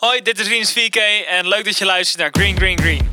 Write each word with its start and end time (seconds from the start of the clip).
Hoi, 0.00 0.22
dit 0.22 0.38
is 0.38 0.48
Rinus 0.48 0.72
4K 0.72 1.26
en 1.28 1.48
leuk 1.48 1.64
dat 1.64 1.78
je 1.78 1.84
luistert 1.84 2.18
naar 2.18 2.28
Green 2.32 2.56
Green 2.56 2.78
Green. 2.78 3.08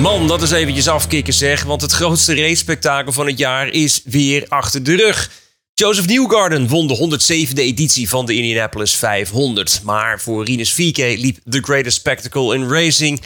Man, 0.00 0.28
dat 0.28 0.42
is 0.42 0.50
eventjes 0.50 0.88
afkicken 0.88 1.32
zeg, 1.32 1.62
want 1.62 1.80
het 1.80 1.92
grootste 1.92 2.34
race-spektakel 2.34 3.12
van 3.12 3.26
het 3.26 3.38
jaar 3.38 3.68
is 3.68 4.00
weer 4.04 4.44
achter 4.48 4.82
de 4.82 4.96
rug. 4.96 5.30
Joseph 5.74 6.06
Newgarden 6.06 6.68
won 6.68 6.86
de 6.86 7.18
107e 7.20 7.58
editie 7.58 8.08
van 8.08 8.26
de 8.26 8.34
Indianapolis 8.34 8.94
500. 8.94 9.80
Maar 9.84 10.20
voor 10.20 10.44
Rinus 10.44 10.72
VK 10.72 10.96
liep 10.96 11.38
The 11.50 11.62
Greatest 11.62 11.96
Spectacle 11.96 12.54
in 12.54 12.68
Racing 12.68 13.22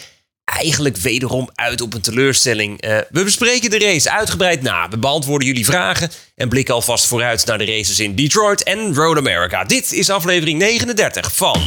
eigenlijk 0.46 0.96
wederom 0.96 1.50
uit 1.54 1.80
op 1.80 1.94
een 1.94 2.00
teleurstelling. 2.00 2.84
Uh, 2.84 2.98
we 3.10 3.24
bespreken 3.24 3.70
de 3.70 3.78
race 3.78 4.10
uitgebreid 4.10 4.62
na. 4.62 4.88
We 4.88 4.98
beantwoorden 4.98 5.48
jullie 5.48 5.64
vragen 5.64 6.10
en 6.34 6.48
blikken 6.48 6.74
alvast 6.74 7.06
vooruit 7.06 7.46
naar 7.46 7.58
de 7.58 7.64
races 7.64 8.00
in 8.00 8.14
Detroit 8.14 8.62
en 8.62 8.94
Road 8.94 9.16
America. 9.16 9.64
Dit 9.64 9.92
is 9.92 10.10
aflevering 10.10 10.58
39 10.58 11.34
van... 11.34 11.60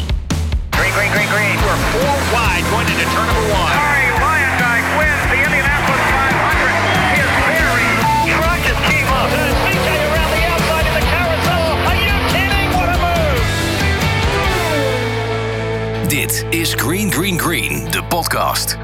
Dit 16.30 16.46
is 16.50 16.74
Green 16.74 17.12
Green 17.12 17.40
Green, 17.40 17.92
de 17.92 18.04
podcast. 18.04 18.78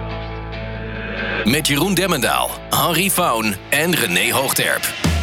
Met 1.44 1.68
Jeroen 1.68 1.94
Demmendaal, 1.94 2.50
Henri 2.70 3.12
Faun 3.12 3.56
en 3.70 3.96
René 3.96 4.32
Hoogterp. 4.32 5.15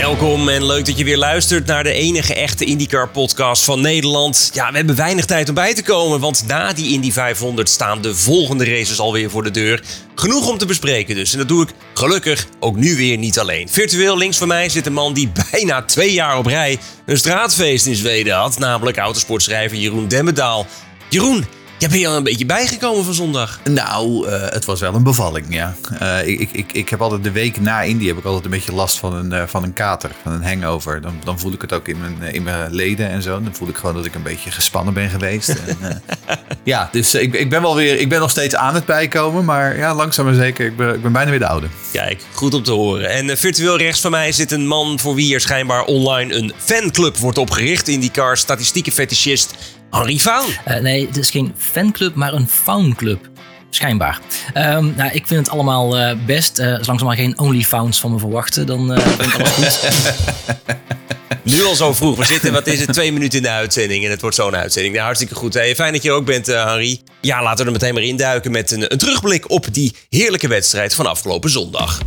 Welkom 0.00 0.48
en 0.48 0.66
leuk 0.66 0.86
dat 0.86 0.98
je 0.98 1.04
weer 1.04 1.18
luistert 1.18 1.66
naar 1.66 1.82
de 1.82 1.92
enige 1.92 2.34
echte 2.34 2.64
IndyCar 2.64 3.08
podcast 3.08 3.64
van 3.64 3.80
Nederland. 3.80 4.50
Ja, 4.54 4.70
we 4.70 4.76
hebben 4.76 4.96
weinig 4.96 5.24
tijd 5.24 5.48
om 5.48 5.54
bij 5.54 5.74
te 5.74 5.82
komen, 5.82 6.20
want 6.20 6.44
na 6.46 6.72
die 6.72 6.92
Indy 6.92 7.12
500 7.12 7.68
staan 7.68 8.02
de 8.02 8.14
volgende 8.14 8.64
races 8.64 8.98
alweer 8.98 9.30
voor 9.30 9.42
de 9.42 9.50
deur. 9.50 9.82
Genoeg 10.14 10.48
om 10.48 10.58
te 10.58 10.66
bespreken 10.66 11.14
dus. 11.14 11.32
En 11.32 11.38
dat 11.38 11.48
doe 11.48 11.62
ik 11.62 11.68
gelukkig 11.94 12.46
ook 12.60 12.76
nu 12.76 12.96
weer 12.96 13.18
niet 13.18 13.38
alleen. 13.38 13.68
Virtueel 13.68 14.16
links 14.16 14.36
van 14.36 14.48
mij 14.48 14.68
zit 14.68 14.86
een 14.86 14.92
man 14.92 15.14
die 15.14 15.32
bijna 15.50 15.82
twee 15.82 16.12
jaar 16.12 16.38
op 16.38 16.46
rij 16.46 16.78
een 17.06 17.18
straatfeest 17.18 17.86
in 17.86 17.96
Zweden 17.96 18.34
had, 18.34 18.58
namelijk 18.58 18.96
autosportschrijver 18.96 19.78
Jeroen 19.78 20.08
Demmendaal. 20.08 20.66
Jeroen, 21.08 21.44
ja, 21.78 21.88
ben 21.88 21.98
je 21.98 22.08
al 22.08 22.16
een 22.16 22.22
beetje 22.22 22.46
bijgekomen 22.46 23.04
van 23.04 23.14
zondag? 23.14 23.60
Nou, 23.64 24.28
uh, 24.28 24.32
het 24.48 24.64
was 24.64 24.80
wel 24.80 24.94
een 24.94 25.02
bevalling, 25.02 25.46
ja. 25.48 25.74
Uh, 26.02 26.26
ik, 26.26 26.48
ik, 26.52 26.72
ik 26.72 26.88
heb 26.88 27.02
altijd 27.02 27.24
de 27.24 27.30
week 27.30 27.60
na 27.60 27.82
Indy 27.82 28.06
heb 28.06 28.18
ik 28.18 28.24
altijd 28.24 28.44
een 28.44 28.50
beetje 28.50 28.72
last 28.72 28.98
van 28.98 29.14
een, 29.14 29.32
uh, 29.32 29.42
van 29.46 29.62
een 29.62 29.72
kater, 29.72 30.10
van 30.22 30.32
een 30.32 30.44
hangover. 30.44 31.00
Dan, 31.00 31.20
dan 31.24 31.38
voel 31.38 31.52
ik 31.52 31.60
het 31.60 31.72
ook 31.72 31.88
in 31.88 31.96
mijn, 32.00 32.34
in 32.34 32.42
mijn 32.42 32.74
leden 32.74 33.08
en 33.08 33.22
zo. 33.22 33.42
Dan 33.42 33.54
voel 33.54 33.68
ik 33.68 33.76
gewoon 33.76 33.94
dat 33.94 34.04
ik 34.04 34.14
een 34.14 34.22
beetje 34.22 34.50
gespannen 34.50 34.94
ben 34.94 35.10
geweest. 35.10 35.48
en, 35.48 36.02
ja, 36.62 36.88
dus 36.92 37.14
ik, 37.14 37.34
ik 37.34 37.50
ben 37.50 37.62
wel 37.62 37.74
weer, 37.74 37.98
ik 38.00 38.08
ben 38.08 38.20
nog 38.20 38.30
steeds 38.30 38.54
aan 38.54 38.74
het 38.74 38.84
bijkomen, 38.84 39.44
maar 39.44 39.76
ja, 39.76 39.94
langzaam 39.94 40.24
maar 40.24 40.34
zeker, 40.34 40.66
ik 40.66 40.76
ben, 40.76 40.94
ik 40.94 41.02
ben 41.02 41.12
bijna 41.12 41.30
weer 41.30 41.38
de 41.38 41.48
oude. 41.48 41.66
Kijk, 41.92 42.22
goed 42.32 42.54
om 42.54 42.62
te 42.62 42.72
horen. 42.72 43.10
En 43.10 43.38
virtueel 43.38 43.78
rechts 43.78 44.00
van 44.00 44.10
mij 44.10 44.32
zit 44.32 44.52
een 44.52 44.66
man 44.66 44.98
voor 45.00 45.14
wie 45.14 45.34
er 45.34 45.40
schijnbaar 45.40 45.84
online 45.84 46.34
een 46.34 46.52
fanclub 46.56 47.16
wordt 47.16 47.38
opgericht. 47.38 47.88
IndyCar 47.88 48.36
statistieke 48.36 48.92
Henri 49.94 50.20
Faun. 50.20 50.46
Uh, 50.68 50.76
nee, 50.76 51.06
het 51.06 51.16
is 51.16 51.30
geen 51.30 51.54
fanclub, 51.58 52.14
maar 52.14 52.32
een 52.32 52.48
faunclub. 52.48 53.28
Schijnbaar. 53.70 54.18
Um, 54.54 54.94
nou, 54.96 55.10
ik 55.12 55.26
vind 55.26 55.46
het 55.46 55.50
allemaal 55.50 55.98
uh, 55.98 56.12
best. 56.26 56.58
Uh, 56.58 56.66
zolang 56.80 56.98
ze 56.98 57.04
maar 57.04 57.16
geen 57.16 57.38
OnlyFans 57.38 58.00
van 58.00 58.12
me 58.12 58.18
verwachten, 58.18 58.66
dan 58.66 58.92
uh, 58.92 58.98
vind 58.98 59.34
ik 59.34 59.40
alles 59.56 59.76
goed. 59.76 60.12
nu 61.54 61.64
al 61.64 61.74
zo 61.74 61.92
vroeg. 61.92 62.16
We 62.16 62.24
zitten, 62.24 62.52
wat 62.52 62.66
is 62.66 62.80
het, 62.80 62.92
twee 62.92 63.12
minuten 63.12 63.38
in 63.38 63.44
de 63.44 63.50
uitzending. 63.50 64.04
En 64.04 64.10
het 64.10 64.20
wordt 64.20 64.36
zo'n 64.36 64.56
uitzending. 64.56 64.92
Nou, 64.92 65.04
hartstikke 65.06 65.34
goed. 65.34 65.54
Hey, 65.54 65.74
fijn 65.74 65.92
dat 65.92 66.02
je 66.02 66.08
er 66.08 66.14
ook 66.14 66.26
bent, 66.26 66.46
Henri. 66.46 67.00
Ja, 67.20 67.42
laten 67.42 67.58
we 67.58 67.64
er 67.64 67.78
meteen 67.78 67.94
maar 67.94 68.02
induiken 68.02 68.50
met 68.50 68.70
een, 68.70 68.92
een 68.92 68.98
terugblik 68.98 69.50
op 69.50 69.66
die 69.70 69.96
heerlijke 70.08 70.48
wedstrijd 70.48 70.94
van 70.94 71.06
afgelopen 71.06 71.50
zondag. 71.50 72.00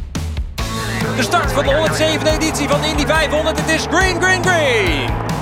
De 1.16 1.24
start 1.24 1.52
van 1.52 1.64
de 1.64 1.72
107e 1.72 2.42
editie 2.42 2.68
van 2.68 2.82
de 2.82 2.88
Indy 2.88 3.06
500. 3.06 3.60
Het 3.60 3.70
is 3.70 3.86
Green, 3.90 4.22
Green, 4.22 4.44
Green. 4.44 5.37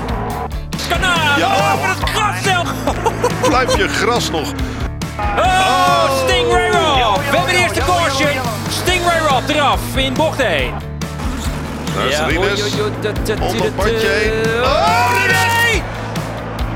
Kanaal 0.88 1.38
ja. 1.38 1.74
over 1.74 1.90
het 1.90 2.10
gras 2.10 2.44
zelf. 2.44 2.74
Blijf 3.50 3.78
je 3.78 3.88
gras 3.88 4.30
nog. 4.30 4.52
Oh, 5.38 6.04
Stingray 6.24 6.70
Rob. 6.70 7.18
We 7.18 7.38
hebben 7.38 7.54
de 7.54 7.62
eerste 7.62 7.80
caution. 7.80 8.42
Stingray 8.70 9.20
Rob 9.20 9.50
eraf 9.50 9.80
in 9.96 10.14
bocht 10.14 10.40
1. 10.40 10.74
Daar 11.96 12.06
is 12.06 12.18
Rines. 12.18 12.62
Om 13.40 13.62
het 13.62 13.76
bandje 13.76 14.08
heen. 14.08 14.64
Oh, 14.64 15.12
nee! 15.28 15.84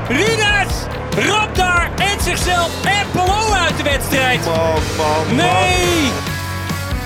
Rines! 0.08 0.74
Rob 1.16 1.54
daar 1.54 1.90
en 1.96 2.20
zichzelf 2.22 2.70
en 2.84 3.06
Palou 3.12 3.52
uit 3.52 3.76
de 3.76 3.82
wedstrijd. 3.82 4.44
Man, 4.44 4.56
man, 4.96 5.36
Nee! 5.36 6.12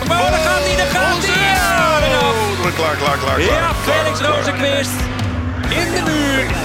Maar 0.09 0.21
oh, 0.21 0.31
daar 0.31 0.41
gaat 0.41 0.61
hij, 0.65 0.77
daar 0.77 1.03
gaat 1.03 1.27
hij. 1.27 1.55
Ja, 1.55 2.07
eraf. 2.09 2.35
Oh, 2.35 2.75
klaar, 2.77 2.97
klaar, 2.97 3.17
klaar, 3.19 3.37
klaar. 3.37 3.41
Ja, 3.41 3.71
Felix 3.85 4.21
Rozenquist 4.21 5.01
in 5.69 5.93
de 5.93 6.03
muur. 6.05 6.64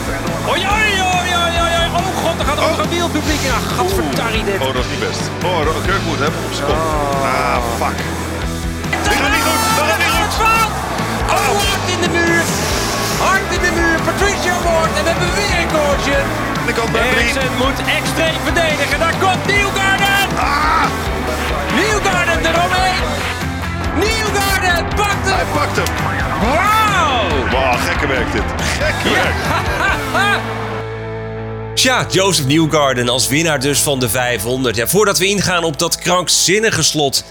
Oei, 0.49 0.61
oei, 0.75 0.91
oei, 1.11 1.31
oei, 1.41 1.55
oei. 1.63 1.87
Oh 1.99 2.09
god, 2.21 2.39
er 2.39 2.45
gaat 2.45 2.59
ook 2.67 2.77
oh. 2.77 2.83
een 2.83 2.89
wielpubliek 2.89 3.41
in. 3.47 3.53
Ach, 3.59 3.67
gadverdarrie 3.77 4.43
dit. 4.43 4.59
Oh, 4.65 4.73
dat 4.75 4.83
is 4.85 4.89
niet 4.93 5.03
best. 5.07 5.23
Oh, 5.43 5.59
Kirkwood, 5.85 6.19
hè, 6.25 6.29
op 6.47 6.53
zijn 6.57 6.67
kop. 6.67 6.79
Ah, 7.23 7.59
fuck. 7.79 7.99
Dat 9.05 9.13
gaat 9.19 9.33
niet 9.35 9.45
goed, 9.47 9.61
dat 9.77 9.85
gaat 9.89 10.01
niet 10.03 10.13
goed. 10.17 10.33
Oh, 11.37 11.49
hard 11.67 11.85
in 11.95 12.01
de 12.05 12.09
muur. 12.17 12.41
Hard 13.25 13.49
in 13.55 13.61
de 13.67 13.71
muur. 13.79 13.97
Patricia 14.07 14.55
Ward. 14.65 14.91
En 14.97 15.03
we 15.05 15.09
hebben 15.13 15.31
weer 15.39 15.53
een 15.61 15.71
caution. 15.77 16.25
Eriksen 16.93 17.51
moet 17.57 17.79
extreem 17.97 18.39
verdedigen. 18.43 18.99
Daar 18.99 19.15
komt 19.19 19.45
Nieuwgarden. 19.45 20.17
Ah. 20.35 20.85
Nieuwgarden 21.79 22.39
eromheen. 22.49 23.01
Nieuwgarden 24.05 24.85
pakt 24.95 25.23
hem. 25.27 25.35
Hij 25.39 25.45
pakt 25.53 25.75
hem. 25.75 26.88
Wauw, 27.51 27.77
gekke 27.77 28.07
werk 28.07 28.31
dit. 28.31 28.43
Gekke 28.57 29.09
werk. 29.09 29.35
Tja, 31.79 32.05
Joseph 32.11 32.47
Newgarden 32.47 33.09
als 33.09 33.27
winnaar 33.27 33.59
dus 33.59 33.79
van 33.79 33.99
de 33.99 34.09
500. 34.09 34.75
Ja, 34.75 34.87
voordat 34.87 35.17
we 35.17 35.25
ingaan 35.25 35.63
op 35.63 35.79
dat 35.79 35.95
krankzinnige 35.95 36.83
slot. 36.83 37.23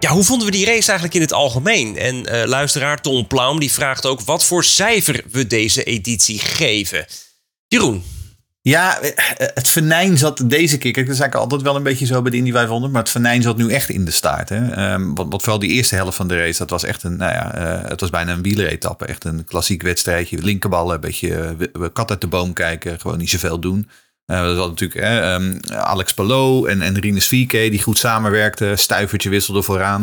Ja, 0.00 0.10
hoe 0.10 0.24
vonden 0.24 0.46
we 0.46 0.52
die 0.52 0.64
race 0.66 0.86
eigenlijk 0.86 1.14
in 1.14 1.20
het 1.20 1.32
algemeen? 1.32 1.98
En 1.98 2.14
uh, 2.16 2.44
luisteraar 2.44 3.00
Tom 3.00 3.26
Plaum 3.26 3.60
die 3.60 3.72
vraagt 3.72 4.06
ook 4.06 4.20
wat 4.20 4.44
voor 4.44 4.64
cijfer 4.64 5.24
we 5.30 5.46
deze 5.46 5.82
editie 5.84 6.38
geven. 6.38 7.06
Jeroen, 7.68 8.04
ja, 8.70 9.00
eh, 9.00 9.14
het 9.54 9.68
venijn 9.68 10.18
zat 10.18 10.42
deze 10.44 10.78
keer. 10.78 10.92
Kijk, 10.92 11.06
dat 11.06 11.14
is 11.14 11.20
eigenlijk 11.20 11.34
altijd 11.34 11.62
wel 11.62 11.76
een 11.76 11.82
beetje 11.82 12.06
zo 12.06 12.22
bij 12.22 12.30
de 12.30 12.36
Indy 12.36 12.52
500. 12.52 12.92
Maar 12.92 13.02
het 13.02 13.10
venijn 13.10 13.42
zat 13.42 13.56
nu 13.56 13.70
echt 13.70 13.88
in 13.88 14.04
de 14.04 14.10
staart. 14.10 14.48
Hè? 14.48 14.92
Um, 14.92 15.14
wat 15.14 15.42
vooral 15.42 15.58
die 15.58 15.70
eerste 15.70 15.94
helft 15.94 16.16
van 16.16 16.28
de 16.28 16.36
race, 16.36 16.58
dat 16.58 16.70
was 16.70 16.84
echt 16.84 17.02
een, 17.02 17.16
nou 17.16 17.32
ja, 17.32 17.58
uh, 17.58 17.88
het 17.88 18.00
was 18.00 18.10
bijna 18.10 18.32
een 18.32 18.42
wieleretappe. 18.42 19.06
Echt 19.06 19.24
een 19.24 19.44
klassiek 19.44 19.82
wedstrijdje. 19.82 20.42
Linkerballen, 20.42 20.94
een 20.94 21.00
beetje 21.00 21.56
kat 21.92 22.10
uit 22.10 22.20
de 22.20 22.26
boom 22.26 22.52
kijken. 22.52 23.00
Gewoon 23.00 23.18
niet 23.18 23.30
zoveel 23.30 23.58
doen. 23.58 23.88
Uh, 24.26 24.42
dat 24.42 24.56
was 24.56 24.68
natuurlijk 24.68 25.00
hè, 25.00 25.34
um, 25.34 25.60
Alex 25.70 26.14
Palou 26.14 26.68
en, 26.68 26.82
en 26.82 27.00
Rinus 27.00 27.26
Vieke 27.26 27.68
die 27.70 27.82
goed 27.82 27.98
samenwerkten. 27.98 28.78
Stuivertje 28.78 29.30
wisselde 29.30 29.62
vooraan. 29.62 30.02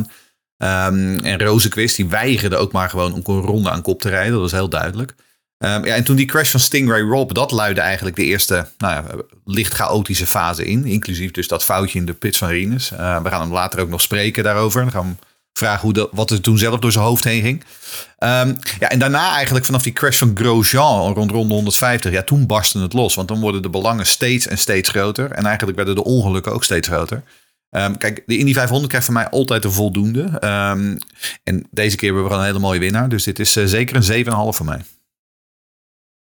Um, 0.57 1.19
en 1.19 1.39
Rozenquist, 1.39 1.95
die 1.95 2.09
weigerde 2.09 2.55
ook 2.55 2.71
maar 2.71 2.89
gewoon 2.89 3.13
om 3.13 3.35
een 3.35 3.41
ronde 3.41 3.69
aan 3.69 3.81
kop 3.81 4.01
te 4.01 4.09
rijden. 4.09 4.31
Dat 4.31 4.41
was 4.41 4.51
heel 4.51 4.69
duidelijk. 4.69 5.13
Um, 5.63 5.85
ja, 5.85 5.95
en 5.95 6.03
toen 6.03 6.15
die 6.15 6.25
crash 6.25 6.51
van 6.51 6.59
Stingray 6.59 7.01
Rob, 7.01 7.31
dat 7.31 7.51
luidde 7.51 7.81
eigenlijk 7.81 8.15
de 8.15 8.23
eerste 8.23 8.67
nou 8.77 8.93
ja, 8.93 9.03
licht 9.45 9.73
chaotische 9.73 10.27
fase 10.27 10.65
in. 10.65 10.85
Inclusief 10.85 11.31
dus 11.31 11.47
dat 11.47 11.63
foutje 11.63 11.99
in 11.99 12.05
de 12.05 12.13
pits 12.13 12.37
van 12.37 12.49
Rinus. 12.49 12.91
Uh, 12.91 13.23
we 13.23 13.29
gaan 13.29 13.41
hem 13.41 13.51
later 13.51 13.79
ook 13.79 13.89
nog 13.89 14.01
spreken 14.01 14.43
daarover. 14.43 14.81
Dan 14.81 14.91
gaan 14.91 15.17
we 15.19 15.27
vragen 15.53 15.81
hoe 15.81 15.93
dat, 15.93 16.09
wat 16.11 16.29
er 16.29 16.41
toen 16.41 16.57
zelf 16.57 16.79
door 16.79 16.91
zijn 16.91 17.03
hoofd 17.03 17.23
heen 17.23 17.41
ging. 17.41 17.63
Um, 18.19 18.57
ja, 18.79 18.89
en 18.89 18.99
daarna 18.99 19.33
eigenlijk 19.33 19.65
vanaf 19.65 19.83
die 19.83 19.93
crash 19.93 20.17
van 20.17 20.31
Grosjean 20.33 21.13
rond 21.13 21.31
ronde 21.31 21.53
150. 21.53 22.11
Ja, 22.11 22.23
toen 22.23 22.45
barstte 22.45 22.79
het 22.79 22.93
los. 22.93 23.15
Want 23.15 23.27
dan 23.27 23.39
worden 23.39 23.61
de 23.61 23.69
belangen 23.69 24.05
steeds 24.05 24.47
en 24.47 24.57
steeds 24.57 24.89
groter. 24.89 25.31
En 25.31 25.45
eigenlijk 25.45 25.77
werden 25.77 25.95
de 25.95 26.03
ongelukken 26.03 26.53
ook 26.53 26.63
steeds 26.63 26.87
groter. 26.87 27.23
Kijk, 27.97 28.23
de 28.25 28.37
Indy 28.37 28.53
500 28.53 28.87
krijgt 28.87 29.05
van 29.05 29.15
mij 29.15 29.29
altijd 29.29 29.63
een 29.63 29.71
voldoende. 29.71 30.23
En 31.43 31.67
deze 31.71 31.95
keer 31.95 32.13
hebben 32.13 32.31
we 32.31 32.37
een 32.37 32.45
hele 32.45 32.59
mooie 32.59 32.79
winnaar. 32.79 33.09
Dus 33.09 33.23
dit 33.23 33.39
is 33.39 33.57
uh, 33.57 33.65
zeker 33.65 33.95
een 33.95 34.25
7,5 34.25 34.31
voor 34.31 34.65
mij. 34.65 34.81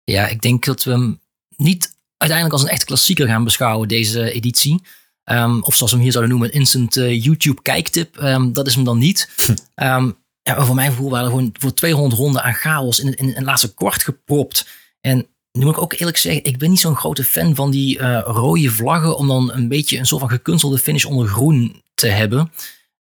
Ja, 0.10 0.28
ik 0.28 0.42
denk 0.42 0.66
dat 0.66 0.84
we 0.84 0.92
hem 0.92 1.20
niet 1.56 1.98
uiteindelijk 2.18 2.60
als 2.60 2.68
een 2.68 2.74
echte 2.74 2.86
klassieker 2.86 3.28
gaan 3.28 3.44
beschouwen, 3.44 3.88
deze 3.88 4.32
editie. 4.32 4.82
Um, 5.24 5.64
of 5.64 5.76
zoals 5.76 5.92
we 5.92 5.98
hem 5.98 6.06
hier 6.06 6.12
zouden 6.12 6.32
noemen, 6.32 6.54
een 6.54 6.60
instant 6.60 6.98
uh, 6.98 7.24
YouTube 7.24 7.62
kijktip. 7.62 8.22
Um, 8.22 8.54
dat 8.54 8.68
is 8.68 8.76
hem 8.76 8.84
dan 8.84 8.98
niet. 8.98 9.30
um, 9.76 10.18
ja, 10.50 10.66
voor 10.66 10.76
mijn 10.76 10.92
gevoel 10.92 11.10
waren 11.10 11.26
er 11.26 11.32
gewoon 11.32 11.50
voor 11.60 11.74
200 11.74 12.22
ronden 12.22 12.44
aan 12.44 12.54
chaos 12.54 13.00
in, 13.00 13.14
in, 13.14 13.44
laatste 13.44 13.74
kwart 13.74 14.04
gepropt. 14.04 14.68
En 15.02 15.28
nu 15.52 15.66
moet 15.66 15.76
ik 15.76 15.82
ook 15.82 15.94
eerlijk 15.94 16.18
zeggen, 16.18 16.44
ik 16.44 16.58
ben 16.58 16.70
niet 16.70 16.80
zo'n 16.80 16.96
grote 16.96 17.24
fan 17.24 17.56
van 17.56 17.72
die 17.72 18.00
uh, 18.00 18.22
rode 18.26 18.70
vlaggen 18.70 19.18
om 19.18 19.28
dan 19.28 19.52
een 19.54 19.68
beetje 19.68 19.98
een 19.98 20.06
soort 20.06 20.22
van 20.22 20.30
gekunstelde 20.30 20.78
finish 20.78 21.06
onder 21.06 21.28
groen 21.28 21.82
te 21.94 22.08
hebben. 22.08 22.52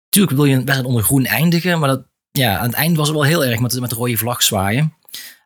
Tuurlijk 0.08 0.36
wil 0.36 0.44
je 0.44 0.52
een 0.52 0.58
wedstrijd 0.64 0.88
onder 0.88 1.02
groen 1.02 1.24
eindigen, 1.24 1.78
maar 1.78 1.88
dat 1.88 2.06
ja, 2.30 2.58
aan 2.58 2.66
het 2.66 2.74
eind 2.74 2.96
was 2.96 3.08
het 3.08 3.16
wel 3.16 3.26
heel 3.26 3.44
erg 3.44 3.60
met, 3.60 3.80
met 3.80 3.90
de 3.90 3.96
rode 3.96 4.16
vlag 4.16 4.42
zwaaien. 4.42 4.94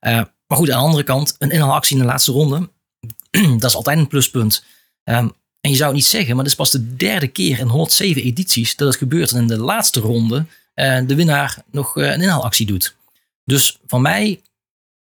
Eh, 0.04 0.22
maar 0.46 0.58
goed, 0.58 0.70
aan 0.70 0.78
de 0.78 0.84
andere 0.84 1.02
kant, 1.02 1.34
een 1.38 1.50
inhaalactie 1.50 1.96
in 1.96 2.02
de 2.02 2.08
laatste 2.08 2.32
ronde, 2.32 2.68
dat 3.58 3.64
is 3.64 3.74
altijd 3.74 3.98
een 3.98 4.06
pluspunt. 4.06 4.64
Ehm, 5.04 5.28
en 5.60 5.70
je 5.70 5.76
zou 5.76 5.88
het 5.88 5.98
niet 5.98 6.06
zeggen, 6.06 6.34
maar 6.34 6.44
dit 6.44 6.52
is 6.52 6.58
pas 6.58 6.70
de 6.70 6.96
derde 6.96 7.28
keer 7.28 7.58
in 7.58 7.66
107 7.66 8.22
edities 8.22 8.76
dat 8.76 8.88
het 8.88 8.96
gebeurt 8.96 9.30
en 9.32 9.40
in 9.40 9.46
de 9.46 9.58
laatste 9.58 10.00
ronde 10.00 10.46
eh, 10.74 11.00
de 11.06 11.14
winnaar 11.14 11.62
nog 11.70 11.96
eh, 11.96 12.10
een 12.10 12.20
inhaalactie 12.20 12.66
doet. 12.66 12.96
Dus 13.44 13.78
van 13.86 14.02
mij 14.02 14.40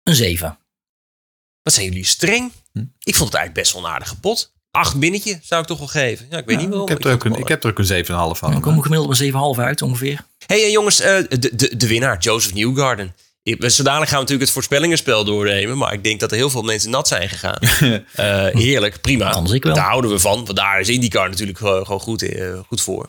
een 0.04 0.16
7. 0.16 0.58
Wat 1.62 1.74
zijn 1.74 1.86
jullie 1.86 2.06
streng? 2.06 2.52
Hm. 2.72 2.80
Ik 2.80 3.16
vond 3.16 3.30
het 3.30 3.38
eigenlijk 3.38 3.54
best 3.54 3.74
wel 3.74 3.86
een 3.86 3.92
aardige 3.92 4.20
pot. 4.20 4.54
Acht 4.72 5.00
binnetje 5.00 5.40
zou 5.44 5.62
ik 5.62 5.68
toch 5.68 5.78
wel 5.78 5.88
geven. 5.88 6.28
Ja, 6.30 6.38
ik 6.38 6.46
weet 6.46 6.58
niet 6.58 6.70
waarom. 6.70 6.88
ik, 6.88 6.94
heb 6.94 7.04
er 7.04 7.14
ook 7.14 7.24
een, 7.24 7.36
ik 7.36 7.48
heb 7.48 7.64
er 7.64 7.70
ook 7.70 7.80
een 7.80 8.06
7,5 8.06 8.10
van. 8.40 8.52
Dan 8.52 8.62
komen 8.62 8.78
we 8.78 8.84
gemiddeld 8.84 9.22
op 9.34 9.54
een 9.54 9.56
7,5 9.58 9.64
uit 9.64 9.82
ongeveer. 9.82 10.26
Hey 10.46 10.64
en 10.64 10.72
jongens, 10.72 11.00
eh, 11.00 11.24
de, 11.30 11.56
de, 11.56 11.78
de 11.78 11.88
winnaar, 11.88 12.18
Joseph 12.18 12.54
Newgarden. 12.54 13.16
Ik- 13.46 13.62
we- 13.62 13.70
Zo 13.70 13.84
dadelijk 13.84 14.10
gaan 14.12 14.20
we 14.20 14.24
natuurlijk 14.24 14.42
het 14.42 14.52
voorspellingenspel 14.52 15.24
doornemen. 15.26 15.78
Maar 15.78 15.94
ik 15.94 16.04
denk 16.04 16.20
dat 16.20 16.32
er 16.32 16.38
heel 16.38 16.50
veel 16.50 16.62
mensen 16.62 16.90
nat 16.90 17.08
zijn 17.08 17.30
gegaan. 17.30 17.58
Eh, 18.16 18.46
heerlijk, 18.46 19.02
prima. 19.02 19.32
Anders 19.32 19.56
ik 19.56 19.64
wel. 19.64 19.74
Daar 19.74 19.90
houden 19.90 20.12
we 20.12 20.20
van. 20.20 20.46
Want 20.46 20.56
daar 20.56 20.80
is 20.80 20.90
IndyCar 20.90 21.30
natuurlijk 21.30 21.58
gewoon, 21.58 21.86
goed, 21.86 22.22
eh, 22.22 22.60
goed 22.68 22.82
voor. 22.82 23.08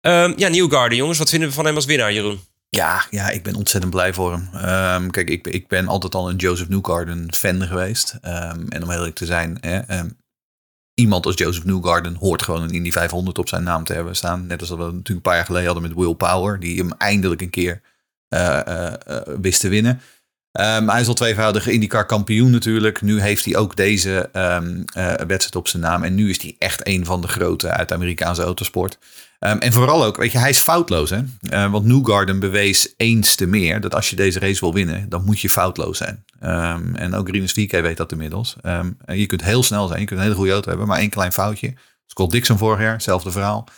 Ehm, 0.00 0.32
ja, 0.36 0.48
Newgarden, 0.48 0.98
jongens. 0.98 1.18
Wat 1.18 1.28
vinden 1.30 1.48
we 1.48 1.54
van 1.54 1.64
hem 1.64 1.74
als 1.74 1.84
winnaar, 1.84 2.12
Jeroen? 2.12 2.40
Ja, 2.70 3.04
ja, 3.10 3.28
ik 3.30 3.42
ben 3.42 3.54
ontzettend 3.54 3.92
blij 3.92 4.12
voor 4.14 4.32
hem. 4.32 4.48
Ehm, 4.52 5.08
kijk, 5.10 5.28
ik, 5.28 5.46
ik 5.46 5.68
ben 5.68 5.88
altijd 5.88 6.14
al 6.14 6.28
een 6.30 6.36
Joseph 6.36 6.68
Newgarden 6.68 7.34
fan 7.34 7.62
geweest. 7.66 8.18
Ehm, 8.20 8.66
en 8.68 8.82
om 8.82 8.88
heel 8.88 8.98
eerlijk 8.98 9.16
te 9.16 9.26
zijn, 9.26 9.56
hè, 9.60 9.78
ehm, 9.78 10.08
iemand 10.94 11.26
als 11.26 11.34
Joseph 11.36 11.64
Newgarden 11.64 12.14
hoort 12.14 12.42
gewoon 12.42 12.62
een 12.62 12.70
Indy 12.70 12.90
500 12.90 13.38
op 13.38 13.48
zijn 13.48 13.62
naam 13.62 13.84
te 13.84 13.92
hebben 13.92 14.16
staan. 14.16 14.46
Net 14.46 14.60
als 14.60 14.68
dat 14.68 14.78
we 14.78 14.84
natuurlijk 14.84 15.08
een 15.08 15.20
paar 15.20 15.34
jaar 15.36 15.44
geleden 15.44 15.66
hadden 15.72 15.88
met 15.88 15.98
Will 15.98 16.14
Power, 16.14 16.60
die 16.60 16.78
hem 16.78 16.92
eindelijk 16.92 17.40
een 17.40 17.50
keer 17.50 17.80
wist 19.40 19.60
te 19.60 19.68
winnen. 19.68 20.00
Ehm, 20.52 20.88
hij 20.88 21.00
is 21.00 21.08
al 21.08 21.14
tweevoudige 21.14 21.72
IndyCar 21.72 22.06
kampioen 22.06 22.50
natuurlijk. 22.50 23.02
Nu 23.02 23.20
heeft 23.20 23.44
hij 23.44 23.56
ook 23.56 23.76
deze 23.76 24.28
ehm, 24.32 24.82
eh, 24.92 25.06
wedstrijd 25.06 25.56
op 25.56 25.68
zijn 25.68 25.82
naam. 25.82 26.02
En 26.02 26.14
nu 26.14 26.30
is 26.30 26.42
hij 26.42 26.56
echt 26.58 26.86
een 26.86 27.04
van 27.04 27.20
de 27.20 27.28
grote 27.28 27.68
uit 27.68 27.88
de 27.88 27.94
Amerikaanse 27.94 28.42
autosport. 28.42 28.98
Ehm, 29.38 29.58
en 29.58 29.72
vooral 29.72 30.04
ook, 30.04 30.16
weet 30.16 30.32
je, 30.32 30.38
hij 30.38 30.50
is 30.50 30.58
foutloos. 30.58 31.10
Hè? 31.10 31.20
Eh, 31.40 31.70
want 31.70 31.84
Newgarden 31.84 32.38
bewees 32.38 32.94
eens 32.96 33.34
te 33.34 33.46
meer 33.46 33.80
dat 33.80 33.94
als 33.94 34.10
je 34.10 34.16
deze 34.16 34.38
race 34.38 34.60
wil 34.60 34.74
winnen, 34.74 35.08
dan 35.08 35.24
moet 35.24 35.40
je 35.40 35.50
foutloos 35.50 35.98
zijn. 35.98 36.24
En 36.94 37.14
ook 37.14 37.28
Rinus 37.28 37.52
VK 37.52 37.70
weet 37.70 37.96
dat 37.96 38.12
inmiddels. 38.12 38.56
En 38.62 38.96
je 39.04 39.26
kunt 39.26 39.44
heel 39.44 39.62
snel 39.62 39.86
zijn, 39.86 40.00
je 40.00 40.06
kunt 40.06 40.18
een 40.18 40.24
hele 40.24 40.38
goede 40.38 40.52
auto 40.52 40.68
hebben, 40.68 40.86
maar 40.86 40.98
één 40.98 41.10
klein 41.10 41.32
foutje. 41.32 41.74
Scott 42.06 42.32
Dixon 42.32 42.58
vorig 42.58 42.80
jaar, 42.80 42.92
hetzelfde 42.92 43.30
verhaal. 43.30 43.68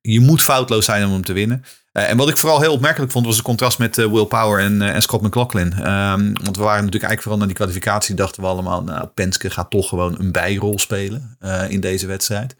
Je 0.00 0.20
moet 0.20 0.42
foutloos 0.42 0.84
zijn 0.84 1.06
om 1.06 1.12
hem 1.12 1.24
te 1.24 1.32
winnen. 1.32 1.64
Eh, 1.96 2.10
en 2.10 2.16
wat 2.16 2.28
ik 2.28 2.36
vooral 2.36 2.60
heel 2.60 2.72
opmerkelijk 2.72 3.12
vond, 3.12 3.26
was 3.26 3.36
het 3.36 3.44
contrast 3.44 3.78
met 3.78 3.98
eh, 3.98 4.06
Will 4.06 4.24
Power 4.24 4.60
en, 4.60 4.82
eh, 4.82 4.94
en 4.94 5.02
Scott 5.02 5.22
McLaughlin. 5.22 5.72
Ehm, 5.72 6.32
want 6.32 6.56
we 6.56 6.62
waren 6.62 6.84
natuurlijk 6.84 6.92
eigenlijk 6.92 7.20
vooral 7.20 7.38
naar 7.38 7.46
die 7.46 7.56
kwalificatie, 7.56 8.14
dachten 8.14 8.42
we 8.42 8.48
allemaal, 8.48 8.82
nou, 8.82 9.06
Penske 9.06 9.50
gaat 9.50 9.70
toch 9.70 9.88
gewoon 9.88 10.14
een 10.18 10.32
bijrol 10.32 10.78
spelen 10.78 11.36
in 11.68 11.80
deze 11.80 12.06
wedstrijd. 12.06 12.56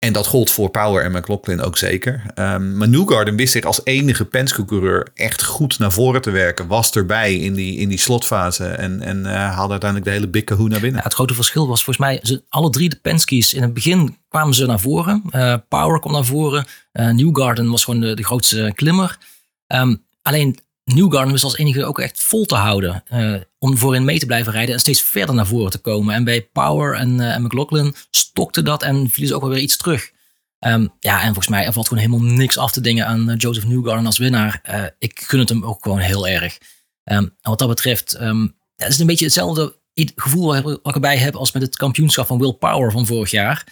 En 0.00 0.12
dat 0.12 0.26
gold 0.26 0.50
voor 0.50 0.70
Power 0.70 1.04
en 1.04 1.12
McLaughlin 1.12 1.60
ook 1.60 1.78
zeker. 1.78 2.22
Ehm, 2.34 2.76
maar 2.76 2.88
Newgarden 2.88 3.36
wist 3.36 3.52
zich 3.52 3.64
als 3.64 3.80
enige 3.84 4.24
Penske-coureur 4.24 5.08
echt 5.14 5.44
goed 5.44 5.78
naar 5.78 5.92
voren 5.92 6.22
te 6.22 6.30
werken. 6.30 6.66
Was 6.66 6.90
erbij 6.90 7.36
in 7.36 7.54
die, 7.54 7.78
in 7.78 7.88
die 7.88 7.98
slotfase 7.98 8.66
en, 8.66 9.00
en 9.00 9.26
eh, 9.26 9.32
haalde 9.32 9.70
uiteindelijk 9.70 10.10
de 10.10 10.16
hele 10.16 10.28
big 10.28 10.44
kahoo 10.44 10.68
naar 10.68 10.80
binnen. 10.80 11.02
Het 11.02 11.14
grote 11.14 11.34
verschil 11.34 11.68
was 11.68 11.84
volgens 11.84 12.06
mij, 12.06 12.20
ze, 12.22 12.42
alle 12.48 12.70
drie 12.70 12.88
de 12.88 12.96
Penske's, 12.96 13.54
in 13.54 13.62
het 13.62 13.74
begin 13.74 14.16
kwamen 14.28 14.54
ze 14.54 14.66
naar 14.66 14.80
voren. 14.80 15.22
Eh, 15.30 15.54
Power 15.68 16.00
kwam 16.00 16.12
naar 16.12 16.24
voren. 16.24 16.66
Eh, 16.92 17.10
Newgarden 17.10 17.70
was 17.70 17.84
gewoon 17.84 18.00
de, 18.00 18.14
de 18.14 18.24
grootste 18.24 18.72
klimmer. 18.74 19.18
Ehm, 19.66 19.96
alleen 20.22 20.58
Newgarden 20.94 21.32
wist 21.32 21.44
als 21.44 21.56
enige 21.56 21.84
ook 21.84 21.98
echt 21.98 22.20
vol 22.20 22.44
te 22.44 22.54
houden. 22.54 23.02
eh, 23.06 23.34
om 23.58 23.76
voorin 23.78 24.04
mee 24.04 24.18
te 24.18 24.26
blijven 24.26 24.52
rijden 24.52 24.74
en 24.74 24.80
steeds 24.80 25.02
verder 25.02 25.34
naar 25.34 25.46
voren 25.46 25.70
te 25.70 25.78
komen. 25.78 26.14
En 26.14 26.24
bij 26.24 26.42
Power 26.52 26.94
en, 26.94 27.20
eh, 27.20 27.38
McLaughlin 27.38 27.94
stokte 28.10 28.62
dat 28.62 28.82
en 28.82 29.10
vielen 29.10 29.28
ze 29.28 29.34
ook 29.34 29.40
wel 29.40 29.50
weer 29.50 29.58
iets 29.62 29.76
terug. 29.76 30.10
Ehm, 30.58 30.86
ja, 31.00 31.18
en 31.18 31.26
volgens 31.26 31.48
mij 31.48 31.64
er 31.66 31.72
valt 31.72 31.88
gewoon 31.88 32.02
helemaal 32.04 32.26
niks 32.32 32.56
af 32.58 32.72
te 32.72 32.80
dingen 32.80 33.06
aan 33.06 33.30
eh, 33.30 33.36
Joseph 33.38 33.66
Newgarden 33.66 34.06
als 34.06 34.18
winnaar. 34.18 34.60
Ik 34.98 35.20
gun 35.20 35.38
het 35.38 35.48
hem 35.48 35.64
ook 35.64 35.82
gewoon 35.82 35.98
heel 35.98 36.28
erg. 36.28 36.58
Ehm, 37.04 37.18
en 37.22 37.32
wat 37.42 37.58
dat 37.58 37.68
betreft, 37.68 38.16
ja, 38.20 38.48
het 38.76 38.88
is 38.92 38.98
een 38.98 39.06
beetje 39.06 39.24
hetzelfde 39.24 39.78
gevoel 40.14 40.46
wat 40.62 40.78
ik- 40.86 40.94
erbij 40.94 41.16
heb 41.16 41.34
als 41.36 41.52
met 41.52 41.62
het 41.62 41.76
kampioenschap 41.76 42.26
van 42.26 42.38
Will 42.38 42.52
Power 42.52 42.90
van 42.92 43.06
vorig 43.06 43.30
jaar. 43.30 43.66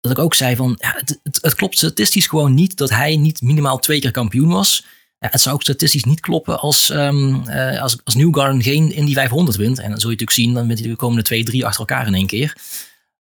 Dat 0.00 0.12
ik 0.12 0.18
ook 0.18 0.34
zei 0.34 0.56
van, 0.56 0.74
ja, 0.80 0.94
het, 0.96 1.18
het 1.40 1.54
klopt 1.54 1.76
statistisch 1.76 2.26
gewoon 2.26 2.54
niet 2.54 2.76
dat 2.76 2.90
hij 2.90 3.16
niet 3.16 3.42
minimaal 3.42 3.78
twee 3.78 4.00
keer 4.00 4.10
kampioen 4.10 4.48
was. 4.48 4.84
Het 5.30 5.40
zou 5.40 5.54
ook 5.54 5.62
statistisch 5.62 6.04
niet 6.04 6.20
kloppen 6.20 6.60
als, 6.60 6.90
eh, 6.90 7.80
als, 7.80 7.96
als 8.04 8.14
Newgarden 8.14 8.62
geen 8.62 8.92
Indy 8.92 9.12
500 9.12 9.56
wint. 9.56 9.78
En 9.78 9.90
dan 9.90 10.00
zul 10.00 10.10
je 10.10 10.16
natuurlijk 10.16 10.30
zien, 10.30 10.54
dan 10.54 10.66
wint 10.66 10.78
hij 10.78 10.88
de 10.88 10.96
komende 10.96 11.22
twee, 11.22 11.44
drie 11.44 11.66
achter 11.66 11.80
elkaar 11.80 12.06
in 12.06 12.14
één 12.14 12.26
keer. 12.26 12.56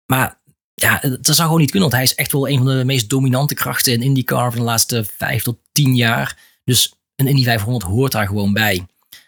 Maar 0.05 0.39
ja, 0.73 0.99
dat 1.01 1.35
zou 1.35 1.41
gewoon 1.41 1.59
niet 1.59 1.71
kunnen, 1.71 1.89
want 1.89 2.01
hij 2.01 2.11
is 2.11 2.15
echt 2.15 2.31
wel 2.31 2.49
een 2.49 2.57
van 2.57 2.67
de 2.67 2.85
meest 2.85 3.09
dominante 3.09 3.53
krachten 3.53 3.93
in 3.93 4.01
IndyCar 4.01 4.51
van 4.51 4.59
de 4.59 4.65
laatste 4.65 5.05
vijf 5.17 5.43
tot 5.43 5.57
tien 5.71 5.95
jaar. 5.95 6.37
Dus 6.63 6.93
een 7.15 7.27
Indy 7.27 7.43
500 7.43 7.85
hoort 7.85 8.11
daar 8.11 8.27
gewoon 8.27 8.53
bij. 8.53 8.85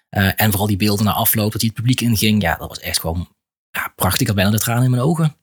Eh, 0.09 0.41
en 0.41 0.49
vooral 0.49 0.67
die 0.67 0.77
beelden 0.77 1.05
na 1.05 1.13
afloop, 1.13 1.51
dat 1.51 1.61
hij 1.61 1.69
het 1.73 1.79
publiek 1.79 2.01
inging, 2.01 2.41
ja, 2.41 2.55
dat 2.55 2.67
was 2.67 2.79
echt 2.79 2.99
gewoon 2.99 3.27
ja, 3.71 3.93
prachtig. 3.95 4.21
Ik 4.21 4.27
had 4.27 4.35
bijna 4.35 4.51
de 4.51 4.59
tranen 4.59 4.83
in 4.83 4.89
mijn 4.89 5.03
ogen. 5.03 5.35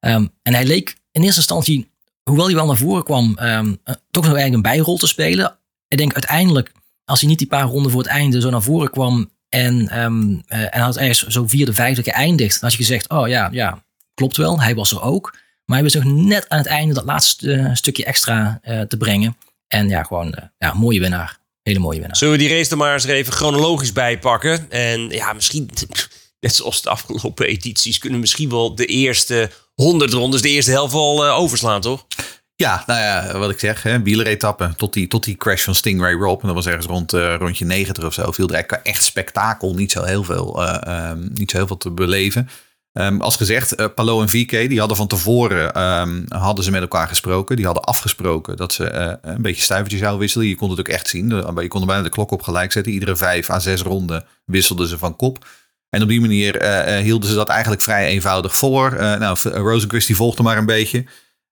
Ehm, 0.00 0.26
en 0.42 0.54
hij 0.54 0.64
leek 0.64 0.96
in 1.12 1.22
eerste 1.22 1.40
instantie, 1.40 1.90
hoewel 2.22 2.46
hij 2.46 2.54
wel 2.54 2.66
naar 2.66 2.76
voren 2.76 3.04
kwam, 3.04 3.38
ehm, 3.38 3.74
eh, 3.84 3.94
toch 4.10 4.24
nog 4.24 4.34
eigenlijk 4.34 4.54
een 4.54 4.72
bijrol 4.72 4.96
te 4.96 5.06
spelen. 5.06 5.58
Ik 5.88 5.98
denk 5.98 6.12
uiteindelijk, 6.12 6.72
als 7.04 7.20
hij 7.20 7.28
niet 7.28 7.38
die 7.38 7.46
paar 7.46 7.66
ronden 7.66 7.90
voor 7.92 8.00
het 8.00 8.10
einde 8.10 8.40
zo 8.40 8.50
naar 8.50 8.62
voren 8.62 8.90
kwam 8.90 9.30
en, 9.48 9.88
ehm, 9.88 10.36
eh, 10.46 10.76
en 10.76 10.80
had 10.80 10.96
ergens 10.96 11.22
zo 11.22 11.46
vierde, 11.46 11.74
vijfde 11.74 12.02
geëindigd, 12.02 12.60
dan 12.60 12.68
had 12.68 12.78
je 12.78 12.84
gezegd, 12.84 13.08
oh 13.08 13.28
ja, 13.28 13.48
ja, 13.52 13.84
klopt 14.14 14.36
wel, 14.36 14.60
hij 14.60 14.74
was 14.74 14.90
er 14.90 15.02
ook. 15.02 15.42
Maar 15.64 15.76
hij 15.76 15.84
was 15.84 15.94
nog 15.94 16.04
net 16.04 16.48
aan 16.48 16.58
het 16.58 16.66
einde 16.66 16.94
dat 16.94 17.04
laatste 17.04 17.52
eh, 17.52 17.74
stukje 17.74 18.04
extra 18.04 18.58
eh, 18.62 18.80
te 18.80 18.96
brengen. 18.96 19.36
En 19.68 19.88
ja, 19.88 20.02
gewoon 20.02 20.34
ja, 20.58 20.72
mooie 20.72 21.00
winnaar. 21.00 21.38
Hele 21.62 21.78
mooie 21.78 21.98
winnaar. 21.98 22.16
Zullen 22.16 22.34
we 22.34 22.40
die 22.40 22.56
race 22.56 22.70
er 22.70 22.76
maar 22.76 22.92
eens 22.92 23.04
even 23.04 23.32
chronologisch 23.32 23.92
bij 23.92 24.18
pakken? 24.18 24.70
En 24.70 25.08
ja, 25.08 25.32
misschien, 25.32 25.70
net 26.40 26.54
zoals 26.54 26.82
de 26.82 26.90
afgelopen 26.90 27.46
edities, 27.46 27.98
kunnen 27.98 28.18
we 28.18 28.24
misschien 28.24 28.50
wel 28.50 28.74
de 28.74 28.86
eerste 28.86 29.50
100 29.74 30.12
rondes, 30.12 30.42
de 30.42 30.48
eerste 30.48 30.70
helft 30.70 30.94
eh, 30.94 31.38
overslaan, 31.38 31.80
toch? 31.80 32.06
Ja, 32.56 32.82
nou 32.86 33.00
ja, 33.00 33.38
wat 33.38 33.50
ik 33.50 33.58
zeg, 33.58 33.82
hè, 33.82 34.02
wieleretappe 34.02 34.72
tot 34.76 34.92
die, 34.92 35.06
tot 35.06 35.24
die 35.24 35.36
crash 35.36 35.64
van 35.64 35.74
Stingray 35.74 36.12
Rob. 36.14 36.40
En 36.40 36.46
dat 36.46 36.56
was 36.56 36.66
ergens 36.66 36.86
rond 36.86 37.12
eh, 37.12 37.34
rondje 37.38 37.64
90 37.64 38.04
of 38.04 38.14
zo. 38.14 38.32
Viel 38.32 38.48
er 38.48 38.80
echt 38.82 39.04
spektakel, 39.04 39.74
niet 39.74 39.92
zo 39.92 40.02
heel 40.02 40.24
veel, 40.24 40.64
eh, 40.64 41.10
ehm, 41.10 41.28
niet 41.32 41.50
zo 41.50 41.56
heel 41.56 41.66
veel 41.66 41.76
te 41.76 41.90
beleven. 41.90 42.48
Ehm, 42.92 43.20
als 43.20 43.36
gezegd, 43.36 43.74
eh, 43.74 43.86
Palo 43.94 44.20
en 44.20 44.28
VK, 44.28 44.50
die 44.50 44.78
hadden 44.78 44.96
van 44.96 45.06
tevoren 45.06 45.72
ehm, 45.72 46.22
hadden 46.28 46.64
ze 46.64 46.70
met 46.70 46.80
elkaar 46.80 47.08
gesproken. 47.08 47.56
Die 47.56 47.64
hadden 47.64 47.84
afgesproken 47.84 48.56
dat 48.56 48.72
ze 48.72 49.18
een 49.22 49.42
beetje 49.42 49.62
stuivertjes 49.62 50.00
zouden 50.00 50.20
wisselen. 50.20 50.46
Je 50.46 50.56
kon 50.56 50.70
het 50.70 50.80
ook 50.80 50.88
echt 50.88 51.08
zien. 51.08 51.28
Je 51.60 51.68
kon 51.68 51.80
er 51.80 51.86
bijna 51.86 52.02
de 52.02 52.08
klok 52.08 52.30
op 52.30 52.42
gelijk 52.42 52.72
zetten. 52.72 52.92
Iedere 52.92 53.16
vijf 53.16 53.50
à 53.50 53.58
zes 53.58 53.82
ronden 53.82 54.24
wisselden 54.44 54.88
ze 54.88 54.98
van 54.98 55.16
kop. 55.16 55.46
En 55.90 56.02
op 56.02 56.08
die 56.08 56.20
manier 56.20 56.62
hielden 57.02 57.28
ze 57.28 57.34
dat 57.34 57.48
eigenlijk 57.48 57.82
vrij 57.82 58.06
eenvoudig 58.06 58.56
voor. 58.56 58.94
Nou, 58.98 59.36
Rosenquist 59.42 60.06
die 60.06 60.16
volgde 60.16 60.42
maar 60.42 60.56
een 60.56 60.66
beetje. 60.66 61.04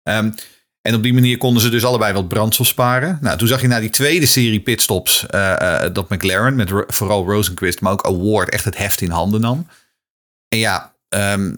Ehm, 0.03 0.31
en 0.83 0.95
op 0.95 1.03
die 1.03 1.15
manier 1.15 1.39
konden 1.39 1.62
ze 1.62 1.69
dus 1.69 1.85
allebei 1.85 2.12
wat 2.12 2.29
brandstof 2.29 2.67
sparen. 2.67 3.19
Nou, 3.21 3.39
toen 3.39 3.49
zag 3.49 3.61
je 3.61 3.67
na 3.67 3.81
die 3.81 3.91
tweede 3.91 4.27
serie 4.27 4.61
pitstops 4.61 5.27
eh, 5.27 5.85
eh, 5.85 5.95
dat 5.95 6.09
McLaren 6.09 6.55
met 6.55 6.71
vooral 6.87 7.25
Rosenquist, 7.25 7.81
maar 7.81 7.93
ook 7.93 8.07
Award 8.07 8.51
echt 8.51 8.65
het 8.65 8.77
heft 8.77 9.01
in 9.01 9.11
handen 9.11 9.41
nam. 9.41 9.67
En 10.49 10.59
ja, 10.59 10.95
ehm, 11.09 11.57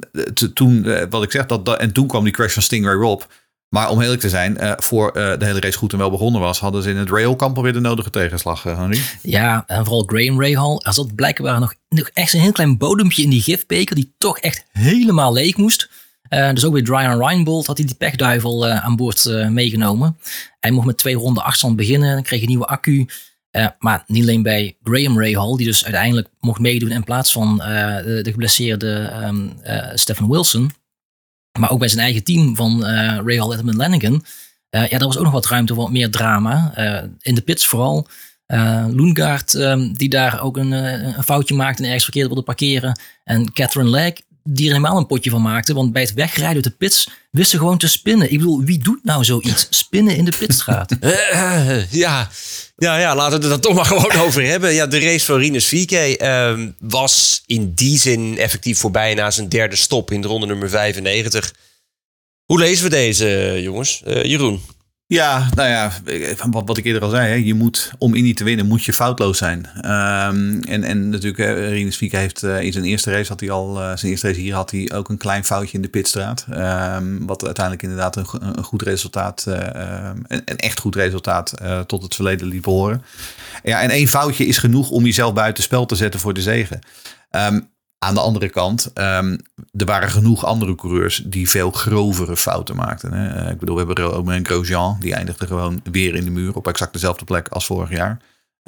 toen, 0.54 0.84
eh, 0.84 1.06
wat 1.10 1.22
ik 1.22 1.30
zeg, 1.30 1.46
dat, 1.46 1.66
dat, 1.66 1.78
en 1.78 1.92
toen 1.92 2.06
kwam 2.06 2.24
die 2.24 2.32
crash 2.32 2.52
van 2.52 2.62
Stingray 2.62 2.94
Rob. 2.94 3.22
Maar 3.68 3.90
om 3.90 4.00
eerlijk 4.00 4.20
te 4.20 4.28
zijn, 4.28 4.58
voor 4.76 5.12
de 5.12 5.44
hele 5.44 5.60
race 5.60 5.78
goed 5.78 5.92
en 5.92 5.98
wel 5.98 6.10
begonnen 6.10 6.40
was, 6.40 6.60
hadden 6.60 6.82
ze 6.82 6.90
in 6.90 6.96
het 6.96 7.10
railkamp 7.10 7.56
alweer 7.56 7.72
de 7.72 7.80
nodige 7.80 8.10
tegenslag, 8.10 8.62
Henry. 8.62 9.00
Ja, 9.22 9.64
en 9.66 9.84
vooral 9.84 10.04
Graham 10.06 10.42
Rahal. 10.42 10.82
Er 10.84 10.92
zat 10.92 11.14
blijkbaar 11.14 11.60
nog, 11.60 11.74
nog 11.88 12.08
echt 12.08 12.32
een 12.32 12.40
heel 12.40 12.52
klein 12.52 12.76
bodempje 12.76 13.22
in 13.22 13.30
die 13.30 13.42
gifbeker 13.42 13.94
die 13.94 14.14
toch 14.18 14.38
echt 14.38 14.64
helemaal 14.72 15.32
leeg 15.32 15.56
moest. 15.56 15.88
Eh, 16.34 16.52
dus 16.52 16.64
ook 16.64 16.72
bij 16.72 16.82
Brian 16.82 17.18
Reinbold 17.18 17.66
had 17.66 17.76
hij 17.76 17.86
die 17.86 17.94
pechduivel 17.96 18.66
eh, 18.66 18.84
aan 18.84 18.96
boord 18.96 19.26
eh, 19.26 19.48
meegenomen. 19.48 20.18
Hij 20.60 20.70
mocht 20.70 20.86
met 20.86 20.98
twee 20.98 21.14
ronden 21.14 21.44
afstand 21.44 21.76
beginnen, 21.76 22.22
kreeg 22.22 22.40
een 22.40 22.48
nieuwe 22.48 22.66
accu. 22.66 23.06
Maar 23.78 24.04
niet 24.06 24.22
alleen 24.22 24.42
bij 24.42 24.76
Graham 24.82 25.20
Rahal, 25.20 25.56
die 25.56 25.66
dus 25.66 25.84
uiteindelijk 25.84 26.28
mocht 26.40 26.60
meedoen 26.60 26.90
in 26.90 27.04
plaats 27.04 27.32
van 27.32 27.56
de, 27.56 28.20
de 28.22 28.30
geblesseerde 28.30 29.10
ehm 29.12 29.48
eh, 29.62 29.90
Stephen 29.94 30.28
Wilson. 30.28 30.72
Maar 31.58 31.70
ook 31.70 31.78
bij 31.78 31.88
zijn 31.88 32.00
eigen 32.00 32.24
team 32.24 32.56
van 32.56 32.84
Rahal 33.26 33.54
Lanigan. 33.64 34.24
Eh, 34.70 34.82
ja, 34.82 34.98
daar 34.98 35.06
was 35.06 35.16
ook 35.16 35.24
nog 35.24 35.32
wat 35.32 35.46
ruimte 35.46 35.74
voor 35.74 35.82
wat 35.82 35.92
meer 35.92 36.10
drama. 36.10 36.72
In 37.20 37.34
de 37.34 37.42
pits 37.42 37.66
vooral. 37.66 38.08
Uh, 38.46 38.86
Loengaard, 38.90 39.54
ehm, 39.54 39.92
die 39.92 40.08
daar 40.08 40.42
ook 40.42 40.56
een, 40.56 40.72
een 40.72 41.22
foutje 41.22 41.54
maakte 41.54 41.78
en 41.78 41.84
ergens 41.84 42.04
verkeerd 42.04 42.26
wilde 42.26 42.42
parkeren. 42.42 42.98
En 43.24 43.52
Catherine 43.52 43.90
Legg, 43.90 44.14
die 44.48 44.66
er 44.66 44.74
helemaal 44.74 44.98
een 44.98 45.06
potje 45.06 45.30
van 45.30 45.42
maakte. 45.42 45.74
Want 45.74 45.92
bij 45.92 46.02
het 46.02 46.14
wegrijden 46.14 46.54
uit 46.54 46.64
de 46.64 46.70
pits 46.70 47.08
wisten 47.30 47.50
ze 47.50 47.58
gewoon 47.58 47.78
te 47.78 47.88
spinnen. 47.88 48.32
Ik 48.32 48.38
bedoel, 48.38 48.62
wie 48.62 48.78
doet 48.78 49.04
nou 49.04 49.24
zoiets? 49.24 49.66
Spinnen 49.84 50.16
in 50.16 50.24
de 50.24 50.32
pitstraat. 50.38 50.96
Eh, 51.32 51.92
ja. 51.92 52.30
Ja, 52.76 52.98
ja, 52.98 53.14
laten 53.14 53.28
we 53.28 53.34
het 53.34 53.44
er 53.44 53.50
dan 53.50 53.60
toch 53.70 53.74
maar 53.74 53.84
gewoon 53.84 54.26
over 54.26 54.44
hebben. 54.44 54.74
Ja, 54.74 54.86
de 54.86 54.98
race 54.98 55.24
van 55.24 55.38
Rinus 55.38 55.66
VK 55.66 55.90
ehm, 55.90 56.70
was 56.78 57.42
in 57.46 57.72
die 57.74 57.98
zin 57.98 58.38
effectief 58.38 58.78
voorbij 58.78 59.14
na 59.14 59.30
zijn 59.30 59.48
derde 59.48 59.76
stop 59.76 60.10
in 60.10 60.20
de 60.20 60.28
ronde 60.28 60.46
nummer 60.46 60.68
95. 60.68 61.54
Hoe 62.44 62.58
lezen 62.58 62.84
we 62.84 62.90
deze, 62.90 63.58
jongens? 63.62 64.02
Eh, 64.04 64.24
Jeroen? 64.24 64.62
Ja, 65.06 65.48
nou 65.54 65.68
ja, 65.68 65.92
wat, 66.50 66.62
wat 66.66 66.76
ik 66.76 66.84
eerder 66.84 67.02
al 67.02 67.10
zei, 67.10 67.28
hè, 67.28 67.34
je 67.34 67.54
moet, 67.54 67.92
om 67.98 68.14
Indy 68.14 68.34
te 68.34 68.44
winnen, 68.44 68.66
moet 68.66 68.84
je 68.84 68.92
foutloos 68.92 69.38
zijn. 69.38 69.66
Ehm, 69.80 70.60
en, 70.60 70.84
en 70.84 71.08
natuurlijk, 71.08 71.58
Rinus 71.58 71.96
Fieke 71.96 72.16
heeft 72.16 72.42
uh, 72.42 72.60
in 72.60 72.72
zijn 72.72 72.84
eerste 72.84 73.10
race, 73.10 73.28
had 73.28 73.40
hij 73.40 73.50
al, 73.50 73.80
uh, 73.80 73.96
zijn 73.96 74.10
eerste 74.10 74.26
race 74.26 74.40
hier, 74.40 74.54
had 74.54 74.70
hij 74.70 74.90
ook 74.94 75.08
een 75.08 75.16
klein 75.16 75.44
foutje 75.44 75.76
in 75.76 75.82
de 75.82 75.88
pitstraat. 75.88 76.46
Um, 76.50 77.26
wat 77.26 77.44
uiteindelijk 77.44 77.84
inderdaad 77.84 78.16
een, 78.16 78.26
een 78.40 78.64
goed 78.64 78.82
resultaat, 78.82 79.44
um, 79.48 79.54
een, 79.54 80.42
een, 80.44 80.56
echt 80.56 80.80
goed 80.80 80.94
resultaat 80.94 81.54
tot 81.86 82.02
het 82.02 82.14
verleden 82.14 82.46
liet 82.46 82.62
behoren. 82.62 83.02
Ja, 83.62 83.80
en 83.80 83.90
één 83.90 84.08
foutje 84.08 84.46
is 84.46 84.58
genoeg 84.58 84.90
om 84.90 85.04
jezelf 85.04 85.32
buiten 85.32 85.62
spel 85.62 85.86
te 85.86 85.96
zetten 85.96 86.20
voor 86.20 86.34
de 86.34 86.42
zegen. 86.42 86.78
Aan 88.04 88.14
de 88.14 88.20
andere 88.20 88.48
kant, 88.48 88.90
um, 88.94 89.38
er 89.72 89.86
waren 89.86 90.10
genoeg 90.10 90.44
andere 90.44 90.74
coureurs 90.74 91.22
die 91.26 91.50
veel 91.50 91.70
grovere 91.70 92.36
fouten 92.36 92.76
maakten. 92.76 93.12
Hè. 93.12 93.50
Ik 93.50 93.58
bedoel, 93.58 93.86
we 93.86 93.92
hebben 94.02 94.34
een 94.34 94.46
Grosjean, 94.46 94.96
die 95.00 95.14
eindigde 95.14 95.46
gewoon 95.46 95.80
weer 95.90 96.14
in 96.14 96.24
de 96.24 96.30
muur 96.30 96.54
op 96.54 96.66
exact 96.66 96.92
dezelfde 96.92 97.24
plek 97.24 97.48
als 97.48 97.66
vorig 97.66 97.90
jaar. 97.90 98.20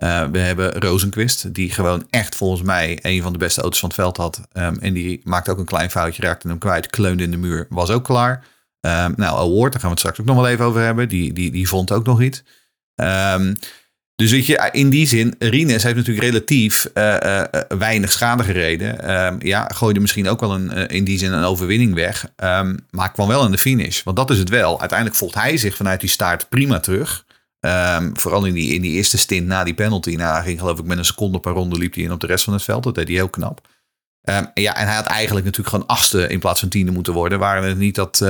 Uh, 0.02 0.24
we 0.32 0.38
hebben 0.38 0.72
Rosenquist, 0.72 1.54
die 1.54 1.70
gewoon 1.70 2.06
echt 2.10 2.34
volgens 2.34 2.62
mij 2.62 2.98
een 3.02 3.22
van 3.22 3.32
de 3.32 3.38
beste 3.38 3.60
auto's 3.60 3.80
van 3.80 3.88
het 3.88 3.98
veld 3.98 4.16
had. 4.16 4.40
Um, 4.52 4.78
en 4.78 4.92
die 4.92 5.20
maakte 5.24 5.50
ook 5.50 5.58
een 5.58 5.64
klein 5.64 5.90
foutje, 5.90 6.22
raakte 6.22 6.48
hem 6.48 6.58
kwijt, 6.58 6.86
kleunde 6.86 7.22
in 7.22 7.30
de 7.30 7.36
muur, 7.36 7.66
was 7.68 7.90
ook 7.90 8.04
klaar. 8.04 8.44
Um, 8.80 9.14
nou, 9.16 9.38
Award, 9.38 9.72
daar 9.72 9.80
gaan 9.80 9.80
we 9.80 9.88
het 9.88 9.98
straks 9.98 10.20
ook 10.20 10.26
nog 10.26 10.36
wel 10.36 10.48
even 10.48 10.64
over 10.64 10.80
hebben. 10.80 11.08
Die, 11.08 11.32
die, 11.32 11.50
die 11.50 11.68
vond 11.68 11.92
ook 11.92 12.06
nog 12.06 12.22
iets. 12.22 12.42
Um, 12.94 13.56
dus 14.16 14.30
weet 14.30 14.46
je, 14.46 14.68
in 14.72 14.90
die 14.90 15.06
zin, 15.06 15.34
Rines 15.38 15.82
heeft 15.82 15.96
natuurlijk 15.96 16.26
relatief 16.26 16.90
uh, 16.94 17.16
uh, 17.22 17.42
weinig 17.68 18.12
schade 18.12 18.42
gereden. 18.42 19.16
Um, 19.26 19.36
ja, 19.40 19.68
gooide 19.74 20.00
misschien 20.00 20.28
ook 20.28 20.40
wel 20.40 20.54
een, 20.54 20.70
in 20.70 21.04
die 21.04 21.18
zin 21.18 21.32
een 21.32 21.44
overwinning 21.44 21.94
weg. 21.94 22.28
Um, 22.36 22.86
maar 22.90 23.12
kwam 23.12 23.28
wel 23.28 23.44
in 23.44 23.50
de 23.50 23.58
finish. 23.58 24.02
Want 24.02 24.16
dat 24.16 24.30
is 24.30 24.38
het 24.38 24.48
wel. 24.48 24.80
Uiteindelijk 24.80 25.18
voelt 25.18 25.34
hij 25.34 25.56
zich 25.56 25.76
vanuit 25.76 26.00
die 26.00 26.08
staart 26.08 26.48
prima 26.48 26.80
terug. 26.80 27.24
Um, 27.60 28.18
vooral 28.18 28.44
in 28.44 28.54
die, 28.54 28.74
in 28.74 28.82
die 28.82 28.92
eerste 28.92 29.18
stint 29.18 29.46
na 29.46 29.64
die 29.64 29.74
penalty. 29.74 30.16
Hij 30.16 30.42
ging 30.42 30.58
geloof 30.58 30.78
ik 30.78 30.84
met 30.84 30.98
een 30.98 31.04
seconde 31.04 31.40
per 31.40 31.52
ronde 31.52 31.78
liep 31.78 31.94
hij 31.94 32.02
in 32.02 32.12
op 32.12 32.20
de 32.20 32.26
rest 32.26 32.44
van 32.44 32.52
het 32.52 32.62
veld. 32.62 32.82
Dat 32.82 32.94
deed 32.94 33.06
hij 33.06 33.16
heel 33.16 33.28
knap. 33.28 33.60
Ja, 34.54 34.76
en 34.76 34.86
hij 34.86 34.94
had 34.94 35.06
eigenlijk 35.06 35.46
natuurlijk 35.46 35.74
gewoon 35.74 35.88
achtste 35.88 36.28
in 36.28 36.38
plaats 36.38 36.60
van 36.60 36.68
tiende 36.68 36.92
moeten 36.92 37.12
worden. 37.12 37.38
Waren 37.38 37.68
het 37.68 37.78
niet 37.78 37.94
dat 37.94 38.20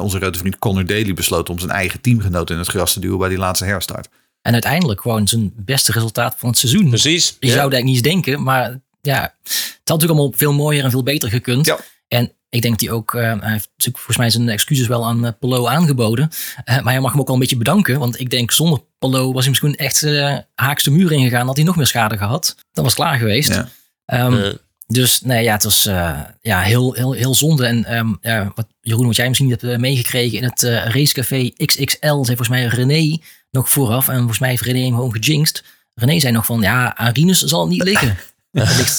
onze 0.00 0.18
grote 0.18 0.38
vriend 0.38 0.58
Connor 0.58 0.86
Daly 0.86 1.14
besloot 1.14 1.50
om 1.50 1.58
zijn 1.58 1.70
eigen 1.70 2.00
teamgenoot 2.00 2.50
in 2.50 2.58
het 2.58 2.68
gras 2.68 2.92
te 2.92 3.00
duwen 3.00 3.18
bij 3.18 3.28
die 3.28 3.38
laatste 3.38 3.64
herstart. 3.64 4.08
En 4.46 4.52
uiteindelijk 4.52 5.00
gewoon 5.00 5.28
zijn 5.28 5.52
beste 5.56 5.92
resultaat 5.92 6.34
van 6.38 6.48
het 6.48 6.58
seizoen. 6.58 6.88
Precies. 6.88 7.36
Je 7.40 7.46
ja. 7.46 7.52
zou 7.52 7.70
dat 7.70 7.82
niet 7.82 7.94
eens 7.94 8.02
denken, 8.02 8.42
maar 8.42 8.80
ja, 9.00 9.34
het 9.42 9.52
had 9.84 9.84
natuurlijk 9.84 10.18
allemaal 10.18 10.32
veel 10.36 10.52
mooier 10.52 10.84
en 10.84 10.90
veel 10.90 11.02
beter 11.02 11.28
gekund. 11.28 11.66
Ja. 11.66 11.78
En 12.08 12.32
ik 12.48 12.62
denk 12.62 12.78
dat 12.78 12.88
hij 12.88 12.90
ook, 12.90 13.14
uh, 13.14 13.22
hij 13.22 13.32
heeft 13.32 13.68
natuurlijk 13.70 13.96
volgens 13.96 14.16
mij 14.16 14.30
zijn 14.30 14.48
excuses 14.48 14.86
wel 14.86 15.06
aan 15.06 15.24
uh, 15.24 15.30
Polo 15.40 15.66
aangeboden. 15.66 16.28
Uh, 16.64 16.80
maar 16.82 16.92
hij 16.92 17.00
mag 17.00 17.10
hem 17.10 17.20
ook 17.20 17.28
al 17.28 17.34
een 17.34 17.40
beetje 17.40 17.56
bedanken, 17.56 17.98
want 17.98 18.20
ik 18.20 18.30
denk 18.30 18.50
zonder 18.50 18.80
Polo 18.98 19.32
was 19.32 19.40
hij 19.40 19.48
misschien 19.48 19.74
echt 19.74 20.06
haakste 20.54 20.90
muur 20.90 21.12
ingegaan, 21.12 21.46
had 21.46 21.56
hij 21.56 21.64
nog 21.64 21.76
meer 21.76 21.86
schade 21.86 22.16
gehad. 22.16 22.56
Dat 22.72 22.84
was 22.84 22.94
klaar 22.94 23.18
geweest. 23.18 23.64
Ja. 24.04 24.26
Um, 24.26 24.58
dus 24.86 25.20
nee, 25.20 25.42
ja, 25.42 25.52
het 25.52 25.64
was 25.64 25.86
uh, 25.86 26.20
ja, 26.40 26.60
heel, 26.60 26.92
heel, 26.92 27.12
heel 27.12 27.34
zonde. 27.34 27.66
En 27.66 27.96
um, 27.96 28.18
ja, 28.20 28.52
wat, 28.54 28.66
Jeroen, 28.80 29.06
wat 29.06 29.16
jij 29.16 29.28
misschien 29.28 29.50
hebt 29.50 29.62
uh, 29.62 29.76
meegekregen 29.76 30.38
in 30.38 30.44
het 30.44 30.62
uh, 30.62 30.84
racecafé 30.84 31.50
XXL, 31.56 32.06
zei 32.06 32.24
volgens 32.36 32.48
mij 32.48 32.64
René 32.64 33.18
nog 33.56 33.70
vooraf. 33.70 34.08
En 34.08 34.16
volgens 34.16 34.38
mij 34.38 34.48
heeft 34.48 34.62
René 34.62 34.84
hem 34.84 34.94
gewoon 34.94 35.12
gejinxed. 35.12 35.64
René 35.94 36.20
zei 36.20 36.32
nog 36.32 36.46
van, 36.46 36.60
ja, 36.60 36.96
aan 36.96 37.12
Rinus 37.12 37.42
zal 37.42 37.60
het 37.60 37.70
niet 37.70 37.82
liggen. 37.82 38.18
Het 38.56 38.76
ligt 38.76 38.96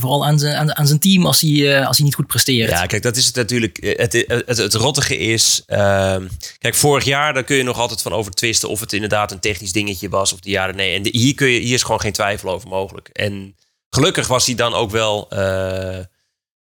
vooral 0.00 0.26
aan 0.26 0.38
zijn, 0.38 0.56
aan, 0.56 0.76
aan 0.76 0.86
zijn 0.86 0.98
team 0.98 1.26
als 1.26 1.40
hij, 1.40 1.86
als 1.86 1.96
hij 1.96 2.06
niet 2.06 2.14
goed 2.14 2.26
presteert. 2.26 2.70
Ja, 2.70 2.86
kijk, 2.86 3.02
dat 3.02 3.16
is 3.16 3.26
het 3.26 3.34
natuurlijk. 3.34 3.78
Het, 3.82 4.12
het, 4.12 4.42
het, 4.46 4.56
het 4.56 4.74
rottige 4.74 5.16
is. 5.16 5.62
Ehm, 5.66 6.26
kijk, 6.58 6.74
vorig 6.74 7.04
jaar 7.04 7.34
daar 7.34 7.44
kun 7.44 7.56
je 7.56 7.62
nog 7.62 7.78
altijd 7.78 8.02
van 8.02 8.12
over 8.12 8.32
twisten 8.32 8.68
of 8.68 8.80
het 8.80 8.92
inderdaad 8.92 9.32
een 9.32 9.40
technisch 9.40 9.72
dingetje 9.72 10.08
was 10.08 10.32
of 10.32 10.40
de 10.40 10.50
jaren 10.50 10.76
nee. 10.76 10.96
En 10.96 11.02
de, 11.02 11.08
hier, 11.12 11.34
kun 11.34 11.48
je, 11.48 11.60
hier 11.60 11.74
is 11.74 11.82
gewoon 11.82 12.00
geen 12.00 12.12
twijfel 12.12 12.50
over 12.50 12.68
mogelijk. 12.68 13.08
En 13.08 13.56
gelukkig 13.90 14.26
was 14.26 14.46
hij 14.46 14.54
dan 14.54 14.74
ook 14.74 14.90
wel. 14.90 15.28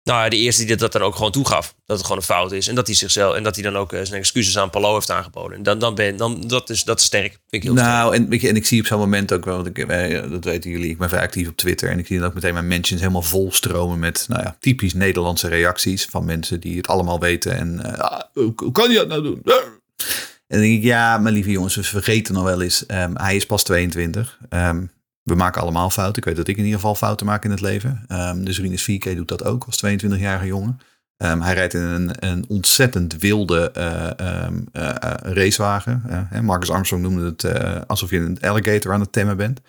Nou, 0.08 0.30
de 0.30 0.38
eerste 0.38 0.66
die 0.66 0.76
dat 0.76 0.92
dan 0.92 1.02
ook 1.02 1.16
gewoon 1.16 1.32
toegaf. 1.32 1.76
Dat 1.86 1.98
het 1.98 2.06
gewoon 2.06 2.22
een 2.22 2.28
fout 2.28 2.52
is. 2.52 2.68
En 2.68 2.76
dat 2.76 2.88
hij 2.88 2.96
zichzelf. 2.96 3.36
En 3.36 3.44
dat 3.44 3.56
hij 3.56 3.64
dan 3.64 3.78
ook 3.78 3.94
uh, 3.94 4.00
zijn 4.04 4.20
excuses 4.20 4.58
aan 4.58 4.70
Palo 4.70 4.94
heeft 4.94 5.12
aangeboden. 5.12 5.58
En 5.58 5.64
dan, 5.64 5.80
dan 5.80 5.96
ben 5.96 6.18
dan, 6.18 6.42
dat 6.42 6.70
is 6.70 6.84
dat 6.84 7.02
sterk. 7.02 7.32
Vind 7.32 7.42
ik 7.50 7.64
heel 7.64 7.74
nou. 7.74 8.16
En, 8.16 8.30
en 8.30 8.56
ik 8.56 8.66
zie 8.66 8.80
op 8.80 8.86
zo'n 8.86 9.00
moment 9.00 9.34
ook 9.34 9.46
wel. 9.46 9.56
Want 9.56 9.78
ik, 9.78 9.88
dat 10.32 10.44
weten 10.44 10.70
jullie. 10.70 10.90
Ik 10.90 10.98
ben 10.98 11.10
vrij 11.10 11.22
actief 11.22 11.48
op 11.48 11.58
Twitter. 11.58 11.90
En 11.90 12.00
ik 12.00 12.08
zie 12.08 12.20
dan 12.20 12.28
ook 12.28 12.34
meteen 12.34 12.54
mijn 12.54 12.68
mentions 12.68 13.02
helemaal 13.02 13.22
vol 13.22 13.52
stromen 13.52 14.00
met. 14.00 14.26
Nou 14.28 14.44
ja, 14.44 14.58
typisch 14.60 14.94
Nederlandse 14.94 15.48
reacties. 15.48 16.06
Van 16.06 16.26
mensen 16.26 16.60
die 16.60 16.78
het 16.78 16.88
allemaal 16.88 17.20
weten. 17.20 17.58
En 17.58 17.82
uh, 17.86 18.20
hoe, 18.34 18.72
kan 18.72 18.90
je 18.90 18.98
dat 18.98 19.08
nou 19.08 19.24
doen? 19.24 19.42
En 19.44 20.58
dan 20.58 20.60
denk 20.60 20.78
ik, 20.78 20.84
ja, 20.84 21.18
mijn 21.18 21.34
lieve 21.34 21.52
jongens, 21.52 21.76
we 21.76 21.84
vergeten 21.84 22.34
nog 22.34 22.44
wel 22.44 22.62
eens. 22.62 22.84
Um, 22.88 23.18
hij 23.18 23.36
is 23.36 23.46
pas 23.46 23.64
22. 23.64 24.40
Um, 24.50 24.92
we 25.28 25.36
maken 25.36 25.62
allemaal 25.62 25.90
fouten. 25.90 26.18
Ik 26.18 26.26
weet 26.26 26.36
dat 26.36 26.48
ik 26.48 26.58
in 26.58 26.64
ieder 26.64 26.80
geval 26.80 26.96
fouten 26.96 27.26
maak 27.26 27.44
in 27.44 27.52
het 27.52 27.62
leven. 27.62 28.06
Um, 28.12 28.46
dus 28.46 28.60
Rinus 28.60 28.92
4K 28.92 29.16
doet 29.16 29.28
dat 29.28 29.44
ook 29.44 29.64
als 29.64 29.84
22-jarige 29.86 30.46
jongen. 30.46 30.80
Um, 31.18 31.42
hij 31.42 31.54
rijdt 31.54 31.74
in 31.74 31.82
een, 31.82 32.12
een 32.20 32.46
ontzettend 32.48 33.18
wilde 33.18 33.72
uh, 33.78 34.46
um, 34.46 34.66
uh, 34.74 34.94
racewagen. 35.22 36.04
Uh, 36.34 36.40
Marcus 36.40 36.70
Armstrong 36.70 37.04
noemde 37.04 37.26
het 37.26 37.88
alsof 37.88 38.10
je 38.10 38.20
een 38.20 38.42
alligator 38.42 38.94
aan 38.94 39.00
het 39.00 39.12
temmen 39.12 39.38
bent. 39.38 39.62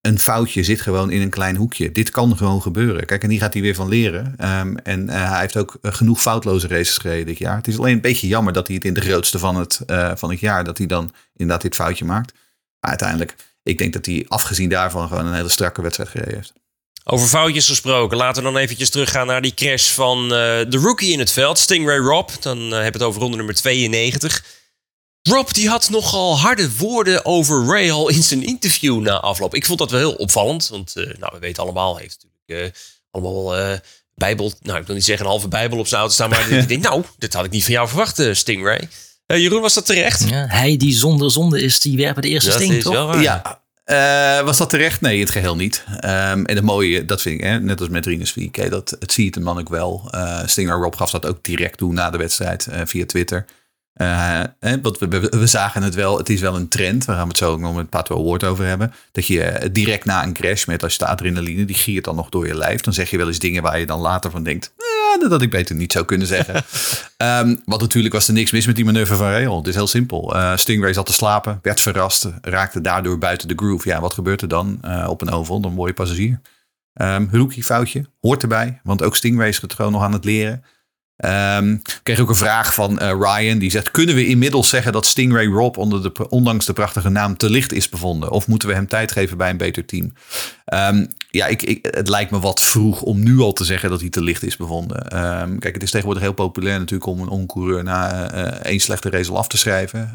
een 0.00 0.18
foutje 0.18 0.62
zit 0.62 0.80
gewoon 0.80 1.10
in 1.10 1.20
een 1.20 1.30
klein 1.30 1.56
hoekje. 1.56 1.92
Dit 1.92 2.10
kan 2.10 2.36
gewoon 2.36 2.62
gebeuren. 2.62 3.06
Kijk, 3.06 3.22
en 3.22 3.30
hier 3.30 3.40
gaat 3.40 3.52
hij 3.52 3.62
weer 3.62 3.74
van 3.74 3.88
leren. 3.88 4.34
en 4.82 5.08
hij 5.08 5.40
heeft 5.40 5.56
ook 5.56 5.78
genoeg 5.82 6.20
foutloze 6.20 6.68
races 6.68 6.98
gereden 6.98 7.26
dit 7.26 7.38
jaar. 7.38 7.56
Het 7.56 7.68
is 7.68 7.78
alleen 7.78 7.94
een 7.94 8.00
beetje 8.00 8.28
jammer 8.28 8.52
dat 8.52 8.66
hij 8.66 8.76
het 8.76 8.84
in 8.84 8.94
de 8.94 9.00
grootste 9.00 9.38
van 9.38 9.56
het, 9.56 9.80
van 10.14 10.30
het 10.30 10.40
jaar... 10.40 10.64
dat 10.64 10.78
hij 10.78 10.86
dan 10.86 11.10
inderdaad 11.32 11.62
dit 11.62 11.74
foutje 11.74 12.04
maakt. 12.04 12.32
Maar 12.80 12.90
uiteindelijk 12.90 13.34
ik 13.62 13.78
denk 13.78 13.92
dat 13.92 14.06
hij 14.06 14.24
afgezien 14.28 14.68
daarvan 14.68 15.08
gewoon 15.08 15.26
een 15.26 15.34
hele 15.34 15.48
strakke 15.48 15.82
wedstrijd 15.82 16.10
gereden 16.10 16.34
heeft. 16.34 16.52
Over 17.04 17.28
foutjes 17.28 17.68
gesproken, 17.68 18.16
laten 18.16 18.42
we 18.42 18.50
dan 18.50 18.60
eventjes 18.60 18.90
teruggaan 18.90 19.26
naar 19.26 19.42
die 19.42 19.54
crash 19.54 19.90
van 19.90 20.22
uh, 20.22 20.30
de 20.30 20.78
rookie 20.82 21.12
in 21.12 21.18
het 21.18 21.32
veld, 21.32 21.58
Stingray 21.58 21.98
Rob. 21.98 22.28
Dan 22.40 22.74
uh, 22.74 22.82
heb 22.82 22.92
het 22.92 23.02
over 23.02 23.20
ronde 23.20 23.36
nummer 23.36 23.54
92. 23.54 24.44
Rob 25.22 25.48
die 25.50 25.68
had 25.68 25.90
nogal 25.90 26.38
harde 26.38 26.76
woorden 26.76 27.24
over 27.24 27.64
Rahal 27.64 28.08
in 28.08 28.22
zijn 28.22 28.42
interview 28.42 29.00
na 29.00 29.20
afloop. 29.20 29.54
Ik 29.54 29.66
vond 29.66 29.78
dat 29.78 29.90
wel 29.90 30.00
heel 30.00 30.14
opvallend, 30.14 30.68
want 30.68 30.96
uh, 30.96 31.14
nou, 31.18 31.32
we 31.32 31.38
weten 31.38 31.62
allemaal, 31.62 31.92
hij 31.94 32.02
heeft 32.02 32.26
natuurlijk 32.46 32.76
allemaal 33.10 33.78
bijbel, 34.14 34.52
nou 34.62 34.80
ik 34.80 34.86
wil 34.86 34.94
niet 34.94 35.04
zeggen 35.04 35.24
een 35.24 35.30
halve 35.30 35.48
bijbel 35.48 35.78
op 35.78 35.86
zijn 35.86 36.00
auto 36.00 36.14
staan, 36.14 36.30
maar 36.30 36.50
ik 36.58 36.68
denk 36.68 36.82
nou, 36.82 37.04
dit 37.18 37.32
had 37.32 37.44
ik 37.44 37.50
niet 37.50 37.64
van 37.64 37.72
jou 37.72 37.88
verwacht, 37.88 38.22
Stingray. 38.32 38.88
Uh, 39.30 39.38
Jeroen, 39.38 39.60
was 39.60 39.74
dat 39.74 39.86
terecht? 39.86 40.28
Ja, 40.28 40.46
hij 40.48 40.76
die 40.76 40.94
zonder 40.94 41.30
zonde 41.30 41.62
is, 41.62 41.80
die 41.80 41.96
werpen 41.96 42.22
de 42.22 42.28
eerste 42.28 42.50
dat 42.50 42.62
steen, 42.62 42.80
toch? 42.80 43.20
Ja. 43.22 43.62
Uh, 43.86 44.44
was 44.44 44.56
dat 44.58 44.70
terecht? 44.70 45.00
Nee, 45.00 45.20
het 45.20 45.30
geheel 45.30 45.56
niet. 45.56 45.84
Um, 45.94 46.00
en 46.46 46.56
het 46.56 46.64
mooie, 46.64 47.04
dat 47.04 47.22
vind 47.22 47.40
ik, 47.40 47.46
hè, 47.46 47.60
net 47.60 47.80
als 47.80 47.88
met 47.88 48.06
Rinus 48.06 48.34
4K, 48.40 48.68
dat, 48.68 48.96
het 48.98 49.12
zie 49.12 49.24
je 49.24 49.30
de 49.30 49.40
man 49.40 49.58
ook 49.58 49.68
wel. 49.68 50.10
Uh, 50.14 50.40
Stinger 50.46 50.76
Rob 50.76 50.94
gaf 50.96 51.10
dat 51.10 51.26
ook 51.26 51.44
direct 51.44 51.78
toe 51.78 51.92
na 51.92 52.10
de 52.10 52.18
wedstrijd 52.18 52.68
via 52.84 53.06
Twitter. 53.06 53.46
Uh, 53.96 54.40
want 54.82 54.98
we, 54.98 55.08
we, 55.08 55.20
we, 55.20 55.46
zagen 55.46 55.82
het 55.82 55.94
wel, 55.94 56.18
het 56.18 56.28
is 56.28 56.40
wel 56.40 56.56
een 56.56 56.68
trend, 56.68 57.04
waar 57.04 57.16
gaan 57.16 57.24
we 57.24 57.30
het 57.30 57.38
zo 57.38 57.52
ook 57.52 57.60
nog 57.60 57.74
met 57.74 57.90
Pato 57.90 58.18
Award 58.18 58.44
over 58.44 58.64
hebben. 58.64 58.92
Dat 59.12 59.26
je 59.26 59.68
direct 59.72 60.04
na 60.04 60.22
een 60.22 60.32
crash 60.32 60.64
met 60.64 60.82
als 60.82 60.92
je 60.92 60.98
de 60.98 61.06
adrenaline, 61.06 61.64
die 61.64 61.76
giert 61.76 62.04
dan 62.04 62.16
nog 62.16 62.28
door 62.28 62.46
je 62.46 62.56
lijf. 62.56 62.80
Dan 62.80 62.92
zeg 62.92 63.10
je 63.10 63.16
wel 63.16 63.26
eens 63.26 63.38
dingen 63.38 63.62
waar 63.62 63.78
je 63.78 63.86
dan 63.86 64.00
later 64.00 64.30
van 64.30 64.42
denkt, 64.42 64.72
dat 65.28 65.42
ik 65.42 65.50
beter 65.50 65.76
niet 65.76 65.92
zou 65.92 66.04
kunnen 66.04 66.26
zeggen. 66.26 66.54
um, 67.16 67.60
want 67.72 67.80
natuurlijk 67.80 68.14
was 68.14 68.28
er 68.28 68.34
niks 68.34 68.50
mis 68.50 68.66
met 68.66 68.76
die 68.76 68.84
manoeuvre 68.84 69.16
van 69.16 69.30
Rail. 69.30 69.56
Het 69.56 69.66
is 69.66 69.74
heel 69.74 69.86
simpel. 69.86 70.36
Uh, 70.36 70.56
Stingray 70.56 70.92
zat 70.92 71.06
te 71.06 71.12
slapen, 71.12 71.58
werd 71.62 71.80
verrast, 71.80 72.28
raakte 72.40 72.80
daardoor 72.80 73.18
buiten 73.18 73.48
de 73.48 73.54
groove. 73.56 73.88
Ja, 73.88 74.00
wat 74.00 74.14
gebeurt 74.14 74.42
er 74.42 74.48
dan 74.48 74.80
uh, 74.84 75.06
op 75.08 75.20
een 75.20 75.30
oval? 75.30 75.60
Dan 75.60 75.74
word 75.74 75.88
je 75.88 75.94
passagier. 75.94 76.40
Um, 76.94 77.28
rookie 77.32 77.64
foutje, 77.64 78.04
hoort 78.20 78.42
erbij. 78.42 78.80
Want 78.82 79.02
ook 79.02 79.16
Stingray 79.16 79.48
is 79.48 79.60
het 79.60 79.74
gewoon 79.74 79.92
nog 79.92 80.02
aan 80.02 80.12
het 80.12 80.24
leren. 80.24 80.64
Um, 81.24 81.72
ik 81.72 82.00
kreeg 82.02 82.20
ook 82.20 82.28
een 82.28 82.34
vraag 82.34 82.74
van 82.74 83.02
uh, 83.02 83.10
Ryan. 83.20 83.58
Die 83.58 83.70
zegt: 83.70 83.90
Kunnen 83.90 84.14
we 84.14 84.26
inmiddels 84.26 84.68
zeggen 84.68 84.92
dat 84.92 85.06
Stingray 85.06 85.46
Rob, 85.46 85.76
onder 85.76 86.02
de, 86.02 86.28
ondanks 86.28 86.66
de 86.66 86.72
prachtige 86.72 87.08
naam, 87.08 87.36
te 87.36 87.50
licht 87.50 87.72
is 87.72 87.88
bevonden? 87.88 88.30
Of 88.30 88.46
moeten 88.46 88.68
we 88.68 88.74
hem 88.74 88.86
tijd 88.86 89.12
geven 89.12 89.36
bij 89.36 89.50
een 89.50 89.56
beter 89.56 89.84
team? 89.84 90.12
Um, 90.74 91.08
ja, 91.30 91.46
ik, 91.46 91.62
ik, 91.62 91.88
het 91.90 92.08
lijkt 92.08 92.30
me 92.30 92.38
wat 92.38 92.60
vroeg 92.60 93.02
om 93.02 93.22
nu 93.22 93.38
al 93.38 93.52
te 93.52 93.64
zeggen 93.64 93.90
dat 93.90 94.00
hij 94.00 94.10
te 94.10 94.22
licht 94.22 94.42
is 94.42 94.56
bevonden. 94.56 95.18
Um, 95.42 95.58
kijk, 95.58 95.74
het 95.74 95.82
is 95.82 95.90
tegenwoordig 95.90 96.22
heel 96.22 96.32
populair 96.32 96.78
natuurlijk 96.78 97.10
om 97.10 97.20
een 97.20 97.28
oncoureur 97.28 97.84
na 97.84 98.34
uh, 98.34 98.42
één 98.42 98.80
slechte 98.80 99.10
race 99.10 99.32
af 99.32 99.48
te 99.48 99.58
schrijven. 99.58 100.14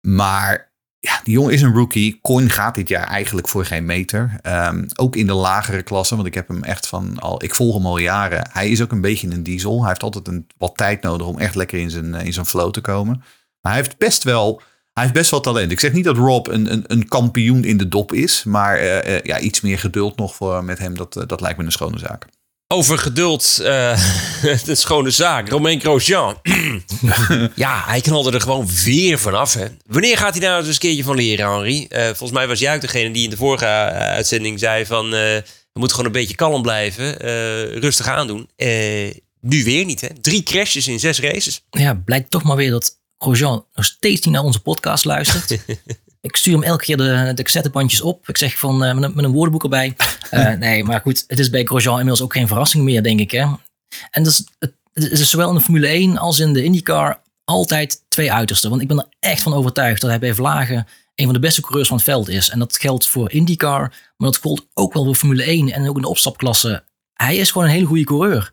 maar 0.00 0.71
ja, 1.04 1.20
die 1.24 1.32
jongen 1.34 1.52
is 1.52 1.62
een 1.62 1.74
rookie. 1.74 2.18
Coin 2.22 2.50
gaat 2.50 2.74
dit 2.74 2.88
jaar 2.88 3.06
eigenlijk 3.06 3.48
voor 3.48 3.64
geen 3.64 3.84
meter. 3.84 4.38
Ehm, 4.42 4.84
ook 4.94 5.16
in 5.16 5.26
de 5.26 5.32
lagere 5.32 5.82
klassen, 5.82 6.16
want 6.16 6.28
ik 6.28 6.34
heb 6.34 6.48
hem 6.48 6.62
echt 6.62 6.86
van 6.86 7.18
al. 7.18 7.44
Ik 7.44 7.54
volg 7.54 7.74
hem 7.74 7.86
al 7.86 7.98
jaren. 7.98 8.48
Hij 8.52 8.70
is 8.70 8.82
ook 8.82 8.92
een 8.92 9.00
beetje 9.00 9.30
een 9.30 9.42
diesel. 9.42 9.78
Hij 9.78 9.88
heeft 9.88 10.02
altijd 10.02 10.28
een, 10.28 10.46
wat 10.58 10.76
tijd 10.76 11.02
nodig 11.02 11.26
om 11.26 11.38
echt 11.38 11.54
lekker 11.54 11.78
in 11.78 11.90
zijn, 11.90 12.14
in 12.14 12.32
zijn 12.32 12.46
flow 12.46 12.70
te 12.70 12.80
komen. 12.80 13.16
Maar 13.60 13.72
hij 13.72 13.80
heeft 13.80 13.98
best 13.98 14.24
wel. 14.24 14.62
Hij 14.92 15.02
heeft 15.02 15.14
best 15.14 15.30
wel 15.30 15.40
talent. 15.40 15.70
Ik 15.70 15.80
zeg 15.80 15.92
niet 15.92 16.04
dat 16.04 16.16
Rob 16.16 16.46
een, 16.46 16.72
een, 16.72 16.84
een 16.86 17.08
kampioen 17.08 17.64
in 17.64 17.76
de 17.76 17.88
dop 17.88 18.12
is. 18.12 18.44
Maar 18.44 18.82
uh, 18.82 19.08
uh, 19.08 19.20
ja, 19.20 19.38
iets 19.38 19.60
meer 19.60 19.78
geduld 19.78 20.16
nog 20.16 20.34
voor 20.34 20.64
met 20.64 20.78
hem. 20.78 20.96
Dat, 20.96 21.24
dat 21.26 21.40
lijkt 21.40 21.58
me 21.58 21.64
een 21.64 21.72
schone 21.72 21.98
zaak. 21.98 22.26
Over 22.72 22.98
geduld, 22.98 23.56
de 24.64 24.74
schone 24.74 25.10
zaak. 25.10 25.48
Romain 25.48 25.80
Grosjean. 25.80 26.38
ja, 27.54 27.82
hij 27.86 28.00
knalde 28.00 28.32
er 28.32 28.40
gewoon 28.40 28.68
weer 28.84 29.18
vanaf. 29.18 29.54
Hè. 29.54 29.66
Wanneer 29.86 30.16
gaat 30.16 30.32
hij 30.32 30.40
daar 30.40 30.50
nou 30.50 30.64
eens 30.64 30.74
een 30.74 30.80
keertje 30.80 31.02
van 31.02 31.16
leren, 31.16 31.50
Henri? 31.50 31.86
volgens 31.90 32.30
mij 32.30 32.46
was 32.46 32.58
jij 32.58 32.74
ook 32.74 32.80
degene 32.80 33.10
die 33.10 33.24
in 33.24 33.30
de 33.30 33.36
vorige 33.36 33.66
uitzending 33.66 34.58
zei 34.58 34.86
van... 34.86 35.10
we 35.10 35.42
moeten 35.72 35.96
gewoon 35.96 36.12
een 36.12 36.20
beetje 36.20 36.34
kalm 36.34 36.62
blijven, 36.62 37.16
rustig 37.80 38.06
aandoen. 38.06 38.48
nu 39.40 39.64
weer 39.64 39.84
niet, 39.84 40.00
hè? 40.00 40.08
Drie 40.20 40.42
crashes 40.42 40.88
in 40.88 41.00
zes 41.00 41.20
races. 41.20 41.64
Ja, 41.70 41.94
blijkt 41.94 42.30
toch 42.30 42.42
maar 42.42 42.56
weer 42.56 42.70
dat 42.70 43.00
Grosjean 43.18 43.66
nog 43.74 43.84
steeds 43.84 44.20
niet 44.24 44.34
naar 44.34 44.44
onze 44.44 44.60
podcast 44.60 45.04
luistert. 45.04 45.50
ik 46.22 46.36
stuur 46.36 46.52
hem 46.52 46.62
elke 46.62 46.84
keer 46.84 46.96
de, 46.96 47.32
de 47.34 47.42
cassettebandjes 47.42 48.00
op. 48.00 48.28
Ik 48.28 48.38
zeg 48.38 48.58
van 48.58 48.84
uh, 48.84 48.94
met, 48.94 49.04
een, 49.04 49.12
met, 49.14 49.24
een, 49.24 49.32
woordenboek 49.32 49.62
erbij. 49.62 49.96
Uh, 50.30 50.52
nee, 50.66 50.84
maar 50.84 51.00
goed, 51.00 51.24
het 51.26 51.38
is 51.38 51.50
bij 51.50 51.64
Grosjean 51.64 51.98
inmiddels 51.98 52.22
ook 52.22 52.32
geen 52.32 52.48
verrassing 52.48 52.84
meer, 52.84 53.02
denk 53.02 53.20
ik. 53.20 53.30
Hè? 53.30 53.46
En 54.10 54.26
is, 54.26 54.44
het, 54.58 54.74
het 54.92 55.10
is 55.20 55.30
zowel 55.30 55.48
in 55.48 55.54
de 55.54 55.60
Formule 55.60 55.86
1 55.86 56.18
als 56.18 56.38
in 56.38 56.52
de 56.52 56.64
IndyCar 56.64 57.20
altijd 57.44 58.02
twee 58.08 58.32
uitersten. 58.32 58.70
Want 58.70 58.82
ik 58.82 58.88
ben 58.88 58.98
er 58.98 59.06
echt 59.20 59.42
van 59.42 59.54
overtuigd 59.54 60.00
dat 60.00 60.10
hij 60.10 60.18
bij 60.18 60.34
Vlagen 60.34 60.86
een 61.14 61.24
van 61.24 61.34
de 61.34 61.40
beste 61.40 61.60
coureurs 61.60 61.88
van 61.88 61.96
het 61.96 62.06
veld 62.06 62.28
is. 62.28 62.48
En 62.48 62.58
dat 62.58 62.78
geldt 62.78 63.06
voor 63.06 63.30
IndyCar, 63.30 63.80
maar 64.16 64.30
dat 64.30 64.38
geldt 64.38 64.66
ook 64.74 64.92
wel 64.92 65.04
voor 65.04 65.14
Formule 65.14 65.42
1 65.42 65.72
en 65.72 65.88
ook 65.88 65.96
in 65.96 66.02
de 66.02 66.08
opstapklasse. 66.08 66.84
Hij 67.12 67.36
is 67.36 67.50
gewoon 67.50 67.66
een 67.66 67.74
hele 67.74 67.86
goede 67.86 68.04
coureur. 68.04 68.52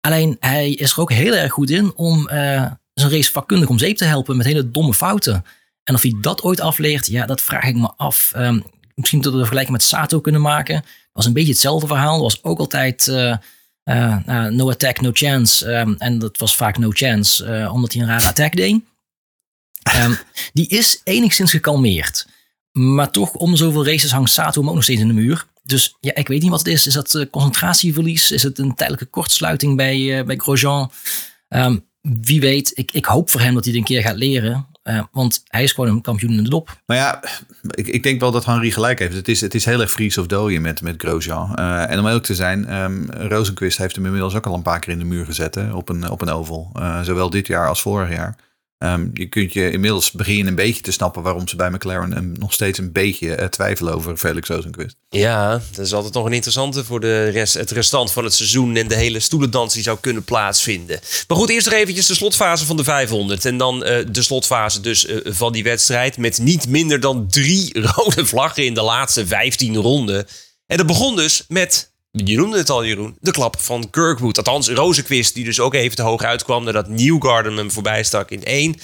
Alleen 0.00 0.36
hij 0.40 0.70
is 0.70 0.92
er 0.92 1.00
ook 1.00 1.12
heel 1.12 1.34
erg 1.34 1.52
goed 1.52 1.70
in 1.70 1.96
om 1.96 2.18
uh, 2.18 2.70
zijn 2.94 3.10
race 3.10 3.30
vakkundig 3.30 3.68
om 3.68 3.78
zeep 3.78 3.96
te 3.96 4.04
helpen 4.04 4.36
met 4.36 4.46
hele 4.46 4.70
domme 4.70 4.94
fouten. 4.94 5.44
En 5.84 5.94
of 5.94 6.02
hij 6.02 6.14
dat 6.20 6.42
ooit 6.42 6.60
afleert, 6.60 7.06
ja, 7.06 7.26
dat 7.26 7.40
vraag 7.40 7.64
ik 7.64 7.76
me 7.76 7.92
af. 7.96 8.32
Um, 8.36 8.64
misschien 8.94 9.20
dat 9.20 9.32
we 9.32 9.38
een 9.38 9.44
vergelijking 9.44 9.76
met 9.78 9.86
Sato 9.86 10.20
kunnen 10.20 10.40
maken. 10.40 10.74
Dat 10.74 11.10
was 11.12 11.26
een 11.26 11.32
beetje 11.32 11.52
hetzelfde 11.52 11.86
verhaal. 11.86 12.12
Dat 12.12 12.32
was 12.32 12.44
ook 12.44 12.58
altijd 12.58 13.06
uh, 13.06 13.36
uh, 13.84 14.46
no 14.46 14.70
attack, 14.70 15.00
no 15.00 15.10
chance. 15.12 15.72
Um, 15.72 15.94
en 15.98 16.18
dat 16.18 16.38
was 16.38 16.56
vaak 16.56 16.78
no 16.78 16.90
chance, 16.90 17.68
omdat 17.72 17.92
hij 17.92 18.02
een 18.02 18.08
rare 18.08 18.26
attack 18.26 18.56
deed. 18.56 18.80
Um, 19.96 20.18
die 20.52 20.68
is 20.68 21.00
enigszins 21.04 21.50
gekalmeerd. 21.50 22.26
Maar 22.72 23.10
toch, 23.10 23.34
om 23.34 23.56
zoveel 23.56 23.86
races 23.86 24.12
hangt 24.12 24.30
Sato 24.30 24.60
hem 24.60 24.68
ook 24.68 24.74
nog 24.74 24.84
steeds 24.84 25.00
in 25.00 25.08
de 25.08 25.14
muur. 25.14 25.46
Dus 25.62 25.96
ja, 26.00 26.14
ik 26.14 26.28
weet 26.28 26.42
niet 26.42 26.50
wat 26.50 26.58
het 26.58 26.68
is. 26.68 26.86
Is 26.86 26.94
dat 26.94 27.26
concentratieverlies? 27.30 28.30
Is 28.30 28.42
het 28.42 28.58
een 28.58 28.74
tijdelijke 28.74 29.06
kortsluiting 29.06 29.76
bij, 29.76 30.24
bij 30.24 30.36
Grosjean? 30.36 30.90
Wie 32.00 32.40
weet, 32.40 32.72
ik, 32.74 32.92
ik 32.92 33.04
hoop 33.04 33.30
voor 33.30 33.40
hem 33.40 33.54
dat 33.54 33.64
hij 33.64 33.72
het 33.72 33.82
een 33.82 33.88
keer 33.88 34.02
gaat 34.02 34.16
leren. 34.16 34.66
Uh, 34.84 35.02
want 35.12 35.42
hij 35.46 35.62
is 35.62 35.72
gewoon 35.72 35.90
een 35.90 36.00
kampioen 36.00 36.32
in 36.32 36.44
de 36.44 36.50
dop. 36.50 36.80
Maar 36.86 36.96
ja, 36.96 37.22
ik, 37.70 37.86
ik 37.86 38.02
denk 38.02 38.20
wel 38.20 38.30
dat 38.30 38.44
Henry 38.44 38.70
gelijk 38.70 38.98
heeft. 38.98 39.14
Het 39.14 39.28
is, 39.28 39.40
het 39.40 39.54
is 39.54 39.64
heel 39.64 39.80
erg 39.80 39.90
Fries 39.90 40.18
of 40.18 40.26
dooien 40.26 40.62
met, 40.62 40.82
met 40.82 40.94
Grosjean. 41.02 41.56
Uh, 41.58 41.90
en 41.90 41.98
om 41.98 42.06
ook 42.06 42.22
te 42.22 42.34
zijn, 42.34 42.74
um, 42.74 43.10
Rosenquist 43.10 43.78
heeft 43.78 43.94
hem 43.94 44.04
inmiddels 44.04 44.34
ook 44.34 44.46
al 44.46 44.54
een 44.54 44.62
paar 44.62 44.80
keer 44.80 44.92
in 44.92 44.98
de 44.98 45.04
muur 45.04 45.24
gezet 45.24 45.54
hè, 45.54 45.72
op, 45.72 45.88
een, 45.88 46.10
op 46.10 46.20
een 46.20 46.30
oval. 46.30 46.70
Uh, 46.76 47.00
zowel 47.00 47.30
dit 47.30 47.46
jaar 47.46 47.68
als 47.68 47.82
vorig 47.82 48.10
jaar. 48.10 48.36
Um, 48.82 49.10
je 49.14 49.26
kunt 49.26 49.52
je 49.52 49.70
inmiddels 49.70 50.10
beginnen 50.10 50.46
een 50.46 50.54
beetje 50.54 50.82
te 50.82 50.92
snappen 50.92 51.22
waarom 51.22 51.48
ze 51.48 51.56
bij 51.56 51.70
McLaren 51.70 52.36
nog 52.38 52.52
steeds 52.52 52.78
een 52.78 52.92
beetje 52.92 53.38
uh, 53.38 53.44
twijfelen 53.44 53.94
over 53.94 54.16
Felix 54.16 54.48
Rosenquist. 54.48 54.96
Ja, 55.08 55.62
dat 55.72 55.86
is 55.86 55.92
altijd 55.94 56.14
nog 56.14 56.26
een 56.26 56.32
interessante 56.32 56.84
voor 56.84 57.00
de 57.00 57.28
rest, 57.28 57.54
het 57.54 57.70
restant 57.70 58.12
van 58.12 58.24
het 58.24 58.34
seizoen 58.34 58.76
en 58.76 58.88
de 58.88 58.94
hele 58.94 59.20
stoelendans 59.20 59.74
die 59.74 59.82
zou 59.82 59.98
kunnen 60.00 60.24
plaatsvinden. 60.24 61.00
Maar 61.28 61.36
goed, 61.36 61.50
eerst 61.50 61.66
nog 61.66 61.74
eventjes 61.74 62.06
de 62.06 62.14
slotfase 62.14 62.66
van 62.66 62.76
de 62.76 62.84
500 62.84 63.44
en 63.44 63.56
dan 63.56 63.76
uh, 63.76 63.98
de 64.10 64.22
slotfase 64.22 64.80
dus 64.80 65.06
uh, 65.06 65.16
van 65.24 65.52
die 65.52 65.62
wedstrijd 65.62 66.16
met 66.16 66.38
niet 66.38 66.68
minder 66.68 67.00
dan 67.00 67.28
drie 67.28 67.80
rode 67.94 68.26
vlaggen 68.26 68.64
in 68.64 68.74
de 68.74 68.82
laatste 68.82 69.26
15 69.26 69.76
ronden. 69.76 70.26
En 70.66 70.76
dat 70.76 70.86
begon 70.86 71.16
dus 71.16 71.44
met 71.48 71.91
je 72.12 72.36
noemde 72.36 72.56
het 72.56 72.70
al, 72.70 72.84
Jeroen. 72.84 73.16
De 73.20 73.30
klap 73.30 73.60
van 73.60 73.90
Kirkwood. 73.90 74.36
Althans, 74.36 74.68
Rozenquist, 74.68 75.34
die 75.34 75.44
dus 75.44 75.60
ook 75.60 75.74
even 75.74 75.96
te 75.96 76.02
hoog 76.02 76.22
uitkwam 76.22 76.64
nadat 76.64 76.88
Newgarden 76.88 77.56
hem 77.56 77.70
voorbij 77.70 78.02
stak 78.02 78.30
in 78.30 78.44
één. 78.44 78.76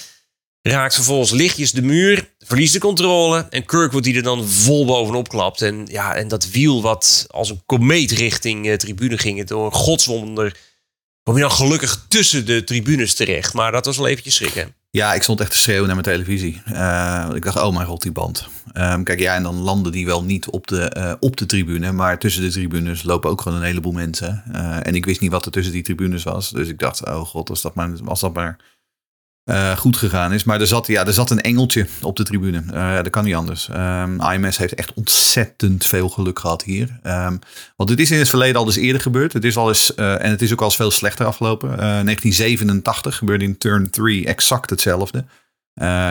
Raakt 0.63 0.95
vervolgens 0.95 1.31
lichtjes 1.31 1.73
de 1.73 1.83
muur, 1.83 2.31
verliest 2.39 2.73
de 2.73 2.79
controle. 2.79 3.47
En 3.51 3.65
Kirkwood 3.65 4.05
die 4.05 4.17
er 4.17 4.23
dan 4.23 4.49
vol 4.49 4.85
bovenop 4.87 5.29
klapt. 5.29 5.63
En, 5.63 5.87
ja, 5.91 6.15
en 6.15 6.29
dat 6.29 6.51
wiel 6.51 6.83
wat 6.83 7.27
als 7.29 7.51
een 7.51 7.63
komeet 7.67 8.11
richting 8.11 8.67
uh, 8.67 8.75
tribune 8.75 9.19
ging. 9.19 9.47
Door 9.47 9.65
een 9.65 9.73
godswonder 9.73 10.57
kwam 11.23 11.37
je 11.37 11.43
dan 11.43 11.51
gelukkig 11.51 12.05
tussen 12.09 12.47
de 12.47 12.65
tribunes 12.65 13.15
terecht. 13.15 13.55
Maar 13.55 13.73
dat 13.73 13.85
was 13.85 13.97
wel 13.97 14.07
eventjes 14.07 14.35
schrikken. 14.35 14.75
Ja, 14.91 15.15
ik 15.15 15.23
stond 15.23 15.41
echt 15.41 15.51
te 15.51 15.59
schreeuwen 15.59 15.87
naar 15.87 16.03
mijn 16.03 16.17
televisie. 16.17 16.63
Uh, 16.73 17.31
ik 17.35 17.45
dacht, 17.45 17.63
oh 17.63 17.75
mijn 17.75 17.87
god, 17.87 18.03
die 18.03 18.13
band. 18.13 18.49
Um, 18.75 19.05
kijk, 19.05 19.21
ja, 19.21 19.35
en 19.35 19.43
dan 19.43 19.57
landen 19.57 19.93
die 19.93 20.07
wel 20.07 20.25
niet 20.25 20.49
op 20.49 20.67
de, 20.67 20.95
uh, 20.97 21.13
op 21.21 21.37
de 21.37 21.47
tribune. 21.47 21.93
Maar 21.93 22.19
tussen 22.19 22.43
de 22.43 22.51
tribunes 22.51 23.03
lopen 23.03 23.31
ook 23.31 23.41
gewoon 23.41 23.59
een 23.59 23.65
heleboel 23.65 23.93
mensen. 23.93 24.43
Uh, 24.53 24.87
en 24.87 24.95
ik 24.95 25.05
wist 25.05 25.21
niet 25.21 25.31
wat 25.31 25.47
er 25.47 25.53
tussen 25.53 25.73
die 25.73 25.83
tribunes 25.83 26.23
was. 26.23 26.51
Dus 26.51 26.69
ik 26.69 26.79
dacht, 26.79 27.07
oh 27.07 27.21
god, 27.21 27.51
als 27.51 27.63
dat 27.63 27.75
maar, 27.75 27.91
als 28.05 28.21
dat 28.21 28.35
maar 28.35 28.57
goed 29.77 29.97
gegaan 29.97 30.33
is. 30.33 30.45
Maar 30.45 30.61
er 30.61 30.67
zat, 30.67 30.87
ja, 30.87 31.07
er 31.07 31.13
zat 31.13 31.31
een 31.31 31.41
engeltje 31.41 31.87
op 32.03 32.17
de 32.17 32.23
tribune. 32.23 32.63
dat 33.03 33.11
kan 33.11 33.25
niet 33.25 33.35
anders. 33.35 33.69
Um, 33.69 34.21
IMS 34.21 34.57
heeft 34.57 34.75
echt 34.75 34.93
ontzettend 34.95 35.87
veel 35.87 36.09
geluk 36.09 36.39
gehad 36.39 36.63
hier. 36.63 36.99
Um, 37.03 37.39
want 37.77 37.91
het 37.91 38.01
is 38.01 38.11
in 38.11 38.19
het 38.19 38.29
verleden 38.29 38.61
al 38.61 38.67
eens 38.67 38.77
eerder 38.77 39.01
gebeurd. 39.01 39.33
Het 39.33 39.45
is 39.45 39.57
al 39.57 39.69
eens, 39.69 39.95
en 39.95 40.31
het 40.31 40.43
is 40.43 40.53
ook 40.53 40.61
al 40.61 40.67
eens 40.67 40.77
veel 40.77 40.91
slechter 40.91 41.27
afgelopen. 41.27 41.69
1987 41.77 43.17
gebeurde 43.17 43.45
in 43.45 43.59
turn 43.59 43.91
3 43.91 44.27
exact 44.27 44.71
hetzelfde. 44.71 45.25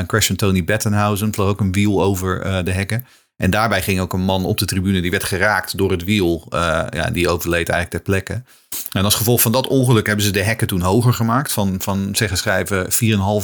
Crash 0.08 0.28
van 0.28 0.36
Tony 0.36 0.64
Bettenhausen 0.64 1.34
vloog 1.34 1.50
ook 1.50 1.60
een 1.60 1.72
wiel 1.72 2.04
over 2.04 2.64
de 2.66 2.72
hekken. 2.72 3.06
En 3.38 3.50
daarbij 3.50 3.82
ging 3.82 4.00
ook 4.00 4.14
een 4.14 4.22
man 4.22 4.46
op 4.46 4.58
de 4.58 4.66
tribune, 4.66 5.02
die 5.02 5.12
werd 5.12 5.24
geraakt 5.24 5.78
door 5.78 5.92
het 5.92 6.04
wiel. 6.04 6.48
Uh, 6.50 6.60
ja, 6.90 7.10
die 7.10 7.30
overleed 7.30 7.70
eigenlijk 7.70 8.04
ter 8.04 8.14
plekke. 8.14 8.44
En 8.92 9.04
als 9.04 9.16
gevolg 9.16 9.42
van 9.42 9.52
dat 9.52 9.68
ongeluk 9.68 10.08
hebben 10.08 10.26
ze 10.26 10.32
de 10.32 10.44
hekken 10.44 10.68
toen 10.68 10.82
hoger 10.82 11.14
gemaakt. 11.14 11.52
Van, 11.52 11.76
van 11.80 12.10
zeggen 12.16 12.38
schrijven 12.38 12.88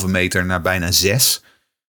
4,5 0.01 0.05
meter 0.05 0.45
naar 0.45 0.61
bijna 0.61 0.91
6. 0.91 1.41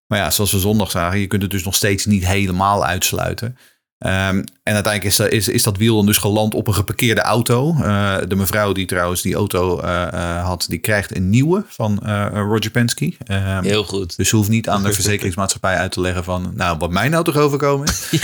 Maar 0.06 0.18
ja, 0.18 0.30
zoals 0.30 0.52
we 0.52 0.58
zondag 0.58 0.90
zagen, 0.90 1.18
je 1.18 1.26
kunt 1.26 1.42
het 1.42 1.50
dus 1.50 1.64
nog 1.64 1.74
steeds 1.74 2.04
niet 2.04 2.26
helemaal 2.26 2.84
uitsluiten. 2.84 3.58
Um, 4.06 4.44
en 4.62 4.74
uiteindelijk 4.74 5.04
is, 5.04 5.18
is, 5.18 5.48
is, 5.48 5.62
dat 5.62 5.76
wiel 5.76 5.96
dan 5.96 6.06
dus 6.06 6.16
geland 6.16 6.54
op 6.54 6.66
een 6.66 6.74
geparkeerde 6.74 7.20
auto. 7.20 7.76
Uh, 7.80 8.16
de 8.28 8.34
mevrouw 8.34 8.72
die 8.72 8.86
trouwens 8.86 9.22
die 9.22 9.34
auto 9.34 9.82
uh, 9.82 10.06
uh, 10.14 10.44
had, 10.44 10.66
die 10.68 10.78
krijgt 10.78 11.16
een 11.16 11.30
nieuwe 11.30 11.64
van 11.68 11.98
Roger 12.32 12.70
Penske. 12.70 13.04
Um, 13.04 13.64
Heel 13.64 13.84
goed. 13.84 14.16
Dus 14.16 14.28
ze 14.28 14.36
hoeft 14.36 14.48
niet 14.48 14.68
aan 14.68 14.82
de 14.82 14.92
verzekeringsmaatschappij 14.92 15.76
uit 15.76 15.92
te 15.92 16.00
leggen 16.00 16.24
van, 16.24 16.52
nou, 16.54 16.78
wat 16.78 16.90
mijn 16.90 17.14
auto 17.14 17.40
overkomen 17.40 17.86
is. 17.86 18.20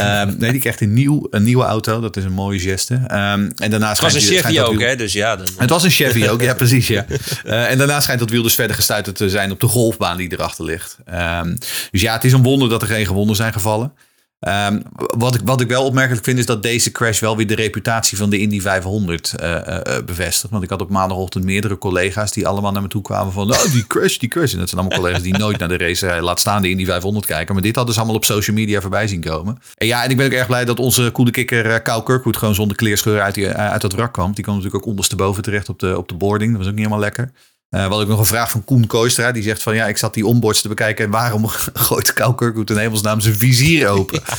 um, 0.00 0.36
nee, 0.38 0.50
die 0.50 0.60
krijgt 0.60 0.80
een, 0.80 0.94
nieuw, 0.94 1.26
een 1.30 1.42
nieuwe 1.42 1.64
auto. 1.64 2.00
Dat 2.00 2.16
is 2.16 2.24
een 2.24 2.32
mooie 2.32 2.58
geste. 2.58 2.94
en 2.94 3.54
daarna 3.56 3.88
het 3.88 4.00
was 4.00 4.14
een 4.14 4.20
Chevy 4.20 4.60
ook, 4.60 4.80
hè? 4.80 4.96
Dus 4.96 5.12
ja, 5.12 5.36
dan... 5.36 5.46
Het 5.56 5.70
was 5.70 5.84
een 5.84 5.90
Chevy 5.90 6.26
ook, 6.28 6.42
ja, 6.42 6.54
precies. 6.64 6.88
Ja. 6.88 7.06
en 7.44 7.78
daarna 7.78 8.00
schijnt 8.00 8.20
dat 8.20 8.30
wiel 8.30 8.42
dus 8.42 8.54
verder 8.54 8.76
gestuiterd 8.76 9.16
te 9.16 9.30
zijn 9.30 9.50
op 9.50 9.60
de 9.60 9.66
golfbaan 9.66 10.16
die 10.16 10.32
erachter 10.32 10.64
ligt. 10.64 10.98
dus 11.90 12.00
ja, 12.00 12.12
het 12.12 12.24
is 12.24 12.32
een 12.32 12.42
wonder 12.42 12.68
dat 12.68 12.82
er 12.82 12.88
geen 12.88 13.06
gewonden 13.06 13.36
zijn 13.36 13.52
gevallen. 13.52 13.92
Um, 14.40 14.82
wat, 14.94 15.34
ik, 15.34 15.40
wat 15.44 15.60
ik 15.60 15.68
wel 15.68 15.84
opmerkelijk 15.84 16.24
vind 16.24 16.38
is 16.38 16.46
dat 16.46 16.62
deze 16.62 16.92
crash 16.92 17.20
wel 17.20 17.36
weer 17.36 17.46
de 17.46 17.54
reputatie 17.54 18.16
van 18.18 18.30
de 18.30 18.38
Indy 18.38 18.60
500 18.60 19.34
uh, 19.40 19.50
uh, 19.50 19.80
bevestigt. 20.06 20.52
Want 20.52 20.62
ik 20.62 20.70
had 20.70 20.80
op 20.80 20.90
maandagochtend 20.90 21.44
meerdere 21.44 21.78
collega's 21.78 22.32
die 22.32 22.46
allemaal 22.46 22.72
naar 22.72 22.82
me 22.82 22.88
toe 22.88 23.02
kwamen 23.02 23.32
van 23.32 23.50
oh, 23.50 23.72
die 23.72 23.86
crash, 23.86 24.16
die 24.16 24.28
crash. 24.28 24.52
En 24.52 24.58
dat 24.58 24.68
zijn 24.68 24.80
allemaal 24.80 24.98
collega's 24.98 25.22
die 25.22 25.38
nooit 25.38 25.58
naar 25.58 25.68
de 25.68 25.76
race 25.76 26.20
laat 26.20 26.40
staan 26.40 26.62
de 26.62 26.70
Indy 26.70 26.84
500 26.84 27.26
kijken. 27.26 27.54
Maar 27.54 27.62
dit 27.62 27.76
hadden 27.76 27.94
ze 27.94 28.00
allemaal 28.00 28.18
op 28.18 28.24
social 28.24 28.56
media 28.56 28.80
voorbij 28.80 29.06
zien 29.06 29.20
komen. 29.20 29.58
En 29.74 29.86
ja, 29.86 30.04
en 30.04 30.10
ik 30.10 30.16
ben 30.16 30.26
ook 30.26 30.32
erg 30.32 30.46
blij 30.46 30.64
dat 30.64 30.78
onze 30.78 31.12
coole 31.12 31.30
kikker 31.30 31.82
Kyle 31.82 32.02
Kirkwood 32.02 32.36
gewoon 32.36 32.54
zonder 32.54 32.76
kleerscheur 32.76 33.20
uit, 33.20 33.54
uit 33.54 33.80
dat 33.80 33.92
wrak 33.92 34.12
kwam. 34.12 34.32
Die 34.32 34.44
kwam 34.44 34.56
natuurlijk 34.56 34.82
ook 34.82 34.90
ondersteboven 34.90 35.42
terecht 35.42 35.68
op 35.68 35.78
de, 35.78 35.98
op 35.98 36.08
de 36.08 36.14
boarding. 36.14 36.50
Dat 36.50 36.58
was 36.58 36.68
ook 36.68 36.74
niet 36.74 36.84
helemaal 36.84 37.04
lekker. 37.04 37.32
Uh, 37.70 37.88
wat 37.88 38.02
ik 38.02 38.08
nog 38.08 38.18
een 38.18 38.24
vraag 38.26 38.50
van 38.50 38.64
Koen 38.64 38.86
Koistra. 38.86 39.32
Die 39.32 39.42
zegt 39.42 39.62
van 39.62 39.74
ja, 39.74 39.86
ik 39.86 39.96
zat 39.96 40.14
die 40.14 40.26
onboards 40.26 40.60
te 40.60 40.68
bekijken. 40.68 41.04
En 41.04 41.10
waarom 41.10 41.48
gooit 41.88 42.12
Kyle 42.12 42.34
Kirkwood 42.34 42.70
in 42.70 42.76
hemelsnaam 42.76 43.20
zijn 43.20 43.34
vizier 43.34 43.88
open? 43.88 44.20
Ja. 44.26 44.36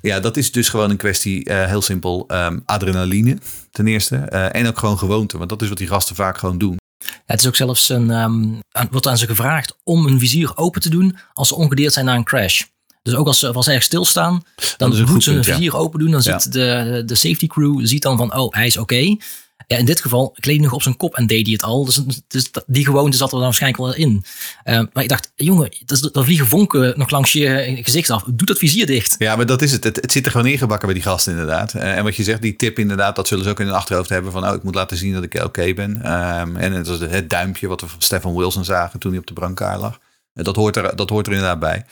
Ja, 0.00 0.20
dat 0.20 0.36
is 0.36 0.52
dus 0.52 0.68
gewoon 0.68 0.90
een 0.90 0.96
kwestie, 0.96 1.50
uh, 1.50 1.64
heel 1.64 1.82
simpel, 1.82 2.24
um, 2.28 2.62
adrenaline 2.64 3.38
ten 3.70 3.86
eerste. 3.86 4.28
Uh, 4.32 4.54
en 4.54 4.66
ook 4.66 4.78
gewoon 4.78 4.98
gewoonte, 4.98 5.38
want 5.38 5.50
dat 5.50 5.62
is 5.62 5.68
wat 5.68 5.78
die 5.78 5.86
gasten 5.86 6.16
vaak 6.16 6.38
gewoon 6.38 6.58
doen. 6.58 6.76
Ja, 6.98 7.06
het 7.26 7.40
is 7.40 7.46
ook 7.46 7.56
zelfs 7.56 7.88
een, 7.88 8.10
um, 8.10 8.60
wordt 8.90 9.06
aan 9.06 9.18
ze 9.18 9.26
gevraagd 9.26 9.76
om 9.84 10.06
een 10.06 10.18
vizier 10.18 10.56
open 10.56 10.80
te 10.80 10.90
doen 10.90 11.16
als 11.32 11.48
ze 11.48 11.54
ongedeerd 11.54 11.92
zijn 11.92 12.04
na 12.04 12.14
een 12.14 12.24
crash. 12.24 12.62
Dus 13.02 13.14
ook 13.14 13.26
als 13.26 13.38
ze, 13.38 13.52
als 13.52 13.64
ze 13.64 13.72
erg 13.72 13.82
stilstaan, 13.82 14.42
dan 14.76 14.88
moeten 14.88 15.22
ze 15.22 15.32
een 15.32 15.44
vizier 15.44 15.72
ja. 15.72 15.78
open 15.78 15.98
doen. 15.98 16.10
Dan 16.10 16.22
ziet 16.22 16.52
de, 16.52 17.02
de 17.06 17.14
safety 17.14 17.46
crew 17.46 17.86
ziet 17.86 18.02
dan 18.02 18.16
van, 18.16 18.34
oh, 18.34 18.54
hij 18.54 18.66
is 18.66 18.76
oké. 18.76 18.94
Okay. 18.94 19.20
Ja, 19.68 19.76
in 19.76 19.84
dit 19.84 20.00
geval 20.00 20.36
kleed 20.40 20.56
hij 20.56 20.64
nog 20.64 20.74
op 20.74 20.82
zijn 20.82 20.96
kop 20.96 21.14
en 21.14 21.26
deed 21.26 21.44
hij 21.44 21.52
het 21.52 21.62
al. 21.62 21.84
Dus, 21.84 22.00
dus 22.28 22.50
die 22.66 22.84
gewoonte 22.84 23.16
zat 23.16 23.28
er 23.28 23.34
dan 23.34 23.44
waarschijnlijk 23.44 23.82
wel 23.82 23.94
in. 23.94 24.24
Eh, 24.62 24.82
maar 24.92 25.02
ik 25.02 25.08
dacht, 25.08 25.32
jongen, 25.34 25.70
dat, 25.84 26.10
vliegen 26.12 26.46
vonken 26.46 26.98
nog 26.98 27.10
langs 27.10 27.32
je 27.32 27.80
gezicht 27.82 28.10
af. 28.10 28.22
Doe 28.26 28.46
dat 28.46 28.58
vizier 28.58 28.86
dicht. 28.86 29.14
Ja, 29.18 29.36
maar 29.36 29.46
dat 29.46 29.62
is 29.62 29.72
het. 29.72 29.84
het. 29.84 29.96
Het 29.96 30.12
zit 30.12 30.24
er 30.24 30.30
gewoon 30.30 30.46
ingebakken 30.46 30.86
bij 30.86 30.94
die 30.94 31.04
gasten 31.04 31.32
inderdaad. 31.32 31.74
Eh, 31.74 31.96
en 31.96 32.04
wat 32.04 32.16
je 32.16 32.22
zegt, 32.22 32.42
die 32.42 32.56
tip 32.56 32.78
inderdaad, 32.78 33.16
dat 33.16 33.28
zullen 33.28 33.44
ze 33.44 33.50
ook 33.50 33.60
in 33.60 33.66
hun 33.66 33.74
achterhoofd 33.74 34.08
hebben 34.08 34.32
van, 34.32 34.48
oh, 34.48 34.54
ik 34.54 34.62
moet 34.62 34.74
laten 34.74 34.96
zien 34.96 35.12
dat 35.12 35.22
ik 35.22 35.44
oké 35.44 35.74
ben. 35.74 36.02
Ehm, 36.02 36.56
en 36.56 36.72
het 36.72 36.86
was 36.86 36.98
het 36.98 37.30
duimpje 37.30 37.68
wat 37.68 37.80
we 37.80 37.88
van 37.88 38.02
Stefan 38.02 38.36
Wilson 38.36 38.64
zagen 38.64 39.00
toen 39.00 39.10
hij 39.10 39.20
op 39.20 39.26
de 39.26 39.32
brancard 39.32 39.80
lag. 39.80 39.98
Eh, 40.34 40.44
Dat 40.44 40.56
hoort, 40.56 40.76
er, 40.76 40.96
dat 40.96 41.10
hoort 41.10 41.26
er 41.26 41.32
inderdaad 41.32 41.58
bij. 41.58 41.84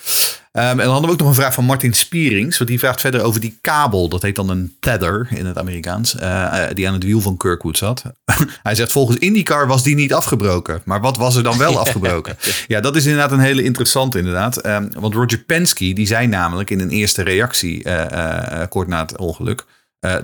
Ehm, 0.54 0.68
en 0.68 0.76
dan 0.76 0.88
hadden 0.88 1.04
we 1.06 1.12
ook 1.12 1.18
nog 1.18 1.28
een 1.28 1.34
vraag 1.34 1.54
van 1.54 1.64
Martin 1.64 1.92
Spierings. 1.92 2.58
Want 2.58 2.70
die 2.70 2.78
vraagt 2.78 3.00
verder 3.00 3.22
over 3.22 3.40
die 3.40 3.58
kabel. 3.60 4.08
Dat 4.08 4.22
heet 4.22 4.36
dan 4.36 4.48
een 4.48 4.76
tether 4.80 5.28
in 5.30 5.46
het 5.46 5.58
Amerikaans. 5.58 6.14
eh, 6.16 6.64
eh, 6.68 6.74
die 6.74 6.86
aan 6.88 6.94
het 6.94 7.04
wiel 7.04 7.20
van 7.20 7.36
Kirkwood 7.36 7.78
zat. 7.78 8.02
Hij 8.62 8.74
zegt 8.74 8.92
volgens 8.92 9.18
IndyCar 9.18 9.66
was 9.66 9.82
die 9.82 9.94
niet 9.94 10.14
afgebroken. 10.14 10.82
Maar 10.84 11.00
wat 11.00 11.16
was 11.16 11.36
er 11.36 11.42
dan 11.42 11.58
wel 11.58 11.78
afgebroken? 11.84 12.36
Ja, 12.66 12.80
dat 12.80 12.96
is 12.96 13.04
inderdaad 13.04 13.32
een 13.32 13.38
hele 13.38 13.62
interessante 13.62 14.18
inderdaad. 14.18 14.56
Ehm, 14.56 14.88
want 14.98 15.14
Roger 15.14 15.38
Penske 15.38 15.92
die 15.92 16.06
zei 16.06 16.26
namelijk 16.26 16.70
in 16.70 16.80
een 16.80 16.90
eerste 16.90 17.22
reactie 17.22 17.82
eh, 17.84 18.62
kort 18.68 18.88
na 18.88 19.00
het 19.00 19.18
ongeluk. 19.18 19.64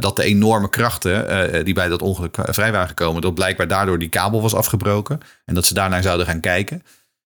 dat 0.00 0.16
de 0.16 0.22
enorme 0.22 0.68
krachten 0.70 1.64
die 1.64 1.74
bij 1.74 1.88
dat 1.88 2.02
ongeluk 2.02 2.36
vrij 2.42 2.72
waren 2.72 2.88
gekomen. 2.88 3.22
Dat 3.22 3.34
blijkbaar 3.34 3.68
daardoor 3.68 3.98
die 3.98 4.08
kabel 4.08 4.42
was 4.42 4.54
afgebroken. 4.54 5.20
En 5.44 5.54
dat 5.54 5.66
ze 5.66 5.74
daarnaar 5.74 6.02
zouden 6.02 6.26
gaan 6.26 6.40
kijken. 6.40 6.82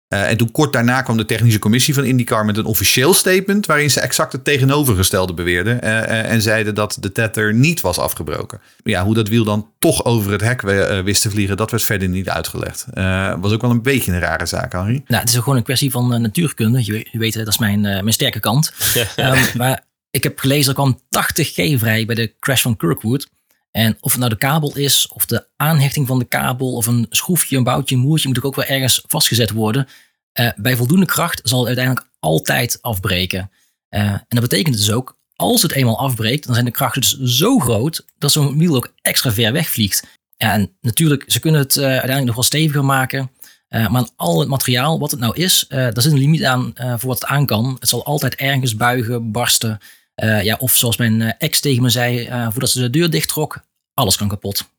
Eh, 0.08 0.30
en 0.30 0.36
toen 0.36 0.50
kort 0.50 0.72
daarna 0.72 1.02
kwam 1.02 1.16
de 1.16 1.24
technische 1.24 1.58
commissie 1.58 1.94
van 1.94 2.04
IndyCar 2.04 2.44
met 2.44 2.56
een 2.56 2.64
officieel 2.64 3.14
statement. 3.14 3.66
waarin 3.66 3.90
ze 3.90 4.00
exact 4.00 4.32
het 4.32 4.44
tegenovergestelde 4.44 5.34
beweerden. 5.34 5.82
eh, 5.82 5.98
eh, 6.02 6.30
en 6.30 6.42
zeiden 6.42 6.74
dat 6.74 6.96
de 7.00 7.12
tether 7.12 7.54
niet 7.54 7.80
was 7.80 7.98
afgebroken. 7.98 8.60
Ja, 8.84 9.04
hoe 9.04 9.14
dat 9.14 9.28
wiel 9.28 9.44
dan 9.44 9.68
toch 9.78 10.04
over 10.04 10.32
het 10.32 10.40
hek 10.40 10.60
wist 11.04 11.22
te 11.22 11.30
vliegen, 11.30 11.56
dat 11.56 11.70
werd 11.70 11.82
verder 11.82 12.08
niet 12.08 12.28
uitgelegd. 12.28 12.86
Eh, 12.92 13.34
was 13.40 13.52
ook 13.52 13.60
wel 13.60 13.70
een 13.70 13.82
beetje 13.82 14.12
een 14.12 14.18
rare 14.20 14.46
zaak, 14.46 14.72
Henry. 14.72 15.02
Nou, 15.06 15.20
het 15.20 15.28
is 15.30 15.36
ook 15.36 15.42
gewoon 15.42 15.58
een 15.58 15.64
kwestie 15.64 15.90
van 15.90 16.22
natuurkunde. 16.22 16.84
Je, 16.84 16.92
weet- 16.92 17.08
je 17.12 17.18
weet, 17.18 17.34
dat 17.34 17.46
is 17.48 17.58
mijn, 17.58 17.84
eh, 17.84 17.92
mijn 18.00 18.12
sterke 18.12 18.40
kant. 18.40 18.72
Ehm, 19.16 19.56
maar 19.56 19.84
ik 20.10 20.22
heb 20.22 20.38
gelezen, 20.38 20.68
er 20.68 20.74
kwam 20.74 21.00
80G 21.08 21.78
vrij 21.78 22.06
bij 22.06 22.14
de 22.14 22.34
crash 22.40 22.62
van 22.62 22.76
Kirkwood. 22.76 23.28
En 23.76 23.96
of 24.00 24.10
het 24.10 24.20
nou 24.20 24.32
de 24.32 24.38
kabel 24.38 24.76
is, 24.76 25.08
of 25.08 25.26
de 25.26 25.46
aanhechting 25.56 26.06
van 26.06 26.18
de 26.18 26.24
kabel, 26.24 26.72
of 26.72 26.86
een 26.86 27.06
schroefje, 27.10 27.56
een 27.56 27.64
boutje, 27.64 27.94
een 27.94 28.00
moertje, 28.00 28.28
moet 28.28 28.42
ook 28.42 28.54
wel 28.54 28.64
ergens 28.64 29.02
vastgezet 29.06 29.50
worden. 29.50 29.88
Eh, 30.32 30.48
bij 30.56 30.76
voldoende 30.76 31.06
kracht 31.06 31.40
zal 31.42 31.58
het 31.58 31.66
uiteindelijk 31.66 32.06
altijd 32.18 32.78
afbreken. 32.80 33.50
Eh, 33.88 34.00
en 34.00 34.26
dat 34.28 34.40
betekent 34.40 34.76
dus 34.76 34.92
ook, 34.92 35.18
als 35.36 35.62
het 35.62 35.72
eenmaal 35.72 35.98
afbreekt, 35.98 36.44
dan 36.44 36.54
zijn 36.54 36.66
de 36.66 36.70
krachten 36.70 37.00
dus 37.00 37.18
zo 37.20 37.58
groot 37.58 38.04
dat 38.18 38.32
zo'n 38.32 38.58
wiel 38.58 38.76
ook 38.76 38.92
extra 39.02 39.32
ver 39.32 39.52
wegvliegt. 39.52 40.06
En 40.36 40.76
natuurlijk, 40.80 41.24
ze 41.26 41.40
kunnen 41.40 41.60
het 41.60 41.76
eh, 41.76 41.84
uiteindelijk 41.84 42.26
nog 42.26 42.34
wel 42.34 42.44
steviger 42.44 42.84
maken. 42.84 43.30
Maar 43.68 43.90
aan 43.90 44.08
al 44.16 44.40
het 44.40 44.48
materiaal, 44.48 44.98
wat 44.98 45.10
het 45.10 45.20
nou 45.20 45.36
is, 45.36 45.64
daar 45.68 46.02
zit 46.02 46.12
een 46.12 46.18
limiet 46.18 46.44
aan 46.44 46.72
voor 46.74 47.08
wat 47.08 47.20
het 47.20 47.30
aan 47.30 47.46
kan. 47.46 47.76
Het 47.80 47.88
zal 47.88 48.04
altijd 48.04 48.34
ergens 48.34 48.76
buigen, 48.76 49.32
barsten. 49.32 49.78
Eh, 50.14 50.42
ja, 50.42 50.56
of 50.58 50.76
zoals 50.76 50.96
mijn 50.96 51.22
eh, 51.22 51.32
ex 51.38 51.60
tegen 51.60 51.82
me 51.82 51.88
zei, 51.88 52.24
eh, 52.24 52.48
voordat 52.50 52.70
ze 52.70 52.80
de 52.80 52.90
deur 52.90 53.10
dicht 53.10 53.28
trok, 53.28 53.60
alles 53.94 54.16
kan 54.16 54.28
kapot. 54.28 54.72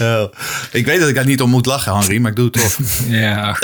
Oh. 0.00 0.24
Ik 0.72 0.86
weet 0.86 1.00
dat 1.00 1.08
ik 1.08 1.14
daar 1.14 1.26
niet 1.26 1.42
om 1.42 1.50
moet 1.50 1.66
lachen, 1.66 1.96
Henry, 1.96 2.18
maar 2.18 2.30
ik 2.30 2.36
doe 2.36 2.44
het 2.44 2.60
toch. 2.60 2.78
Ja, 3.08 3.58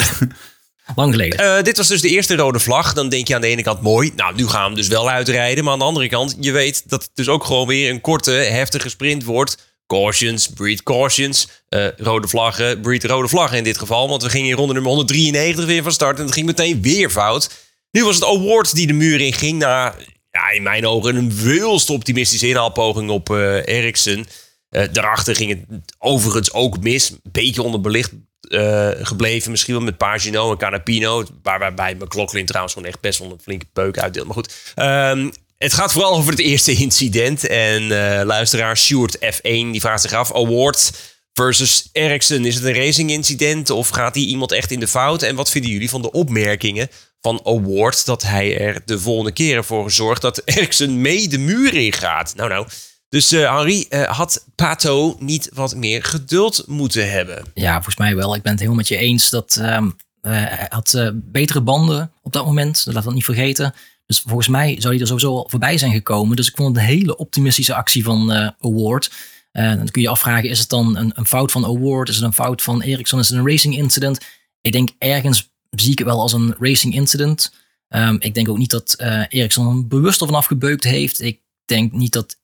lang 0.96 1.12
geleden. 1.12 1.38
Eh, 1.57 1.62
dit 1.62 1.76
was 1.76 1.88
dus 1.88 2.00
de 2.00 2.09
eerste 2.09 2.37
rode 2.37 2.59
vlag. 2.59 2.92
Dan 2.92 3.09
denk 3.09 3.28
je 3.28 3.35
aan 3.35 3.40
de 3.40 3.46
ene 3.46 3.62
kant 3.62 3.81
mooi. 3.81 4.12
Nou, 4.16 4.35
nu 4.35 4.46
gaan 4.46 4.61
we 4.61 4.66
hem 4.66 4.74
dus 4.74 4.88
wel 4.88 5.11
uitrijden. 5.11 5.64
Maar 5.64 5.72
aan 5.72 5.78
de 5.78 5.85
andere 5.85 6.09
kant, 6.09 6.37
je 6.40 6.52
weet 6.52 6.90
dat 6.90 7.02
het 7.02 7.11
dus 7.14 7.28
ook 7.28 7.44
gewoon 7.44 7.66
weer 7.66 7.90
een 7.90 8.00
korte, 8.00 8.31
heftige 8.31 8.88
sprint 8.88 9.24
wordt. 9.24 9.71
Cautions, 9.92 10.48
breed 10.48 10.83
cautions. 10.83 11.48
Eh, 11.68 11.87
rode 11.96 12.28
vlaggen, 12.28 12.81
breed 12.81 13.05
rode 13.05 13.28
vlaggen 13.28 13.59
in 13.59 13.64
dit 13.64 13.78
geval. 13.78 14.09
Want 14.09 14.22
we 14.22 14.28
gingen 14.28 14.48
in 14.48 14.57
ronde 14.57 14.72
nummer 14.72 14.90
193 14.90 15.64
weer 15.64 15.83
van 15.83 15.92
start. 15.92 16.18
En 16.18 16.24
het 16.24 16.35
ging 16.35 16.46
meteen 16.46 16.83
weer 16.83 17.11
fout. 17.11 17.50
Nu 17.90 18.05
was 18.05 18.14
het 18.14 18.24
Award 18.24 18.74
die 18.74 18.87
de 18.87 18.92
muur 18.92 19.20
in 19.20 19.33
ging. 19.33 19.59
Na, 19.59 19.94
ja, 20.31 20.50
in 20.50 20.62
mijn 20.62 20.87
ogen, 20.87 21.16
een 21.16 21.35
wilst 21.35 21.90
optimistische 21.90 22.48
inhaalpoging 22.48 23.11
op 23.11 23.31
eh 23.31 23.66
Ericsson. 23.66 24.26
Eh, 24.68 24.88
daarachter 24.92 25.37
ging 25.37 25.50
het 25.50 25.94
overigens 25.98 26.52
ook 26.52 26.81
mis. 26.81 27.11
Een 27.11 27.18
beetje 27.22 27.62
onderbelicht 27.62 28.12
eh, 28.40 28.90
gebleven. 29.02 29.50
Misschien 29.50 29.74
wel 29.74 29.83
met 29.83 29.96
Pagino 29.96 30.50
en 30.50 30.59
Canapino. 30.59 31.24
Waar 31.42 31.59
waarbij 31.59 31.94
McLaughlin 31.94 32.46
trouwens 32.46 32.74
gewoon 32.74 32.88
echt 32.88 33.00
best 33.00 33.18
wel 33.18 33.31
een 33.31 33.40
flinke 33.42 33.66
peuk 33.72 33.98
uitdeelt. 33.98 34.26
Maar 34.26 34.35
goed, 34.35 34.72
ehm, 34.74 35.31
het 35.62 35.75
gaat 35.75 35.92
vooral 35.92 36.14
over 36.14 36.31
het 36.31 36.40
eerste 36.40 36.72
incident. 36.87 37.46
En 37.46 37.83
eh, 37.83 38.25
luisteraar 38.25 38.77
Stuart 38.77 39.16
F1 39.16 39.40
die 39.42 39.81
vraagt 39.81 40.03
zich 40.03 40.12
af. 40.12 40.35
Award 40.35 40.92
versus 41.33 41.88
Ericsson. 41.92 42.44
Is 42.44 42.55
het 42.55 42.64
een 42.64 42.75
racing 42.75 43.11
incident 43.11 43.70
of 43.70 43.88
gaat 43.88 44.14
hij 44.14 44.25
iemand 44.25 44.53
echt 44.53 44.70
in 44.70 44.81
de 44.81 44.88
fout? 44.88 45.22
En 45.22 45.37
wat 45.37 45.51
vinden 45.51 45.70
jullie 45.70 45.90
van 45.90 46.03
de 46.03 46.11
opmerkingen 46.11 46.88
van 47.20 47.40
Award... 47.44 48.07
dat 48.07 48.22
hij 48.22 48.59
er 48.59 48.83
de 48.85 48.98
volgende 48.98 49.33
keren 49.33 49.64
voor 49.64 49.90
zorgt 49.90 50.22
dat 50.22 50.42
Ericsson 50.44 51.01
mee 51.01 51.29
de 51.29 51.38
muur 51.38 51.75
in 51.75 51.92
gaat? 51.92 52.35
Nou 52.37 52.48
nou... 52.48 52.66
Dus 53.09 53.33
eh 53.33 53.57
Henri, 53.57 53.87
eh, 53.88 54.03
had 54.03 54.44
Pato 54.55 55.16
niet 55.18 55.51
wat 55.53 55.75
meer 55.75 56.05
geduld 56.05 56.64
moeten 56.66 57.11
hebben? 57.11 57.44
Ja, 57.55 57.72
volgens 57.72 57.96
mij 57.96 58.16
wel. 58.16 58.35
Ik 58.35 58.42
ben 58.42 58.51
het 58.51 58.61
helemaal 58.61 58.81
met 58.81 58.88
je 58.88 58.96
eens 58.96 59.31
dat 59.31 59.57
ehm, 59.61 59.90
eh, 60.20 60.33
hij 60.33 60.66
had 60.68 61.12
betere 61.14 61.61
banden 61.61 62.12
op 62.22 62.33
dat 62.33 62.44
moment. 62.44 62.85
Laat 62.88 63.05
dat 63.05 63.14
niet 63.14 63.25
vergeten. 63.25 63.75
Dus 64.12 64.20
volgens 64.20 64.48
mij 64.48 64.77
zou 64.79 64.92
hij 64.92 65.03
er 65.03 65.09
sowieso 65.09 65.37
al 65.37 65.46
voorbij 65.51 65.79
zijn 65.79 65.92
gekomen. 65.92 66.37
Dus 66.37 66.48
ik 66.48 66.57
vond 66.57 66.77
het 66.77 66.85
een 66.85 66.92
hele 66.92 67.16
optimistische 67.16 67.75
actie 67.75 68.05
van 68.05 68.33
eh, 68.33 68.48
Award. 68.61 69.11
Eh, 69.53 69.75
dan 69.75 69.88
kun 69.88 70.03
je 70.03 70.09
afvragen, 70.09 70.48
is 70.48 70.59
het 70.59 70.68
dan 70.68 70.96
een, 70.96 71.12
een 71.14 71.27
fout 71.27 71.53
van 71.53 71.64
Award? 71.64 72.09
Is 72.09 72.14
het 72.14 72.25
een 72.25 72.33
fout 72.33 72.62
van 72.62 72.83
Ericsson? 72.83 73.18
Is 73.18 73.29
het 73.29 73.38
een 73.38 73.46
racing 73.46 73.77
incident? 73.77 74.20
Ik 74.61 74.72
denk 74.72 74.90
ergens 74.98 75.51
zie 75.70 75.90
ik 75.90 75.98
het 75.98 76.07
wel 76.07 76.20
als 76.20 76.33
een 76.33 76.55
racing 76.59 76.94
incident. 76.94 77.53
Ehm, 77.88 78.16
ik 78.18 78.35
denk 78.35 78.48
ook 78.48 78.59
niet 78.59 78.70
dat 78.70 78.94
eh 78.98 79.22
Ericsson 79.29 79.77
er 79.77 79.87
bewust 79.87 80.20
ervan 80.20 80.37
afgebeukt 80.37 80.85
heeft. 80.85 81.20
Ik 81.20 81.40
denk 81.64 81.92
niet 81.92 82.12
dat 82.12 82.37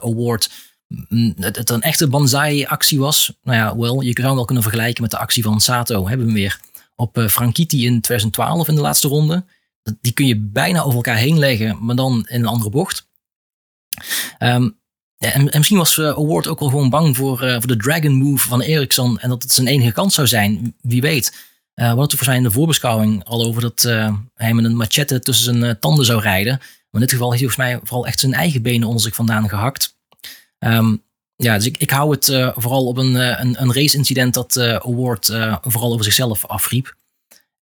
Award 0.00 0.50
het, 1.36 1.70
een 1.70 1.82
echte 1.82 2.08
banzai-actie 2.08 2.98
was. 2.98 3.32
Nou 3.42 3.58
ja, 3.58 3.76
wel, 3.76 4.00
je 4.00 4.10
zou 4.12 4.26
hem 4.26 4.36
wel 4.36 4.44
kunnen 4.44 4.62
vergelijken 4.62 5.02
met 5.02 5.10
de 5.10 5.18
actie 5.18 5.42
van 5.42 5.60
Sato. 5.60 6.08
Hebben 6.08 6.26
we 6.26 6.32
hem 6.32 6.40
weer 6.40 6.60
op 6.96 7.24
Franchitti 7.30 7.84
in 7.84 8.00
2012 8.00 8.68
in 8.68 8.74
de 8.74 8.80
laatste 8.80 9.08
ronde. 9.08 9.44
Die 10.00 10.12
kun 10.12 10.26
je 10.26 10.36
bijna 10.36 10.80
over 10.82 10.94
elkaar 10.94 11.16
heen 11.16 11.38
leggen, 11.38 11.84
maar 11.84 11.96
dan 11.96 12.26
in 12.28 12.40
een 12.40 12.46
andere 12.46 12.70
bocht. 12.70 13.06
Ehm, 14.38 14.68
en, 15.18 15.50
en 15.50 15.58
misschien 15.58 15.78
was 15.78 15.98
eh, 15.98 16.08
Award 16.08 16.46
ook 16.46 16.60
wel 16.60 16.68
gewoon 16.68 16.90
bang 16.90 17.16
voor, 17.16 17.42
eh, 17.42 17.52
voor 17.52 17.66
de 17.66 17.76
Dragon 17.76 18.14
Move 18.14 18.48
van 18.48 18.60
Ericsson. 18.60 19.18
En 19.18 19.28
dat 19.28 19.42
het 19.42 19.52
zijn 19.52 19.66
enige 19.66 19.92
kans 19.92 20.14
zou 20.14 20.26
zijn. 20.26 20.74
Wie 20.80 21.00
weet. 21.00 21.44
Eh 21.74 21.84
we 21.84 21.98
hadden 21.98 22.18
volgens 22.18 22.28
mij 22.28 22.36
in 22.36 22.42
de 22.42 22.50
voorbeschouwing 22.50 23.24
al 23.24 23.44
over 23.44 23.62
dat 23.62 23.82
hij 24.34 24.54
met 24.54 24.64
een 24.64 24.76
machette 24.76 25.20
tussen 25.20 25.60
zijn 25.60 25.78
tanden 25.78 26.04
zou 26.04 26.20
rijden. 26.20 26.56
Maar 26.58 27.00
in 27.00 27.00
dit 27.00 27.10
geval 27.10 27.30
heeft 27.30 27.42
hij 27.42 27.50
volgens 27.52 27.74
mij 27.74 27.86
vooral 27.86 28.06
echt 28.06 28.20
zijn 28.20 28.32
eigen 28.32 28.62
benen 28.62 28.88
onder 28.88 29.02
zich 29.02 29.14
vandaan 29.14 29.48
gehakt. 29.48 29.96
Ehm, 30.58 30.96
ja, 31.36 31.54
dus 31.54 31.66
ik, 31.66 31.76
ik 31.76 31.90
hou 31.90 32.10
het 32.10 32.24
vooral 32.54 32.86
op 32.86 32.96
een, 32.96 33.14
een, 33.14 33.62
een 33.62 33.72
race-incident 33.72 34.34
dat 34.34 34.58
Award 34.58 35.26
vooral 35.60 35.92
over 35.92 36.04
zichzelf 36.04 36.46
afriep. 36.46 36.96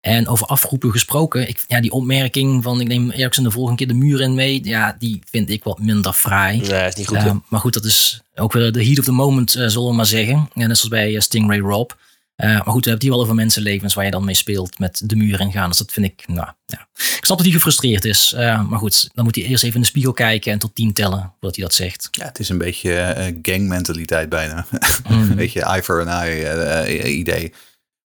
En 0.04 0.28
over 0.28 0.48
afroepen 0.48 0.92
gesproken, 0.92 1.48
ik, 1.48 1.64
ja, 1.68 1.82
die 1.82 1.92
opmerking 1.92 2.64
van 2.64 2.82
ik 2.82 2.88
neem 2.88 3.10
Ericsson 3.12 3.44
de 3.44 3.52
volgende 3.52 3.78
keer 3.78 3.88
de 3.88 3.94
muur 3.94 4.22
in 4.22 4.34
mee, 4.34 4.60
ja, 4.64 4.96
die 5.00 5.22
vind 5.30 5.50
ik 5.50 5.64
wat 5.64 5.80
minder 5.80 6.14
fraai. 6.14 6.58
Nee, 6.62 6.88
is 6.88 6.96
niet 6.96 7.08
goed. 7.08 7.34
Maar 7.50 7.60
goed, 7.60 7.74
dat 7.74 7.86
is 7.86 8.22
ook 8.36 8.54
weer 8.54 8.72
de 8.72 8.86
heat 8.86 9.00
of 9.00 9.06
the 9.06 9.12
moment, 9.12 9.56
eh, 9.56 9.68
zullen 9.68 9.90
we 9.90 9.96
maar 9.96 10.06
zeggen. 10.06 10.50
Ja, 10.54 10.68
net 10.68 10.78
zoals 10.78 10.88
bij 10.90 11.16
eh, 11.16 11.22
Stingray 11.22 11.60
Rob. 11.60 11.92
Eh, 12.36 12.48
maar 12.50 12.62
goed, 12.66 12.84
we 12.84 12.90
hebben 12.90 13.00
die 13.00 13.10
wel 13.10 13.22
over 13.22 13.36
mensenlevens 13.36 13.94
waar 13.94 14.06
je 14.06 14.12
dan 14.12 14.26
mee 14.26 14.36
speelt 14.36 14.80
met 14.80 15.02
de 15.06 15.16
muur 15.16 15.40
in 15.40 15.52
gaan. 15.52 15.70
Dus 15.70 15.78
dat 15.78 15.92
vind 15.92 16.06
ik, 16.06 16.24
nou 16.28 16.48
ja. 16.66 16.88
Ik 16.96 17.26
snap 17.26 17.38
dat 17.38 17.46
hij 17.46 17.56
gefrustreerd 17.56 18.06
is. 18.06 18.34
eh, 18.34 18.64
maar 18.70 18.80
goed, 18.80 19.10
dan 19.14 19.24
moet 19.24 19.36
hij 19.36 19.44
eerst 19.46 19.64
even 19.64 19.76
in 19.76 19.82
de 19.82 19.88
spiegel 19.88 20.14
kijken 20.14 20.52
en 20.52 20.60
tot 20.60 20.76
tien 20.76 20.94
tellen 20.94 21.20
voordat 21.32 21.56
hij 21.56 21.66
dat 21.66 21.74
zegt. 21.74 22.08
Ja, 22.12 22.26
het 22.26 22.40
is 22.40 22.50
een 22.50 22.58
beetje 22.58 23.16
gangmentaliteit 23.42 24.30
bijna. 24.30 24.66
Mhm. 25.10 25.14
een 25.30 25.36
beetje 25.36 25.62
eye 25.62 25.84
for 25.84 26.02
an 26.02 26.08
eye 26.08 27.14
idee. 27.18 27.54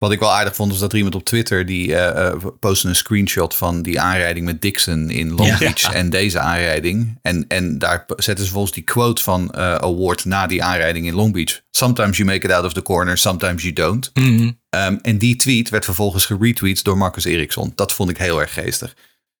Wat 0.03 0.11
ik 0.11 0.19
wel 0.19 0.33
aardig 0.33 0.55
vond, 0.55 0.71
was 0.71 0.79
dat 0.79 0.91
er 0.91 0.97
iemand 0.97 1.15
op 1.15 1.23
Twitter 1.23 1.65
die 1.65 1.95
eh, 1.95 2.35
postte 2.59 2.87
een 2.87 2.95
screenshot 2.95 3.55
van 3.55 3.81
die 3.81 3.99
aanrijding 3.99 4.45
met 4.45 4.61
Dixon 4.61 5.09
in 5.09 5.31
Long 5.31 5.49
Ja. 5.49 5.57
Beach 5.57 5.93
en 5.93 6.09
deze 6.09 6.39
aanrijding. 6.39 7.19
En, 7.21 7.45
en 7.47 7.77
daar 7.77 8.05
zetten 8.15 8.45
ze 8.45 8.51
volgens 8.51 8.73
die 8.73 8.83
quote 8.83 9.23
van 9.23 9.51
eh, 9.51 9.75
Award 9.75 10.25
na 10.25 10.47
die 10.47 10.63
aanrijding 10.63 11.05
in 11.05 11.13
Long 11.13 11.33
Beach. 11.33 11.61
Sometimes 11.71 12.17
you 12.17 12.29
make 12.29 12.45
it 12.45 12.51
out 12.51 12.65
of 12.65 12.73
the 12.73 12.81
corner, 12.81 13.17
sometimes 13.17 13.61
you 13.61 13.73
don't. 13.73 14.11
Mhm. 14.13 14.51
Um, 14.69 14.99
en 15.01 15.17
die 15.17 15.35
tweet 15.35 15.69
werd 15.69 15.85
vervolgens 15.85 16.25
geretweet 16.25 16.83
door 16.83 16.97
Marcus 16.97 17.25
Eriksson. 17.25 17.71
Dat 17.75 17.93
vond 17.93 18.09
ik 18.09 18.17
heel 18.17 18.41
erg 18.41 18.53
geestig. 18.53 18.95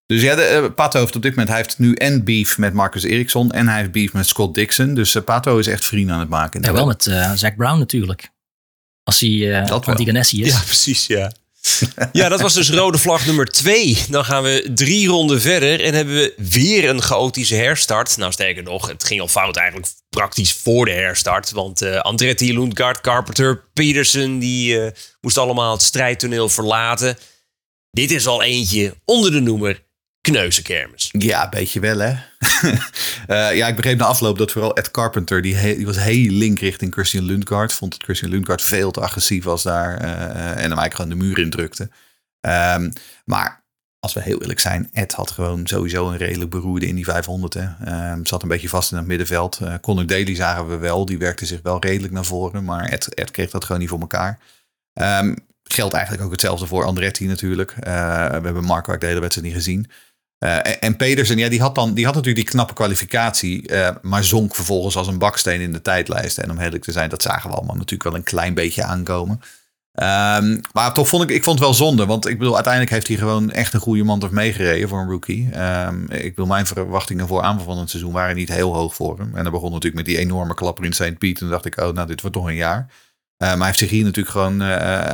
Dus 0.05 0.21
ja, 0.21 0.35
de, 0.35 0.71
Pato 0.75 0.99
heeft 0.99 1.15
op 1.15 1.21
dit 1.21 1.31
moment 1.31 1.49
hij 1.49 1.57
heeft 1.57 1.79
nu 1.79 1.93
en 1.93 2.23
beef 2.23 2.57
met 2.57 2.73
Marcus 2.73 3.03
Eriksson 3.03 3.51
en 3.51 3.67
hij 3.67 3.77
heeft 3.77 3.91
beef 3.91 4.13
met 4.13 4.27
Scott 4.27 4.55
Dixon. 4.55 4.93
Dus 4.93 5.17
Pato 5.25 5.57
is 5.57 5.67
echt 5.67 5.85
vrienden 5.85 6.13
aan 6.13 6.19
het 6.19 6.29
maken. 6.29 6.61
Ja, 6.61 6.73
wel 6.73 6.85
met 6.85 7.07
eh 7.07 7.31
Zack 7.33 7.55
Brown 7.55 7.79
natuurlijk. 7.79 8.31
Als 9.03 9.19
hij 9.19 9.29
uh, 9.29 9.67
wel. 9.67 9.83
anti-Ganassi 9.83 10.43
is. 10.43 10.53
Ja, 10.53 10.61
precies, 10.65 11.07
ja. 11.07 11.31
Ja, 12.11 12.29
dat 12.29 12.41
was 12.41 12.53
dus 12.53 12.69
rode 12.69 12.97
vlag 12.97 13.25
nummer 13.25 13.45
twee. 13.45 13.97
Dan 14.09 14.25
gaan 14.25 14.43
we 14.43 14.71
drie 14.73 15.07
ronden 15.07 15.41
verder 15.41 15.81
en 15.81 15.93
hebben 15.93 16.15
we 16.15 16.33
weer 16.37 16.89
een 16.89 17.01
chaotische 17.01 17.55
herstart. 17.55 18.17
Nou, 18.17 18.31
sterker 18.31 18.63
nog, 18.63 18.87
het 18.87 19.03
ging 19.03 19.21
al 19.21 19.27
fout 19.27 19.55
eigenlijk 19.55 19.87
praktisch 20.09 20.53
voor 20.53 20.85
de 20.85 20.91
herstart. 20.91 21.51
Want 21.51 21.81
uh, 21.83 21.99
Andretti, 21.99 22.53
Lundgaard, 22.53 23.01
Carpenter, 23.01 23.63
Peterson, 23.73 24.39
die 24.39 24.79
uh, 24.79 24.87
moesten 25.21 25.41
allemaal 25.41 25.71
het 25.71 25.81
strijdtoneel 25.81 26.49
verlaten. 26.49 27.17
Dit 27.91 28.11
is 28.11 28.27
al 28.27 28.43
eentje 28.43 28.93
onder 29.05 29.31
de 29.31 29.39
noemer 29.39 29.82
kneuzenkermis. 30.31 31.09
Ja, 31.11 31.49
beetje 31.49 31.79
wel 31.79 31.99
hè. 31.99 32.15
uh, 33.27 33.55
ja, 33.59 33.67
ik 33.67 33.75
begreep 33.75 33.97
na 33.97 34.05
afloop 34.05 34.37
dat 34.37 34.51
vooral 34.51 34.75
Ed 34.75 34.91
Carpenter, 34.91 35.41
die, 35.41 35.75
die 35.75 35.85
was 35.85 35.99
heel 35.99 36.31
link 36.31 36.59
richting 36.59 36.93
Christian 36.93 37.23
Lundgaard. 37.23 37.73
Vond 37.73 37.91
dat 37.91 38.03
Christian 38.03 38.31
Lundgaard 38.31 38.61
veel 38.61 38.91
te 38.91 39.01
agressief 39.01 39.43
was 39.43 39.63
daar 39.63 40.01
uh, 40.01 40.09
en 40.09 40.45
hem 40.45 40.57
eigenlijk 40.57 40.95
gewoon 40.95 41.09
de 41.09 41.15
muur 41.15 41.39
indrukte. 41.39 41.89
Um, 42.41 42.93
maar 43.25 43.65
als 43.99 44.13
we 44.13 44.21
heel 44.21 44.41
eerlijk 44.41 44.59
zijn, 44.59 44.89
Ed 44.91 45.13
had 45.13 45.31
gewoon 45.31 45.67
sowieso 45.67 46.09
een 46.09 46.17
redelijk 46.17 46.49
beroerde 46.49 46.87
in 46.87 46.95
die 46.95 47.05
500. 47.05 47.53
Hè. 47.53 48.11
Um, 48.11 48.25
zat 48.25 48.41
een 48.43 48.49
beetje 48.49 48.69
vast 48.69 48.91
in 48.91 48.97
het 48.97 49.07
middenveld. 49.07 49.59
Uh, 49.61 50.05
Daly 50.05 50.35
zagen 50.35 50.69
we 50.69 50.77
wel, 50.77 51.05
die 51.05 51.17
werkte 51.17 51.45
zich 51.45 51.59
wel 51.63 51.81
redelijk 51.81 52.13
naar 52.13 52.25
voren. 52.25 52.63
Maar 52.63 52.85
Ed, 52.85 53.13
Ed 53.13 53.31
kreeg 53.31 53.49
dat 53.49 53.63
gewoon 53.63 53.81
niet 53.81 53.89
voor 53.89 53.99
elkaar. 53.99 54.39
Um, 54.93 55.35
geldt 55.63 55.93
eigenlijk 55.93 56.25
ook 56.25 56.31
hetzelfde 56.31 56.67
voor 56.67 56.85
Andretti 56.85 57.27
natuurlijk. 57.27 57.73
we 57.75 57.89
hebben 57.89 58.63
Marco 58.63 58.97
de 58.97 59.05
hele 59.05 59.19
wedstrijd 59.19 59.47
niet 59.47 59.55
gezien. 59.55 59.89
Uh, 60.43 60.83
en 60.83 60.95
Pedersen, 60.95 61.37
ja, 61.37 61.49
die 61.49 61.61
had, 61.61 61.75
dan, 61.75 61.93
die 61.93 62.05
had 62.05 62.15
natuurlijk 62.15 62.45
die 62.45 62.53
knappe 62.53 62.73
kwalificatie, 62.73 63.71
uh, 63.71 63.89
maar 64.01 64.23
zonk 64.23 64.55
vervolgens 64.55 64.95
als 64.95 65.07
een 65.07 65.17
baksteen 65.17 65.61
in 65.61 65.71
de 65.71 65.81
tijdlijst. 65.81 66.37
En 66.37 66.51
om 66.51 66.59
eerlijk 66.59 66.83
te 66.83 66.91
zijn, 66.91 67.09
dat 67.09 67.21
zagen 67.21 67.49
we 67.49 67.55
allemaal 67.55 67.75
natuurlijk 67.75 68.03
wel 68.03 68.15
een 68.15 68.23
klein 68.23 68.53
beetje 68.53 68.83
aankomen. 68.83 69.41
Um, 70.01 70.61
maar 70.73 70.93
toch 70.93 71.07
vond 71.07 71.23
ik, 71.23 71.29
ik 71.29 71.43
vond 71.43 71.59
het 71.59 71.67
wel 71.67 71.77
zonde, 71.77 72.05
want 72.05 72.27
ik 72.27 72.37
bedoel, 72.37 72.53
uiteindelijk 72.53 72.93
heeft 72.93 73.07
hij 73.07 73.17
gewoon 73.17 73.51
echt 73.51 73.73
een 73.73 73.79
goede 73.79 74.03
man 74.03 74.29
meegereden 74.31 74.89
voor 74.89 74.99
een 74.99 75.09
rookie. 75.09 75.59
Um, 75.59 76.05
ik 76.09 76.29
bedoel, 76.35 76.45
mijn 76.45 76.65
verwachtingen 76.65 77.27
voor 77.27 77.41
aanvang 77.41 77.65
van 77.65 77.77
het 77.77 77.89
seizoen 77.89 78.11
waren 78.11 78.35
niet 78.35 78.53
heel 78.53 78.73
hoog 78.73 78.95
voor 78.95 79.17
hem. 79.17 79.35
En 79.35 79.43
dat 79.43 79.53
begon 79.53 79.71
natuurlijk 79.71 79.95
met 79.95 80.05
die 80.05 80.17
enorme 80.17 80.53
klapper 80.53 80.85
in 80.85 80.93
St. 80.93 81.17
Piet. 81.17 81.41
En 81.41 81.49
dacht 81.49 81.65
ik, 81.65 81.81
oh, 81.81 81.93
nou, 81.93 82.07
dit 82.07 82.21
wordt 82.21 82.35
toch 82.35 82.47
een 82.47 82.55
jaar. 82.55 82.79
Uh, 82.79 82.87
maar 83.37 83.57
hij 83.57 83.65
heeft 83.65 83.79
zich 83.79 83.89
hier 83.89 84.03
natuurlijk 84.03 84.35
gewoon 84.35 84.61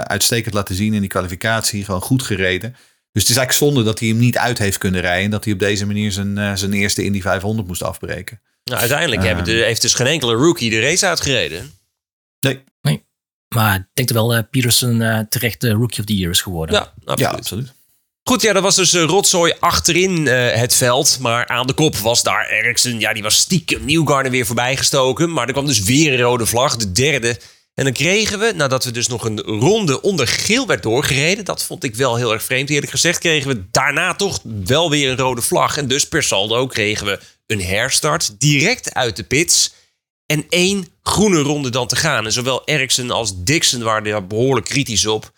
uitstekend 0.07 0.53
laten 0.53 0.75
zien 0.75 0.93
in 0.93 0.99
die 0.99 1.09
kwalificatie, 1.09 1.85
gewoon 1.85 2.01
goed 2.01 2.23
gereden. 2.23 2.75
Dus 3.19 3.27
het 3.27 3.37
is 3.37 3.43
eigenlijk 3.43 3.73
zonde 3.73 3.91
dat 3.91 3.99
hij 3.99 4.07
hem 4.07 4.17
niet 4.17 4.37
uit 4.37 4.57
heeft 4.57 4.77
kunnen 4.77 5.01
rijden. 5.01 5.29
Dat 5.29 5.43
hij 5.43 5.53
op 5.53 5.59
deze 5.59 5.85
manier 5.85 6.11
zijn, 6.11 6.37
uh, 6.37 6.55
zijn 6.55 6.73
eerste 6.73 7.03
Indy 7.03 7.21
500 7.21 7.67
moest 7.67 7.83
afbreken. 7.83 8.41
Nou, 8.63 8.79
uiteindelijk 8.79 9.45
de, 9.45 9.51
heeft 9.51 9.81
dus 9.81 9.93
geen 9.93 10.07
enkele 10.07 10.33
rookie 10.33 10.69
de 10.69 10.79
race 10.79 11.07
uitgereden. 11.07 11.71
Nee. 12.39 12.63
nee. 12.81 13.03
Maar 13.55 13.75
ik 13.75 13.85
denk 13.93 14.07
dat 14.07 14.17
wel 14.17 14.35
uh, 14.35 14.43
Peterson 14.51 15.01
uh, 15.01 15.19
terecht 15.29 15.61
de 15.61 15.71
Rookie 15.71 15.99
of 15.99 16.05
the 16.05 16.17
Year 16.17 16.31
is 16.31 16.41
geworden. 16.41 16.75
Ja, 16.75 16.93
absoluut. 16.99 17.19
Ja, 17.19 17.37
absoluut. 17.37 17.73
Goed, 18.23 18.41
ja, 18.41 18.53
dat 18.53 18.63
was 18.63 18.75
dus 18.75 18.93
rotzooi 18.93 19.53
achterin 19.59 20.27
het 20.27 20.73
veld. 20.73 21.17
Maar 21.19 21.47
aan 21.47 21.67
de 21.67 21.73
kop 21.73 21.97
was 21.97 22.23
daar 22.23 22.49
Ericsson. 22.49 22.99
Ja, 22.99 23.13
die 23.13 23.23
was 23.23 23.35
stiekem 23.35 23.85
Newgarden 23.85 24.31
weer 24.31 24.45
voorbijgestoken. 24.45 25.33
Maar 25.33 25.47
er 25.47 25.53
kwam 25.53 25.65
dus 25.65 25.83
weer 25.83 26.13
een 26.13 26.19
rode 26.19 26.45
vlag, 26.45 26.75
de 26.75 26.91
derde. 26.91 27.39
En 27.79 27.85
dan 27.85 27.93
kregen 27.93 28.39
we, 28.39 28.51
nadat 28.55 28.83
we 28.83 28.91
dus 28.91 29.07
nog 29.07 29.23
een 29.23 29.39
ronde 29.39 30.01
onder 30.01 30.27
geel 30.27 30.67
werd 30.67 30.83
doorgereden, 30.83 31.45
dat 31.45 31.63
vond 31.63 31.83
ik 31.83 31.95
wel 31.95 32.15
heel 32.15 32.33
erg 32.33 32.43
vreemd 32.43 32.69
eerlijk 32.69 32.91
gezegd, 32.91 33.19
kregen 33.19 33.49
we 33.49 33.63
daarna 33.71 34.13
toch 34.13 34.39
wel 34.65 34.89
weer 34.89 35.09
een 35.09 35.17
rode 35.17 35.41
vlag. 35.41 35.77
En 35.77 35.87
dus 35.87 36.07
per 36.07 36.23
saldo 36.23 36.67
kregen 36.67 37.05
we 37.05 37.19
een 37.47 37.61
herstart 37.61 38.39
direct 38.39 38.93
uit 38.93 39.15
de 39.15 39.23
pits 39.23 39.73
en 40.25 40.45
één 40.49 40.87
groene 41.03 41.39
ronde 41.39 41.69
dan 41.69 41.87
te 41.87 41.95
gaan. 41.95 42.25
En 42.25 42.31
zowel 42.31 42.61
Ericsson 42.65 43.11
als 43.11 43.43
Dixon 43.43 43.83
waren 43.83 44.03
daar 44.03 44.27
behoorlijk 44.27 44.67
kritisch 44.67 45.05
op. 45.05 45.31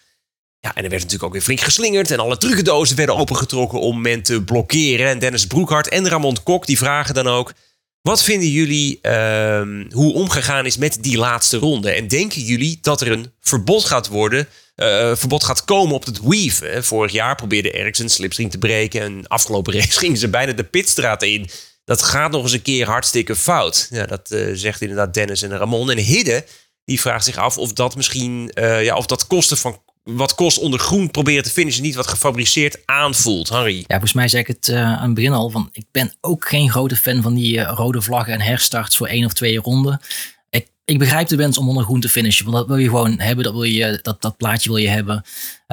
Ja, 0.59 0.75
en 0.75 0.83
er 0.83 0.89
werd 0.89 1.01
natuurlijk 1.01 1.23
ook 1.23 1.33
weer 1.33 1.41
flink 1.41 1.59
geslingerd. 1.59 2.11
En 2.11 2.19
alle 2.19 2.37
trucendozen 2.37 2.95
werden 2.95 3.15
opengetrokken 3.15 3.79
om 3.79 4.01
men 4.01 4.23
te 4.23 4.43
blokkeren. 4.43 5.07
En 5.07 5.19
Dennis 5.19 5.47
Broekhart 5.47 5.87
en 5.87 6.09
Ramon 6.09 6.43
Kok 6.43 6.65
die 6.65 6.77
vragen 6.77 7.13
dan 7.13 7.27
ook... 7.27 7.53
Wat 8.01 8.23
vinden 8.23 8.49
jullie 8.49 8.99
uh, 9.01 9.61
hoe 9.89 10.13
omgegaan 10.13 10.65
is 10.65 10.77
met 10.77 10.97
die 11.01 11.17
laatste 11.17 11.57
ronde? 11.57 11.91
En 11.91 12.07
denken 12.07 12.41
jullie 12.41 12.77
dat 12.81 13.01
er 13.01 13.11
een 13.11 13.31
verbod 13.39 13.85
gaat 13.85 14.07
worden, 14.07 14.47
uh, 14.75 15.15
verbod 15.15 15.43
gaat 15.43 15.65
komen 15.65 15.95
op 15.95 16.05
het 16.05 16.19
weave? 16.21 16.83
Vorig 16.83 17.11
jaar 17.11 17.35
probeerde 17.35 17.71
Ericsson 17.71 18.09
slipstream 18.09 18.49
te 18.49 18.57
breken 18.57 19.01
en 19.01 19.27
afgelopen 19.27 19.73
race 19.79 19.99
gingen 19.99 20.17
ze 20.17 20.29
bijna 20.29 20.51
de 20.51 20.63
pitstraat 20.63 21.23
in. 21.23 21.49
Dat 21.85 22.01
gaat 22.01 22.31
nog 22.31 22.43
eens 22.43 22.51
een 22.51 22.61
keer 22.61 22.85
hartstikke 22.85 23.35
fout. 23.35 23.87
Ja, 23.89 24.05
dat 24.05 24.31
uh, 24.31 24.49
zegt 24.53 24.81
inderdaad 24.81 25.13
Dennis 25.13 25.41
en 25.41 25.57
Ramon. 25.57 25.91
En 25.91 25.97
Hidde, 25.97 26.45
die 26.85 27.01
vraagt 27.01 27.25
zich 27.25 27.37
af 27.37 27.57
of 27.57 27.73
dat 27.73 27.95
misschien, 27.95 28.51
uh, 28.53 28.83
ja, 28.83 28.95
of 28.95 29.05
dat 29.05 29.27
kosten 29.27 29.57
van 29.57 29.81
wat 30.03 30.35
kost 30.35 30.57
onder 30.57 30.79
groen 30.79 31.11
proberen 31.11 31.43
te 31.43 31.49
finishen, 31.49 31.83
niet 31.83 31.95
wat 31.95 32.07
gefabriceerd 32.07 32.77
aanvoelt. 32.85 33.49
Harry? 33.49 33.77
Ja, 33.77 33.85
volgens 33.87 34.13
mij 34.13 34.27
zeg 34.27 34.41
ik 34.41 34.47
het 34.47 34.67
uh, 34.67 34.81
aan 34.81 35.05
het 35.05 35.13
begin 35.13 35.31
al. 35.31 35.49
Van, 35.49 35.69
ik 35.71 35.85
ben 35.91 36.13
ook 36.21 36.47
geen 36.47 36.69
grote 36.69 36.95
fan 36.95 37.21
van 37.21 37.33
die 37.33 37.57
uh, 37.57 37.71
rode 37.75 38.01
vlaggen 38.01 38.33
en 38.33 38.41
herstarts 38.41 38.97
voor 38.97 39.07
één 39.07 39.25
of 39.25 39.33
twee 39.33 39.57
ronden. 39.57 40.01
Ik, 40.49 40.67
ik 40.85 40.99
begrijp 40.99 41.27
de 41.27 41.35
wens 41.35 41.57
om 41.57 41.67
onder 41.67 41.83
groen 41.83 41.99
te 41.99 42.09
finishen. 42.09 42.45
Want 42.45 42.57
dat 42.57 42.67
wil 42.67 42.77
je 42.77 42.87
gewoon 42.87 43.19
hebben. 43.19 43.43
Dat, 43.43 43.53
wil 43.53 43.63
je, 43.63 43.99
dat, 44.01 44.21
dat 44.21 44.37
plaatje 44.37 44.69
wil 44.69 44.77
je 44.77 44.89
hebben. 44.89 45.23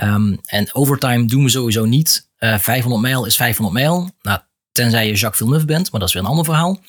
Um, 0.02 0.40
en 0.44 0.74
overtime 0.74 1.26
doen 1.26 1.44
we 1.44 1.50
sowieso 1.50 1.84
niet. 1.84 2.28
Uh, 2.38 2.58
500 2.58 3.02
mijl 3.02 3.24
is 3.24 3.36
500 3.36 3.76
mijl. 3.76 4.10
Nou, 4.22 4.38
tenzij 4.72 5.06
je 5.06 5.12
Jacques 5.12 5.36
Villeneuve 5.36 5.66
bent. 5.66 5.90
Maar 5.90 6.00
dat 6.00 6.08
is 6.08 6.14
weer 6.14 6.22
een 6.22 6.28
ander 6.28 6.44
verhaal. 6.44 6.80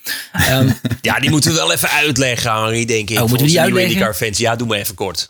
Um, 0.50 0.74
ja, 1.02 1.20
die 1.20 1.30
moeten 1.30 1.52
we 1.52 1.58
wel 1.58 1.72
even 1.72 1.90
uitleggen, 1.90 2.52
Harry, 2.52 2.86
denk 2.86 3.10
ik. 3.10 3.16
Oh, 3.16 3.22
moeten 3.22 3.46
we 3.46 3.52
die 3.52 3.62
uitleggen? 3.62 4.16
Fans. 4.16 4.38
Ja, 4.38 4.56
doe 4.56 4.68
maar 4.68 4.78
even 4.78 4.96
kort. 4.96 5.30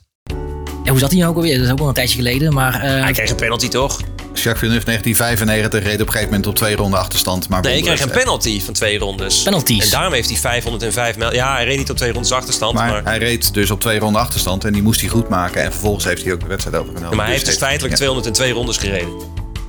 Ja, 0.83 0.91
hoe 0.91 0.99
zat 0.99 1.09
hij 1.09 1.19
nou 1.19 1.31
ook 1.31 1.37
alweer? 1.37 1.57
Dat 1.57 1.65
is 1.65 1.71
ook 1.71 1.79
al 1.79 1.87
een 1.87 1.93
tijdje 1.93 2.15
geleden. 2.15 2.53
Maar, 2.53 2.73
uh... 2.75 2.81
Hij 2.81 3.11
kreeg 3.11 3.29
een 3.29 3.35
penalty 3.35 3.67
toch? 3.67 3.99
Jacques 4.33 4.59
Villeneuve 4.59 4.85
1995 4.85 5.83
reed 5.83 6.01
op 6.01 6.07
een 6.07 6.13
gegeven 6.13 6.29
moment 6.29 6.47
op 6.47 6.55
twee 6.55 6.75
ronden 6.75 6.99
achterstand. 6.99 7.49
Maar 7.49 7.61
nee, 7.61 7.73
hij 7.73 7.81
kreeg 7.81 8.01
een 8.01 8.09
penalty 8.09 8.61
van 8.61 8.73
twee 8.73 8.97
rondes. 8.97 9.43
Penalties. 9.43 9.83
En 9.83 9.89
daarom 9.89 10.13
heeft 10.13 10.29
hij 10.29 10.37
505 10.37 11.17
mijl. 11.17 11.33
Ja, 11.33 11.53
hij 11.53 11.65
reed 11.65 11.77
niet 11.77 11.89
op 11.89 11.97
twee 11.97 12.11
rondes 12.11 12.31
achterstand. 12.31 12.73
Maar, 12.73 12.91
maar, 12.91 13.03
hij 13.03 13.17
reed 13.17 13.53
dus 13.53 13.71
op 13.71 13.81
twee 13.81 13.99
ronden 13.99 14.21
achterstand 14.21 14.65
en 14.65 14.73
die 14.73 14.81
moest 14.81 15.01
hij 15.01 15.09
goed 15.09 15.29
maken. 15.29 15.63
En 15.63 15.71
vervolgens 15.71 16.05
heeft 16.05 16.23
hij 16.23 16.33
ook 16.33 16.39
de 16.39 16.47
wedstrijd 16.47 16.75
overgenomen. 16.75 17.09
Ja, 17.09 17.15
maar 17.15 17.25
hij 17.25 17.33
heeft 17.33 17.45
dus 17.45 17.57
feitelijk 17.57 17.93
ja. 17.93 17.99
202 17.99 18.51
rondes 18.51 18.77
gereden. 18.77 19.13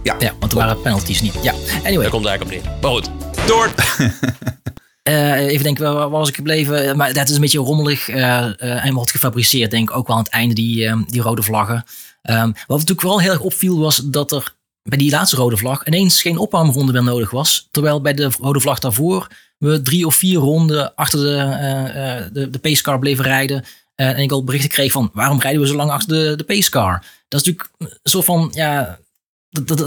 Ja, 0.02 0.16
ja 0.18 0.32
want 0.38 0.52
er 0.52 0.58
waren 0.58 0.80
penalties 0.80 1.20
niet. 1.20 1.34
Ja, 1.42 1.52
anyway. 1.84 2.02
Daar 2.02 2.10
komt 2.10 2.26
eigenlijk 2.26 2.42
op 2.42 2.64
neer. 2.64 2.78
Maar 2.80 2.90
goed, 2.90 3.10
door. 3.46 3.70
Uh, 5.08 5.46
even 5.46 5.64
denken, 5.64 5.94
waar 5.94 6.10
was 6.10 6.28
ik 6.28 6.34
gebleven? 6.34 6.96
Maar 6.96 7.12
dat 7.12 7.28
is 7.28 7.34
een 7.34 7.40
beetje 7.40 7.58
rommelig 7.58 8.08
uh, 8.08 8.84
en 8.84 8.94
wat 8.94 9.10
gefabriceerd, 9.10 9.70
denk 9.70 9.90
ik 9.90 9.96
ook 9.96 10.06
wel 10.06 10.16
aan 10.16 10.22
het 10.22 10.32
einde, 10.32 10.54
die, 10.54 11.04
die 11.06 11.20
rode 11.20 11.42
vlaggen. 11.42 11.84
Um, 12.22 12.52
wat 12.52 12.68
natuurlijk 12.68 13.00
vooral 13.00 13.20
heel 13.20 13.30
erg 13.30 13.40
opviel, 13.40 13.78
was 13.78 13.96
dat 13.96 14.32
er 14.32 14.54
bij 14.82 14.98
die 14.98 15.10
laatste 15.10 15.36
rode 15.36 15.56
vlag 15.56 15.86
ineens 15.86 16.22
geen 16.22 16.38
opwarmronde 16.38 16.92
meer 16.92 17.02
nodig 17.02 17.30
was. 17.30 17.68
Terwijl 17.70 18.00
bij 18.00 18.14
de 18.14 18.30
rode 18.40 18.60
vlag 18.60 18.78
daarvoor 18.78 19.28
we 19.58 19.82
drie 19.82 20.06
of 20.06 20.14
vier 20.14 20.38
ronden 20.38 20.94
achter 20.94 21.18
de, 21.18 22.30
de, 22.32 22.50
de 22.50 22.58
pacecar 22.58 22.98
bleven 22.98 23.24
rijden. 23.24 23.64
en 23.94 24.18
ik 24.18 24.32
al 24.32 24.44
berichten 24.44 24.70
kreeg 24.70 24.92
van, 24.92 25.10
waarom 25.12 25.40
rijden 25.40 25.60
we 25.60 25.66
zo 25.66 25.76
lang 25.76 25.90
achter 25.90 26.18
de, 26.18 26.36
de 26.36 26.44
pacecar? 26.44 27.04
Dat 27.28 27.40
is 27.40 27.46
natuurlijk 27.46 27.70
een 27.78 27.98
soort 28.02 28.24
van, 28.24 28.50
ja, 28.54 28.98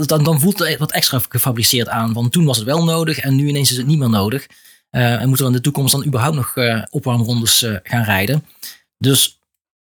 dan 0.06 0.40
voelt 0.40 0.58
het 0.58 0.78
wat 0.78 0.92
extra 0.92 1.20
gefabriceerd 1.28 1.88
aan. 1.88 2.12
Want 2.12 2.32
toen 2.32 2.44
was 2.44 2.56
het 2.56 2.66
wel 2.66 2.84
nodig 2.84 3.18
en 3.18 3.36
nu 3.36 3.48
ineens 3.48 3.70
is 3.70 3.76
het 3.76 3.86
niet 3.86 3.98
meer 3.98 4.10
nodig. 4.10 4.46
Uh, 4.94 5.20
en 5.20 5.28
moeten 5.28 5.46
we 5.46 5.50
in 5.50 5.56
de 5.56 5.62
toekomst 5.62 5.92
dan 5.92 6.04
überhaupt 6.04 6.36
nog 6.36 6.56
uh, 6.56 6.82
opwarmrondes 6.90 7.62
uh, 7.62 7.76
gaan 7.82 8.02
rijden. 8.02 8.46
Dus, 8.98 9.38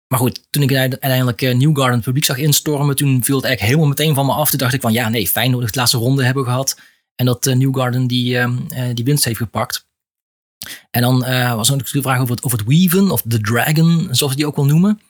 maar 0.07 0.19
goed, 0.19 0.47
toen 0.51 0.63
ik 0.63 0.75
uiteindelijk 0.75 1.41
Newgarden 1.41 1.95
het 1.95 2.05
publiek 2.05 2.25
zag 2.25 2.37
instormen, 2.37 2.97
toen 2.97 3.25
viel 3.25 3.37
het 3.37 3.45
eigenlijk 3.45 3.61
helemaal 3.61 3.97
meteen 3.97 4.15
van 4.15 4.27
me 4.27 4.33
af. 4.33 4.51
Toen 4.51 4.59
dacht 4.59 4.75
ik 4.75 4.81
van 4.81 4.93
ja, 4.93 5.09
nee, 5.09 5.29
fijn 5.29 5.51
dat 5.51 5.61
we 5.61 5.67
de 5.67 5.79
laatste 5.79 5.97
ronde 5.97 6.25
hebben 6.25 6.45
gehad. 6.45 6.81
En 7.15 7.27
dat 7.27 7.45
Newgarden 7.45 8.07
die, 8.07 8.39
die 8.95 9.05
winst 9.05 9.25
heeft 9.25 9.37
gepakt. 9.37 9.87
En 10.91 11.03
dan 11.03 11.19
was 11.19 11.31
er 11.69 11.77
natuurlijk 11.77 11.93
de 11.93 12.03
vraag 12.03 12.21
over 12.21 12.35
het, 12.35 12.45
over 12.45 12.59
het 12.59 12.67
Weaven, 12.67 13.11
of 13.11 13.23
de 13.25 13.41
Dragon, 13.41 14.09
zoals 14.11 14.33
we 14.33 14.39
die 14.39 14.47
ook 14.47 14.57
wel 14.57 14.65
noemen. 14.67 15.01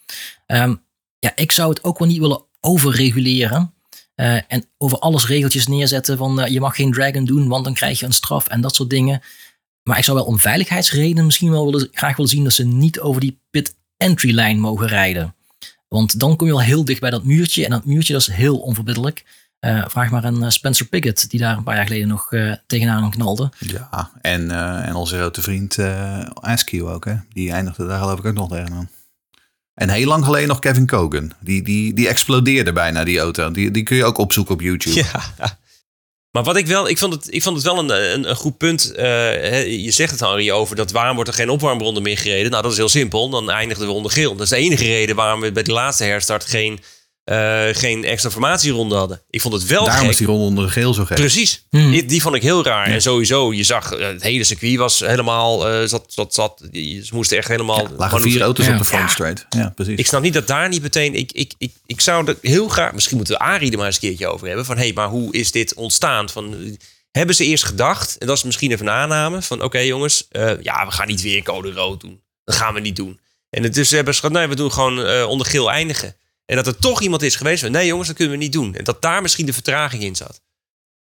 Um, 0.46 0.82
ja, 1.18 1.32
ik 1.34 1.52
zou 1.52 1.70
het 1.70 1.84
ook 1.84 1.98
wel 1.98 2.08
niet 2.08 2.20
willen 2.20 2.42
overreguleren. 2.60 3.74
en 4.48 4.66
over 4.78 4.98
alles 4.98 5.26
regeltjes 5.26 5.66
neerzetten 5.66 6.16
van 6.16 6.46
je 6.52 6.60
mag 6.60 6.76
geen 6.76 6.92
Dragon 6.92 7.24
doen, 7.24 7.48
want 7.48 7.64
dan 7.64 7.74
krijg 7.74 8.00
je 8.00 8.06
een 8.06 8.12
straf 8.12 8.48
en 8.48 8.60
dat 8.60 8.74
soort 8.74 8.90
dingen. 8.90 9.22
Maar 9.82 9.98
ik 9.98 10.04
zou 10.04 10.16
wel 10.16 10.26
om 10.26 10.38
veiligheidsredenen 10.38 11.24
misschien 11.24 11.50
wel 11.50 11.64
willen, 11.64 11.88
graag 11.92 12.16
willen 12.16 12.30
zien 12.30 12.44
dat 12.44 12.52
ze 12.52 12.64
niet 12.64 13.00
over 13.00 13.20
die 13.20 13.38
pit 13.50 13.74
entry 13.96 14.34
line 14.34 14.60
mogen 14.60 14.86
rijden. 14.86 15.34
Want 15.88 16.20
dan 16.20 16.36
kom 16.36 16.46
je 16.46 16.52
al 16.52 16.60
heel 16.60 16.84
dicht 16.84 17.00
bij 17.00 17.10
dat 17.10 17.24
muurtje. 17.24 17.64
En 17.64 17.70
dat 17.70 17.84
muurtje 17.84 18.12
dat 18.12 18.22
is 18.22 18.34
heel 18.34 18.58
onverbiddelijk. 18.58 19.24
Uh, 19.60 19.84
vraag 19.88 20.10
maar 20.10 20.24
aan 20.24 20.52
Spencer 20.52 20.86
Piggott, 20.86 21.30
die 21.30 21.40
daar 21.40 21.56
een 21.56 21.62
paar 21.62 21.74
jaar 21.74 21.86
geleden 21.86 22.08
nog 22.08 22.32
uh, 22.32 22.54
tegenaan 22.66 23.10
knalde. 23.10 23.50
Ja, 23.58 24.10
en, 24.20 24.42
uh, 24.42 24.88
en 24.88 24.94
onze 24.94 25.16
grote 25.16 25.42
vriend 25.42 25.78
Askew 26.34 26.88
ook, 26.88 27.04
hè? 27.04 27.14
Die 27.32 27.52
eindigde 27.52 27.86
daar 27.86 27.98
geloof 27.98 28.18
ik 28.18 28.24
ook 28.24 28.34
nog 28.34 28.48
tegenaan. 28.48 28.90
En 29.74 29.88
heel 29.88 30.06
lang 30.06 30.24
geleden 30.24 30.48
nog 30.48 30.58
Kevin 30.58 30.86
Kogan. 30.86 31.32
Die, 31.40 31.62
die, 31.62 31.94
die 31.94 32.08
explodeerde 32.08 32.72
bijna, 32.72 33.04
die 33.04 33.18
auto. 33.18 33.50
Die, 33.50 33.70
die 33.70 33.82
kun 33.82 33.96
je 33.96 34.04
ook 34.04 34.18
opzoeken 34.18 34.54
op 34.54 34.60
YouTube. 34.60 35.04
Ja, 35.38 35.58
maar 36.32 36.42
wat 36.42 36.56
ik 36.56 36.66
wel, 36.66 36.88
ik 36.88 36.98
vond 36.98 37.14
het, 37.14 37.34
ik 37.34 37.42
vond 37.42 37.56
het 37.56 37.64
wel 37.64 37.78
een, 37.78 37.90
een, 37.90 38.28
een 38.28 38.36
goed 38.36 38.56
punt. 38.56 38.92
Uh, 38.96 39.84
je 39.84 39.90
zegt 39.90 40.10
het, 40.10 40.20
Henry, 40.20 40.50
over 40.50 40.76
dat 40.76 40.90
waarom 40.90 41.14
wordt 41.14 41.30
er 41.30 41.36
geen 41.36 41.50
opwarmronde 41.50 42.00
meer 42.00 42.18
gereden? 42.18 42.50
Nou, 42.50 42.62
dat 42.62 42.72
is 42.72 42.78
heel 42.78 42.88
simpel. 42.88 43.28
Dan 43.28 43.50
eindigden 43.50 43.86
we 43.86 43.92
onder 43.92 44.12
geel. 44.12 44.32
Dat 44.32 44.42
is 44.42 44.48
de 44.48 44.56
enige 44.56 44.84
reden 44.84 45.16
waarom 45.16 45.40
we 45.40 45.52
bij 45.52 45.62
de 45.62 45.72
laatste 45.72 46.04
herstart 46.04 46.44
geen 46.44 46.80
eh, 47.24 47.64
geen 47.72 48.04
extra 48.04 48.30
formatieronde 48.30 48.94
hadden. 48.94 49.22
Ik 49.30 49.40
vond 49.40 49.54
het 49.54 49.66
wel 49.66 49.84
Daarom 49.84 50.00
gek. 50.02 50.10
is 50.10 50.16
die 50.16 50.26
ronde 50.26 50.44
onder 50.44 50.64
de 50.64 50.70
geel 50.70 50.94
zo 50.94 51.04
gek. 51.04 51.16
Precies. 51.16 51.66
Hmm. 51.70 51.90
Die, 51.90 52.04
die 52.04 52.22
vond 52.22 52.34
ik 52.34 52.42
heel 52.42 52.64
raar. 52.64 52.86
En 52.86 53.02
sowieso, 53.02 53.52
je 53.52 53.62
zag 53.62 53.92
eh, 53.92 54.06
het 54.06 54.22
hele 54.22 54.44
circuit 54.44 54.76
was 54.76 55.00
helemaal. 55.00 55.68
eh, 55.68 55.88
zat, 55.88 56.04
zat, 56.08 56.34
zat, 56.34 56.62
ze 56.72 57.08
moesten 57.12 57.36
echt 57.36 57.48
helemaal. 57.48 57.76
lagen 57.82 57.96
manoeuvre- 57.98 58.30
vier 58.30 58.40
auto's 58.42 58.66
Ja. 58.66 58.72
op 58.72 58.78
de 58.78 58.84
front 58.84 59.02
Ja. 59.02 59.08
straight. 59.08 59.46
Ja, 59.50 59.72
precies. 59.74 59.98
Ik 59.98 60.06
snap 60.06 60.22
niet 60.22 60.34
dat 60.34 60.46
daar 60.46 60.68
niet 60.68 60.82
meteen. 60.82 61.14
Ik, 61.14 61.32
ik, 61.32 61.52
ik, 61.58 61.72
ik 61.86 62.00
zou 62.00 62.26
er 62.26 62.36
heel 62.42 62.68
graag. 62.68 62.92
Misschien 62.92 63.16
moeten 63.16 63.34
we 63.34 63.40
Arie 63.40 63.70
er 63.70 63.76
maar 63.76 63.86
eens 63.86 63.94
een 63.94 64.00
keertje 64.08 64.26
over 64.28 64.46
hebben. 64.46 64.64
Van 64.64 64.76
hé, 64.76 64.82
hey, 64.82 64.92
maar 64.92 65.08
hoe 65.08 65.32
is 65.32 65.50
dit 65.50 65.74
ontstaan? 65.74 66.28
Van, 66.28 66.76
hebben 67.10 67.34
ze 67.34 67.44
eerst 67.44 67.64
gedacht, 67.64 68.18
en 68.18 68.26
dat 68.26 68.36
is 68.36 68.42
misschien 68.42 68.72
even 68.72 68.86
een 68.86 68.92
aanname. 68.92 69.42
Van 69.42 69.62
oké 69.62 69.78
jongens, 69.78 70.26
eh, 70.30 70.50
ja, 70.62 70.86
we 70.86 70.92
gaan 70.92 71.06
niet 71.08 71.22
weer 71.22 71.42
code 71.42 71.72
rood 71.72 72.00
doen. 72.00 72.20
Dat 72.44 72.54
gaan 72.56 72.74
we 72.74 72.80
niet 72.80 72.96
doen. 72.96 73.20
En 73.50 73.62
het 73.62 73.76
is, 73.76 73.88
ze 73.88 73.94
hebben 73.94 74.14
ze 74.14 74.20
gezegd, 74.20 74.38
nee, 74.40 74.48
we 74.48 74.56
doen 74.56 74.72
gewoon 74.72 75.04
eh, 75.04 75.28
onder 75.28 75.46
geel 75.46 75.70
eindigen. 75.70 76.16
En 76.46 76.56
dat 76.56 76.66
er 76.66 76.78
toch 76.78 77.02
iemand 77.02 77.22
is 77.22 77.36
geweest 77.36 77.62
van 77.62 77.72
nee 77.72 77.86
jongens, 77.86 78.08
dat 78.08 78.16
kunnen 78.16 78.34
we 78.38 78.42
niet 78.42 78.52
doen. 78.52 78.74
En 78.74 78.84
dat 78.84 79.02
daar 79.02 79.22
misschien 79.22 79.46
de 79.46 79.52
vertraging 79.52 80.02
in 80.02 80.16
zat. 80.16 80.40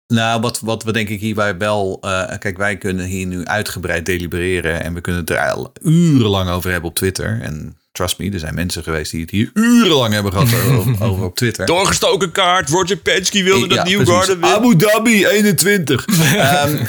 Nou, 0.07 0.41
wat, 0.41 0.59
wat 0.59 0.83
we 0.83 0.91
denk 0.91 1.09
ik 1.09 1.19
hierbij 1.19 1.57
wel... 1.57 1.97
eh, 2.01 2.37
kijk, 2.39 2.57
wij 2.57 2.77
kunnen 2.77 3.05
hier 3.05 3.25
nu 3.25 3.45
uitgebreid 3.45 4.05
delibereren... 4.05 4.81
en 4.83 4.93
we 4.93 5.01
kunnen 5.01 5.21
het 5.21 5.29
er 5.29 5.51
al 5.51 5.71
urenlang 5.81 6.49
over 6.49 6.71
hebben 6.71 6.89
op 6.89 6.95
Twitter. 6.95 7.41
En 7.41 7.77
trust 7.91 8.17
me, 8.17 8.31
er 8.31 8.39
zijn 8.39 8.55
mensen 8.55 8.83
geweest 8.83 9.11
die 9.11 9.21
het 9.21 9.29
hier 9.29 9.49
urenlang 9.53 10.13
hebben 10.13 10.31
gehad 10.31 10.47
over, 10.53 11.01
over 11.09 11.23
op 11.25 11.35
Twitter. 11.35 11.65
Doorgestoken 11.65 12.31
kaart, 12.31 12.69
Roger 12.69 12.97
Penske 12.97 13.43
wilde 13.43 13.67
dat 13.67 13.77
Ja, 13.77 13.83
Newgarden 13.83 14.39
precies. 14.39 14.57
winnen. 14.57 14.57
Abu 14.57 14.75
Dhabi, 14.75 15.25
21. 15.25 16.05
Ehm, 16.35 16.83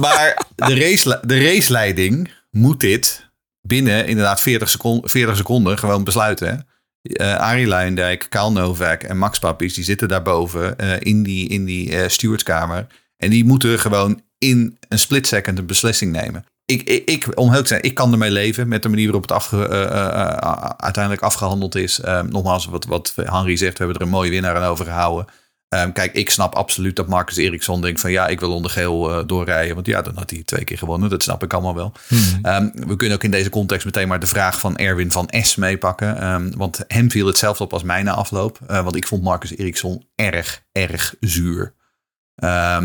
maar 0.00 0.46
de, 0.56 0.78
race, 0.78 1.20
de 1.26 1.44
raceleiding 1.44 2.30
moet 2.50 2.80
dit 2.80 3.28
binnen 3.60 4.06
inderdaad 4.06 4.40
40 4.40 4.70
seconden, 4.70 5.10
40 5.10 5.36
seconden 5.36 5.78
gewoon 5.78 6.04
besluiten. 6.04 6.66
Eh, 7.02 7.36
Arie 7.36 7.66
Luijendijk, 7.66 8.26
Kaal 8.28 8.52
Novak 8.52 9.02
en 9.02 9.18
Max 9.18 9.38
Pappies, 9.38 9.74
die 9.74 9.84
zitten 9.84 10.08
daarboven 10.08 10.78
eh, 10.78 11.00
in 11.00 11.22
die, 11.22 11.48
in 11.48 11.64
die 11.64 12.08
stewardskamer. 12.08 12.86
En 13.16 13.30
die 13.30 13.44
moeten 13.44 13.78
gewoon 13.78 14.22
in 14.38 14.78
een 14.88 14.98
split 14.98 15.26
second 15.26 15.58
een 15.58 15.66
beslissing 15.66 16.12
nemen. 16.12 16.44
Ik, 16.64 16.82
ik, 16.82 17.26
om 17.34 17.52
heel 17.52 17.62
te 17.62 17.68
zijn, 17.68 17.82
ik 17.82 17.94
kan 17.94 18.12
ermee 18.12 18.30
leven 18.30 18.68
met 18.68 18.82
de 18.82 18.88
manier 18.88 19.12
waarop 19.12 19.28
het 19.28 19.52
uiteindelijk 20.76 21.22
afgehandeld 21.22 21.74
is. 21.74 22.00
Nogmaals, 22.28 22.66
wat, 22.66 22.84
wat 22.84 23.12
Henry 23.16 23.56
zegt, 23.56 23.78
we 23.78 23.84
hebben 23.84 23.96
er 23.96 24.06
een 24.06 24.12
mooie 24.12 24.30
winnaar 24.30 24.56
aan 24.56 24.70
overgehouden. 24.70 25.26
Ehm, 25.70 25.92
kijk, 25.92 26.12
ik 26.12 26.30
snap 26.30 26.54
absoluut 26.54 26.96
dat 26.96 27.08
Marcus 27.08 27.36
Eriksson 27.36 27.80
denkt 27.80 28.00
van 28.00 28.10
ja, 28.10 28.26
ik 28.26 28.40
wil 28.40 28.54
onder 28.54 28.70
geel 28.70 29.10
eh, 29.10 29.26
doorrijden. 29.26 29.74
Want 29.74 29.86
ja, 29.86 30.02
dan 30.02 30.16
had 30.16 30.30
hij 30.30 30.42
twee 30.42 30.64
keer 30.64 30.78
gewonnen. 30.78 31.10
Dat 31.10 31.22
snap 31.22 31.42
ik 31.42 31.52
allemaal 31.52 31.74
wel. 31.74 31.92
Ehm, 32.42 32.70
we 32.86 32.96
kunnen 32.96 33.16
ook 33.16 33.24
in 33.24 33.30
deze 33.30 33.50
context 33.50 33.84
meteen 33.84 34.08
maar 34.08 34.20
de 34.20 34.26
vraag 34.26 34.60
van 34.60 34.76
Erwin 34.76 35.10
van 35.10 35.30
S 35.40 35.56
meepakken. 35.56 36.20
Ehm, 36.20 36.50
want 36.56 36.84
hem 36.88 37.10
viel 37.10 37.26
hetzelfde 37.26 37.64
op 37.64 37.72
als 37.72 37.82
mij 37.82 38.02
na 38.02 38.12
afloop. 38.12 38.58
Eh, 38.66 38.82
want 38.82 38.96
ik 38.96 39.06
vond 39.06 39.22
Marcus 39.22 39.56
Eriksson 39.56 40.04
erg, 40.14 40.62
erg 40.72 41.14
zuur. 41.20 41.74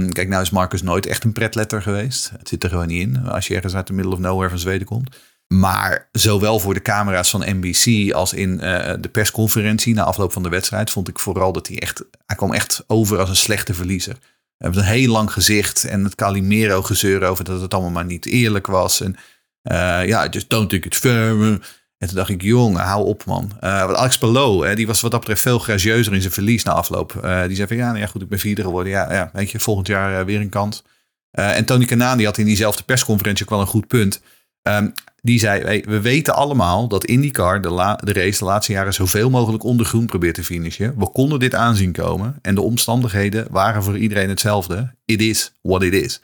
Kijk, 0.09 0.27
nou 0.27 0.41
is 0.41 0.49
Marcus 0.49 0.81
nooit 0.81 1.05
echt 1.05 1.23
een 1.23 1.33
pretletter 1.33 1.81
geweest. 1.81 2.31
Het 2.37 2.47
zit 2.47 2.63
er 2.63 2.69
gewoon 2.69 2.87
niet 2.87 3.01
in 3.01 3.27
als 3.27 3.47
je 3.47 3.55
ergens 3.55 3.75
uit 3.75 3.87
de 3.87 3.93
middle 3.93 4.13
of 4.13 4.19
nowhere 4.19 4.49
van 4.49 4.59
Zweden 4.59 4.87
komt. 4.87 5.15
Maar 5.47 6.09
zowel 6.11 6.59
voor 6.59 6.73
de 6.73 6.81
camera's 6.81 7.29
van 7.29 7.43
NBC 7.45 8.13
als 8.13 8.33
in 8.33 8.59
eh, 8.59 8.93
de 8.99 9.09
persconferentie 9.09 9.93
na 9.93 10.03
afloop 10.03 10.33
van 10.33 10.43
de 10.43 10.49
wedstrijd 10.49 10.91
vond 10.91 11.07
ik 11.07 11.19
vooral 11.19 11.51
dat 11.51 11.67
hij 11.67 11.79
echt, 11.79 12.03
hij 12.25 12.35
kwam 12.35 12.53
echt 12.53 12.83
over 12.87 13.19
als 13.19 13.29
een 13.29 13.35
slechte 13.35 13.73
verliezer. 13.73 14.17
Hij 14.57 14.67
heeft 14.69 14.77
een 14.77 14.93
heel 14.93 15.11
lang 15.11 15.31
gezicht 15.31 15.83
en 15.83 16.03
het 16.03 16.15
Calimero 16.15 16.81
gezeur 16.81 17.23
over 17.23 17.43
dat 17.43 17.61
het 17.61 17.73
allemaal 17.73 17.91
maar 17.91 18.05
niet 18.05 18.25
eerlijk 18.25 18.67
was. 18.67 19.01
En 19.01 19.15
eh, 19.61 20.07
ja, 20.07 20.27
just 20.27 20.49
don't 20.49 20.69
think 20.69 20.85
it's 20.85 20.97
fair. 20.97 21.59
En 21.97 22.07
toen 22.07 22.15
dacht 22.15 22.29
ik, 22.29 22.41
jongen, 22.41 22.81
hou 22.81 23.05
op 23.05 23.25
man. 23.25 23.51
Want 23.59 23.95
Alex 23.95 24.17
Palou, 24.17 24.67
hè, 24.67 24.75
die 24.75 24.87
was 24.87 25.01
wat 25.01 25.11
dat 25.11 25.19
betreft 25.19 25.41
veel 25.41 25.59
gracieuzer 25.59 26.13
in 26.13 26.21
zijn 26.21 26.33
verlies 26.33 26.63
na 26.63 26.71
afloop. 26.71 27.11
Die 27.47 27.55
zei 27.55 27.67
van, 27.67 27.77
ja, 27.77 27.87
nou 27.87 27.99
ja, 27.99 28.05
goed, 28.05 28.21
ik 28.21 28.29
ben 28.29 28.39
vierde 28.39 28.61
geworden. 28.61 28.91
Ja, 28.91 29.13
ja 29.13 29.29
weet 29.33 29.51
je, 29.51 29.59
volgend 29.59 29.87
jaar 29.87 30.25
weer 30.25 30.39
een 30.39 30.49
kans. 30.49 30.83
En 31.31 31.65
Tony 31.65 31.85
Kanaan, 31.85 32.17
die 32.17 32.25
had 32.25 32.37
in 32.37 32.45
diezelfde 32.45 32.83
persconferentie 32.83 33.43
ook 33.43 33.49
wel 33.49 33.59
een 33.59 33.67
goed 33.67 33.87
punt. 33.87 34.21
Ehm, 34.61 34.87
die 35.25 35.39
zei, 35.39 35.63
hey, 35.63 35.83
we 35.87 36.01
weten 36.01 36.35
allemaal 36.35 36.87
dat 36.87 37.05
IndyCar 37.05 37.61
de, 37.61 37.97
de 38.03 38.13
race 38.13 38.39
de 38.39 38.45
laatste 38.45 38.71
jaren 38.71 38.93
zoveel 38.93 39.29
mogelijk 39.29 39.63
ondergroen 39.63 40.05
probeert 40.05 40.35
te 40.35 40.43
finishen. 40.43 40.93
We 40.97 41.09
konden 41.09 41.39
dit 41.39 41.55
aanzien 41.55 41.91
komen 41.91 42.39
en 42.41 42.55
de 42.55 42.61
omstandigheden 42.61 43.47
waren 43.49 43.83
voor 43.83 43.97
iedereen 43.97 44.29
hetzelfde. 44.29 44.95
It 45.05 45.21
is 45.21 45.53
what 45.61 45.83
it 45.83 45.93
is. 45.93 46.21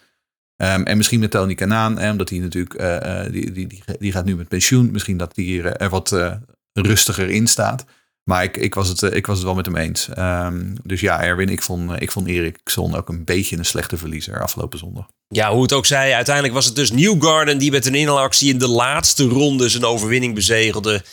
Ehm, 0.56 0.84
en 0.84 0.98
misschien 0.98 1.20
met 1.20 1.32
Tony 1.32 1.56
Kanaan, 1.56 2.02
omdat 2.12 2.30
hij 2.30 2.40
natuurlijk, 2.40 2.74
eh, 2.74 3.26
eh, 3.26 3.32
die, 3.32 3.52
die, 3.52 3.68
die, 3.68 3.84
die 4.00 4.12
gaat 4.12 4.26
nu 4.26 4.36
met 4.36 4.48
pensioen. 4.48 4.92
Misschien 4.92 5.18
dat 5.18 5.36
hij 5.36 5.46
eh, 5.46 5.82
er 5.82 5.90
wat 5.90 6.16
rustiger 6.74 7.30
in 7.30 7.48
staat. 7.48 7.86
Maar 8.24 8.44
ik, 8.44 8.58
ik, 8.58 8.74
was 8.74 8.88
het, 8.88 9.04
eh, 9.04 9.16
ik 9.16 9.26
was 9.26 9.38
het 9.38 9.46
wel 9.46 9.56
met 9.56 9.66
hem 9.66 9.76
eens. 9.76 10.10
Ehm, 10.10 10.76
dus 10.84 11.02
ja, 11.02 11.24
Erwin, 11.24 11.50
ik 11.50 11.62
vond, 11.62 12.02
ik 12.02 12.12
vond 12.12 12.28
Eriksson 12.28 12.96
ook 12.96 13.10
een 13.10 13.26
beetje 13.26 13.58
een 13.58 13.66
slechte 13.66 13.98
verliezer 13.98 14.42
afgelopen 14.42 14.80
zondag. 14.80 15.08
Ja, 15.28 15.52
hoe 15.52 15.62
het 15.62 15.74
ook 15.74 15.86
zij, 15.86 16.16
uiteindelijk 16.16 16.56
was 16.56 16.66
het 16.66 16.76
dus 16.76 16.92
Newgarden 16.92 17.58
die 17.58 17.72
met 17.72 17.86
een 17.86 17.96
inhaalactie 17.96 18.50
in 18.50 18.58
de 18.58 18.68
laatste 18.68 19.24
ronde 19.24 19.70
zijn 19.70 19.86
overwinning 19.86 20.36
bezegelde. 20.36 21.04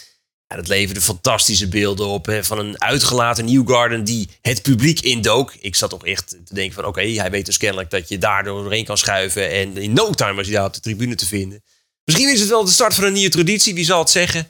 Ja, 0.46 0.56
dat 0.56 0.68
leverde 0.68 1.00
fantastische 1.00 1.68
beelden 1.68 2.06
op 2.06 2.26
hè, 2.26 2.44
van 2.44 2.58
een 2.58 2.82
uitgelaten 2.82 3.44
Newgarden 3.44 4.04
die 4.04 4.28
het 4.40 4.62
publiek 4.62 5.00
indook. 5.00 5.54
Ik 5.60 5.74
zat 5.74 5.90
toch 5.90 6.06
echt 6.06 6.28
te 6.44 6.54
denken 6.54 6.74
van 6.74 6.84
oké, 6.84 7.00
hij 7.00 7.30
weet 7.30 7.46
dus 7.46 7.56
kennelijk 7.56 7.90
dat 7.90 8.08
je 8.08 8.18
daardoor 8.18 8.62
doorheen 8.62 8.84
kan 8.84 8.98
schuiven. 8.98 9.50
En 9.50 9.76
in 9.76 9.92
no 9.92 10.10
time 10.10 10.34
was 10.34 10.46
hij 10.46 10.56
daar 10.56 10.66
op 10.66 10.74
de 10.74 10.80
tribune 10.80 11.14
te 11.14 11.26
vinden. 11.26 11.62
Misschien 12.04 12.32
is 12.32 12.40
het 12.40 12.48
wel 12.48 12.64
de 12.64 12.70
start 12.70 12.94
van 12.94 13.04
een 13.04 13.12
nieuwe 13.12 13.30
traditie, 13.30 13.74
wie 13.74 13.84
zal 13.84 13.98
het 13.98 14.10
zeggen? 14.10 14.48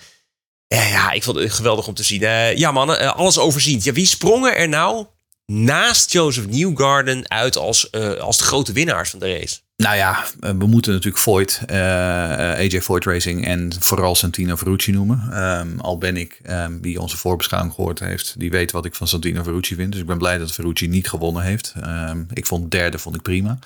Ja, 0.69 0.83
ja 0.83 1.11
ik 1.11 1.23
vond 1.23 1.39
het 1.39 1.53
geweldig 1.53 1.87
om 1.87 1.95
te 1.95 2.03
zien. 2.03 2.21
Ja 2.57 2.73
mannen, 2.73 3.01
eh, 3.01 3.17
alles 3.17 3.39
overziend. 3.39 3.85
Ja, 3.85 3.93
wie 3.93 4.07
sprongen 4.07 4.57
er 4.57 4.69
nou 4.69 5.07
naast 5.47 6.13
Joseph 6.13 6.47
Newgarden 6.47 7.31
uit 7.31 7.57
als, 7.57 7.91
eh, 7.91 8.13
als 8.13 8.39
de 8.39 8.45
grote 8.45 8.73
winnaars 8.73 9.11
van 9.11 9.19
de 9.19 9.33
race? 9.33 9.59
Nou 9.77 9.97
ja, 9.97 10.25
eh, 10.41 10.51
we 10.51 10.67
moeten 10.67 10.93
natuurlijk 10.93 11.23
Voigt, 11.23 11.61
AJ 11.71 12.81
Voigt 12.81 13.05
Racing 13.05 13.47
en 13.47 13.73
vooral 13.79 14.15
Santino 14.15 14.57
Ferrucci 14.57 14.93
noemen. 14.93 15.29
Ehm, 15.33 15.79
al 15.79 15.99
ben 15.99 16.17
ik, 16.17 16.41
ehm, 16.43 16.81
wie 16.81 17.01
onze 17.01 17.17
voorbeschouwing 17.17 17.75
gehoord 17.75 17.99
heeft, 17.99 18.35
die 18.39 18.51
weet 18.51 18.73
wat 18.73 18.85
ik 18.85 18.95
van 18.95 19.09
Santino 19.09 19.43
Ferrucci 19.43 19.75
vind. 19.75 19.93
Dus 19.93 20.01
ik 20.01 20.07
ben 20.07 20.19
blij 20.19 20.39
dat 20.39 20.53
Ferrucci 20.53 20.89
niet 20.89 21.09
gewonnen 21.09 21.43
heeft. 21.43 21.75
Ehm, 21.81 22.25
ik 22.33 22.47
vond 22.47 22.71
derde 22.71 22.99
vond 22.99 23.15
ik 23.15 23.23
prima. 23.23 23.59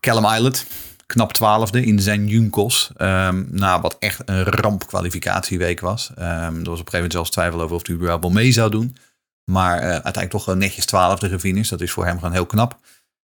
Callum 0.00 0.24
Islet, 0.24 0.66
knap 1.12 1.32
twaalfde 1.32 1.84
in 1.84 2.00
zijn 2.00 2.26
Junkos. 2.26 2.90
Ehm 2.96 3.44
na 3.48 3.80
wat 3.80 3.96
echt 3.98 4.22
een 4.24 4.42
ramp 4.42 4.86
kwalificatieweek 4.86 5.80
was. 5.80 6.10
Ehm, 6.16 6.28
er 6.28 6.50
was 6.52 6.58
op 6.58 6.66
een 6.68 6.74
gegeven 6.76 6.92
moment 6.92 7.12
zelfs 7.12 7.30
twijfel 7.30 7.60
over 7.60 7.76
of 7.76 7.86
hij 7.86 7.94
überhaupt 7.94 8.22
wel 8.22 8.32
mee 8.32 8.52
zou 8.52 8.70
doen. 8.70 8.96
Maar 9.44 9.78
eh, 9.78 9.82
uiteindelijk 9.82 10.30
toch 10.30 10.44
gewoon 10.44 10.58
netjes 10.58 10.86
twaalfde 10.86 11.28
gefinished. 11.28 11.70
Dat 11.70 11.80
is 11.80 11.90
voor 11.90 12.06
hem 12.06 12.18
gewoon 12.18 12.32
heel 12.32 12.46
knap. 12.46 12.78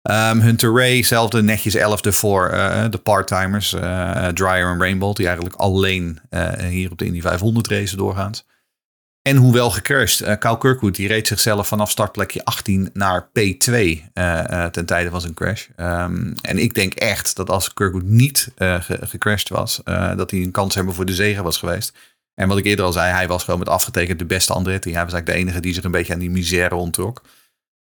Ehm, 0.02 0.40
Hunter 0.40 0.74
Ray, 0.74 1.02
zelfde 1.02 1.42
netjes 1.42 1.74
elfde 1.74 2.12
voor 2.12 2.48
eh, 2.48 2.84
de 2.90 2.98
parttimers. 2.98 3.72
eh 3.72 4.26
Dryer 4.26 4.70
en 4.70 4.78
Rainbow, 4.78 5.14
die 5.14 5.26
eigenlijk 5.26 5.56
alleen 5.56 6.20
hier 6.68 6.90
op 6.90 6.98
de 6.98 7.04
Indy 7.04 7.20
500 7.20 7.68
racen 7.68 7.98
doorgaans. 7.98 8.44
En 9.26 9.36
hoewel 9.36 9.70
gecrashed, 9.70 10.20
eh 10.20 10.38
Kyle 10.38 10.58
Kirkwood 10.58 10.94
die 10.94 11.08
reed 11.08 11.26
zichzelf 11.26 11.68
vanaf 11.68 11.90
startplekje 11.90 12.44
18 12.44 12.90
naar 12.92 13.28
P2 13.28 13.72
eh, 13.72 14.04
eh, 14.14 14.70
ten 14.70 14.86
tijde 14.86 15.10
van 15.10 15.20
zijn 15.20 15.34
crash. 15.34 15.66
Ehm, 15.76 16.32
en 16.40 16.58
ik 16.58 16.74
denk 16.74 16.94
echt 16.94 17.36
dat 17.36 17.50
als 17.50 17.72
Kirkwood 17.72 18.02
niet 18.02 18.52
ge- 18.56 18.98
gecrashed 19.00 19.48
was, 19.48 19.80
dat 20.16 20.30
hij 20.30 20.40
een 20.40 20.50
kans 20.50 20.74
hebben 20.74 20.94
voor 20.94 21.04
de 21.04 21.14
zegen 21.14 21.44
was 21.44 21.58
geweest. 21.58 21.92
En 22.34 22.48
wat 22.48 22.58
ik 22.58 22.64
eerder 22.64 22.84
al 22.84 22.92
zei, 22.92 23.12
hij 23.12 23.28
was 23.28 23.44
gewoon 23.44 23.58
met 23.58 23.68
afgetekend 23.68 24.18
de 24.18 24.24
beste 24.24 24.52
Andretti. 24.52 24.92
Hij 24.92 25.04
was 25.04 25.12
eigenlijk 25.12 25.38
de 25.38 25.44
enige 25.44 25.60
die 25.60 25.74
zich 25.74 25.84
een 25.84 25.90
beetje 25.90 26.12
aan 26.12 26.18
die 26.18 26.30
misère 26.30 26.74
onttrok. 26.74 27.22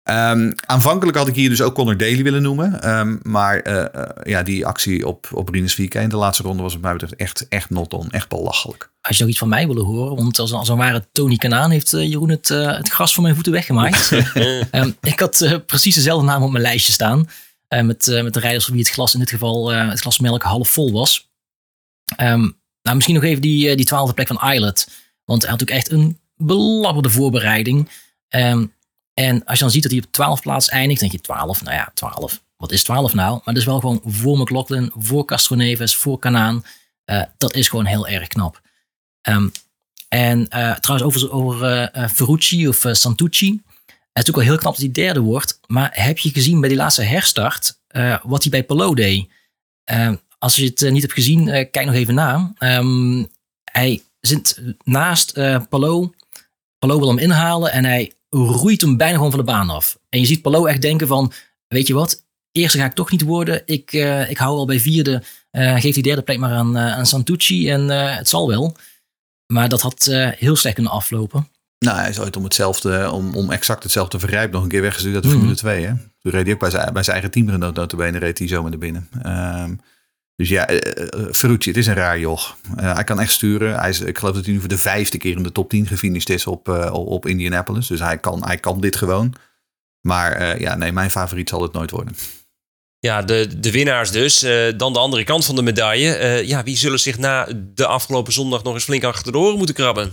Ehm, 0.07 0.51
aanvankelijk 0.65 1.17
had 1.17 1.27
ik 1.27 1.35
hier 1.35 1.49
dus 1.49 1.61
ook 1.61 1.75
Connor 1.75 1.97
Daly 1.97 2.23
willen 2.23 2.41
noemen. 2.41 2.81
Ehm, 2.81 3.17
maar 3.21 3.59
eh, 3.59 3.85
eh, 3.93 4.09
ja, 4.23 4.43
die 4.43 4.65
actie 4.65 5.07
op, 5.07 5.27
op 5.31 5.49
Rinus 5.49 5.79
in 5.79 6.09
de 6.09 6.15
laatste 6.15 6.43
ronde 6.43 6.63
was 6.63 6.73
wat 6.73 6.81
mij 6.81 6.91
betreft 6.91 7.15
echt, 7.15 7.47
echt 7.47 7.69
not 7.69 7.93
on. 7.93 8.11
Echt 8.11 8.29
belachelijk. 8.29 8.91
Als 9.01 9.15
je 9.15 9.21
nog 9.21 9.31
iets 9.31 9.39
van 9.39 9.49
mij 9.49 9.67
willen 9.67 9.85
horen, 9.85 10.15
want 10.15 10.39
als, 10.39 10.53
als 10.53 10.69
een 10.69 10.77
ware 10.77 11.07
Tony 11.11 11.35
Kanaan 11.35 11.71
heeft 11.71 11.93
eh, 11.93 12.09
Jeroen 12.09 12.29
het, 12.29 12.47
het 12.47 12.89
gras 12.89 13.13
van 13.13 13.23
mijn 13.23 13.35
voeten 13.35 13.53
weggemaaid. 13.53 14.11
Ehm, 14.71 14.91
ik 15.01 15.19
had 15.19 15.61
precies 15.65 15.95
dezelfde 15.95 16.25
naam 16.25 16.43
op 16.43 16.51
mijn 16.51 16.63
lijstje 16.63 16.93
staan. 16.93 17.29
met, 17.67 18.21
met 18.23 18.33
de 18.33 18.39
rijders 18.39 18.65
voor 18.65 18.73
wie 18.73 18.83
het 18.83 18.93
glas 18.93 19.13
in 19.13 19.19
dit 19.19 19.29
geval 19.29 19.71
het 19.71 19.99
glas 19.99 20.19
melk 20.19 20.43
half 20.43 20.69
vol 20.69 20.91
was. 20.91 21.29
Nou, 22.17 22.95
misschien 22.95 23.15
nog 23.15 23.23
even 23.23 23.41
die, 23.41 23.75
die 23.75 23.85
twaalfde 23.85 24.13
plek 24.13 24.27
van 24.27 24.51
Islet. 24.51 24.87
Want 25.25 25.41
hij 25.41 25.51
had 25.51 25.59
natuurlijk 25.59 25.79
echt 25.79 25.91
een 25.91 26.19
belabberde 26.35 27.09
voorbereiding. 27.09 27.89
Ehm, 28.27 28.65
en 29.19 29.45
als 29.45 29.57
je 29.57 29.63
dan 29.63 29.73
ziet 29.73 29.83
dat 29.83 29.91
hij 29.91 30.01
op 30.01 30.11
12 30.11 30.41
plaats 30.41 30.69
eindigt, 30.69 30.99
denk 30.99 31.11
je 31.11 31.21
12, 31.21 31.63
nou 31.63 31.75
ja, 31.75 31.91
12. 31.93 32.41
Wat 32.57 32.71
is 32.71 32.83
12 32.83 33.13
nou? 33.13 33.31
Maar 33.31 33.53
dat 33.53 33.57
is 33.57 33.65
wel 33.65 33.79
gewoon 33.79 34.01
voor 34.05 34.37
McLaughlin, 34.37 34.91
voor 34.97 35.25
Castro 35.25 35.55
Neves, 35.55 35.95
voor 35.95 36.19
Kanaan. 36.19 36.65
Eh, 37.05 37.21
dat 37.37 37.53
is 37.53 37.67
gewoon 37.67 37.85
heel 37.85 38.07
erg 38.07 38.27
knap. 38.27 38.61
Ehm, 39.21 39.47
en 40.07 40.47
eh, 40.47 40.75
trouwens, 40.75 41.15
over, 41.15 41.31
over 41.31 41.81
eh, 41.81 42.09
Ferrucci 42.09 42.67
of 42.67 42.85
Santucci. 42.91 43.61
Het 43.85 43.95
is 43.95 43.95
natuurlijk 44.13 44.37
wel 44.37 44.45
heel 44.45 44.57
knap 44.57 44.73
dat 44.73 44.81
hij 44.81 44.91
derde 44.91 45.19
wordt. 45.19 45.59
Maar 45.67 45.89
heb 45.93 46.17
je 46.17 46.29
gezien 46.29 46.59
bij 46.59 46.69
die 46.69 46.77
laatste 46.77 47.03
herstart 47.03 47.79
wat 48.23 48.41
hij 48.41 48.51
bij 48.51 48.63
Polo 48.63 48.95
deed? 48.95 49.29
Ehm, 49.83 50.15
als 50.39 50.55
je 50.55 50.65
het 50.65 50.91
niet 50.91 51.01
hebt 51.01 51.13
gezien, 51.13 51.45
kijk 51.45 51.85
nog 51.85 51.95
even 51.95 52.13
na. 52.13 52.53
Ehm, 52.57 53.23
hij 53.63 54.03
zit 54.19 54.61
naast 54.83 55.33
Palo 55.69 56.13
Palou 56.79 56.99
wil 56.99 57.07
hem 57.07 57.17
inhalen 57.17 57.71
en 57.71 57.85
hij 57.85 58.11
roeit 58.45 58.81
hem 58.81 58.97
bijna 58.97 59.15
gewoon 59.15 59.31
van 59.31 59.39
de 59.39 59.45
baan 59.45 59.69
af. 59.69 59.97
En 60.09 60.19
je 60.19 60.25
ziet 60.25 60.41
Palou 60.41 60.69
echt 60.69 60.81
denken 60.81 61.07
van, 61.07 61.31
weet 61.67 61.87
je 61.87 61.93
wat, 61.93 62.23
eerste 62.51 62.77
ga 62.77 62.85
ik 62.85 62.93
toch 62.93 63.11
niet 63.11 63.21
worden. 63.21 63.61
Ik, 63.65 63.93
uh, 63.93 64.29
ik 64.29 64.37
hou 64.37 64.57
al 64.57 64.65
bij 64.65 64.79
vierde, 64.79 65.23
uh, 65.51 65.79
geef 65.79 65.93
die 65.93 66.03
derde 66.03 66.21
plek 66.21 66.39
maar 66.39 66.51
aan, 66.51 66.77
uh, 66.77 66.97
aan 66.97 67.05
Santucci 67.05 67.69
en 67.69 67.89
het 67.89 68.29
zal 68.29 68.47
wel. 68.47 68.75
Maar 69.53 69.69
dat 69.69 69.81
had 69.81 70.05
heel 70.37 70.55
slecht 70.55 70.75
kunnen 70.75 70.93
aflopen. 70.93 71.47
Nou, 71.79 71.97
hij 71.97 72.09
is 72.09 72.19
ooit 72.19 72.35
om 72.35 72.43
hetzelfde, 72.43 73.11
om, 73.11 73.35
om 73.35 73.51
exact 73.51 73.83
hetzelfde 73.83 74.19
verrijp 74.19 74.51
nog 74.51 74.63
een 74.63 74.69
keer 74.69 74.81
weggestuurd 74.81 75.13
uit 75.13 75.23
de 75.23 75.29
Formule 75.29 75.55
2. 75.55 75.85
Hè? 75.85 75.93
Toen 76.19 76.31
reed 76.31 76.43
hij 76.43 76.53
ook 76.53 76.59
bij 76.59 76.69
zijn, 76.69 76.93
bij 76.93 77.03
zijn 77.03 77.15
eigen 77.15 77.31
teamgenoot 77.31 77.75
notabene, 77.75 78.17
reed 78.17 78.37
hij 78.37 78.47
zo 78.47 78.69
naar 78.69 78.77
binnen. 78.77 79.09
Um, 79.25 79.79
dus 80.37 80.49
ja, 80.49 80.71
uh, 80.71 80.79
Ferrucci, 81.31 81.69
het 81.69 81.77
is 81.77 81.87
een 81.87 81.93
raar 81.93 82.19
joch. 82.19 82.57
Uh, 82.79 82.93
hij 82.93 83.03
kan 83.03 83.19
echt 83.19 83.31
sturen. 83.31 83.79
Hij 83.79 83.89
is, 83.89 83.99
ik 83.99 84.17
geloof 84.17 84.35
dat 84.35 84.45
hij 84.45 84.53
nu 84.53 84.59
voor 84.59 84.69
de 84.69 84.77
vijfde 84.77 85.17
keer 85.17 85.37
in 85.37 85.43
de 85.43 85.51
top 85.51 85.69
10 85.69 85.87
gefinished 85.87 86.29
is 86.29 86.47
op, 86.47 86.67
op 86.91 87.25
Indianapolis. 87.25 87.87
Dus 87.87 87.99
hij 87.99 88.17
kan, 88.17 88.45
hij 88.45 88.57
kan 88.57 88.81
dit 88.81 88.95
gewoon. 88.95 89.33
Maar 90.01 90.59
ja, 90.59 90.75
nee, 90.75 90.91
mijn 90.91 91.11
favoriet 91.11 91.49
zal 91.49 91.61
het 91.61 91.73
nooit 91.73 91.91
worden. 91.91 92.15
Ja, 92.99 93.21
de, 93.21 93.59
de 93.59 93.71
winnaars 93.71 94.11
dus. 94.11 94.39
dan 94.77 94.93
de 94.93 94.99
andere 94.99 95.23
kant 95.23 95.45
van 95.45 95.55
de 95.55 95.61
medaille. 95.61 96.47
ja, 96.47 96.63
wie 96.63 96.77
zullen 96.77 96.99
zich 96.99 97.17
na 97.17 97.47
de 97.73 97.85
afgelopen 97.85 98.33
zondag 98.33 98.63
nog 98.63 98.73
eens 98.73 98.83
flink 98.83 99.03
achter 99.03 99.31
de 99.31 99.37
oren 99.37 99.57
moeten 99.57 99.75
krabben? 99.75 100.11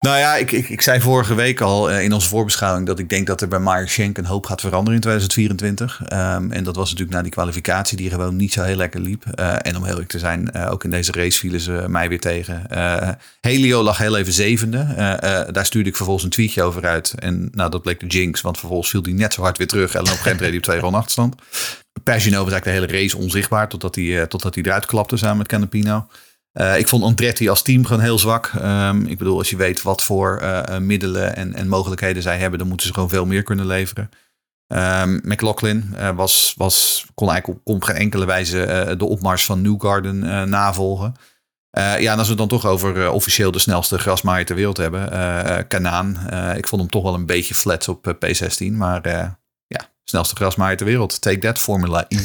Nou 0.00 0.18
ja, 0.18 0.36
ik, 0.36 0.52
ik, 0.52 0.68
ik 0.68 0.80
zei 0.80 1.00
vorige 1.00 1.34
week 1.34 1.60
al 1.60 1.90
uh, 1.90 2.02
in 2.02 2.12
onze 2.12 2.28
voorbeschouwing 2.28 2.86
dat 2.86 2.98
ik 2.98 3.08
denk 3.08 3.26
dat 3.26 3.40
er 3.40 3.48
bij 3.48 3.58
Meyer 3.58 3.88
Schenk 3.88 4.18
een 4.18 4.24
hoop 4.24 4.46
gaat 4.46 4.60
veranderen 4.60 4.94
in 4.94 5.00
2024. 5.00 6.00
Um, 6.12 6.52
en 6.52 6.64
dat 6.64 6.76
was 6.76 6.90
natuurlijk 6.90 7.16
na 7.16 7.22
die 7.22 7.32
kwalificatie 7.32 7.96
die 7.96 8.10
gewoon 8.10 8.36
niet 8.36 8.52
zo 8.52 8.62
heel 8.62 8.76
lekker 8.76 9.00
liep. 9.00 9.24
Uh, 9.34 9.54
en 9.62 9.76
om 9.76 9.82
heel 9.82 9.92
eerlijk 9.92 10.10
te 10.10 10.18
zijn, 10.18 10.50
uh, 10.56 10.70
ook 10.70 10.84
in 10.84 10.90
deze 10.90 11.12
race 11.12 11.38
vielen 11.38 11.60
ze 11.60 11.84
mij 11.88 12.08
weer 12.08 12.20
tegen. 12.20 12.66
Helio 13.40 13.82
lag 13.82 13.98
heel 13.98 14.16
even 14.16 14.32
zevende. 14.32 14.86
daar 15.52 15.66
stuurde 15.66 15.88
ik 15.88 15.96
vervolgens 15.96 16.24
een 16.24 16.32
tweetje 16.32 16.62
over 16.62 16.86
uit. 16.86 17.14
En 17.18 17.48
nou, 17.52 17.70
dat 17.70 17.82
bleek 17.82 18.00
de 18.00 18.06
jinx, 18.06 18.40
want 18.40 18.58
vervolgens 18.58 18.90
viel 18.90 19.02
hij 19.02 19.12
net 19.12 19.34
zo 19.34 19.42
hard 19.42 19.58
weer 19.58 19.66
terug. 19.66 19.94
En 19.94 20.00
op 20.00 20.06
een 20.06 20.12
gegeven 20.12 20.30
moment 20.30 20.40
reed 20.40 20.50
hij 20.50 20.58
op 20.58 20.64
twee 20.64 20.80
ronden 20.84 21.00
achterstand. 21.00 21.34
Pagino 22.04 22.44
was 22.44 22.52
eigenlijk 22.52 22.64
de 22.64 22.70
hele 22.70 23.02
race 23.02 23.16
onzichtbaar 23.16 23.68
totdat 23.68 23.94
hij, 23.94 24.26
totdat 24.26 24.54
hij 24.54 24.64
eruit 24.64 24.86
klapte 24.86 25.16
samen 25.16 25.36
met 25.36 25.48
Canapino. 25.48 26.06
Uh, 26.60 26.78
ik 26.78 26.88
vond 26.88 27.02
Andretti 27.04 27.48
als 27.48 27.62
team 27.62 27.86
gewoon 27.86 28.02
heel 28.02 28.18
zwak. 28.18 28.52
Um, 28.62 29.06
ik 29.06 29.18
bedoel, 29.18 29.38
als 29.38 29.50
je 29.50 29.56
weet 29.56 29.82
wat 29.82 30.02
voor 30.02 30.40
uh, 30.42 30.78
middelen 30.78 31.36
en, 31.36 31.54
en, 31.54 31.68
mogelijkheden 31.68 32.22
zij 32.22 32.38
hebben, 32.38 32.58
dan 32.58 32.68
moeten 32.68 32.86
ze 32.86 32.92
gewoon 32.92 33.08
veel 33.08 33.26
meer 33.26 33.42
kunnen 33.42 33.66
leveren. 33.66 34.10
Um, 34.66 35.20
McLaughlin 35.24 35.94
was, 36.14 36.54
was, 36.56 37.06
kon 37.14 37.30
eigenlijk 37.30 37.60
op, 37.66 37.74
op 37.74 37.82
geen 37.82 37.96
enkele 37.96 38.26
wijze 38.26 38.94
de 38.98 39.04
opmars 39.04 39.44
van 39.44 39.62
Newgarden 39.62 40.48
navolgen. 40.48 41.14
ja, 41.70 42.12
en 42.12 42.18
als 42.18 42.22
we 42.22 42.28
het 42.28 42.38
dan 42.38 42.48
toch 42.48 42.66
over 42.66 43.10
officieel 43.10 43.50
de 43.50 43.58
snelste 43.58 43.98
grasmaaier 43.98 44.46
ter 44.46 44.56
wereld 44.56 44.76
hebben, 44.76 45.08
Kanaan. 45.68 46.18
ik 46.56 46.68
vond 46.68 46.80
hem 46.80 46.90
toch 46.90 47.02
wel 47.02 47.14
een 47.14 47.26
beetje 47.26 47.54
flat 47.54 47.88
op 47.88 48.14
P16, 48.26 48.72
maar 48.72 49.08
ja, 49.66 49.88
snelste 50.04 50.34
grasmaaier 50.34 50.76
ter 50.76 50.86
wereld. 50.86 51.20
Take 51.20 51.38
that, 51.38 51.58
Formula 51.58 52.04
E. 52.08 52.16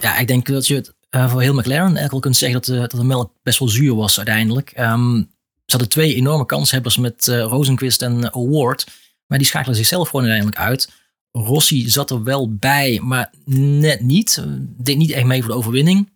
ja, 0.00 0.18
ik 0.18 0.26
denk 0.26 0.46
dat 0.46 0.66
je 0.66 0.74
het 0.74 0.96
uh, 1.16 1.30
voor 1.30 1.40
heel 1.40 1.54
McLaren 1.54 1.82
eigenlijk 1.82 2.10
wel 2.10 2.20
kunt 2.20 2.36
zeggen 2.36 2.60
dat 2.60 2.68
de, 2.68 2.78
dat 2.78 2.90
de 2.90 3.04
melk 3.04 3.32
best 3.42 3.58
wel 3.58 3.68
zuur 3.68 3.94
was 3.94 4.16
uiteindelijk. 4.16 4.72
Um, 4.78 5.30
ze 5.64 5.76
hadden 5.76 5.88
twee 5.88 6.14
enorme 6.14 6.46
kanshebbers 6.46 6.96
met 6.96 7.26
uh, 7.26 7.42
Rosenquist 7.42 8.02
en 8.02 8.34
Award. 8.34 8.86
Maar 9.26 9.38
die 9.38 9.46
schakelen 9.46 9.76
zichzelf 9.76 10.08
gewoon 10.08 10.26
uiteindelijk 10.26 10.60
uit. 10.60 10.92
Rossi 11.32 11.88
zat 11.88 12.10
er 12.10 12.22
wel 12.22 12.54
bij, 12.54 13.00
maar 13.02 13.32
net 13.44 14.00
niet. 14.00 14.44
Deed 14.76 14.96
niet 14.96 15.10
echt 15.10 15.24
mee 15.24 15.42
voor 15.42 15.50
de 15.50 15.56
overwinning. 15.56 16.10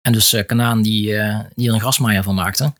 En 0.00 0.12
dus 0.12 0.44
Kanaan 0.46 0.82
die, 0.82 1.04
die 1.54 1.68
er 1.68 1.74
een 1.74 1.80
grasmaaier 1.80 2.22
van 2.22 2.34
maakte. 2.34 2.72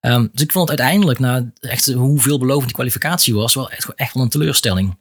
Um, 0.00 0.28
dus 0.32 0.42
ik 0.42 0.52
vond 0.52 0.68
het 0.68 0.80
uiteindelijk, 0.80 1.18
na 1.18 1.50
echt 1.60 1.92
hoe 1.92 2.20
veelbelovend 2.20 2.64
die 2.64 2.74
kwalificatie 2.74 3.34
was, 3.34 3.54
wel 3.54 3.70
echt, 3.70 3.94
echt 3.94 4.14
wel 4.14 4.22
een 4.22 4.28
teleurstelling. 4.28 4.96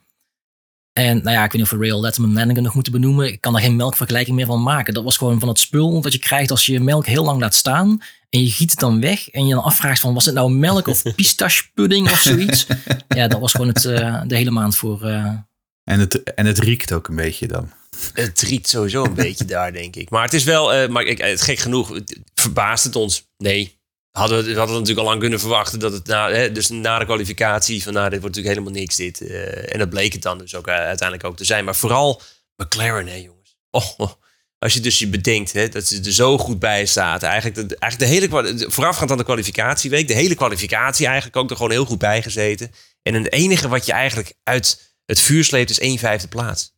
En 1.00 1.24
nou 1.24 1.36
ja, 1.36 1.44
ik 1.44 1.52
weet 1.52 1.62
niet 1.62 1.72
of 1.72 1.78
we 1.78 1.86
Rail 1.86 2.02
Letterman 2.02 2.34
Manningen 2.34 2.64
nog 2.64 2.74
moeten 2.74 2.92
benoemen. 2.92 3.28
Ik 3.28 3.42
kan 3.42 3.54
daar 3.54 3.62
geen 3.62 3.76
melkvergelijking 3.76 4.36
meer 4.36 4.46
van 4.46 4.64
maken. 4.64 4.94
Dat 4.94 5.04
was 5.04 5.18
gewoon 5.18 5.40
van 5.40 5.50
het 5.50 5.60
spul 5.60 6.02
dat 6.02 6.14
je 6.14 6.20
krijgt 6.20 6.52
als 6.52 6.66
je 6.66 6.80
melk 6.80 7.06
heel 7.06 7.24
lang 7.24 7.40
laat 7.40 7.56
staan. 7.56 8.02
En 8.30 8.42
je 8.44 8.50
giet 8.50 8.72
het 8.72 8.80
dan 8.80 9.02
weg. 9.02 9.30
En 9.30 9.48
je 9.48 9.54
dan 9.54 9.64
afvraagt 9.64 10.00
van, 10.00 10.14
was 10.14 10.26
het 10.26 10.36
nou 10.36 10.52
melk 10.52 10.88
of 10.88 11.04
pistachepudding 11.16 12.12
of 12.12 12.20
zoiets? 12.22 12.68
ja, 13.08 13.28
dat 13.28 13.40
was 13.40 13.52
gewoon 13.52 13.68
het, 13.68 13.84
uh, 13.84 14.22
de 14.28 14.36
hele 14.36 14.52
maand 14.52 14.76
voor... 14.76 15.02
Uh... 15.04 15.26
En, 15.84 16.00
het, 16.00 16.24
en 16.24 16.46
het 16.46 16.60
riekt 16.60 16.92
ook 16.92 17.08
een 17.08 17.16
beetje 17.16 17.48
dan. 17.48 17.72
Het 18.14 18.42
riekt 18.42 18.70
sowieso 18.70 19.04
een 19.04 19.14
beetje 19.14 19.46
daar, 19.46 19.74
denk 19.74 19.96
ik. 19.96 20.10
Maar 20.10 20.24
het 20.24 20.34
is 20.34 20.44
wel, 20.44 20.76
uh, 20.76 20.90
maar 20.90 21.04
ik, 21.04 21.18
het, 21.18 21.42
gek 21.42 21.60
genoeg, 21.60 22.00
verbaast 22.36 22.84
het 22.84 22.96
ons? 22.96 23.28
Nee, 23.38 23.78
hadden 24.18 24.46
we, 24.46 24.56
hadden 24.56 24.76
natuurlijk 24.76 25.00
al 25.00 25.06
lang 25.06 25.20
kunnen 25.20 25.40
verwachten 25.40 25.80
dat 25.80 25.92
het 25.92 26.08
na, 26.08 26.32
hè, 26.32 26.52
dus 26.52 26.70
na 26.70 27.00
de 27.00 27.06
kwalificatie 27.06 27.84
van 27.84 27.94
nou, 27.94 28.10
dit 28.10 28.22
wordt 28.22 28.36
natuurlijk 28.36 28.64
helemaal 28.64 28.82
niks 28.82 28.96
dit. 28.96 29.22
Uh, 29.22 29.74
en 29.74 29.80
dat 29.80 29.90
bleek 29.90 30.14
het 30.14 30.22
dan 30.22 30.38
dus 30.38 30.56
ook 30.56 30.68
uh, 30.68 30.74
uiteindelijk 30.74 31.28
ook 31.28 31.38
te 31.38 31.46
zijn. 31.46 31.66
Maar 31.66 31.76
vooral 31.76 32.22
McLaren, 32.56 33.08
hè 33.08 33.16
jongens. 33.16 33.58
Oh, 33.72 33.86
oh. 33.98 34.12
Als 34.60 34.74
je 34.74 34.80
dus 34.80 35.00
je 35.00 35.08
bedenkt 35.08 35.54
hè, 35.54 35.70
dat 35.70 35.88
ze 35.88 36.02
er 36.02 36.14
zo 36.14 36.38
goed 36.38 36.60
bij 36.60 36.86
staat. 36.86 37.24
Eigenlijk 37.24 37.70
de, 37.70 37.76
eigenlijk 37.78 38.12
de 38.12 38.18
hele, 38.18 38.66
voorafgaand 38.72 39.12
aan 39.12 39.18
de 39.18 39.24
kwalificatieweek, 39.24 40.08
de 40.08 40.14
hele 40.14 40.36
kwalificatie 40.36 41.06
eigenlijk 41.06 41.36
ook 41.36 41.50
er 41.50 41.56
gewoon 41.56 41.72
heel 41.72 41.86
goed 41.86 42.00
bij 42.00 42.22
gezeten. 42.22 42.72
En 43.02 43.14
het 43.14 43.32
enige 43.32 43.68
wat 43.68 43.86
je 43.86 43.92
eigenlijk 43.92 44.34
uit 44.44 44.96
het 45.06 45.20
vuur 45.20 45.44
sleept 45.44 45.70
is 45.70 45.80
één 45.80 45.98
vijfde 45.98 46.28
plaats. 46.28 46.75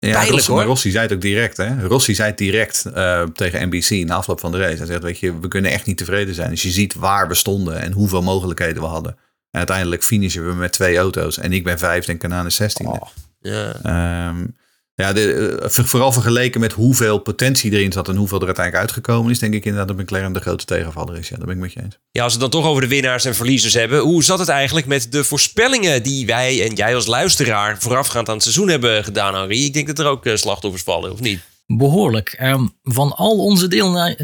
Ja, 0.00 0.10
Pijnlijk, 0.10 0.30
Rossi, 0.30 0.52
hoor. 0.52 0.62
Rossi 0.62 0.90
zei 0.90 1.04
het 1.04 1.12
ook 1.12 1.20
direct. 1.20 1.56
Hè? 1.56 1.86
Rossi 1.86 2.14
zei 2.14 2.28
het 2.28 2.38
direct 2.38 2.84
uh, 2.94 3.22
tegen 3.22 3.68
NBC 3.68 3.90
na 3.90 4.14
afloop 4.14 4.40
van 4.40 4.52
de 4.52 4.58
race. 4.58 4.76
Hij 4.76 4.86
zegt, 4.86 5.02
weet 5.02 5.18
je, 5.18 5.40
we 5.40 5.48
kunnen 5.48 5.70
echt 5.70 5.86
niet 5.86 5.96
tevreden 5.96 6.34
zijn. 6.34 6.50
Dus 6.50 6.62
je 6.62 6.70
ziet 6.70 6.94
waar 6.94 7.28
we 7.28 7.34
stonden 7.34 7.80
en 7.80 7.92
hoeveel 7.92 8.22
mogelijkheden 8.22 8.82
we 8.82 8.88
hadden. 8.88 9.12
En 9.50 9.58
uiteindelijk 9.58 10.04
finishen 10.04 10.46
we 10.46 10.54
met 10.54 10.72
twee 10.72 10.96
auto's. 10.96 11.38
En 11.38 11.52
ik 11.52 11.64
ben 11.64 11.78
vijfde 11.78 12.12
en 12.12 12.18
Kanaan 12.18 12.46
is 12.46 12.54
zestiende. 12.54 12.92
Oh, 12.92 13.08
yeah. 13.40 14.28
um, 14.28 14.56
ja, 15.02 15.12
de, 15.12 15.58
eh, 15.62 15.84
vooral 15.84 16.12
vergeleken 16.12 16.60
met 16.60 16.72
hoeveel 16.72 17.18
potentie 17.18 17.72
erin 17.72 17.92
zat 17.92 18.08
en 18.08 18.16
hoeveel 18.16 18.40
er 18.40 18.46
uiteindelijk 18.46 18.84
uitgekomen 18.84 19.30
is, 19.30 19.38
denk 19.38 19.54
ik 19.54 19.64
inderdaad 19.64 19.96
dat 19.96 20.04
McLaren 20.04 20.32
de 20.32 20.40
grote 20.40 20.64
tegenvaller 20.64 21.18
is. 21.18 21.28
Ja, 21.28 21.36
daar 21.36 21.46
ben 21.46 21.54
ik 21.54 21.60
met 21.60 21.72
je 21.72 21.82
eens. 21.82 21.98
Ja, 22.10 22.22
als 22.22 22.34
we 22.34 22.42
het 22.42 22.52
dan 22.52 22.60
toch 22.60 22.70
over 22.70 22.82
de 22.82 22.88
winnaars 22.88 23.24
en 23.24 23.34
verliezers 23.34 23.74
hebben, 23.74 24.00
hoe 24.00 24.24
zat 24.24 24.38
het 24.38 24.48
eigenlijk 24.48 24.86
met 24.86 25.12
de 25.12 25.24
voorspellingen 25.24 26.02
die 26.02 26.26
wij 26.26 26.68
en 26.68 26.74
jij 26.74 26.94
als 26.94 27.06
luisteraar 27.06 27.78
voorafgaand 27.78 28.28
aan 28.28 28.34
het 28.34 28.42
seizoen 28.42 28.68
hebben 28.68 29.04
gedaan, 29.04 29.34
Henri? 29.34 29.64
Ik 29.64 29.72
denk 29.72 29.86
dat 29.86 29.98
er 29.98 30.06
ook 30.06 30.26
eh, 30.26 30.36
slachtoffers 30.36 30.82
vallen, 30.82 31.12
of 31.12 31.20
niet? 31.20 31.40
Behoorlijk. 31.66 32.38
Um, 32.42 32.72
van 32.82 33.16
al 33.16 33.38
onze 33.38 33.68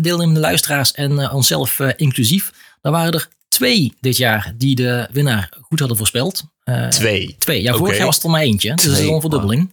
deelnemende 0.01 0.41
luisteraars 0.41 0.93
en 0.93 1.13
uh, 1.13 1.35
onszelf 1.35 1.79
uh, 1.79 1.91
inclusief, 1.97 2.53
dan 2.81 2.93
waren 2.93 3.13
er 3.13 3.29
twee 3.49 3.95
dit 4.01 4.17
jaar 4.17 4.55
die 4.57 4.75
de 4.75 5.09
winnaar 5.13 5.49
goed 5.61 5.79
hadden 5.79 5.97
voorspeld. 5.97 6.45
Uh, 6.65 6.89
twee? 6.89 7.37
Twee. 7.39 7.63
Ja, 7.63 7.75
vorig 7.75 7.97
jaar 7.97 8.07
was 8.07 8.15
het 8.15 8.25
er 8.25 8.31
maar 8.31 8.41
eentje. 8.41 8.75
Dus 8.75 8.85
dat 8.85 8.99
is 8.99 9.07
een 9.07 9.21
verdubbeling. 9.21 9.71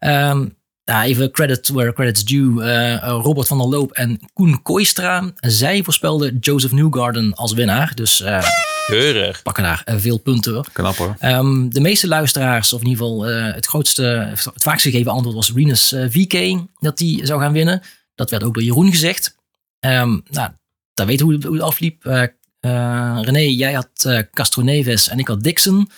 Um, 0.00 0.58
ja, 0.84 1.04
even 1.04 1.30
credit 1.30 1.68
where 1.68 1.92
credit's 1.92 2.24
due. 2.24 2.62
Uh, 2.62 2.96
Robert 3.22 3.46
van 3.46 3.58
der 3.58 3.66
Loop 3.66 3.92
en 3.92 4.20
Koen 4.32 4.62
Kooistra. 4.62 5.32
Zij 5.36 5.82
voorspelden 5.82 6.38
Joseph 6.38 6.72
Newgarden 6.72 7.34
als 7.34 7.52
winnaar. 7.52 7.94
Dus 7.94 8.20
uh, 8.20 8.44
Keurig. 8.86 9.42
pakken 9.42 9.62
daar 9.62 9.84
veel 9.86 10.18
punten. 10.18 10.64
Knap 10.72 10.96
hoor. 10.96 11.16
Um, 11.22 11.72
de 11.72 11.80
meeste 11.80 12.08
luisteraars, 12.08 12.72
of 12.72 12.80
in 12.80 12.88
ieder 12.88 13.04
geval 13.04 13.30
uh, 13.30 13.54
het 13.54 13.66
grootste, 13.66 14.02
het 14.02 14.62
vaakst 14.62 14.82
gegeven 14.82 15.12
antwoord 15.12 15.34
was 15.34 15.52
Renus 15.52 15.94
VK. 16.08 16.58
Dat 16.78 16.98
die 16.98 17.26
zou 17.26 17.40
gaan 17.40 17.52
winnen. 17.52 17.82
Dat 18.14 18.30
werd 18.30 18.44
ook 18.44 18.54
door 18.54 18.62
Jeroen 18.62 18.90
gezegd. 18.90 19.36
Um, 19.80 20.22
nou, 20.28 20.50
daar 20.94 21.06
weten 21.06 21.26
hoe, 21.26 21.38
hoe 21.42 21.54
het 21.54 21.62
afliep. 21.62 22.28
René, 23.20 23.38
jij 23.38 23.72
had 23.72 24.26
Castro 24.32 24.62
Neves 24.62 25.08
en 25.08 25.18
ik 25.18 25.28
had 25.28 25.42
Dixon. 25.42 25.90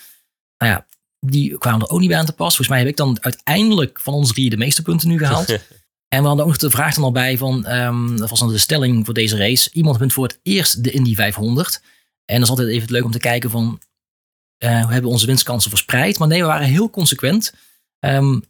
Nou 0.57 0.71
ja, 0.71 0.85
die 1.25 1.57
kwamen 1.57 1.81
er 1.81 1.93
ook 1.93 1.99
niet 1.99 2.09
bij 2.09 2.17
aan 2.17 2.25
te 2.25 2.33
pas. 2.33 2.47
Volgens 2.47 2.67
mij 2.67 2.79
heb 2.79 2.87
ik 2.87 2.97
dan 2.97 3.17
uiteindelijk 3.21 3.99
van 3.99 4.13
ons 4.13 4.33
drie 4.33 4.49
de 4.49 4.57
meeste 4.57 4.81
punten 4.81 5.07
nu 5.07 5.17
gehaald. 5.17 5.49
en 6.13 6.21
we 6.21 6.27
hadden 6.27 6.45
ook 6.45 6.51
nog 6.51 6.57
de 6.57 6.69
vraag 6.69 6.95
dan 6.95 7.03
al 7.03 7.11
bij 7.11 7.37
van, 7.37 7.67
um, 7.67 8.17
dat 8.17 8.29
was 8.29 8.39
dan 8.39 8.47
de 8.47 8.57
stelling 8.57 9.05
voor 9.05 9.13
deze 9.13 9.37
race. 9.37 9.69
Iemand 9.73 9.97
wint 9.97 10.13
voor 10.13 10.27
het 10.27 10.39
eerst 10.43 10.83
de 10.83 10.91
Indy 10.91 11.15
500. 11.15 11.81
En 12.25 12.35
dat 12.35 12.43
is 12.43 12.49
altijd 12.49 12.67
even 12.67 12.91
leuk 12.91 13.03
om 13.03 13.11
te 13.11 13.19
kijken 13.19 13.49
van, 13.49 13.81
uh, 14.63 14.69
hoe 14.69 14.77
hebben 14.77 15.01
we 15.01 15.07
onze 15.07 15.25
winstkansen 15.25 15.69
verspreid? 15.69 16.19
Maar 16.19 16.27
nee, 16.27 16.41
we 16.41 16.47
waren 16.47 16.67
heel 16.67 16.89
consequent. 16.89 17.53
Um, 17.99 18.43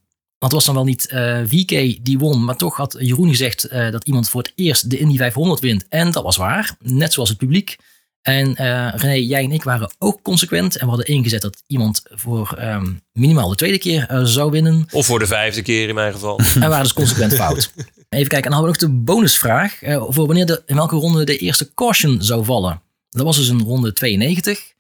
want 0.44 0.56
het 0.56 0.66
was 0.66 0.66
dan 0.66 0.76
wel 0.76 0.94
niet 0.94 1.10
uh, 1.12 1.40
eh, 1.40 1.48
VK 1.50 2.06
die 2.06 2.18
won, 2.18 2.44
maar 2.44 2.56
toch 2.56 2.76
had 2.78 2.96
Jeroen 3.00 3.30
gezegd 3.30 3.72
uh, 3.72 3.92
dat 3.92 4.04
iemand 4.04 4.30
voor 4.30 4.42
het 4.42 4.52
eerst 4.56 4.90
de 4.90 4.98
Indy 4.98 5.18
500 5.18 5.60
wint. 5.60 5.86
En 5.90 6.12
dat 6.12 6.24
was 6.24 6.38
waar, 6.38 6.76
net 6.80 7.14
zoals 7.14 7.30
het 7.30 7.38
publiek. 7.38 7.78
En 8.24 8.50
uh, 8.62 8.94
René, 8.96 9.14
jij 9.14 9.44
en 9.44 9.52
ik 9.52 9.64
waren 9.64 9.94
ook 10.00 10.22
consequent. 10.22 10.76
En 10.76 10.84
we 10.84 10.88
hadden 10.88 11.06
ingezet 11.06 11.42
dat 11.42 11.64
iemand 11.68 12.02
voor 12.06 12.58
um, 12.62 13.02
minimaal 13.12 13.50
de 13.50 13.56
tweede 13.56 13.78
keer 13.78 14.12
uh, 14.12 14.24
zou 14.24 14.52
winnen. 14.52 14.88
Of 14.92 15.06
voor 15.06 15.20
de 15.20 15.28
vijfde 15.28 15.62
keer 15.62 15.88
in 15.90 15.96
mijn 15.96 16.14
geval. 16.14 16.40
En 16.54 16.70
waren 16.70 16.84
dus 16.84 16.94
consequent 16.94 17.34
fout. 17.34 17.72
Even 18.10 18.28
kijken, 18.28 18.36
en 18.36 18.42
dan 18.42 18.52
hadden 18.52 18.72
we 18.72 18.80
nog 18.80 18.92
de 18.92 19.04
bonusvraag. 19.04 19.84
Uh, 19.84 20.04
voor 20.08 20.26
wanneer 20.26 20.46
de, 20.46 20.64
in 20.66 20.76
welke 20.76 20.96
ronde 20.96 21.24
de 21.24 21.38
eerste 21.38 21.74
caution 21.74 22.22
zou 22.22 22.46
vallen. 22.46 22.82
Dat 23.10 23.26
was 23.26 23.38
dus 23.38 23.48
een 23.48 23.62
ronde 23.62 23.94
92. 23.94 24.74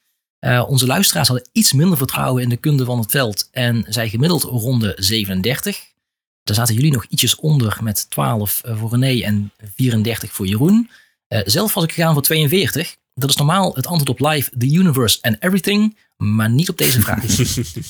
onze 0.67 0.85
luisteraars 0.85 1.27
hadden 1.27 1.47
iets 1.51 1.73
minder 1.73 1.97
vertrouwen 1.97 2.43
in 2.43 2.49
de 2.49 2.57
kunde 2.57 2.85
van 2.85 2.99
het 2.99 3.11
veld. 3.11 3.49
En 3.51 3.85
zij 3.87 4.09
gemiddeld 4.09 4.43
ronde 4.43 4.93
37. 4.97 5.79
Daar 6.43 6.55
zaten 6.55 6.75
jullie 6.75 6.91
nog 6.91 7.05
ietsjes 7.09 7.35
onder 7.35 7.77
met 7.81 8.09
12 8.09 8.61
voor 8.63 8.89
René 8.89 9.23
en 9.23 9.51
34 9.75 10.31
voor 10.31 10.47
Jeroen. 10.47 10.89
Eh, 11.33 11.41
zelf 11.45 11.73
was 11.73 11.83
ik 11.83 11.91
gegaan 11.91 12.13
voor 12.13 12.21
42. 12.21 12.95
Dat 13.13 13.29
is 13.29 13.35
normaal 13.35 13.73
het 13.75 13.87
antwoord 13.87 14.19
op 14.19 14.29
life, 14.29 14.49
the 14.57 14.71
universe 14.71 15.17
and 15.21 15.35
everything, 15.39 15.97
maar 16.17 16.49
niet 16.49 16.69
op 16.69 16.77
deze 16.77 17.01
vraag. 17.01 17.23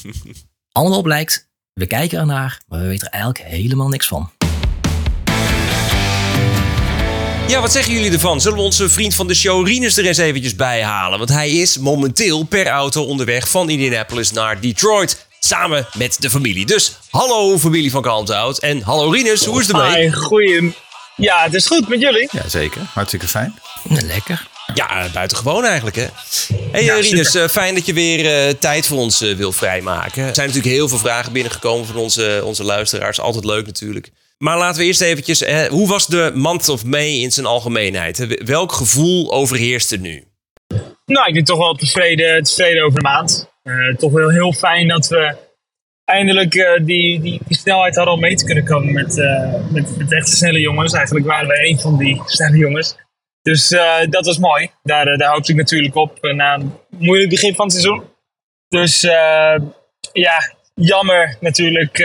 Allemaal 0.71 1.01
blijkt, 1.01 1.49
we 1.73 1.85
kijken 1.85 2.19
ernaar, 2.19 2.61
maar 2.67 2.79
we 2.79 2.87
weten 2.87 3.07
er 3.07 3.13
eigenlijk 3.13 3.49
helemaal 3.49 3.87
niks 3.87 4.07
van. 4.07 4.31
Ja, 7.47 7.61
wat 7.61 7.71
zeggen 7.71 7.93
jullie 7.93 8.11
ervan? 8.11 8.41
Zullen 8.41 8.57
we 8.57 8.63
onze 8.63 8.89
vriend 8.89 9.15
van 9.15 9.27
de 9.27 9.33
show 9.33 9.67
Rinus 9.67 9.97
er 9.97 10.05
eens 10.05 10.17
eventjes 10.17 10.55
bij 10.55 10.83
halen? 10.83 11.17
Want 11.17 11.29
hij 11.29 11.51
is 11.51 11.77
momenteel 11.77 12.43
per 12.43 12.67
auto 12.67 13.03
onderweg 13.03 13.49
van 13.49 13.69
Indianapolis 13.69 14.31
naar 14.31 14.61
Detroit. 14.61 15.27
Samen 15.39 15.87
met 15.97 16.21
de 16.21 16.29
familie. 16.29 16.65
Dus 16.65 16.97
hallo 17.09 17.57
familie 17.57 17.91
van 17.91 18.01
Kalmthout. 18.01 18.57
En 18.59 18.81
hallo 18.81 19.09
Rinus, 19.09 19.45
hoe 19.45 19.61
is 19.61 19.67
het 19.67 19.75
ermee? 19.75 20.01
Hi, 20.01 20.11
goeie. 20.11 20.73
Ja, 21.15 21.43
het 21.43 21.53
is 21.53 21.67
goed 21.67 21.87
met 21.87 22.01
jullie. 22.01 22.29
Ja, 22.31 22.47
zeker. 22.49 22.81
Hartstikke 22.93 23.27
fijn. 23.27 23.59
Lekker. 23.89 24.47
Ja, 24.73 25.07
buitengewoon 25.13 25.65
eigenlijk 25.65 25.95
hè. 25.95 26.05
Hey 26.71 26.83
Ja, 26.83 26.95
eh, 26.95 27.01
Rinus, 27.01 27.25
super. 27.31 27.43
eh, 27.43 27.49
fijn 27.49 27.75
dat 27.75 27.85
je 27.85 27.93
weer 27.93 28.47
eh, 28.47 28.53
tijd 28.53 28.87
voor 28.87 28.97
ons 28.97 29.21
eh, 29.21 29.35
wil 29.35 29.51
vrijmaken. 29.51 30.23
Er 30.27 30.35
zijn 30.35 30.47
natuurlijk 30.47 30.75
heel 30.75 30.87
veel 30.89 30.97
vragen 30.97 31.33
binnengekomen 31.33 31.85
van 31.85 31.95
onze, 31.95 32.41
onze 32.43 32.63
luisteraars. 32.63 33.19
Altijd 33.19 33.45
leuk 33.45 33.65
natuurlijk. 33.65 34.11
Maar 34.37 34.57
laten 34.57 34.79
we 34.81 34.85
eerst 34.87 35.01
eventjes... 35.01 35.43
hoe 35.69 35.87
was 35.87 36.07
de 36.07 36.31
month 36.33 36.69
of 36.69 36.85
May 36.85 37.09
in 37.09 37.31
zijn 37.31 37.45
algemeenheid? 37.45 38.17
hè? 38.17 38.27
Welk 38.27 38.71
gevoel 38.71 39.33
overheerst 39.33 39.91
er 39.91 39.99
nu? 39.99 40.23
Nou, 41.05 41.27
ik 41.27 41.33
ben 41.33 41.43
toch 41.43 41.57
wel 41.57 41.73
tevreden, 41.73 42.43
tevreden 42.43 42.83
over 42.83 42.99
de 42.99 43.05
maand. 43.05 43.49
Eh, 43.63 43.95
toch 43.97 44.11
wel 44.11 44.29
heel 44.29 44.53
fijn 44.53 44.87
dat 44.87 45.07
we 45.07 45.35
eindelijk 46.13 46.55
eh, 46.55 46.85
die, 46.85 47.21
die, 47.21 47.39
die 47.47 47.57
snelheid 47.57 47.95
hadden 47.95 48.13
om 48.13 48.19
mee 48.19 48.35
te 48.35 48.45
kunnen 48.45 48.65
komen 48.65 48.93
met, 48.93 49.19
eh, 49.19 49.53
met, 49.71 49.97
met 49.97 50.13
echt 50.13 50.27
snelle 50.29 50.59
jongens. 50.59 50.93
Eigenlijk 50.93 51.25
waren 51.25 51.47
we 51.47 51.67
een 51.67 51.79
van 51.79 51.97
die 51.97 52.21
snelle 52.25 52.57
jongens. 52.57 52.97
Dus 53.41 53.71
eh, 53.71 54.07
dat 54.09 54.25
was 54.25 54.37
mooi. 54.37 54.69
Daar, 54.83 55.17
daar 55.17 55.31
hoopte 55.31 55.51
ik 55.51 55.57
natuurlijk 55.57 55.95
op 55.95 56.17
na 56.21 56.53
een 56.53 56.73
moeilijk 56.89 57.29
begin 57.29 57.55
van 57.55 57.65
het 57.65 57.73
seizoen. 57.73 58.03
Dus 58.67 59.01
ja, 60.11 60.53
jammer 60.73 61.37
natuurlijk 61.39 61.97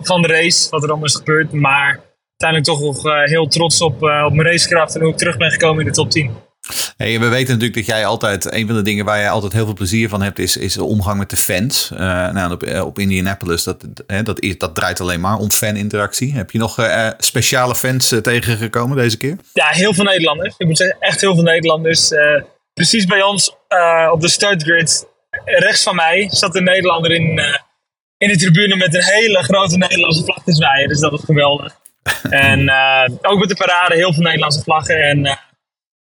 van 0.00 0.22
de 0.22 0.28
race, 0.28 0.70
wat 0.70 0.82
er 0.82 0.88
allemaal 0.88 1.06
is 1.06 1.16
gebeurd. 1.16 1.52
Maar 1.52 2.00
uiteindelijk 2.36 2.64
toch 2.64 2.80
nog 2.80 3.26
heel 3.26 3.46
trots 3.46 3.80
op, 3.80 3.94
op 4.02 4.32
mijn 4.32 4.48
racekracht 4.48 4.94
en 4.94 5.00
hoe 5.00 5.10
ik 5.10 5.16
terug 5.16 5.36
ben 5.36 5.50
gekomen 5.50 5.80
in 5.80 5.86
de 5.86 5.92
top 5.96 6.10
10. 6.10 6.36
Hey, 6.96 7.20
we 7.20 7.28
weten 7.28 7.52
natuurlijk 7.52 7.74
dat 7.74 7.86
jij 7.86 8.06
altijd, 8.06 8.52
een 8.52 8.66
van 8.66 8.76
de 8.76 8.82
dingen 8.82 9.04
waar 9.04 9.18
jij 9.18 9.30
altijd 9.30 9.52
heel 9.52 9.64
veel 9.64 9.74
plezier 9.74 10.08
van 10.08 10.22
hebt, 10.22 10.38
is, 10.38 10.56
is 10.56 10.74
de 10.74 10.84
omgang 10.84 11.18
met 11.18 11.30
de 11.30 11.36
fans. 11.36 11.90
Eh, 11.90 11.98
nou, 12.30 12.52
op, 12.52 12.62
eh, 12.62 12.84
op 12.84 12.98
Indianapolis, 12.98 13.64
dat, 13.64 13.84
hè, 14.06 14.22
dat, 14.22 14.40
is, 14.40 14.58
dat 14.58 14.74
draait 14.74 15.00
alleen 15.00 15.20
maar 15.20 15.38
om 15.38 15.50
faninteractie. 15.50 16.32
Heb 16.32 16.50
je 16.50 16.58
nog 16.58 16.78
eh, 16.78 17.08
speciale 17.18 17.74
fans 17.74 18.14
tegengekomen 18.22 18.96
deze 18.96 19.16
keer? 19.16 19.36
Ja, 19.52 19.66
heel 19.68 19.94
veel 19.94 20.04
Nederlanders. 20.04 20.54
Ik 20.58 20.66
moet 20.66 20.76
zeggen, 20.76 20.96
echt 21.00 21.20
heel 21.20 21.34
veel 21.34 21.42
Nederlanders. 21.42 22.10
Precies 22.74 23.06
bij 23.06 23.22
ons 23.22 23.56
op 24.12 24.20
de 24.20 24.28
startgrid, 24.28 25.06
rechts 25.44 25.82
van 25.82 25.94
mij, 25.94 26.28
zat 26.30 26.54
een 26.56 26.64
Nederlander 26.64 27.10
in, 27.10 27.40
in 28.18 28.28
de 28.28 28.36
tribune 28.36 28.76
met 28.76 28.94
een 28.94 29.04
hele 29.04 29.42
grote 29.42 29.76
Nederlandse 29.76 30.24
vlag 30.24 30.42
te 30.44 30.54
zwaaien. 30.54 30.88
Dus 30.88 31.00
dat 31.00 31.10
was 31.10 31.24
geweldig. 31.24 31.76
en 32.30 32.70
ook 33.22 33.38
met 33.38 33.48
de 33.48 33.56
parade, 33.56 33.94
heel 33.94 34.12
veel 34.12 34.22
Nederlandse 34.22 34.62
vlaggen. 34.62 35.02
En 35.02 35.38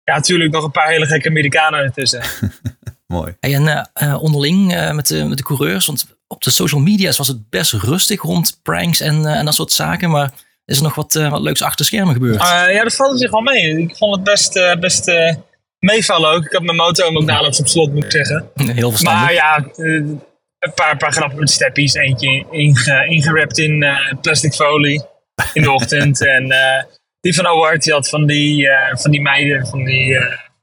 ja, 0.04 0.16
natuurlijk 0.16 0.51
nog 0.51 0.64
een 0.64 0.72
paar 0.72 0.89
hele 0.89 1.06
gekke 1.06 1.30
Amerikanen 1.30 1.80
ertussen. 1.80 2.24
Mooi. 3.08 3.36
Hey, 3.39 3.54
en 3.54 3.68
eh, 3.68 3.84
eh, 3.93 4.24
onderling 4.24 4.74
eh, 4.74 4.91
met, 4.91 5.08
de, 5.08 5.24
met 5.24 5.38
de 5.38 5.43
coureurs, 5.43 5.86
want 5.86 6.06
op 6.28 6.43
de 6.43 6.49
social 6.51 6.82
media's 6.82 7.18
was 7.18 7.28
het 7.28 7.49
best 7.49 7.72
rustig 7.74 8.22
rond 8.22 8.60
pranks 8.64 8.99
en, 8.99 9.26
eh, 9.26 9.38
en 9.38 9.45
dat 9.45 9.54
soort 9.54 9.72
zaken. 9.72 10.10
Maar 10.10 10.32
is 10.66 10.78
er 10.78 10.84
nog 10.84 10.95
wat, 10.95 11.16
eh, 11.16 11.30
wat 11.30 11.41
leuks 11.41 11.62
achter 11.62 11.86
schermen 11.86 12.14
gebeurd? 12.14 12.41
Eh, 12.41 12.74
ja, 12.74 12.84
dat 12.84 12.95
valt 12.95 13.20
zich 13.20 13.32
wel 13.32 13.41
mee. 13.41 13.78
Ik 13.78 13.97
vond 13.97 14.16
het 14.16 14.24
best, 14.24 14.56
eh, 14.56 14.76
best 14.76 15.08
eh, 15.08 15.36
meevallen 15.80 16.32
ook. 16.32 16.45
Ik 16.45 16.51
had 16.51 16.62
mijn 16.62 16.78
motor 16.78 17.06
ook 17.06 17.28
dadelijk 17.28 17.60
op 17.60 17.68
slot, 17.68 17.93
moet 17.93 18.04
ik 18.04 18.12
zeggen. 18.12 18.49
Heel 18.76 18.89
verstandig. 18.89 19.22
Maar 19.22 19.34
ja, 19.34 19.66
een 19.76 20.74
paar, 20.76 20.97
paar 20.97 21.12
grappen 21.12 21.39
met 21.39 21.49
steppies. 21.49 21.93
Eentje 21.93 22.45
inge, 22.51 23.06
ingerapt 23.08 23.58
in 23.58 23.84
eh, 23.84 24.14
plastic 24.22 24.54
folie 24.54 25.06
in 25.54 25.62
de 25.62 25.72
ochtend. 25.72 26.26
en 26.36 26.51
eh, 26.51 26.84
die 27.24 27.36
van 27.36 27.46
Award, 27.48 27.84
die 27.84 27.94
had 27.94 28.10
van 28.10 28.26
die, 28.26 28.68
eh, 28.70 28.96
van 28.98 29.12
die 29.12 29.22
meiden, 29.22 29.68
van 29.68 29.84
die, 29.84 30.16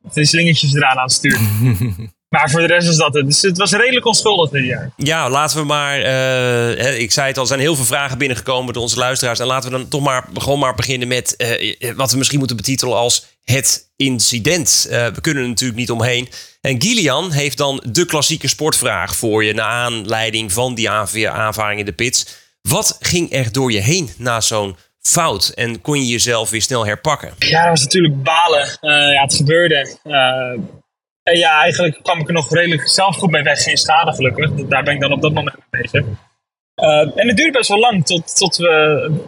van 0.03 0.11
die 0.15 0.25
slingertjes 0.27 0.75
eraan 0.75 0.97
aan 0.97 1.03
het 1.03 1.13
sturen. 1.13 1.41
maar 2.35 2.51
voor 2.51 2.61
de 2.61 2.67
rest 2.67 2.87
was 2.87 2.97
dat 2.97 3.15
het. 3.15 3.27
Dus 3.27 3.43
het 3.43 3.59
was 3.59 3.73
redelijk 3.73 4.07
onschuldig 4.07 4.51
dit 4.51 4.65
jaar. 4.65 4.91
Ja, 4.97 5.31
laten 5.31 5.57
we 5.59 5.65
maar. 5.65 6.01
eh, 6.01 7.01
ik 7.01 7.11
zei 7.13 7.27
het 7.27 7.37
al, 7.37 7.43
er 7.43 7.49
zijn 7.49 7.61
heel 7.61 7.77
veel 7.77 7.85
vragen 7.85 8.19
binnengekomen 8.19 8.73
door 8.73 8.83
onze 8.83 8.99
luisteraars. 8.99 9.39
En 9.39 9.47
laten 9.47 9.71
we 9.71 9.77
dan 9.79 9.89
toch 9.89 10.01
maar 10.03 10.25
gewoon 10.35 10.59
maar 10.59 10.75
beginnen 10.75 11.09
met 11.09 11.35
wat 11.97 12.11
we 12.11 12.17
misschien 12.19 12.39
moeten 12.39 12.57
betitelen 12.57 12.97
als 12.97 13.27
het 13.45 13.91
incident. 13.97 14.87
We 14.91 15.21
kunnen 15.21 15.43
er 15.43 15.49
natuurlijk 15.49 15.79
niet 15.79 15.91
omheen. 15.91 16.29
En 16.61 16.83
Gillian 16.83 17.31
heeft 17.33 17.57
dan 17.57 17.83
de 17.89 18.05
klassieke 18.05 18.49
sportvraag 18.49 19.17
voor 19.17 19.45
je. 19.45 19.55
Naar 19.55 19.67
aanleiding 19.67 20.53
van 20.53 20.75
die 20.75 20.91
aanv- 20.91 21.25
aanvaring 21.27 21.79
in 21.81 21.87
de 21.87 21.93
pits. 21.93 22.27
Wat 22.63 22.97
ging 23.01 23.33
er 23.33 23.53
door 23.53 23.73
je 23.73 23.81
heen 23.81 24.11
na 24.17 24.41
zo'n 24.41 24.77
fout? 25.01 25.49
En 25.49 25.81
kon 25.81 25.99
je 25.99 26.07
jezelf 26.07 26.51
weer 26.51 26.63
snel 26.63 26.87
herpakken? 26.87 27.33
Ja, 27.39 27.61
dat 27.61 27.71
was 27.71 27.83
natuurlijk 27.83 28.23
balen. 28.23 28.79
Eh, 28.81 29.13
ja, 29.13 29.23
het 29.23 29.35
gebeurde. 29.35 29.97
Eh, 30.03 30.63
en 31.23 31.39
ja, 31.39 31.61
eigenlijk 31.61 31.99
kwam 32.03 32.19
ik 32.19 32.27
er 32.27 32.33
nog 32.33 32.55
redelijk 32.55 32.89
zelf 32.89 33.17
goed 33.17 33.31
mee 33.31 33.43
weg. 33.43 33.63
Geen 33.63 33.77
schade 33.77 34.13
gelukkig. 34.13 34.51
Daar 34.55 34.83
ben 34.83 34.95
ik 34.95 35.01
dan 35.01 35.13
op 35.13 35.23
dat 35.23 35.33
moment 35.33 35.57
mee 35.57 35.83
bezig. 35.83 36.05
Eh, 36.75 37.19
en 37.19 37.29
het 37.29 37.37
duurde 37.37 37.53
best 37.53 37.69
wel 37.69 37.79
lang 37.79 38.07
tot, 38.07 38.37
tot 38.37 38.57
we 38.57 38.69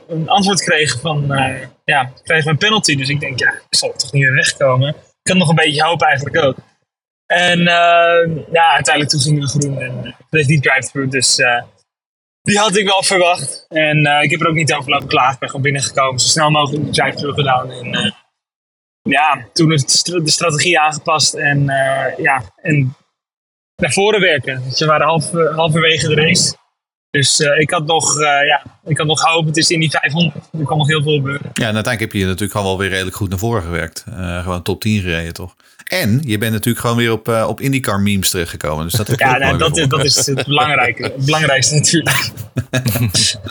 een 0.09 0.29
antwoord 0.29 0.63
kregen 0.65 1.01
van... 1.01 1.27
ja, 1.85 2.13
kregen 2.23 2.45
we 2.45 2.51
een 2.51 2.59
penalty. 2.59 2.97
Dus 2.97 3.09
ik 3.09 3.21
denk, 3.21 3.39
ja, 3.39 3.53
ik 3.53 3.77
zal 3.77 3.93
toch 3.97 4.13
niet 4.13 4.23
meer 4.23 4.35
wegkomen. 4.35 4.89
Ik 5.23 5.31
had 5.31 5.37
nog 5.37 5.49
een 5.49 5.55
beetje 5.55 5.85
hoop 5.85 6.03
eigenlijk 6.03 6.45
ook. 6.45 6.57
En 7.27 7.59
ja, 8.53 8.73
uiteindelijk 8.75 9.09
toen 9.09 9.21
gingen 9.21 9.41
we 9.41 9.49
groen 9.49 9.81
en 9.81 10.15
bleef 10.31 10.47
die 10.47 10.61
drive-thru. 10.61 11.09
Dus 11.09 11.41
die 12.43 12.59
had 12.59 12.77
ik 12.77 12.87
wel 12.87 13.03
verwacht. 13.03 13.67
En 13.69 14.07
eh, 14.07 14.23
ik 14.23 14.31
heb 14.31 14.41
er 14.41 14.49
ook 14.49 14.55
niet 14.55 14.73
over 14.75 14.91
lopen 14.91 15.09
klagen. 15.09 15.33
Ik 15.33 15.39
ben 15.39 15.49
gewoon 15.49 15.65
binnengekomen. 15.65 16.21
Zo 16.21 16.29
snel 16.29 16.51
mogelijk 16.51 16.85
de 16.85 16.91
drive-thru 16.91 17.33
gedaan. 17.33 17.71
En 17.71 17.95
eh, 17.95 18.13
ja, 19.03 19.47
toen 19.53 19.73
is 19.73 19.83
de 19.85 19.91
stra- 19.91 20.19
de 20.21 20.31
strategie 20.31 20.81
aangepast. 20.81 21.35
En 21.35 21.69
eh, 21.69 22.19
ja, 22.19 22.43
en 22.57 22.97
naar 23.77 23.93
voren 23.93 24.21
werken. 24.21 24.63
We 24.79 24.87
waren 24.87 25.07
half, 25.07 25.31
halverwege 25.31 26.09
de 26.09 26.15
race. 26.15 26.57
Dus 27.11 27.41
ik, 27.41 27.71
had 27.71 27.87
nog, 27.87 28.21
ja, 28.21 28.63
ik 28.85 28.99
had 28.99 29.07
nog 29.07 29.21
hoop. 29.21 29.47
Het 29.47 29.57
is 29.57 29.71
in 29.71 29.81
die 29.81 29.91
500. 29.91 30.35
Er 30.59 30.65
kan 30.65 30.79
nog 30.79 30.87
heel 30.87 31.03
veel 31.03 31.15
gebeuren. 31.15 31.51
Ja, 31.53 31.67
en 31.69 31.75
uiteindelijk 31.75 32.01
heb 32.01 32.13
je 32.13 32.25
natuurlijk 32.25 32.53
gewoon 32.53 32.67
wel 32.67 32.79
weer 32.79 32.89
redelijk 32.89 33.17
goed 33.17 33.29
naar 33.29 33.39
voren 33.39 33.63
gewerkt. 33.63 34.05
Eh, 34.17 34.43
gewoon 34.43 34.63
top 34.63 34.81
10 34.81 35.01
gereden, 35.01 35.33
toch? 35.33 35.55
En 35.87 36.21
je 36.25 36.39
bent 36.39 36.53
natuurlijk 36.53 36.81
gewoon 36.81 36.97
weer 36.97 37.13
op, 37.13 37.29
eh, 37.29 37.47
op 37.49 37.61
IndyCar 37.61 38.01
memes 38.01 38.31
terechtgekomen. 38.31 38.85
Dus 38.85 38.93
dat 38.93 39.07
heb 39.07 39.19
je 39.19 39.25
Ja, 39.25 39.35
ook 39.35 39.41
nou, 39.41 39.59
dat, 39.59 39.77
is, 39.77 39.89
dat 39.89 40.05
is 40.05 40.27
het 40.27 40.47
belangrijke, 40.47 41.03
het 41.03 41.25
belangrijkste 41.25 41.75
natuurlijk. 41.75 42.31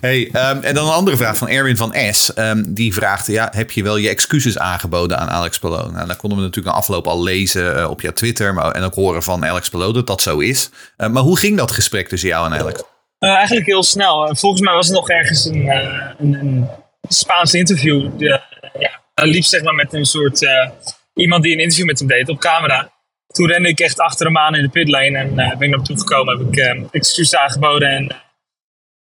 Hey, 0.00 0.28
ehm, 0.32 0.62
en 0.62 0.74
dan 0.74 0.86
een 0.86 0.92
andere 0.92 1.16
vraag 1.16 1.36
van 1.36 1.48
Erwin 1.48 1.76
van 1.76 1.94
S. 2.10 2.34
Ehm, 2.34 2.62
die 2.66 2.94
vraagt, 2.94 3.26
ja, 3.26 3.48
heb 3.54 3.70
je 3.70 3.82
wel 3.82 3.96
je 3.96 4.08
excuses 4.08 4.58
aangeboden 4.58 5.18
aan 5.18 5.28
Alex 5.28 5.58
Palou? 5.58 5.92
Nou, 5.92 6.06
dat 6.06 6.16
konden 6.16 6.38
we 6.38 6.44
natuurlijk 6.44 6.74
na 6.74 6.80
afloop 6.80 7.06
al 7.06 7.22
lezen 7.22 7.78
eh, 7.78 7.90
op 7.90 8.00
jouw 8.00 8.12
Twitter. 8.12 8.54
Maar, 8.54 8.70
en 8.70 8.82
ook 8.82 8.94
horen 8.94 9.22
van 9.22 9.46
Alex 9.46 9.68
Palou 9.68 9.92
dat 9.92 10.06
dat 10.06 10.22
zo 10.22 10.38
is. 10.38 10.70
Maar 10.96 11.22
hoe 11.22 11.38
ging 11.38 11.56
dat 11.56 11.70
gesprek 11.70 12.08
tussen 12.08 12.28
jou 12.28 12.52
en 12.52 12.60
Alex? 12.60 12.82
Eh, 13.20 13.34
eigenlijk 13.34 13.66
heel 13.66 13.82
snel. 13.82 14.36
Volgens 14.36 14.62
mij 14.62 14.74
was 14.74 14.88
er 14.88 14.94
nog 14.94 15.08
ergens 15.08 15.44
een, 15.44 15.68
eh, 15.68 16.10
een, 16.18 16.34
een 16.34 16.68
Spaans 17.08 17.54
interview. 17.54 18.18
De, 18.18 18.40
ja, 18.78 19.00
hij 19.14 19.26
liep 19.26 19.42
zeg 19.42 19.62
maar 19.62 19.74
met 19.74 19.92
een 19.92 20.04
soort 20.04 20.44
eh, 20.44 20.70
iemand 21.14 21.42
die 21.42 21.52
een 21.52 21.60
interview 21.60 21.86
met 21.86 21.98
hem 21.98 22.08
deed 22.08 22.28
op 22.28 22.40
camera. 22.40 22.92
Toen 23.26 23.46
rende 23.46 23.68
ik 23.68 23.80
echt 23.80 23.98
achter 24.00 24.26
hem 24.26 24.38
aan 24.38 24.54
in 24.54 24.62
de 24.62 24.68
pitlane 24.68 25.18
en 25.18 25.34
ben 25.34 25.50
ik 25.50 25.58
naar 25.58 25.70
hem 25.70 25.82
toe 25.82 25.98
gekomen. 25.98 26.38
Heb 26.38 26.46
ik 26.46 26.88
excuses 26.90 27.38
aangeboden. 27.38 27.88
En, 27.88 28.16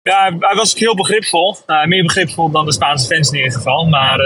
ja, 0.02 0.38
hij 0.40 0.56
was 0.56 0.74
heel 0.74 0.96
begripvol. 0.96 1.58
Eh, 1.66 1.86
meer 1.86 2.04
begripvol 2.04 2.52
dan 2.52 2.66
de 2.66 2.72
Spaanse 2.72 3.08
fans 3.08 3.30
in 3.32 3.38
ieder 3.38 3.54
geval. 3.54 3.86
Maar 3.86 4.20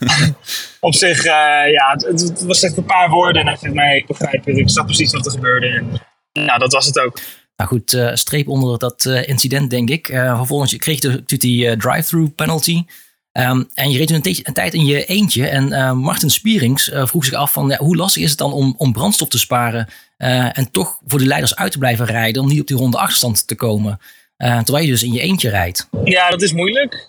op 0.80 0.94
zich, 0.94 1.24
ja, 1.24 1.92
het, 1.96 2.20
het 2.20 2.42
was 2.42 2.62
echt 2.62 2.76
een 2.76 2.84
paar 2.84 3.10
woorden. 3.10 3.40
En 3.40 3.48
hij 3.48 3.56
zegt, 3.56 3.74
nee, 3.74 3.96
ik 3.96 4.06
begrijp 4.06 4.44
het. 4.44 4.58
Ik 4.58 4.68
snap 4.68 4.86
precies 4.86 5.12
wat 5.12 5.26
er 5.26 5.32
gebeurde. 5.32 5.66
En, 5.66 6.00
nou, 6.32 6.58
dat 6.58 6.72
was 6.72 6.86
het 6.86 6.98
ook. 6.98 7.18
Nou 7.56 7.70
goed, 7.70 7.92
eh, 7.92 8.14
streep 8.14 8.48
onder 8.48 8.78
dat 8.78 9.04
eh, 9.04 9.28
incident, 9.28 9.70
denk 9.70 9.90
ik. 9.90 10.08
Eh, 10.08 10.36
vervolgens 10.36 10.76
kreeg 10.76 11.02
je 11.02 11.08
natuurlijk 11.08 11.40
die 11.40 11.76
drive-thru 11.76 12.28
penalty. 12.28 12.84
Ehm, 13.32 13.62
en 13.74 13.90
je 13.90 13.98
reed 13.98 14.06
toen 14.06 14.20
een, 14.22 14.52
tijd 14.52 14.74
in 14.74 14.84
je 14.84 15.04
eentje. 15.04 15.48
En 15.48 15.96
Martin 15.98 16.30
Spierings 16.30 16.90
vroeg 16.92 17.24
zich 17.24 17.34
af 17.34 17.52
van 17.52 17.68
ja, 17.68 17.76
hoe 17.76 17.96
lastig 17.96 18.22
is 18.22 18.30
het 18.30 18.38
dan 18.38 18.52
om, 18.52 18.74
om 18.76 18.92
brandstof 18.92 19.28
te 19.28 19.38
sparen. 19.38 19.88
en 20.16 20.70
toch 20.70 20.98
voor 21.06 21.18
de 21.18 21.26
leiders 21.26 21.56
uit 21.56 21.72
te 21.72 21.78
blijven 21.78 22.06
rijden. 22.06 22.42
Om 22.42 22.48
niet 22.48 22.60
op 22.60 22.66
die 22.66 22.76
ronde 22.76 22.98
achterstand 22.98 23.46
te 23.46 23.54
komen. 23.54 24.00
Terwijl 24.36 24.84
je 24.84 24.90
dus 24.90 25.02
in 25.02 25.12
je 25.12 25.20
eentje 25.20 25.50
rijdt. 25.50 25.88
Ja, 26.04 26.30
dat 26.30 26.42
is 26.42 26.52
moeilijk. 26.52 27.08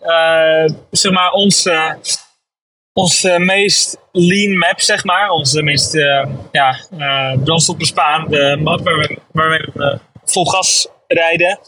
Zeg 0.92 1.12
maar, 1.12 1.32
ons, 1.32 1.70
ons 2.94 3.24
meest 3.38 3.98
lean 4.12 4.58
map, 4.58 4.82
zeg 4.82 5.04
maar. 5.04 5.30
Onze 5.30 5.62
meest 5.62 5.94
ja, 6.52 6.78
brandstofbesparende 7.44 8.58
map 8.64 8.84
waarmee 9.32 9.70
we 9.74 10.00
vol 10.26 10.46
gas 10.46 10.88
rijden. 11.08 11.60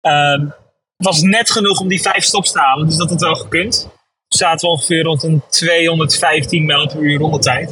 eh, 0.00 0.40
was 0.96 1.20
net 1.20 1.50
genoeg 1.50 1.80
om 1.80 1.88
die 1.88 2.00
vijf 2.00 2.24
stops 2.24 2.52
te 2.52 2.58
halen. 2.58 2.86
Dus 2.86 2.96
dat 2.96 3.10
had 3.10 3.20
wel 3.20 3.34
gekund. 3.34 3.88
Dus 4.28 4.38
zaten 4.38 4.68
we 4.68 4.74
ongeveer 4.74 5.02
rond 5.02 5.22
een 5.22 5.42
215 5.48 6.66
mijl 6.66 6.86
per 6.86 7.00
uur 7.00 7.18
rondetijd. 7.18 7.68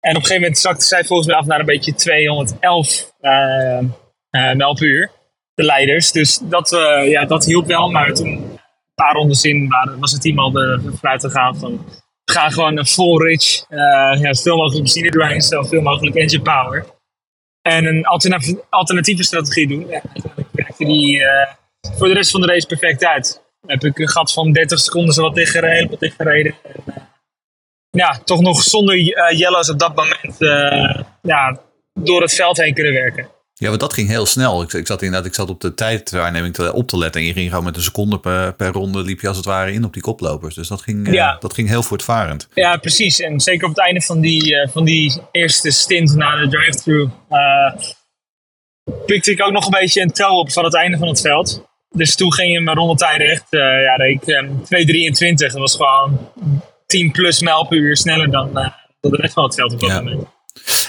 En 0.00 0.10
op 0.10 0.16
een 0.16 0.26
gegeven 0.26 0.40
moment 0.40 0.58
zakte 0.58 0.84
zij 0.84 1.04
volgens 1.04 1.28
mij 1.28 1.36
af 1.36 1.46
naar 1.46 1.60
een 1.60 1.66
beetje 1.66 1.94
211 1.94 3.12
uh, 3.20 3.78
mijl 4.30 4.74
per 4.74 4.86
uur. 4.86 5.10
De 5.54 5.62
leiders. 5.62 6.12
Dus 6.12 6.38
dat, 6.42 6.72
uh, 6.72 7.10
ja, 7.10 7.24
dat 7.24 7.44
hielp 7.44 7.66
wel. 7.66 7.90
Maar 7.90 8.12
toen 8.12 8.26
een 8.26 8.58
paar 8.94 9.12
rondes 9.12 9.42
in 9.42 9.68
waren, 9.68 9.98
was 9.98 10.12
het 10.12 10.22
team 10.22 10.38
al 10.38 10.52
vanuit 11.00 11.24
gegaan 11.24 11.56
van... 11.56 11.84
We 12.24 12.32
gaan 12.32 12.52
gewoon 12.52 12.78
een 12.78 12.86
full 12.86 13.16
rich. 13.16 13.70
Uh, 13.70 13.78
ja, 14.20 14.32
zoveel 14.32 14.56
mogelijk 14.56 14.82
benzine 14.82 15.24
erin, 15.24 15.40
zoveel 15.40 15.80
mogelijk 15.80 16.16
engine 16.16 16.42
power. 16.42 16.86
En 17.64 17.84
een 17.84 18.04
alternatieve, 18.70 19.22
strategie 19.22 19.68
doen. 19.68 19.86
Ja, 19.88 20.00
uiteindelijk 20.12 20.48
werkte 20.52 20.84
die 20.84 21.22
voor 21.80 22.08
de 22.08 22.14
rest 22.14 22.30
van 22.30 22.40
de 22.40 22.46
race 22.46 22.66
perfect 22.66 23.04
uit. 23.04 23.42
Dan 23.60 23.70
heb 23.70 23.84
ik 23.84 23.98
een 23.98 24.08
gat 24.08 24.32
van 24.32 24.52
30 24.52 24.78
seconden 24.78 25.14
zo 25.14 25.22
wat 25.22 25.34
dichtgereden, 25.34 25.90
wat 25.90 26.00
dichtgereden. 26.00 26.54
En, 26.62 27.08
ja, 27.90 28.18
toch 28.24 28.40
nog 28.40 28.62
zonder 28.62 28.96
uh, 28.96 29.38
yellows 29.38 29.70
op 29.70 29.78
dat 29.78 29.94
moment 29.94 30.36
ja, 31.22 31.60
door 31.94 32.22
het 32.22 32.34
veld 32.34 32.56
heen 32.56 32.74
kunnen 32.74 32.92
werken. 32.92 33.28
Ja, 33.64 33.70
want 33.70 33.82
dat 33.82 33.92
ging 33.92 34.08
heel 34.08 34.26
snel. 34.26 34.62
Ik, 34.62 34.72
ik 34.72 34.86
zat 34.86 35.02
inderdaad, 35.02 35.28
ik 35.28 35.34
zat 35.34 35.48
op 35.48 35.60
de 35.60 35.74
tijdwaarneming 35.74 36.54
te, 36.54 36.72
op 36.72 36.88
te 36.88 36.98
letten. 36.98 37.20
En 37.20 37.26
je 37.26 37.32
ging 37.32 37.48
gewoon 37.48 37.64
met 37.64 37.76
een 37.76 37.82
seconde 37.82 38.18
per, 38.18 38.54
per 38.54 38.72
ronde 38.72 39.02
liep 39.02 39.20
je 39.20 39.28
als 39.28 39.36
het 39.36 39.46
ware 39.46 39.72
in 39.72 39.84
op 39.84 39.92
die 39.92 40.02
koplopers. 40.02 40.54
Dus 40.54 40.68
dat 40.68 40.82
ging, 40.82 41.12
ja. 41.12 41.34
uh, 41.34 41.40
dat 41.40 41.54
ging 41.54 41.68
heel 41.68 41.82
voortvarend. 41.82 42.48
Ja, 42.54 42.76
precies. 42.76 43.20
En 43.20 43.40
zeker 43.40 43.68
op 43.68 43.74
het 43.74 43.84
einde 43.84 44.00
van 44.00 44.20
die, 44.20 44.68
van 44.72 44.84
die 44.84 45.20
eerste 45.30 45.70
stint 45.70 46.14
na 46.14 46.36
de 46.36 46.48
drive-thru 46.48 47.08
pikte 49.06 49.30
ik 49.30 49.42
ook 49.42 49.52
nog 49.52 49.64
een 49.64 49.80
beetje 49.80 50.00
een 50.00 50.12
tel 50.12 50.38
op 50.38 50.52
van 50.52 50.64
het 50.64 50.74
einde 50.74 50.98
van 50.98 51.08
het 51.08 51.20
veld. 51.20 51.64
Dus 51.90 52.14
toen 52.14 52.32
ging 52.32 52.52
je 52.52 52.60
mijn 52.60 52.76
rondetijden 52.76 53.26
echt, 53.26 53.46
ja, 53.50 53.98
ik 53.98 54.20
2.23. 54.20 55.34
Dat 55.34 55.52
was 55.52 55.76
gewoon 55.76 56.30
10 56.86 57.12
plus 57.12 57.40
mijl 57.40 57.66
per 57.66 57.78
uur 57.78 57.96
sneller 57.96 58.30
dan, 58.30 58.48
uh, 58.48 58.68
dan 59.00 59.10
de 59.10 59.16
rest 59.16 59.34
van 59.34 59.44
het 59.44 59.54
veld 59.54 59.72
op 59.72 59.80
dat 59.80 59.88
ja. 59.88 60.00
moment. 60.00 60.33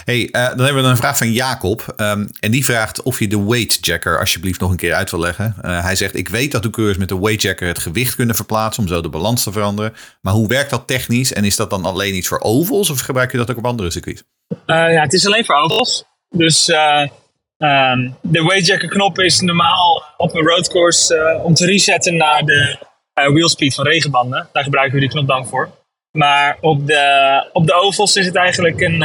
Hey, 0.05 0.29
uh, 0.31 0.47
dan 0.47 0.65
hebben 0.65 0.83
we 0.83 0.89
een 0.89 0.97
vraag 0.97 1.17
van 1.17 1.31
Jacob. 1.31 1.93
Um, 1.97 2.29
en 2.39 2.51
die 2.51 2.65
vraagt 2.65 3.01
of 3.01 3.19
je 3.19 3.27
de 3.27 3.45
weightjacker 3.45 4.19
alsjeblieft 4.19 4.59
nog 4.59 4.71
een 4.71 4.77
keer 4.77 4.93
uit 4.93 5.11
wil 5.11 5.19
leggen. 5.19 5.55
Uh, 5.61 5.83
hij 5.83 5.95
zegt, 5.95 6.15
ik 6.15 6.27
weet 6.27 6.51
dat 6.51 6.63
de 6.63 6.69
coureurs 6.69 6.97
met 6.97 7.09
de 7.09 7.19
weightjacker 7.19 7.67
het 7.67 7.79
gewicht 7.79 8.15
kunnen 8.15 8.35
verplaatsen 8.35 8.83
om 8.83 8.89
zo 8.89 9.01
de 9.01 9.09
balans 9.09 9.43
te 9.43 9.51
veranderen. 9.51 9.93
Maar 10.21 10.33
hoe 10.33 10.47
werkt 10.47 10.69
dat 10.69 10.87
technisch? 10.87 11.33
En 11.33 11.43
is 11.43 11.55
dat 11.55 11.69
dan 11.69 11.85
alleen 11.85 12.15
iets 12.15 12.27
voor 12.27 12.39
ovals 12.39 12.89
of 12.89 12.99
gebruik 12.99 13.31
je 13.31 13.37
dat 13.37 13.51
ook 13.51 13.57
op 13.57 13.65
andere 13.65 13.91
circuits? 13.91 14.23
ja, 14.65 15.01
het 15.01 15.13
is 15.13 15.25
alleen 15.25 15.45
voor 15.45 15.55
ovals. 15.55 16.03
Dus 16.29 16.67
um, 16.67 18.15
de 18.21 18.43
weightjacker 18.43 18.89
knop 18.89 19.19
is 19.19 19.39
normaal 19.39 20.03
op 20.17 20.35
een 20.35 20.45
roadcourse 20.45 21.39
om 21.43 21.53
te 21.53 21.65
resetten 21.65 22.17
naar 22.17 22.43
de 22.43 22.77
wheelspeed 23.13 23.73
van 23.73 23.85
regenbanden. 23.85 24.49
Daar 24.51 24.63
gebruiken 24.63 24.93
we 24.93 24.99
die 24.99 25.09
knop 25.09 25.27
dan 25.27 25.47
voor. 25.47 25.69
Maar 26.11 26.57
op 26.61 26.87
de, 26.87 27.49
op 27.53 27.67
de 27.67 27.73
ovals 27.73 28.15
is 28.15 28.25
het 28.25 28.35
eigenlijk 28.35 28.81
een, 28.81 29.03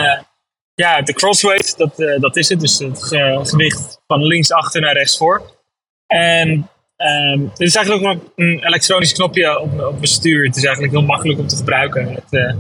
ja, 0.81 1.03
de 1.03 1.13
crossweight, 1.13 1.77
dat, 1.77 2.01
uh, 2.01 2.21
dat 2.21 2.37
is 2.37 2.49
het. 2.49 2.61
Dus 2.61 2.79
het 2.79 3.05
ge 3.05 3.41
gewicht 3.43 4.01
van 4.07 4.23
links 4.23 4.53
achter 4.53 4.81
naar 4.81 4.93
rechts 4.93 5.17
voor. 5.17 5.59
En 6.07 6.69
um, 6.97 7.53
is 7.57 7.75
eigenlijk 7.75 8.07
ook 8.07 8.33
een 8.37 8.65
elektronisch 8.65 9.13
knopje 9.13 9.61
op, 9.61 9.81
op 9.81 10.07
stuur. 10.07 10.47
Het 10.47 10.57
is 10.57 10.65
eigenlijk 10.65 10.95
heel 10.95 11.07
makkelijk 11.07 11.39
om 11.39 11.47
te 11.47 11.57
gebruiken. 11.57 12.15
Het, 12.15 12.57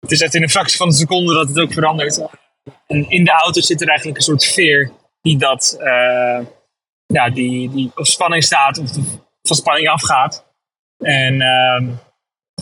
het 0.00 0.10
is 0.10 0.20
echt 0.20 0.34
in 0.34 0.42
een 0.42 0.50
fractie 0.50 0.76
van 0.76 0.86
een 0.86 0.92
seconde 0.92 1.34
dat 1.34 1.48
het 1.48 1.58
ook 1.58 1.72
verandert. 1.72 2.26
En 2.86 3.10
in 3.10 3.24
de 3.24 3.30
auto 3.30 3.60
zit 3.60 3.80
er 3.80 3.88
eigenlijk 3.88 4.18
een 4.18 4.24
soort 4.24 4.44
veer 4.44 4.92
die 5.20 5.38
dat, 5.38 5.76
ja, 7.06 7.30
die, 7.30 7.70
die 7.70 7.90
op 7.94 8.06
spanning 8.06 8.44
staat 8.44 8.78
of 8.78 8.90
van 9.42 9.56
spanning 9.56 9.88
afgaat. 9.88 10.46
En 10.98 11.40
um, 11.40 12.00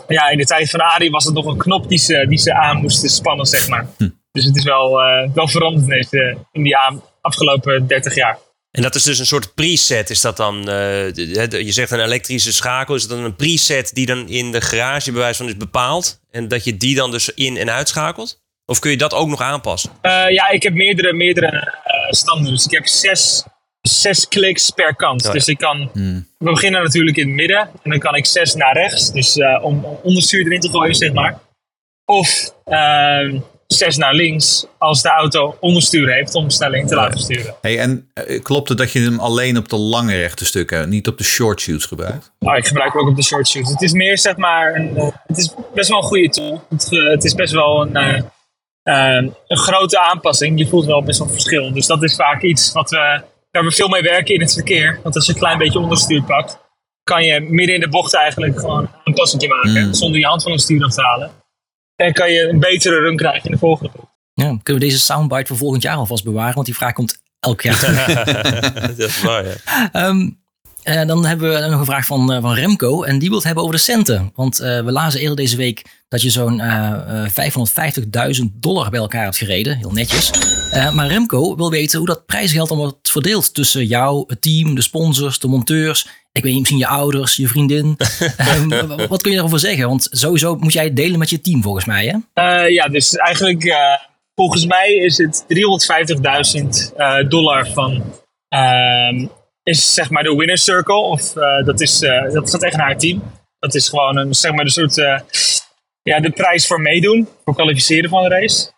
ja, 0.09 0.29
in 0.29 0.39
de 0.39 0.45
tijd 0.45 0.71
van 0.71 0.81
Arie 0.81 1.11
was 1.11 1.25
het 1.25 1.35
nog 1.35 1.47
een 1.47 1.59
knop 1.59 1.89
die 1.89 1.99
ze, 1.99 2.27
die 2.29 2.39
ze 2.39 2.55
aan 2.55 2.81
moesten 2.81 3.09
spannen, 3.09 3.47
zeg 3.47 3.69
maar. 3.69 3.87
Hm. 3.97 4.09
Dus 4.37 4.45
het 4.45 4.57
is 4.57 4.65
wel, 4.65 5.01
uh, 5.01 5.29
wel 5.35 5.49
veranderd 5.49 5.83
in, 5.85 5.91
deze, 5.91 6.37
in 6.53 6.63
die 6.63 6.77
afgelopen 7.21 7.87
30 7.87 8.15
jaar. 8.15 8.39
En 8.71 8.83
dat 8.83 8.95
is 8.95 9.03
dus 9.03 9.19
een 9.19 9.27
soort 9.27 9.55
preset. 9.55 10.11
Is 10.11 10.21
dat 10.21 10.37
dan, 10.37 10.57
uh, 10.69 11.13
je 11.15 11.73
zegt 11.73 11.91
een 11.91 12.01
elektrische 12.01 12.53
schakel, 12.53 12.95
is 12.95 13.07
dat 13.07 13.17
dan 13.17 13.27
een 13.27 13.37
preset 13.37 13.95
die 13.95 14.07
dan 14.07 14.29
in 14.29 14.53
de 14.53 14.61
garage 14.61 15.13
bij 15.13 15.21
wijze 15.21 15.37
van 15.39 15.47
is 15.47 15.57
bepaald? 15.57 16.21
En 16.31 16.49
dat 16.49 16.65
je 16.65 16.77
die 16.77 16.95
dan 16.95 17.11
dus 17.11 17.29
in- 17.35 17.57
en 17.57 17.71
uitschakelt? 17.71 18.41
Of 18.67 18.79
kun 18.79 18.91
je 18.91 18.97
dat 18.97 19.15
ook 19.15 19.29
nog 19.29 19.41
aanpassen? 19.41 19.91
Uh, 20.03 20.31
ja, 20.31 20.49
ik 20.49 20.63
heb 20.63 20.75
meerdere, 20.75 21.13
meerdere 21.13 21.75
standen. 22.11 22.53
Dus 22.53 22.65
ik 22.65 22.71
heb 22.71 22.87
zes 22.87 23.45
zes 23.81 24.29
kliks 24.29 24.71
per 24.71 24.97
kant. 24.97 25.21
Oh, 25.21 25.27
ja. 25.27 25.33
Dus 25.33 25.47
ik 25.49 25.59
kan, 25.59 25.91
Hmm. 25.93 26.29
we 26.39 26.51
beginnen 26.51 26.83
natuurlijk 26.83 27.17
in 27.17 27.27
het 27.27 27.37
midden 27.37 27.59
en 27.83 27.91
dan 27.91 27.99
kan 27.99 28.15
ik 28.15 28.27
zes 28.27 28.55
naar 28.55 28.73
rechts, 28.73 29.13
dus 29.13 29.37
uh, 29.37 29.59
om, 29.65 29.85
om 29.85 29.99
onderstuur 30.03 30.45
erin 30.47 30.61
te 30.61 30.69
gooien, 30.69 30.95
zeg 30.95 31.13
maar. 31.13 31.39
Of 32.05 32.53
uh, 32.67 33.41
zes 33.67 33.97
naar 33.97 34.15
links 34.15 34.67
als 34.79 35.03
de 35.03 35.09
auto 35.09 35.57
onderstuur 35.61 36.13
heeft 36.13 36.35
om 36.35 36.51
snelling 36.51 36.89
te 36.89 36.95
laten 36.95 37.21
sturen. 37.21 37.55
Hey, 37.61 37.79
en 37.79 38.11
uh, 38.29 38.43
klopt 38.43 38.69
het 38.69 38.79
dat 38.79 38.93
je 38.93 39.01
hem 39.01 39.19
alleen 39.19 39.57
op 39.57 39.69
de 39.69 39.77
lange 39.77 40.15
rechte 40.15 40.45
stukken, 40.45 40.89
niet 40.89 41.09
op 41.09 41.19
de 41.19 41.25
short 41.25 41.61
shoots 41.61 41.85
gebruikt? 41.85 42.33
Oh, 42.39 42.57
ik 42.57 42.67
gebruik 42.67 42.93
hem 42.93 43.03
ook 43.03 43.09
op 43.09 43.17
de 43.17 43.23
short 43.23 43.49
shoots. 43.49 43.71
Het 43.71 43.83
is 43.83 43.93
meer 43.93 44.19
zeg 44.19 44.37
maar, 44.37 44.75
een, 44.75 44.97
uh, 44.97 45.09
het 45.27 45.39
is 45.39 45.55
best 45.75 45.89
wel 45.89 45.99
een 45.99 46.05
goede 46.05 46.29
tool. 46.29 46.63
Het, 46.69 46.91
het 46.91 47.25
is 47.25 47.35
best 47.35 47.53
wel 47.53 47.83
een, 47.83 48.25
uh, 48.85 49.31
een 49.47 49.59
grote 49.59 50.01
aanpassing. 50.01 50.59
Je 50.59 50.67
voelt 50.67 50.87
wel 50.87 51.03
best 51.03 51.19
wel 51.19 51.29
verschil. 51.29 51.73
Dus 51.73 51.87
dat 51.87 52.03
is 52.03 52.15
vaak 52.15 52.43
iets 52.43 52.73
wat 52.73 52.91
we 52.91 53.23
waar 53.51 53.65
we 53.65 53.73
veel 53.73 53.89
mee 53.89 54.03
werken 54.03 54.35
in 54.35 54.41
het 54.41 54.53
verkeer. 54.53 55.01
Want 55.03 55.15
als 55.15 55.27
je 55.27 55.33
een 55.33 55.39
klein 55.39 55.59
beetje 55.59 55.79
onderstuur 55.79 56.23
pakt, 56.23 56.59
kan 57.03 57.25
je 57.25 57.41
midden 57.41 57.75
in 57.75 57.81
de 57.81 57.89
bocht 57.89 58.15
eigenlijk 58.15 58.61
gewoon 58.61 58.79
een 58.79 58.89
aanpassing 59.05 59.49
maken. 59.49 59.87
Mm. 59.87 59.95
Zonder 59.95 60.21
je 60.21 60.27
hand 60.27 60.43
van 60.43 60.53
het 60.53 60.61
stuur 60.61 60.85
af 60.85 60.95
te 60.95 61.03
halen. 61.03 61.31
En 61.97 62.13
kan 62.13 62.33
je 62.33 62.49
een 62.49 62.59
betere 62.59 63.01
run 63.01 63.17
krijgen 63.17 63.45
in 63.45 63.51
de 63.51 63.59
volgende 63.59 63.93
bocht. 63.95 64.09
Ja, 64.35 64.45
kunnen 64.45 64.83
we 64.83 64.89
deze 64.89 64.99
soundbite 64.99 65.47
voor 65.47 65.57
volgend 65.57 65.83
jaar 65.83 65.97
alvast 65.97 66.25
bewaren? 66.25 66.55
Want 66.55 66.67
die 66.67 66.75
vraag 66.75 66.93
komt 66.93 67.19
elk 67.41 67.61
jaar 67.61 67.79
terug. 67.79 68.25
dat 68.97 68.99
is 68.99 69.23
waar, 69.23 69.45
ja. 69.45 70.07
um, 70.09 70.39
uh, 70.85 71.07
dan 71.07 71.27
hebben 71.27 71.53
we 71.53 71.67
nog 71.67 71.79
een 71.81 71.87
vraag 71.87 72.07
van, 72.07 72.33
uh, 72.33 72.41
van 72.41 72.55
Remco. 72.55 73.03
En 73.03 73.19
die 73.19 73.29
wil 73.29 73.37
het 73.37 73.47
hebben 73.47 73.65
over 73.65 73.77
de 73.77 73.83
centen. 73.83 74.33
Want 74.35 74.61
uh, 74.61 74.81
we 74.81 74.93
lazen 74.93 75.21
eerder 75.21 75.37
deze 75.37 75.57
week 75.57 75.85
dat 76.09 76.23
je 76.23 76.31
zo'n 76.31 76.63
550.000 78.41 78.45
dollar 78.53 78.91
bij 78.91 79.01
elkaar 79.01 79.25
hebt 79.25 79.37
gereden. 79.37 79.77
Heel 79.77 79.93
netjes. 79.93 80.31
Uh, 80.75 80.93
maar 80.93 81.07
Remco 81.07 81.57
wil 81.57 81.71
weten 81.71 81.99
hoe 81.99 82.07
dat 82.07 82.27
prijsgeld 82.27 82.69
dan 82.69 82.79
wordt 82.79 83.11
verdeeld 83.11 83.55
tussen 83.55 83.87
jou, 83.87 84.25
het 84.27 84.43
team, 84.43 84.75
de 84.75 84.83
sponsors, 84.83 85.39
de 85.39 85.49
monteurs. 85.49 86.09
Ik 86.37 86.43
weet 86.43 86.53
niet, 86.53 86.61
misschien 86.61 86.79
je 86.79 86.87
ouders, 86.87 87.37
je 87.37 87.49
vriendin. 87.49 87.97
um, 88.57 88.69
wat 89.09 89.23
kun 89.23 89.31
je 89.31 89.37
daarover 89.37 89.59
zeggen? 89.59 89.89
Want 89.89 90.09
sowieso 90.11 90.57
moet 90.57 90.73
jij 90.73 90.85
het 90.85 90.97
delen 90.97 91.19
met 91.19 91.31
je 91.31 91.41
team 91.41 91.63
volgens 91.63 91.85
mij, 91.85 92.07
hè? 92.07 92.15
Uh, 92.65 92.71
ja, 92.73 92.89
dus 92.89 93.17
eigenlijk 93.17 93.65
uh, 93.65 93.77
volgens 94.35 94.67
mij 94.67 94.95
is 94.95 95.19
het 95.19 95.45
350.000 96.93 96.97
uh, 96.97 97.29
dollar 97.29 97.67
van... 97.73 98.03
ehm, 98.49 99.27
is 99.63 99.95
zeg 99.95 100.11
maar 100.11 100.23
de 100.23 100.35
winner 100.35 100.59
circle. 100.59 101.01
Of 101.01 101.33
dat, 101.65 101.81
is, 101.81 101.99
dat 102.33 102.51
gaat 102.51 102.63
echt 102.63 102.77
naar 102.77 102.89
het 102.89 103.01
team. 103.01 103.23
Dat 103.59 103.75
is 103.75 103.89
gewoon 103.89 104.17
een, 104.17 104.35
zeg 104.35 104.53
maar, 104.53 104.65
een 104.65 104.71
soort... 104.71 104.95
ja, 106.03 106.21
de 106.21 106.31
prijs 106.31 106.67
voor 106.67 106.81
meedoen. 106.81 107.29
Voor 107.45 107.55
kwalificeren 107.55 108.11
van 108.11 108.23
de 108.23 108.29
race. 108.29 108.75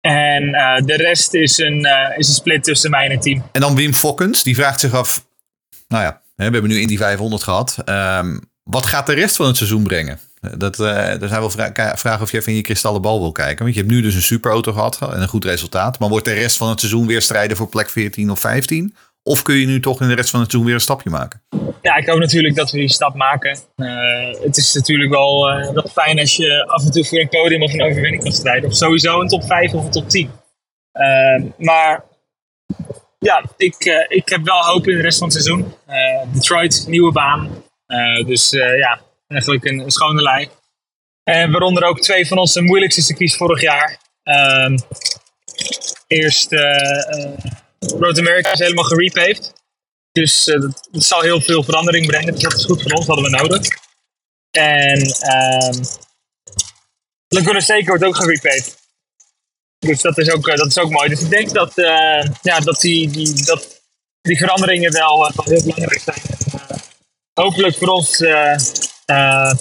En 0.00 0.48
uh, 0.48 0.76
de 0.76 0.96
rest 0.96 1.34
is 1.34 1.58
een, 1.58 1.78
uh, 1.78 2.18
is 2.18 2.28
een 2.28 2.34
split 2.34 2.64
tussen 2.64 2.90
mij 2.90 3.04
en 3.04 3.10
het 3.10 3.22
team. 3.22 3.42
En 3.52 3.60
dan 3.60 3.74
Wim 3.74 3.94
Fokkens, 3.94 4.42
die 4.42 4.54
vraagt 4.54 4.80
zich 4.80 4.94
af... 4.94 5.26
Nou 5.88 6.02
ja, 6.02 6.22
we 6.46 6.52
hebben 6.52 6.70
nu 6.70 6.80
Indy 6.80 6.96
500 6.96 7.42
gehad. 7.42 7.76
Um, 7.86 8.40
wat 8.62 8.86
gaat 8.86 9.06
de 9.06 9.14
rest 9.14 9.36
van 9.36 9.46
het 9.46 9.56
seizoen 9.56 9.82
brengen? 9.82 10.18
Dat, 10.56 10.78
uh, 10.78 11.22
er 11.22 11.28
zijn 11.28 11.40
wel 11.40 11.50
vra 11.50 11.72
vragen 11.96 12.22
of 12.22 12.30
je 12.30 12.36
even 12.36 12.50
in 12.50 12.56
je 12.56 12.62
kristallen 12.62 13.02
bal 13.02 13.20
wil 13.20 13.32
kijken. 13.32 13.64
Want 13.64 13.74
je 13.74 13.80
hebt 13.80 13.92
nu 13.92 14.02
dus 14.02 14.14
een 14.14 14.22
superauto 14.22 14.72
gehad 14.72 14.98
en 15.00 15.22
een 15.22 15.28
goed 15.28 15.44
resultaat. 15.44 15.98
Maar 15.98 16.08
wordt 16.08 16.24
de 16.24 16.32
rest 16.32 16.56
van 16.56 16.68
het 16.68 16.80
seizoen 16.80 17.06
weer 17.06 17.22
strijden 17.22 17.56
voor 17.56 17.68
plek 17.68 17.90
14 17.90 18.30
of 18.30 18.40
15? 18.40 18.94
Of 19.22 19.42
kun 19.42 19.54
je 19.54 19.66
nu 19.66 19.80
toch 19.80 20.00
in 20.00 20.08
de 20.08 20.14
rest 20.14 20.30
van 20.30 20.40
het 20.40 20.50
seizoen 20.50 20.64
weer 20.70 20.74
een 20.74 20.86
stapje 20.86 21.10
maken? 21.10 21.42
Ja, 21.82 21.96
ik 21.96 22.08
hoop 22.08 22.18
natuurlijk 22.18 22.54
dat 22.54 22.70
we 22.70 22.78
die 22.78 22.88
stap 22.88 23.14
maken. 23.14 23.58
Uh, 23.76 24.40
het 24.42 24.56
is 24.56 24.74
natuurlijk 24.74 25.10
wel, 25.10 25.50
uh, 25.50 25.70
wel 25.70 25.88
fijn 25.92 26.18
als 26.18 26.36
je 26.36 26.66
af 26.66 26.84
en 26.84 26.90
toe 26.90 27.04
voor 27.04 27.18
een 27.18 27.28
podium 27.28 27.62
of 27.62 27.72
een 27.72 27.82
overwinning 27.82 28.22
kan 28.22 28.32
strijden. 28.32 28.68
Of 28.68 28.76
sowieso 28.76 29.20
een 29.20 29.28
top 29.28 29.44
5 29.44 29.72
of 29.72 29.84
een 29.84 29.90
top 29.90 30.08
10. 30.08 30.30
Uh, 30.92 31.42
maar 31.56 32.04
ja, 33.18 33.44
ik, 33.56 33.84
uh, 33.84 34.04
ik 34.08 34.28
heb 34.28 34.44
wel 34.44 34.64
hoop 34.64 34.88
in 34.88 34.96
de 34.96 35.02
rest 35.02 35.18
van 35.18 35.28
het 35.28 35.42
seizoen. 35.42 35.74
Uh, 35.88 36.32
Detroit, 36.32 36.84
nieuwe 36.86 37.12
baan. 37.12 37.64
Uh, 37.86 38.26
dus 38.26 38.50
ja, 38.50 39.00
eigenlijk 39.26 39.64
een, 39.64 39.78
een 39.78 39.90
schone 39.90 40.22
lei. 40.22 40.48
En 41.24 41.50
waaronder 41.50 41.84
ook 41.84 42.00
twee 42.00 42.26
van 42.26 42.38
onze 42.38 42.60
moeilijkste 42.60 43.02
circuits 43.02 43.36
vorig 43.36 43.60
jaar. 43.60 43.98
Ehm, 44.22 44.78
eerst 46.06 46.52
Road 47.78 48.18
America 48.18 48.52
is 48.52 48.58
helemaal 48.58 48.84
gerepaved. 48.84 49.52
Dus 50.12 50.44
dat, 50.44 50.88
dat, 50.90 51.02
zal 51.02 51.20
heel 51.20 51.40
veel 51.40 51.62
verandering 51.62 52.06
brengen. 52.06 52.32
Dus 52.32 52.42
dat 52.42 52.54
is 52.54 52.64
goed 52.64 52.82
voor 52.82 52.92
ons, 52.92 53.06
hadden 53.06 53.24
we 53.24 53.36
nodig. 53.36 53.66
En 54.50 55.00
um, 55.00 55.84
Laguna 57.28 57.60
Seca 57.60 57.86
wordt 57.86 58.04
ook 58.04 58.16
gerepaved. 58.16 58.87
Dus 59.78 60.00
dat 60.00 60.18
is, 60.18 60.30
ook, 60.30 60.56
dat 60.56 60.66
is 60.66 60.78
ook 60.78 60.90
mooi. 60.90 61.08
Dus 61.08 61.20
ik 61.20 61.30
denk 61.30 61.52
dat, 61.54 61.72
uh, 61.74 61.86
ja, 62.42 62.60
dat, 62.60 62.80
die, 62.80 63.10
die, 63.10 63.44
dat 63.44 63.82
die 64.20 64.38
veranderingen 64.38 64.92
wel, 64.92 65.18
wel 65.18 65.44
heel 65.44 65.62
belangrijk 65.62 66.00
zijn. 66.00 66.20
Hopelijk 67.34 67.76
voor 67.76 67.88
ons 67.88 68.24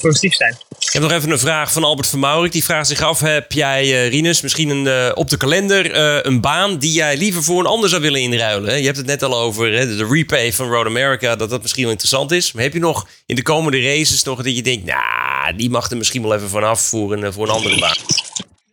positief 0.01 0.35
zijn. 0.35 0.57
heb 0.79 1.01
nog 1.01 1.11
even 1.11 1.31
een 1.31 1.39
vraag 1.39 1.71
van 1.71 1.83
Albert 1.83 2.07
van 2.07 2.19
Maurik. 2.19 2.51
Die 2.51 2.63
vraagt 2.63 2.87
zich 2.87 3.01
af, 3.01 3.19
heb 3.19 3.51
jij, 3.51 3.85
uh, 3.85 4.09
Rinus, 4.09 4.41
misschien 4.41 4.69
een, 4.69 5.15
op 5.15 5.29
de 5.29 5.37
kalender 5.37 5.95
een 6.25 6.41
baan 6.41 6.77
die 6.77 6.91
jij 6.91 7.17
liever 7.17 7.43
voor 7.43 7.59
een 7.59 7.65
ander 7.65 7.89
zou 7.89 8.01
willen 8.01 8.21
inruilen? 8.21 8.79
Je 8.79 8.85
hebt 8.85 8.97
het 8.97 9.05
net 9.05 9.23
al 9.23 9.35
over 9.35 9.73
hè, 9.73 9.95
de 9.95 10.07
repay 10.11 10.53
van 10.53 10.69
Road 10.69 10.85
America, 10.85 11.35
dat 11.35 11.49
dat 11.49 11.61
misschien 11.61 11.83
wel 11.83 11.91
interessant 11.91 12.31
is. 12.31 12.51
Maar 12.51 12.63
heb 12.63 12.73
je 12.73 12.79
nog 12.79 13.07
in 13.25 13.35
de 13.35 13.41
komende 13.41 13.81
races 13.81 14.23
nog 14.23 14.43
dat 14.43 14.55
je 14.55 14.61
denkt, 14.61 14.85
nou, 14.85 15.55
die 15.55 15.69
mag 15.69 15.89
er 15.89 15.97
misschien 15.97 16.21
wel 16.21 16.35
even 16.35 16.49
vanaf 16.49 16.81
voor 16.81 17.13
een, 17.13 17.33
voor 17.33 17.47
een 17.47 17.53
andere 17.53 17.79
baan? 17.79 17.97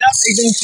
Nou, 0.05 0.17
ik 0.23 0.37
denk 0.37 0.59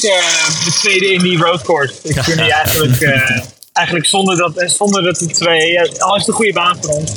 de 0.65 0.77
tweede 0.81 1.13
in 1.13 1.21
die 1.21 1.39
road 1.39 1.63
course. 1.63 1.95
Ik 2.03 2.23
vind 2.23 2.39
die 2.39 2.53
eigenlijk, 2.53 3.03
eigenlijk 3.73 4.07
zonder 4.07 4.37
dat, 4.37 4.71
zonder 4.71 5.03
dat 5.03 5.19
de 5.19 5.27
twee, 5.27 5.81
al 5.81 6.15
is 6.15 6.21
het 6.21 6.29
een 6.29 6.35
goede 6.35 6.53
baan 6.53 6.79
voor 6.81 6.91
ons, 6.91 7.11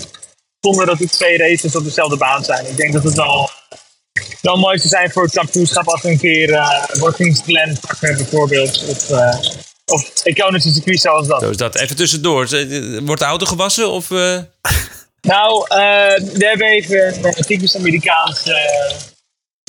zonder 0.60 0.86
dat 0.86 0.98
de 0.98 1.10
twee 1.10 1.38
races 1.38 1.76
op 1.76 1.84
dezelfde 1.84 2.18
baan 2.18 2.44
zijn. 2.44 2.68
Ik 2.68 2.78
denk 2.78 2.94
dat 2.94 3.04
het 3.04 3.16
wel 3.16 3.50
wel 4.42 4.58
mooi 4.58 4.78
zou 4.78 4.90
zijn 4.90 5.12
voor 5.12 5.24
het 5.24 5.34
kampioenschap 5.34 5.88
als 5.88 6.02
we 6.02 6.10
een 6.10 6.20
keer 6.20 6.50
uh, 6.50 6.84
Workings 6.94 7.42
Glen 7.42 7.78
pakken 7.88 8.16
bijvoorbeeld. 8.16 8.86
Of, 8.88 9.10
uh, 9.10 9.40
of 9.86 10.26
iconische 10.26 10.72
circuit 10.74 11.00
zoals 11.00 11.28
dat. 11.28 11.42
Zo 11.42 11.50
is 11.50 11.58
dat. 11.58 11.76
Even 11.76 11.96
tussendoor. 11.96 12.48
Wordt 13.06 13.22
de 13.22 13.28
auto 13.28 13.46
gewassen? 13.46 13.90
Of, 13.90 14.10
uh... 14.10 14.40
Nou, 15.22 15.66
we 15.68 16.46
hebben 16.46 16.68
even 16.68 17.26
een 17.26 17.44
typisch 17.44 17.76
Amerikaans 17.76 18.44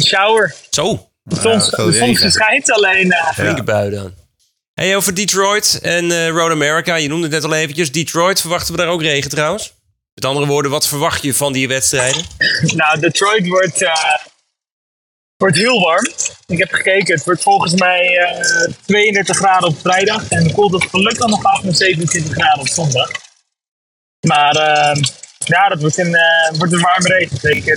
shower. 0.03 0.55
Zo. 0.71 1.09
De 1.25 1.41
zon, 1.41 1.87
de 1.87 1.93
zon 1.93 2.31
schijnt 2.31 2.71
alleen. 2.71 3.15
Flinke 3.35 3.63
bui 3.63 3.91
dan. 3.91 4.15
Hey, 4.75 4.97
over 4.97 5.15
Detroit 5.15 5.79
en 5.83 6.29
Road 6.29 6.51
America. 6.51 6.95
Je 6.95 7.09
noemde 7.09 7.27
het 7.27 7.35
net 7.35 7.45
al 7.45 7.55
eventjes. 7.55 7.93
Detroit, 7.93 8.41
verwachten 8.41 8.75
we 8.75 8.81
daar 8.81 8.89
ook 8.89 9.03
regen 9.03 9.31
trouwens? 9.31 9.75
Met 10.15 10.25
andere 10.25 10.47
woorden, 10.47 10.71
wat 10.71 10.89
verwacht 10.89 11.23
je 11.23 11.35
van 11.35 11.53
die 11.53 11.69
wedstrijden? 11.69 12.25
nou, 12.77 13.01
Detroit 13.01 13.47
wordt, 13.47 13.83
uh, 13.83 14.17
wordt 15.37 15.57
heel 15.57 15.81
warm. 15.81 16.09
Ik 16.47 16.59
heb 16.59 16.73
gekeken, 16.73 17.15
het 17.15 17.25
wordt 17.25 17.43
volgens 17.43 17.75
mij 17.75 18.33
uh, 18.67 18.75
32 18.85 19.37
graden 19.37 19.69
op 19.69 19.79
vrijdag. 19.81 20.29
En 20.29 20.53
koelt 20.53 20.73
het 20.73 20.85
gelukkig 20.91 21.27
nog 21.27 21.45
af 21.45 21.63
met 21.63 21.77
27 21.77 22.33
graden 22.33 22.61
op 22.61 22.69
zondag. 22.69 23.11
Maar 24.27 24.57
uh, 24.57 25.03
ja, 25.39 25.69
dat 25.69 25.81
wordt 25.81 25.99
een, 25.99 26.11
uh, 26.11 26.59
wordt 26.59 26.73
een 26.73 26.81
warme 26.81 27.09
race. 27.09 27.37
Zeker, 27.41 27.77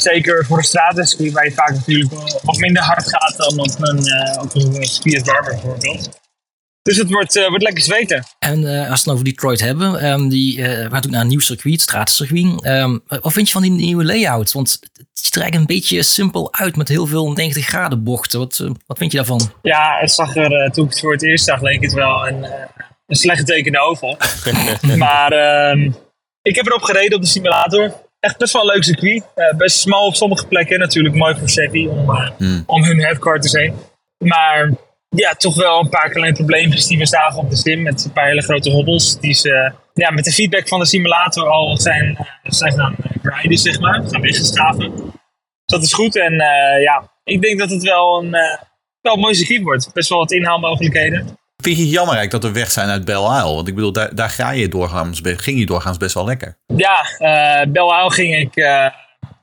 zeker 0.00 0.44
voor 0.46 0.58
een 0.58 0.64
straatcircuit 0.64 1.32
waar 1.32 1.44
je 1.44 1.52
vaak 1.52 1.70
natuurlijk 1.70 2.12
wat 2.42 2.56
minder 2.56 2.82
hard 2.82 3.08
gaat 3.08 3.36
dan 3.36 3.58
op 3.58 3.74
een, 3.78 3.98
op 4.40 4.54
een 4.54 5.22
Barber 5.24 5.52
bijvoorbeeld. 5.52 6.08
Dus 6.88 6.96
het 6.96 7.10
wordt, 7.10 7.36
uh, 7.36 7.48
wordt 7.48 7.62
lekker 7.62 7.82
zweten. 7.82 8.24
En 8.38 8.62
uh, 8.62 8.78
als 8.78 8.86
we 8.86 8.92
het 8.92 9.04
nou 9.04 9.12
over 9.12 9.24
Detroit 9.24 9.60
hebben, 9.60 10.04
um, 10.04 10.28
die, 10.28 10.58
uh, 10.58 10.64
we 10.64 10.72
gaan 10.72 10.82
natuurlijk 10.82 11.12
naar 11.12 11.20
een 11.20 11.28
nieuw 11.28 11.38
circuit, 11.38 11.80
stratencircuit. 11.80 12.66
Um, 12.66 13.02
wat 13.06 13.32
vind 13.32 13.46
je 13.46 13.52
van 13.52 13.62
die 13.62 13.70
nieuwe 13.70 14.04
layout? 14.04 14.52
Want 14.52 14.78
het 14.92 15.06
ziet 15.12 15.34
er 15.34 15.40
eigenlijk 15.40 15.70
een 15.70 15.76
beetje 15.76 16.02
simpel 16.02 16.54
uit 16.54 16.76
met 16.76 16.88
heel 16.88 17.06
veel 17.06 17.32
90 17.32 17.66
graden 17.66 18.02
bochten. 18.02 18.38
Wat, 18.38 18.64
wat 18.86 18.98
vind 18.98 19.12
je 19.12 19.16
daarvan? 19.16 19.52
Ja, 19.62 19.96
het 20.00 20.12
zag 20.12 20.36
er, 20.36 20.70
toen 20.70 20.84
ik 20.84 20.90
het 20.90 21.00
voor 21.00 21.12
het 21.12 21.22
eerst 21.22 21.44
zag, 21.44 21.60
leek 21.60 21.82
het 21.82 21.92
wel 21.92 22.28
een, 22.28 22.46
een 23.06 23.16
slecht 23.16 23.46
tekende 23.46 23.80
oval. 23.80 24.16
maar 24.96 25.32
um, 25.70 25.96
ik 26.42 26.54
heb 26.56 26.66
erop 26.66 26.82
gereden 26.82 27.16
op 27.16 27.22
de 27.22 27.28
simulator. 27.28 27.92
Echt 28.20 28.38
best 28.38 28.52
wel 28.52 28.62
een 28.62 28.74
leuk 28.74 28.84
circuit. 28.84 29.24
best 29.56 29.78
smal 29.78 30.06
op 30.06 30.14
sommige 30.14 30.46
plekken. 30.46 30.78
Natuurlijk 30.78 31.14
mooi 31.14 31.34
voor 31.38 31.48
Chevy 31.48 31.86
om, 31.86 32.10
hmm. 32.36 32.62
om 32.66 32.84
hun 32.84 33.00
headquarters 33.00 33.52
heen. 33.52 33.74
Maar 34.18 34.70
ja, 35.08 35.32
toch 35.32 35.54
wel 35.54 35.80
een 35.80 35.88
paar 35.88 36.10
kleine 36.10 36.36
probleempjes 36.36 36.86
die 36.86 36.98
we 36.98 37.06
zagen 37.06 37.38
op 37.38 37.50
de 37.50 37.56
sim. 37.56 37.82
Met 37.82 38.04
een 38.04 38.12
paar 38.12 38.26
hele 38.26 38.42
grote 38.42 38.70
hobbels. 38.70 39.20
Die 39.20 39.34
ze 39.34 39.72
ja, 39.94 40.10
met 40.10 40.24
de 40.24 40.32
feedback 40.32 40.68
van 40.68 40.78
de 40.78 40.86
simulator 40.86 41.48
al 41.48 41.76
zijn, 41.76 42.10
uh, 42.10 42.26
zijn 42.42 42.72
gaan 42.72 42.96
grinden, 43.22 43.58
zeg 43.58 43.80
maar. 43.80 44.02
Gaan 44.08 44.20
weggeschaven. 44.20 44.92
Dus 44.96 45.12
dat 45.64 45.82
is 45.82 45.92
goed. 45.92 46.16
En 46.16 46.34
ja, 46.80 47.10
ik 47.24 47.42
denk 47.42 47.58
dat 47.58 47.70
het 47.70 47.82
wel 47.82 48.22
een, 48.22 48.30
wel 49.00 49.14
een 49.14 49.20
mooi 49.20 49.34
circuit 49.34 49.62
wordt. 49.62 49.92
Best 49.92 50.08
wel 50.08 50.18
wat 50.18 50.32
inhaalmogelijkheden. 50.32 51.38
Vind 51.62 51.76
je 51.76 51.82
het 51.82 51.92
jammer 51.92 52.28
dat 52.28 52.42
we 52.42 52.52
weg 52.52 52.70
zijn 52.70 52.88
uit 52.88 53.04
Belle 53.04 53.38
Isle? 53.38 53.54
Want 53.54 53.68
ik 53.68 53.74
bedoel, 53.74 53.92
daar, 53.92 54.14
daar 54.14 54.30
ga 54.30 54.50
je 54.50 54.68
doorgaans, 54.68 55.20
ging 55.22 55.58
je 55.58 55.66
doorgaans 55.66 55.96
best 55.96 56.14
wel 56.14 56.24
lekker. 56.24 56.58
Ja, 56.66 57.04
Belle 57.68 57.98
Isle 57.98 58.10
ging 58.10 58.36
ik 58.36 58.54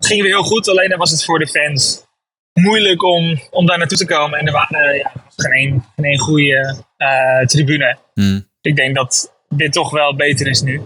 ging 0.05 0.21
weer 0.21 0.31
heel 0.31 0.43
goed. 0.43 0.69
Alleen 0.69 0.89
dan 0.89 0.99
was 0.99 1.11
het 1.11 1.25
voor 1.25 1.39
de 1.39 1.47
fans 1.47 2.05
moeilijk 2.53 3.03
om, 3.03 3.39
om 3.51 3.65
daar 3.65 3.77
naartoe 3.77 3.97
te 3.97 4.05
komen. 4.05 4.39
En 4.39 4.45
er 4.45 4.53
waren 4.53 4.95
ja, 4.97 5.11
geen 5.35 5.51
één, 5.51 5.85
geen 5.95 6.05
één 6.05 6.19
goede 6.19 6.83
uh, 6.97 7.45
tribune. 7.45 7.97
Hmm. 8.13 8.47
Ik 8.61 8.75
denk 8.75 8.95
dat 8.95 9.33
dit 9.49 9.73
toch 9.73 9.91
wel 9.91 10.15
beter 10.15 10.47
is 10.47 10.61
nu. 10.61 10.81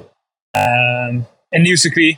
Uh, 0.58 1.22
een 1.50 1.62
nieuw 1.62 1.76
circuit. 1.76 2.18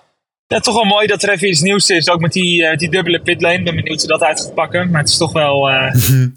Ja, 0.52 0.60
toch 0.60 0.74
wel 0.74 0.84
mooi 0.84 1.08
dat 1.08 1.24
er 1.24 1.30
even 1.30 1.50
iets 1.50 1.62
nieuws 1.62 1.90
is. 1.90 2.10
Ook 2.10 2.20
met 2.20 2.34
die, 2.34 2.62
uh, 2.62 2.78
die 2.78 2.90
dubbele 2.90 3.22
pitlane. 3.22 3.64
Ben 3.64 3.76
benieuwd 3.76 4.00
hoe 4.00 4.10
dat 4.10 4.22
uit 4.22 4.42
gaat 4.42 4.54
pakken. 4.54 4.90
Maar 4.90 5.02
het 5.02 5.10
is 5.10 5.18
toch 5.18 5.32
wel, 5.32 5.70
uh, 5.70 5.94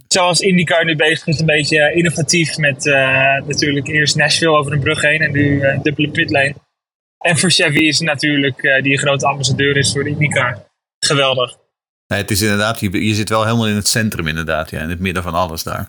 zoals 0.09 0.41
IndyCar 0.41 0.85
nu 0.85 0.97
bezig 0.97 1.27
is, 1.27 1.41
een 1.41 1.47
beetje 1.47 1.93
innovatief. 1.95 2.57
Met 2.57 2.85
natuurlijk 3.47 3.87
eerst 3.87 4.17
Nashville 4.17 4.59
over 4.59 4.73
een 4.73 4.81
brug 4.81 5.01
heen 5.01 5.21
en 5.21 5.33
nu 5.33 5.62
dubbele 5.83 6.11
pitlane. 6.11 6.55
En 7.19 7.39
voor 7.39 7.51
Chevy 7.51 7.79
is 7.79 8.01
natuurlijk, 8.01 8.81
die 8.83 8.93
een 8.93 8.99
grote 8.99 9.27
ambassadeur 9.27 9.77
is 9.77 9.93
voor 9.93 10.09
IndyCar. 10.09 10.65
Geweldig. 10.99 11.57
Nee, 12.07 12.21
het 12.21 12.31
is 12.31 12.43
inderdaad, 12.43 12.81
je, 12.81 13.07
je, 13.07 13.15
zit 13.15 13.29
wel 13.29 13.45
helemaal 13.45 13.69
in 13.69 13.75
het 13.75 13.89
centrum 13.89 14.27
inderdaad, 14.27 14.71
ja, 14.71 14.81
in 14.81 14.89
het 14.89 15.01
midden 15.01 15.23
van 15.23 15.35
alles 15.35 15.62
daar. 15.62 15.89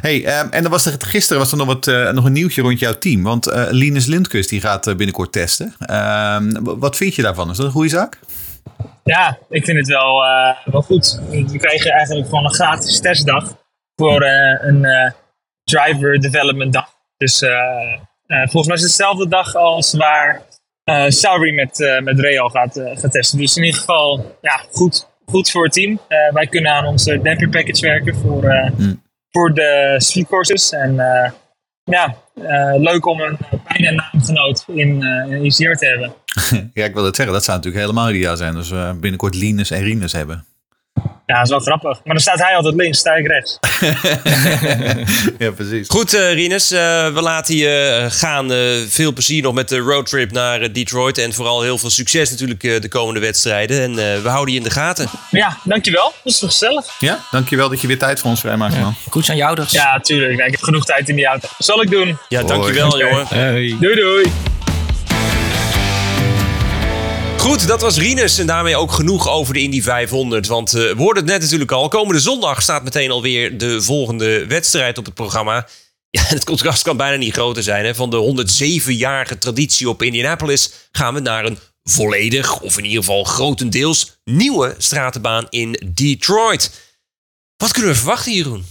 Hey, 0.00 0.40
um, 0.40 0.50
en 0.50 0.62
dan 0.62 0.70
was 0.70 0.86
er, 0.86 0.94
gisteren 0.98 1.38
was 1.38 1.52
er 1.52 1.58
nog, 1.58 1.66
wat, 1.66 1.86
uh, 1.86 2.10
nog 2.10 2.24
een 2.24 2.32
nieuwtje 2.32 2.62
rond 2.62 2.78
jouw 2.78 2.98
team, 2.98 3.22
want 3.22 3.48
uh, 3.48 3.66
Linus 3.70 4.06
Lindkus 4.06 4.48
die 4.48 4.60
gaat 4.60 4.86
uh, 4.86 4.94
binnenkort 4.94 5.32
testen. 5.32 5.74
Um, 5.90 6.78
wat 6.78 6.96
vind 6.96 7.14
je 7.14 7.22
daarvan? 7.22 7.50
Is 7.50 7.56
dat 7.56 7.66
een 7.66 7.72
goede 7.72 7.88
zaak? 7.88 8.18
Ja, 9.04 9.38
ik 9.48 9.64
vind 9.64 9.78
het 9.78 9.88
wel, 9.88 10.22
wel 10.64 10.82
goed. 10.82 11.20
We 11.30 11.58
kregen 11.58 11.90
eigenlijk 11.90 12.28
gewoon 12.28 12.44
een 12.44 12.54
gratis 12.54 13.00
testdag 13.00 13.56
voor 13.96 14.24
een 14.60 15.12
driver 15.64 16.20
development 16.20 16.72
dag. 16.72 16.88
Dus 17.16 17.44
volgens 18.26 18.66
mij 18.66 18.76
is 18.76 18.82
het 18.82 18.96
dezelfde 18.96 19.28
dag 19.28 19.54
als 19.54 19.94
waar 19.94 20.42
Sauri 21.08 21.52
met, 21.52 22.00
met 22.02 22.20
Real 22.20 22.48
gaat, 22.48 22.80
gaat 22.94 23.12
testen. 23.12 23.38
Dus 23.38 23.56
in 23.56 23.64
ieder 23.64 23.80
geval, 23.80 24.36
ja, 24.40 24.64
goed 24.72 25.08
goed 25.30 25.50
voor 25.50 25.64
het 25.64 25.72
team. 25.72 25.90
Uh, 25.90 26.32
wij 26.32 26.46
kunnen 26.46 26.72
aan 26.72 26.86
onze 26.86 27.20
damper 27.22 27.48
package 27.48 27.86
werken 27.86 28.16
voor, 28.16 28.44
uh, 28.44 28.70
hmm. 28.76 29.02
Voor 29.30 29.54
de 29.54 29.94
street 29.98 30.26
courses. 30.26 30.72
En 30.72 30.94
uh, 30.94 31.30
ja, 31.84 32.16
leuk 32.78 33.06
om 33.06 33.20
een 33.20 33.38
bijna 33.68 33.90
naamgenoot 33.90 34.64
in, 34.66 35.02
in 35.28 35.44
ICR 35.44 35.72
te 35.72 35.86
hebben. 35.86 36.14
ja, 36.74 36.84
ik 36.84 36.94
wil 36.94 37.04
het 37.04 37.16
zeggen. 37.16 37.34
Dat 37.34 37.44
zou 37.44 37.56
natuurlijk 37.56 37.84
helemaal 37.84 38.10
ideaal 38.10 38.36
zijn. 38.36 38.54
Dus 38.54 38.72
binnenkort 39.00 39.34
Linus 39.34 39.70
en 39.70 39.82
Rinus 39.82 40.12
hebben. 40.12 40.44
Ja, 41.30 41.36
dat 41.36 41.44
is 41.44 41.50
wel 41.50 41.60
grappig. 41.60 42.00
Maar 42.04 42.14
dan 42.14 42.22
staat 42.22 42.38
hij 42.38 42.56
altijd 42.56 42.74
links, 42.74 42.98
sta 42.98 43.14
ik 43.14 43.26
rechts. 43.26 43.58
ja, 45.44 45.50
precies. 45.50 45.88
Goed, 45.88 46.14
uh, 46.14 46.32
Rinus. 46.32 46.72
Uh, 46.72 46.78
we 47.08 47.20
laten 47.20 47.56
je 47.56 48.06
gaan. 48.10 48.52
Uh, 48.52 48.58
veel 48.88 49.12
plezier 49.12 49.42
nog 49.42 49.54
met 49.54 49.68
de 49.68 49.78
roadtrip 49.78 50.32
naar 50.32 50.72
Detroit. 50.72 51.18
En 51.18 51.32
vooral 51.32 51.62
heel 51.62 51.78
veel 51.78 51.90
succes 51.90 52.30
natuurlijk 52.30 52.60
de 52.60 52.88
komende 52.88 53.20
wedstrijden. 53.20 53.82
En 53.82 53.94
we 54.22 54.28
houden 54.28 54.54
je 54.54 54.60
in 54.60 54.64
de 54.64 54.70
gaten. 54.70 55.08
Ja, 55.30 55.56
dankjewel. 55.64 56.14
Dat 56.24 56.32
is 56.32 56.38
gezellig. 56.38 56.86
Ja, 56.98 57.18
dankjewel 57.30 57.68
dat 57.68 57.80
je 57.80 57.86
weer 57.86 57.98
tijd 57.98 58.20
voor 58.20 58.30
ons 58.30 58.40
vrijmaakt, 58.40 58.78
man. 58.78 58.94
Goed 59.10 59.30
aan 59.30 59.36
jou 59.36 59.54
dus. 59.54 59.70
Ja, 59.70 60.00
tuurlijk. 60.00 60.46
ik 60.46 60.50
heb 60.50 60.62
genoeg 60.62 60.84
tijd 60.84 61.08
in 61.08 61.16
die 61.16 61.26
auto. 61.26 61.48
Zal 61.58 61.82
ik 61.82 61.90
doen. 61.90 62.18
Ja, 62.28 62.42
dankjewel, 62.42 62.90
Hoi. 62.90 63.04
jongen. 63.04 63.26
Hey. 63.26 63.76
Doei, 63.80 63.94
doei. 63.94 64.49
Goed, 67.40 67.66
dat 67.66 67.80
was 67.80 67.98
Rinus 67.98 68.38
en 68.38 68.46
daarmee 68.46 68.76
ook 68.76 68.92
genoeg 68.92 69.28
over 69.28 69.54
de 69.54 69.62
Indy 69.62 69.82
500. 69.82 70.46
Want 70.46 70.74
uh, 70.74 70.82
we 70.82 71.02
hoorden 71.02 71.22
het 71.22 71.32
net 71.32 71.40
natuurlijk 71.40 71.70
al. 71.70 71.88
Komende 71.88 72.20
zondag 72.20 72.62
staat 72.62 72.82
meteen 72.82 73.10
alweer 73.10 73.58
de 73.58 73.82
volgende 73.82 74.46
wedstrijd 74.46 74.98
op 74.98 75.04
het 75.04 75.14
programma. 75.14 75.66
Ja, 76.10 76.22
het 76.22 76.44
contrast 76.44 76.82
kan 76.82 76.96
bijna 76.96 77.16
niet 77.16 77.32
groter 77.32 77.62
zijn. 77.62 77.84
Hè? 77.84 77.94
Van 77.94 78.10
de 78.10 78.46
107-jarige 78.86 79.38
traditie 79.38 79.88
op 79.88 80.02
Indianapolis 80.02 80.72
gaan 80.92 81.14
we 81.14 81.20
naar 81.20 81.44
een 81.44 81.58
volledig, 81.82 82.60
of 82.60 82.78
in 82.78 82.84
ieder 82.84 82.98
geval 82.98 83.24
grotendeels, 83.24 84.20
nieuwe 84.24 84.74
stratenbaan 84.78 85.46
in 85.50 85.80
Detroit. 85.94 86.70
Wat 87.56 87.72
kunnen 87.72 87.90
we 87.90 87.96
verwachten, 87.96 88.32
Jeroen? 88.32 88.64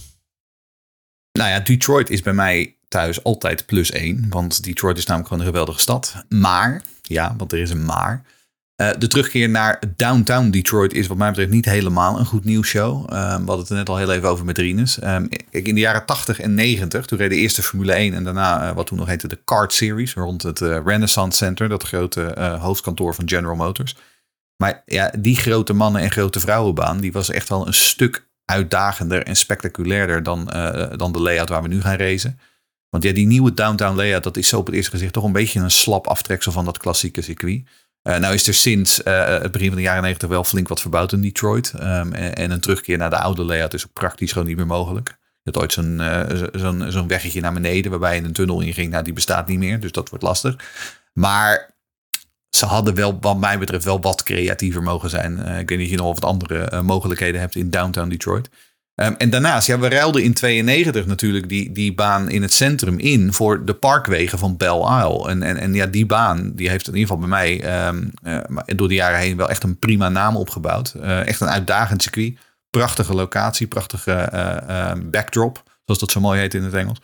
Nou 1.32 1.50
ja, 1.50 1.60
Detroit 1.60 2.10
is 2.10 2.22
bij 2.22 2.32
mij 2.32 2.76
thuis 2.88 3.22
altijd 3.22 3.66
plus 3.66 3.90
één. 3.90 4.26
Want 4.28 4.64
Detroit 4.64 4.98
is 4.98 5.06
namelijk 5.06 5.28
gewoon 5.28 5.46
een 5.46 5.52
geweldige 5.52 5.80
stad. 5.80 6.24
Maar, 6.28 6.82
ja, 7.02 7.34
want 7.36 7.52
er 7.52 7.58
is 7.58 7.70
een 7.70 7.84
maar. 7.84 8.24
Uh, 8.80 8.90
de 8.98 9.06
terugkeer 9.06 9.48
naar 9.48 9.82
Downtown 9.96 10.50
Detroit 10.50 10.92
is 10.92 11.06
wat 11.06 11.16
mij 11.16 11.28
betreft 11.28 11.50
niet 11.50 11.64
helemaal 11.64 12.18
een 12.18 12.24
goed 12.24 12.44
nieuwsshow. 12.44 13.02
Uh, 13.02 13.08
we 13.08 13.44
hadden 13.44 13.58
het 13.58 13.68
er 13.68 13.76
net 13.76 13.88
al 13.88 13.96
heel 13.96 14.12
even 14.12 14.28
over 14.28 14.44
met 14.44 14.58
Rinus. 14.58 15.02
Um, 15.02 15.28
in 15.50 15.74
de 15.74 15.80
jaren 15.80 16.06
80 16.06 16.40
en 16.40 16.54
90, 16.54 17.06
toen 17.06 17.18
reed 17.18 17.30
de 17.30 17.36
eerste 17.36 17.62
Formule 17.62 17.92
1 17.92 18.14
en 18.14 18.24
daarna 18.24 18.68
uh, 18.68 18.74
wat 18.74 18.86
toen 18.86 18.98
nog 18.98 19.06
heette 19.06 19.28
de 19.28 19.38
Kart 19.44 19.72
Series 19.72 20.14
rond 20.14 20.42
het 20.42 20.58
Renaissance 20.60 21.36
Center, 21.36 21.68
dat 21.68 21.82
grote 21.82 22.56
hoofdkantoor 22.60 23.14
van 23.14 23.28
General 23.28 23.56
Motors. 23.56 23.96
Maar 24.56 24.82
ja, 24.86 25.12
die 25.18 25.36
grote 25.36 25.72
mannen 25.72 26.02
en 26.02 26.10
grote 26.10 26.40
vrouwenbaan, 26.40 27.00
die 27.00 27.12
was 27.12 27.30
echt 27.30 27.48
wel 27.48 27.66
een 27.66 27.74
stuk 27.74 28.28
uitdagender 28.44 29.22
en 29.22 29.36
spectaculairder 29.36 30.22
dan, 30.22 30.44
dan 30.96 31.12
de 31.12 31.20
layout 31.20 31.48
waar 31.48 31.62
we 31.62 31.68
nu 31.68 31.80
gaan 31.80 31.96
racen. 31.96 32.38
Want 32.88 33.02
ja, 33.04 33.12
die 33.12 33.26
nieuwe 33.26 33.54
downtown 33.54 33.96
layout, 33.96 34.22
dat 34.22 34.36
is 34.36 34.48
zo 34.48 34.58
op 34.58 34.66
het 34.66 34.74
eerste 34.74 34.90
gezicht 34.90 35.12
toch 35.12 35.24
een 35.24 35.32
beetje 35.32 35.60
een 35.60 35.70
slap 35.70 36.06
aftreksel 36.06 36.52
van 36.52 36.64
dat 36.64 36.78
klassieke 36.78 37.22
circuit. 37.22 37.62
Uh, 38.02 38.16
nou 38.16 38.34
is 38.34 38.46
er 38.46 38.54
sinds 38.54 39.02
uh, 39.04 39.26
het 39.26 39.52
begin 39.52 39.66
van 39.66 39.76
de 39.76 39.82
jaren 39.82 40.02
90 40.02 40.28
wel 40.28 40.44
flink 40.44 40.68
wat 40.68 40.80
verbouwd 40.80 41.12
in 41.12 41.20
Detroit. 41.20 41.72
Um, 41.74 42.12
en, 42.12 42.34
en, 42.34 42.50
een 42.50 42.60
terugkeer 42.60 42.98
naar 42.98 43.10
de 43.10 43.18
oude 43.18 43.44
layout 43.44 43.74
is 43.74 43.86
ook 43.86 43.92
praktisch 43.92 44.32
gewoon 44.32 44.46
niet 44.46 44.56
meer 44.56 44.66
mogelijk. 44.66 45.18
Je 45.42 45.50
had 45.52 45.62
ooit 45.62 45.72
zo'n 46.92 47.08
weggetje 47.08 47.40
naar 47.40 47.52
beneden 47.52 47.90
waarbij 47.90 48.16
je 48.16 48.22
een 48.22 48.32
tunnel 48.32 48.60
inging. 48.60 48.90
Nou, 48.90 49.04
die 49.04 49.12
bestaat 49.12 49.48
niet 49.48 49.58
meer, 49.58 49.80
dus 49.80 49.92
dat 49.92 50.08
wordt 50.08 50.24
lastig. 50.24 50.56
Maar 51.12 51.74
ze 52.48 52.66
hadden 52.66 52.94
wel, 52.94 53.18
wat 53.20 53.38
mij 53.38 53.58
betreft, 53.58 53.84
wel 53.84 54.00
wat 54.00 54.22
creatiever 54.22 54.82
mogen 54.82 55.10
zijn. 55.10 55.38
ik 55.38 55.68
weet 55.68 55.78
niet 55.78 55.86
of 55.86 55.92
je 55.92 55.96
nog 55.96 56.14
wat 56.14 56.24
andere 56.24 56.82
mogelijkheden 56.82 57.40
hebt 57.40 57.54
in 57.54 57.70
downtown 57.70 58.08
Detroit. 58.08 58.48
Um, 59.02 59.14
en 59.16 59.30
daarnaast, 59.30 59.66
ja, 59.66 59.78
we 59.78 59.88
ruilden 59.88 60.22
in 60.22 60.34
92 60.34 61.06
natuurlijk 61.06 61.48
die, 61.48 61.72
die 61.72 61.94
baan 61.94 62.30
in 62.30 62.42
het 62.42 62.52
centrum 62.52 62.98
in 62.98 63.32
voor 63.32 63.64
de 63.64 63.74
parkwegen 63.74 64.38
van 64.38 64.56
Belle 64.56 65.04
Isle. 65.04 65.28
En, 65.28 65.42
en, 65.42 65.56
en 65.56 65.74
ja, 65.74 65.86
die 65.86 66.06
baan 66.06 66.52
die 66.54 66.68
heeft 66.68 66.88
in 66.88 66.94
ieder 66.94 67.08
geval 67.08 67.28
bij 67.28 67.38
mij 67.38 67.86
um, 67.86 68.10
uh, 68.22 68.38
door 68.66 68.88
de 68.88 68.94
jaren 68.94 69.18
heen 69.18 69.36
wel 69.36 69.48
echt 69.48 69.62
een 69.62 69.78
prima 69.78 70.08
naam 70.08 70.36
opgebouwd. 70.36 70.94
Uh, 70.96 71.26
echt 71.26 71.40
een 71.40 71.48
uitdagend 71.48 72.02
circuit. 72.02 72.38
Prachtige 72.70 73.14
locatie, 73.14 73.66
prachtige 73.66 74.30
uh, 74.34 74.92
backdrop, 75.10 75.62
zoals 75.84 76.00
dat 76.00 76.10
zo 76.10 76.20
mooi 76.20 76.40
heet 76.40 76.54
in 76.54 76.62
het 76.62 76.74
Engels. 76.74 77.00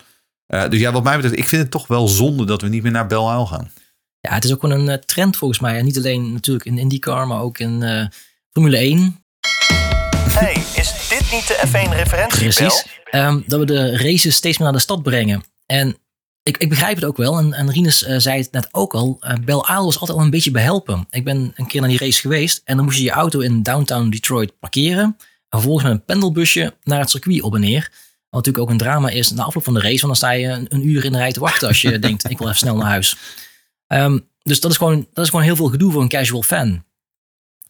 dus 0.46 0.80
ja, 0.80 0.92
wat 0.92 1.04
mij 1.04 1.16
betreft, 1.16 1.38
ik 1.38 1.48
vind 1.48 1.62
het 1.62 1.70
toch 1.70 1.86
wel 1.86 2.08
zonde 2.08 2.44
dat 2.44 2.62
we 2.62 2.68
niet 2.68 2.82
meer 2.82 2.92
naar 2.92 3.06
Belle 3.06 3.34
Isle 3.34 3.46
gaan. 3.46 3.70
Ja, 4.20 4.34
het 4.34 4.44
is 4.44 4.52
ook 4.52 4.62
wel 4.62 4.70
een 4.70 5.00
trend 5.06 5.36
volgens 5.36 5.60
mij. 5.60 5.78
En 5.78 5.84
niet 5.84 5.96
alleen 5.96 6.32
natuurlijk 6.32 6.64
in 6.64 6.78
IndyCar, 6.78 7.26
maar 7.26 7.40
ook 7.40 7.58
in 7.58 8.10
Formule 8.52 8.76
1. 8.76 9.25
Dit 11.18 11.32
niet 11.32 11.46
de 11.46 11.62
F1-referentie? 11.66 12.38
Precies. 12.38 12.86
Um, 13.10 13.44
dat 13.46 13.60
we 13.60 13.66
de 13.66 13.96
races 13.96 14.34
steeds 14.34 14.58
meer 14.58 14.66
naar 14.66 14.76
de 14.76 14.82
stad 14.82 15.02
brengen. 15.02 15.44
En 15.66 15.96
ik, 16.42 16.56
ik 16.56 16.68
begrijp 16.68 16.94
het 16.94 17.04
ook 17.04 17.16
wel. 17.16 17.38
En, 17.38 17.52
en 17.52 17.70
Rinus 17.70 18.08
uh, 18.08 18.18
zei 18.18 18.40
het 18.40 18.52
net 18.52 18.68
ook 18.70 18.94
al. 18.94 19.18
Uh, 19.20 19.34
Bel 19.44 19.66
Isle 19.68 19.84
was 19.84 19.98
altijd 19.98 20.18
al 20.18 20.24
een 20.24 20.30
beetje 20.30 20.50
behelpen. 20.50 21.06
Ik 21.10 21.24
ben 21.24 21.52
een 21.54 21.66
keer 21.66 21.80
naar 21.80 21.90
die 21.90 21.98
race 21.98 22.20
geweest. 22.20 22.60
En 22.64 22.76
dan 22.76 22.84
moest 22.84 22.98
je 22.98 23.04
je 23.04 23.10
auto 23.10 23.40
in 23.40 23.62
downtown 23.62 24.08
Detroit 24.08 24.58
parkeren. 24.58 25.04
En 25.04 25.16
vervolgens 25.48 25.84
met 25.84 25.92
een 25.92 26.04
pendelbusje 26.04 26.74
naar 26.82 27.00
het 27.00 27.10
circuit 27.10 27.42
op 27.42 27.54
en 27.54 27.60
neer. 27.60 27.90
Wat 28.30 28.44
natuurlijk 28.44 28.64
ook 28.64 28.70
een 28.70 28.78
drama 28.78 29.08
is 29.08 29.30
na 29.30 29.42
afloop 29.42 29.64
van 29.64 29.74
de 29.74 29.80
race. 29.80 30.06
Want 30.06 30.06
dan 30.06 30.16
sta 30.16 30.30
je 30.30 30.46
een, 30.46 30.66
een 30.68 30.88
uur 30.88 31.04
in 31.04 31.12
de 31.12 31.18
rij 31.18 31.32
te 31.32 31.40
wachten 31.40 31.68
als 31.68 31.82
je 31.82 31.98
denkt 32.06 32.30
ik 32.30 32.38
wil 32.38 32.46
even 32.46 32.58
snel 32.58 32.76
naar 32.76 32.88
huis. 32.88 33.16
Um, 33.88 34.28
dus 34.42 34.60
dat 34.60 34.70
is, 34.70 34.76
gewoon, 34.76 35.06
dat 35.12 35.24
is 35.24 35.30
gewoon 35.30 35.44
heel 35.44 35.56
veel 35.56 35.68
gedoe 35.68 35.92
voor 35.92 36.02
een 36.02 36.08
casual 36.08 36.42
fan. 36.42 36.84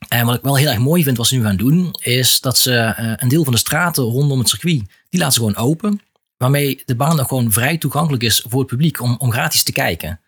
En 0.09 0.27
wat 0.27 0.35
ik 0.35 0.43
wel 0.43 0.57
heel 0.57 0.69
erg 0.69 0.79
mooi 0.79 1.03
vind 1.03 1.17
wat 1.17 1.27
ze 1.27 1.37
nu 1.37 1.43
gaan 1.43 1.57
doen, 1.57 1.95
is 1.99 2.41
dat 2.41 2.59
ze 2.59 2.95
uh, 3.01 3.13
een 3.17 3.29
deel 3.29 3.45
van 3.45 3.53
de 3.53 3.59
straten 3.59 4.03
rondom 4.03 4.39
het 4.39 4.49
circuit, 4.49 4.83
die 5.09 5.21
laten 5.21 5.33
ze 5.33 5.39
gewoon 5.39 5.57
open. 5.57 6.01
Waarmee 6.37 6.83
de 6.85 6.97
baan 6.97 7.21
ook 7.21 7.29
gewoon 7.29 7.53
vrij 7.53 7.79
toegankelijk 7.79 8.23
is 8.23 8.45
voor 8.49 8.59
het 8.59 8.69
publiek 8.69 9.01
om, 9.01 9.17
om 9.19 9.33
gratis 9.33 9.63
te 9.63 9.73
kijken. 9.73 10.21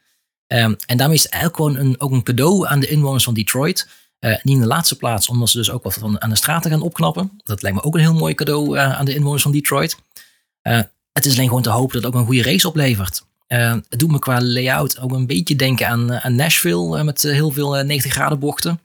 Um, 0.46 0.76
en 0.86 0.96
daarmee 0.96 1.16
is 1.16 1.22
het 1.22 1.32
eigenlijk 1.32 1.62
gewoon 1.62 1.86
een, 1.86 2.00
ook 2.00 2.12
een 2.12 2.22
cadeau 2.22 2.66
aan 2.66 2.80
de 2.80 2.88
inwoners 2.88 3.24
van 3.24 3.34
Detroit. 3.34 3.88
Niet 4.20 4.40
in 4.42 4.60
de 4.60 4.66
laatste 4.66 4.96
plaats, 4.96 5.28
omdat 5.28 5.48
ze 5.48 5.56
dus 5.56 5.70
ook 5.70 5.82
wat 5.82 5.94
van 5.94 6.22
aan 6.22 6.30
de 6.30 6.36
straten 6.36 6.70
gaan 6.70 6.82
opknappen. 6.82 7.40
Dat 7.44 7.62
lijkt 7.62 7.76
me 7.76 7.82
ook 7.82 7.94
een 7.94 8.00
heel 8.00 8.14
mooi 8.14 8.34
cadeau 8.34 8.76
uh, 8.76 8.98
aan 8.98 9.04
de 9.04 9.14
inwoners 9.14 9.42
van 9.42 9.52
Detroit. 9.52 9.96
het 11.12 11.26
is 11.26 11.32
alleen 11.32 11.48
gewoon 11.48 11.62
te 11.62 11.70
hopen 11.70 11.92
dat 11.94 12.02
het 12.02 12.14
ook 12.14 12.20
een 12.20 12.26
goede 12.26 12.42
race 12.42 12.68
oplevert. 12.68 13.24
het 13.46 13.98
doet 13.98 14.10
me 14.10 14.18
qua 14.18 14.40
layout 14.40 15.00
ook 15.00 15.12
een 15.12 15.26
beetje 15.26 15.56
denken 15.56 15.88
aan, 15.88 16.12
aan 16.12 16.34
Nashville 16.34 17.04
met 17.04 17.22
heel 17.22 17.50
veel 17.50 17.72
90 17.72 18.12
graden 18.12 18.38
bochten. 18.38 18.80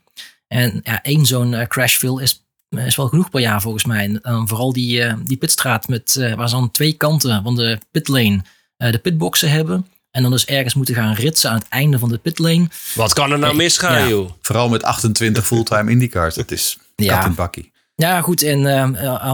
En 0.53 0.79
ja, 0.83 1.01
één 1.01 1.25
zo'n 1.25 1.51
uh, 1.51 1.65
crashfill 1.67 2.21
is, 2.21 2.43
is 2.69 2.95
wel 2.95 3.07
genoeg 3.07 3.29
per 3.29 3.41
jaar 3.41 3.61
volgens 3.61 3.85
mij. 3.85 4.19
En 4.21 4.47
vooral 4.47 4.73
die, 4.73 4.99
uh, 4.99 5.13
die 5.25 5.37
pitstraat 5.37 5.87
met, 5.87 6.15
uh, 6.19 6.33
waar 6.33 6.49
ze 6.49 6.55
aan 6.55 6.71
twee 6.71 6.93
kanten 6.93 7.43
van 7.43 7.55
de 7.55 7.79
pitlane 7.91 8.41
de 8.77 8.97
pitboxen 8.97 9.49
hebben. 9.49 9.87
En 10.11 10.21
dan 10.21 10.31
dus 10.31 10.45
ergens 10.45 10.73
moeten 10.73 10.95
gaan 10.95 11.13
ritsen 11.13 11.49
aan 11.49 11.57
het 11.57 11.67
einde 11.69 11.99
van 11.99 12.09
de 12.09 12.17
pitlane. 12.17 12.67
Wat 12.95 13.13
kan 13.13 13.31
er 13.31 13.39
nou 13.39 13.55
misgaan, 13.55 13.99
ja. 13.99 14.07
joh? 14.07 14.31
Vooral 14.41 14.69
met 14.69 14.83
28 14.83 15.45
fulltime 15.45 15.91
IndyCars. 15.91 16.35
Dat 16.35 16.51
is 16.51 16.77
ja. 16.95 17.17
kat 17.17 17.25
in 17.25 17.35
bakkie. 17.35 17.71
Ja, 17.95 18.21
goed. 18.21 18.41
En 18.41 18.67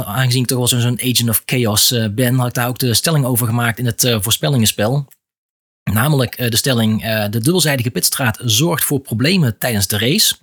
aangezien 0.06 0.42
ik 0.42 0.48
toch 0.48 0.58
wel 0.58 0.68
zo'n 0.68 1.00
agent 1.00 1.30
of 1.30 1.44
chaos 1.46 1.94
ben, 2.12 2.36
had 2.36 2.48
ik 2.48 2.54
daar 2.54 2.68
ook 2.68 2.80
de 2.80 2.94
stelling 2.94 3.26
over 3.26 3.48
gemaakt 3.48 3.80
in 3.80 3.86
het 3.86 4.18
voorspellingenspel. 4.22 5.08
Namelijk 5.84 6.52
de 6.52 6.58
stelling: 6.58 7.02
de 7.30 7.40
dubbelzijdige 7.40 7.90
pitstraat 7.90 8.40
zorgt 8.44 8.86
voor 8.86 9.00
problemen 9.00 9.58
tijdens 9.58 9.88
de 9.88 9.98
race. 9.98 10.36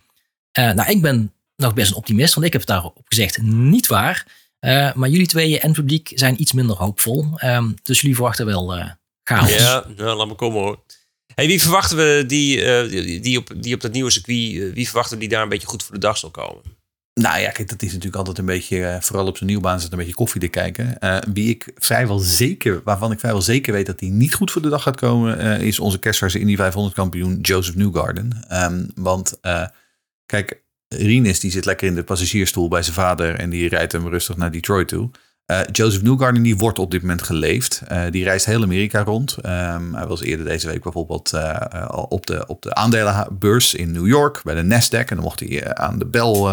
Uh, 0.58 0.72
nou, 0.72 0.90
ik 0.90 1.02
ben 1.02 1.32
nog 1.56 1.74
best 1.74 1.90
een 1.90 1.96
optimist, 1.96 2.34
want 2.34 2.46
ik 2.46 2.52
heb 2.52 2.66
daarop 2.66 3.00
gezegd 3.04 3.42
niet 3.42 3.86
waar. 3.86 4.26
Uh, 4.60 4.94
maar 4.94 5.08
jullie 5.08 5.26
tweeën 5.26 5.60
en 5.60 5.72
publiek 5.72 6.12
zijn 6.14 6.40
iets 6.40 6.52
minder 6.52 6.76
hoopvol. 6.76 7.26
Um, 7.44 7.74
dus 7.82 8.00
jullie 8.00 8.16
verwachten 8.16 8.46
wel 8.46 8.76
uh, 8.76 8.90
chaos. 9.24 9.54
Ja, 9.54 9.84
nou, 9.96 10.16
laat 10.16 10.26
me 10.26 10.34
komen 10.34 10.60
hoor. 10.60 10.84
Hey, 11.34 11.46
wie 11.46 11.62
verwachten 11.62 11.96
we 11.96 12.24
die, 12.26 12.88
die, 12.88 13.20
die, 13.20 13.38
op, 13.38 13.52
die 13.56 13.74
op 13.74 13.80
dat 13.80 13.92
nieuwe 13.92 14.10
circuit, 14.10 14.74
wie 14.74 14.86
verwachten 14.86 15.18
die 15.18 15.28
daar 15.28 15.42
een 15.42 15.48
beetje 15.48 15.66
goed 15.66 15.82
voor 15.82 15.94
de 15.94 16.00
dag 16.00 16.18
zal 16.18 16.30
komen? 16.30 16.62
Nou 17.14 17.40
ja, 17.40 17.50
kijk, 17.50 17.68
dat 17.68 17.82
is 17.82 17.88
natuurlijk 17.88 18.16
altijd 18.16 18.38
een 18.38 18.46
beetje, 18.46 18.98
vooral 19.00 19.26
op 19.26 19.36
zijn 19.36 19.50
nieuwbaan 19.50 19.80
zit 19.80 19.92
een 19.92 19.98
beetje 19.98 20.14
koffie 20.14 20.40
te 20.40 20.48
kijken. 20.48 20.98
wie 21.32 21.48
ik 21.48 21.72
vrijwel 21.74 22.18
zeker, 22.18 22.80
waarvan 22.84 23.12
ik 23.12 23.18
vrijwel 23.18 23.42
zeker 23.42 23.72
weet 23.72 23.86
dat 23.86 24.00
hij 24.00 24.08
niet 24.08 24.34
goed 24.34 24.50
voor 24.50 24.62
de 24.62 24.68
dag 24.68 24.82
gaat 24.82 24.96
komen, 24.96 25.60
is 25.60 25.80
onze 25.80 25.98
kerstverse 25.98 26.38
Indy 26.38 26.56
500 26.56 26.94
kampioen 26.94 27.40
Joseph 27.40 27.74
Newgarden. 27.74 28.46
Um, 28.52 28.90
want 28.94 29.38
Kijk, 30.26 30.64
Rinus 30.88 31.40
die 31.40 31.50
zit 31.50 31.64
lekker 31.64 31.86
in 31.86 31.94
de 31.94 32.04
passagiersstoel 32.04 32.68
bij 32.68 32.82
zijn 32.82 32.94
vader 32.94 33.34
en 33.34 33.50
die 33.50 33.68
rijdt 33.68 33.92
hem 33.92 34.08
rustig 34.08 34.36
naar 34.36 34.50
Detroit 34.50 34.88
toe. 34.88 35.10
Uh, 35.50 35.60
Joseph 35.72 36.02
Newgarden 36.02 36.42
die 36.42 36.56
wordt 36.56 36.78
op 36.78 36.90
dit 36.90 37.00
moment 37.00 37.22
geleefd. 37.22 37.82
Uh, 37.92 38.02
die 38.10 38.24
reist 38.24 38.46
heel 38.46 38.62
Amerika 38.62 39.02
rond. 39.02 39.36
Um, 39.36 39.94
hij 39.94 40.06
was 40.06 40.22
eerder 40.22 40.46
deze 40.46 40.66
week 40.66 40.82
bijvoorbeeld 40.82 41.32
uh, 41.34 41.88
op, 42.08 42.26
de, 42.26 42.46
op 42.46 42.62
de 42.62 42.74
aandelenbeurs 42.74 43.74
in 43.74 43.92
New 43.92 44.06
York 44.06 44.40
bij 44.42 44.54
de 44.54 44.62
Nasdaq. 44.62 45.08
En 45.08 45.14
dan 45.14 45.24
mocht 45.24 45.40
hij 45.40 45.74
aan 45.74 45.98
de 45.98 46.06
bel 46.06 46.50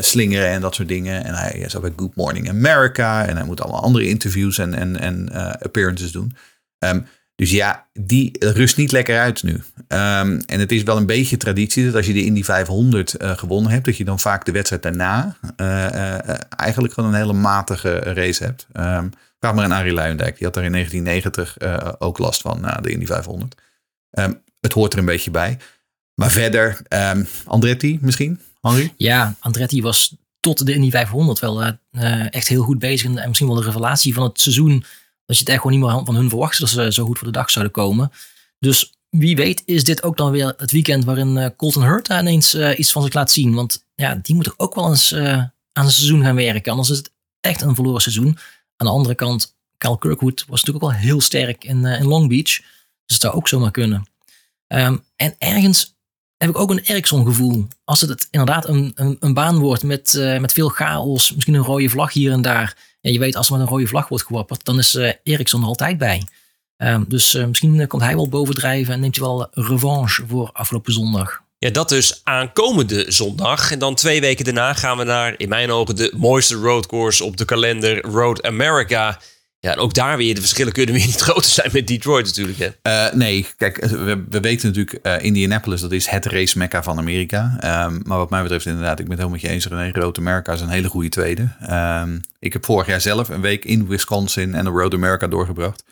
slingeren 0.00 0.48
en 0.48 0.60
dat 0.60 0.74
soort 0.74 0.88
dingen. 0.88 1.24
En 1.24 1.34
hij 1.34 1.52
is 1.52 1.80
bij 1.80 1.92
Good 1.96 2.14
Morning 2.14 2.48
America. 2.48 3.26
En 3.26 3.36
hij 3.36 3.46
moet 3.46 3.60
allemaal 3.60 3.82
andere 3.82 4.08
interviews 4.08 4.58
en, 4.58 4.74
en, 4.74 5.00
en 5.00 5.32
appearances 5.60 6.12
doen. 6.12 6.36
Um, 6.78 7.06
dus 7.40 7.50
ja, 7.50 7.86
die 7.92 8.36
rust 8.38 8.76
niet 8.76 8.92
lekker 8.92 9.18
uit 9.18 9.42
nu. 9.42 9.52
Um, 9.52 10.40
en 10.40 10.60
het 10.60 10.72
is 10.72 10.82
wel 10.82 10.96
een 10.96 11.06
beetje 11.06 11.36
traditie 11.36 11.84
dat 11.84 11.94
als 11.94 12.06
je 12.06 12.12
de 12.12 12.24
Indy 12.24 12.42
500 12.42 13.22
uh, 13.22 13.38
gewonnen 13.38 13.72
hebt, 13.72 13.84
dat 13.84 13.96
je 13.96 14.04
dan 14.04 14.18
vaak 14.18 14.44
de 14.44 14.52
wedstrijd 14.52 14.82
daarna 14.82 15.36
uh, 15.56 15.66
uh, 15.66 16.18
eigenlijk 16.56 16.94
gewoon 16.94 17.10
een 17.10 17.20
hele 17.20 17.32
matige 17.32 17.98
race 17.98 18.44
hebt. 18.44 18.66
Um, 18.72 19.12
vraag 19.38 19.54
maar 19.54 19.64
aan 19.64 19.72
Arie 19.72 19.92
Luijendijk. 19.92 20.36
Die 20.36 20.44
had 20.44 20.54
daar 20.54 20.64
in 20.64 20.72
1990 20.72 21.98
ook 22.00 22.18
last 22.18 22.40
van 22.40 22.60
na 22.60 22.76
de 22.76 22.90
Indy 22.90 23.06
500. 23.06 23.54
Um, 24.10 24.42
het 24.60 24.72
hoort 24.72 24.92
er 24.92 24.98
een 24.98 25.04
beetje 25.04 25.30
bij. 25.30 25.58
Maar 26.14 26.30
verder, 26.30 26.82
Andretti 27.44 27.98
misschien, 28.00 28.40
Henri? 28.60 28.92
Ja, 28.96 29.34
Andretti 29.38 29.82
was 29.82 30.16
tot 30.40 30.66
de 30.66 30.74
Indy 30.74 30.90
500 30.90 31.38
wel 31.38 31.62
echt 32.30 32.48
heel 32.48 32.62
goed 32.62 32.78
bezig. 32.78 33.14
En 33.14 33.28
misschien 33.28 33.48
wel 33.48 33.56
de 33.56 33.64
revelatie 33.64 34.14
van 34.14 34.24
het 34.24 34.40
seizoen 34.40 34.84
dat 35.30 35.38
je 35.38 35.44
het 35.44 35.54
echt 35.54 35.62
gewoon 35.62 35.78
niet 35.78 35.88
meer 35.90 36.04
van 36.04 36.14
hun 36.14 36.28
verwacht 36.28 36.60
dat 36.60 36.68
ze 36.68 36.92
zo 36.92 37.04
goed 37.04 37.18
voor 37.18 37.26
de 37.26 37.32
dag 37.32 37.50
zouden 37.50 37.72
komen. 37.72 38.12
Dus 38.58 38.92
wie 39.08 39.36
weet 39.36 39.62
is 39.64 39.84
dit 39.84 40.02
ook 40.02 40.16
dan 40.16 40.30
weer 40.30 40.54
het 40.56 40.70
weekend 40.70 41.04
waarin 41.04 41.36
uh, 41.36 41.46
Colton 41.56 41.82
Hurt 41.82 42.08
ineens 42.08 42.54
uh, 42.54 42.78
iets 42.78 42.92
van 42.92 43.02
zich 43.02 43.14
laat 43.14 43.30
zien. 43.30 43.54
Want 43.54 43.86
ja, 43.94 44.14
die 44.22 44.34
moet 44.34 44.58
ook 44.58 44.74
wel 44.74 44.88
eens 44.88 45.12
uh, 45.12 45.32
aan 45.72 45.84
het 45.84 45.92
seizoen 45.92 46.22
gaan 46.22 46.34
werken. 46.34 46.70
Anders 46.70 46.90
is 46.90 46.96
het 46.96 47.12
echt 47.40 47.62
een 47.62 47.74
verloren 47.74 48.00
seizoen. 48.00 48.38
Aan 48.76 48.86
de 48.86 48.92
andere 48.92 49.14
kant, 49.14 49.56
Kyle 49.76 49.98
Kirkwood 49.98 50.44
was 50.48 50.62
natuurlijk 50.62 50.84
ook 50.84 50.90
wel 50.90 51.00
heel 51.00 51.20
sterk 51.20 51.64
in, 51.64 51.84
in 51.84 52.06
Long 52.06 52.28
Beach. 52.28 52.56
Dus 52.56 52.62
het 53.06 53.20
zou 53.20 53.34
ook 53.34 53.48
zomaar 53.48 53.70
kunnen. 53.70 54.08
Um, 54.66 55.04
en 55.16 55.34
ergens 55.38 55.96
heb 56.36 56.48
ik 56.50 56.58
ook 56.58 56.70
een 56.70 56.82
Ericsson 56.82 57.24
gevoel. 57.24 57.68
Als 57.84 58.00
het 58.00 58.28
inderdaad 58.30 58.68
een, 58.68 58.92
een, 58.94 59.16
een 59.20 59.34
baan 59.34 59.58
wordt 59.58 59.82
met, 59.82 60.36
met 60.40 60.52
veel 60.52 60.68
chaos. 60.68 61.32
Misschien 61.32 61.54
een 61.54 61.64
rode 61.64 61.88
vlag 61.88 62.12
hier 62.12 62.32
en 62.32 62.42
daar 62.42 62.76
en 63.00 63.12
je 63.12 63.18
weet, 63.18 63.36
als 63.36 63.46
er 63.46 63.52
met 63.52 63.62
een 63.62 63.68
rode 63.68 63.86
vlag 63.86 64.08
wordt 64.08 64.24
gewapperd, 64.24 64.64
dan 64.64 64.78
is 64.78 64.94
uh, 64.94 65.12
er 65.24 65.62
altijd 65.62 65.98
bij. 65.98 66.22
Uh, 66.78 67.00
dus 67.08 67.34
uh, 67.34 67.46
misschien 67.46 67.86
komt 67.86 68.02
hij 68.02 68.14
wel 68.14 68.28
bovendrijven 68.28 68.94
en 68.94 69.00
neemt 69.00 69.16
hij 69.16 69.24
wel 69.24 69.48
revanche 69.50 70.24
voor 70.26 70.50
afgelopen 70.52 70.92
zondag. 70.92 71.42
Ja, 71.58 71.70
dat 71.70 71.88
dus 71.88 72.20
aankomende 72.24 73.04
zondag. 73.08 73.70
En 73.70 73.78
dan 73.78 73.94
twee 73.94 74.20
weken 74.20 74.44
daarna 74.44 74.74
gaan 74.74 74.96
we 74.96 75.04
naar, 75.04 75.34
in 75.36 75.48
mijn 75.48 75.70
ogen, 75.70 75.96
de 75.96 76.12
mooiste 76.16 76.54
roadcourse 76.54 77.24
op 77.24 77.36
de 77.36 77.44
kalender, 77.44 78.00
Road 78.00 78.42
America. 78.42 79.20
Ja, 79.62 79.72
en 79.72 79.78
ook 79.78 79.94
daar 79.94 80.16
weer, 80.16 80.34
de 80.34 80.40
verschillen 80.40 80.72
kunnen 80.72 80.94
weer 80.94 81.06
niet 81.06 81.20
groter 81.30 81.50
zijn 81.50 81.70
met 81.72 81.86
Detroit 81.86 82.26
natuurlijk. 82.26 82.58
Hè? 82.58 82.68
Uh, 83.08 83.14
nee, 83.14 83.46
kijk, 83.56 83.84
we, 83.84 84.24
we 84.28 84.40
weten 84.40 84.68
natuurlijk, 84.68 85.06
uh, 85.06 85.24
Indianapolis, 85.24 85.80
dat 85.80 85.92
is 85.92 86.06
het 86.06 86.26
race 86.26 86.58
mecca 86.58 86.82
van 86.82 86.98
Amerika. 86.98 87.58
Um, 87.86 88.00
maar 88.04 88.18
wat 88.18 88.30
mij 88.30 88.42
betreft 88.42 88.66
inderdaad, 88.66 88.98
ik 88.98 89.08
ben 89.08 89.18
het 89.18 89.18
helemaal 89.18 89.40
met 89.40 89.40
je 89.40 89.48
eens, 89.48 89.66
René, 89.66 89.90
Road 90.00 90.18
America 90.18 90.52
is 90.52 90.60
een 90.60 90.68
hele 90.68 90.88
goede 90.88 91.08
tweede. 91.08 91.48
Um, 91.70 92.20
ik 92.38 92.52
heb 92.52 92.64
vorig 92.64 92.86
jaar 92.86 93.00
zelf 93.00 93.28
een 93.28 93.40
week 93.40 93.64
in 93.64 93.86
Wisconsin 93.86 94.54
en 94.54 94.64
de 94.64 94.70
Road 94.70 94.94
America 94.94 95.26
doorgebracht. 95.26 95.84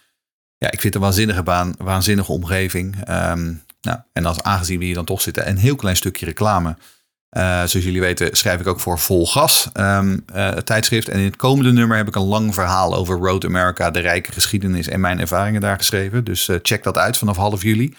Ja, 0.58 0.66
ik 0.66 0.80
vind 0.80 0.82
het 0.82 0.94
een 0.94 1.08
waanzinnige 1.08 1.42
baan, 1.42 1.74
waanzinnige 1.78 2.32
omgeving. 2.32 2.96
Um, 3.10 3.62
nou, 3.80 3.98
en 4.12 4.26
als 4.26 4.42
aangezien 4.42 4.78
we 4.78 4.84
hier 4.84 4.94
dan 4.94 5.04
toch 5.04 5.20
zitten, 5.20 5.48
een 5.48 5.58
heel 5.58 5.76
klein 5.76 5.96
stukje 5.96 6.26
reclame... 6.26 6.76
Uh, 7.36 7.42
zoals 7.42 7.72
jullie 7.72 8.00
weten 8.00 8.36
schrijf 8.36 8.60
ik 8.60 8.66
ook 8.66 8.80
voor 8.80 8.98
Vol 8.98 9.26
Gas, 9.26 9.68
um, 9.74 10.24
uh, 10.34 10.48
tijdschrift. 10.48 11.08
En 11.08 11.18
in 11.18 11.24
het 11.24 11.36
komende 11.36 11.72
nummer 11.72 11.96
heb 11.96 12.08
ik 12.08 12.14
een 12.14 12.22
lang 12.22 12.54
verhaal 12.54 12.94
over 12.94 13.18
Road 13.18 13.44
America, 13.44 13.90
de 13.90 14.00
rijke 14.00 14.32
geschiedenis 14.32 14.88
en 14.88 15.00
mijn 15.00 15.20
ervaringen 15.20 15.60
daar 15.60 15.76
geschreven. 15.76 16.24
Dus 16.24 16.48
uh, 16.48 16.56
check 16.62 16.82
dat 16.82 16.98
uit 16.98 17.16
vanaf 17.16 17.36
half 17.36 17.62
juli. 17.62 17.94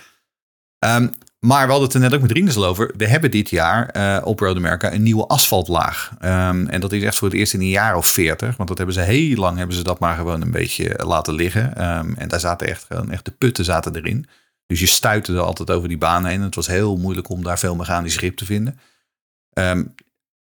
Um, 0.85 1.11
maar 1.39 1.65
we 1.65 1.71
hadden 1.71 1.87
het 1.87 1.93
er 1.93 1.99
net 1.99 2.13
ook 2.13 2.21
met 2.21 2.31
Rinus 2.31 2.57
over. 2.57 2.93
We 2.97 3.07
hebben 3.07 3.31
dit 3.31 3.49
jaar 3.49 3.89
eh, 3.89 4.21
op 4.23 4.39
Road 4.39 4.55
America 4.55 4.93
een 4.93 5.03
nieuwe 5.03 5.27
asfaltlaag. 5.27 6.11
Ehm, 6.19 6.67
en 6.67 6.81
dat 6.81 6.91
is 6.91 7.03
echt 7.03 7.17
voor 7.17 7.27
het 7.27 7.37
eerst 7.37 7.53
in 7.53 7.59
een 7.59 7.69
jaar 7.69 7.95
of 7.95 8.07
veertig. 8.07 8.57
Want 8.57 8.69
dat 8.69 8.77
hebben 8.77 8.95
ze 8.95 9.01
heel 9.01 9.35
lang 9.35 9.57
hebben 9.57 9.75
ze 9.75 9.83
dat 9.83 9.99
maar 9.99 10.15
gewoon 10.15 10.41
een 10.41 10.51
beetje 10.51 11.05
laten 11.05 11.33
liggen. 11.33 11.75
Ehm, 11.75 12.13
en 12.13 12.27
daar 12.27 12.39
zaten 12.39 12.67
echt, 12.67 12.87
echt 13.09 13.25
de 13.25 13.31
putten 13.31 13.65
zaten 13.65 13.95
erin. 13.95 14.27
Dus 14.65 14.79
je 14.79 14.85
stuitte 14.85 15.33
er 15.33 15.39
altijd 15.39 15.71
over 15.71 15.87
die 15.87 15.97
baan 15.97 16.25
heen. 16.25 16.41
Het 16.41 16.55
was 16.55 16.67
heel 16.67 16.97
moeilijk 16.97 17.29
om 17.29 17.43
daar 17.43 17.59
veel 17.59 17.75
mechanisch 17.75 18.17
grip 18.17 18.37
te 18.37 18.45
vinden. 18.45 18.79
Ehm, 19.53 19.83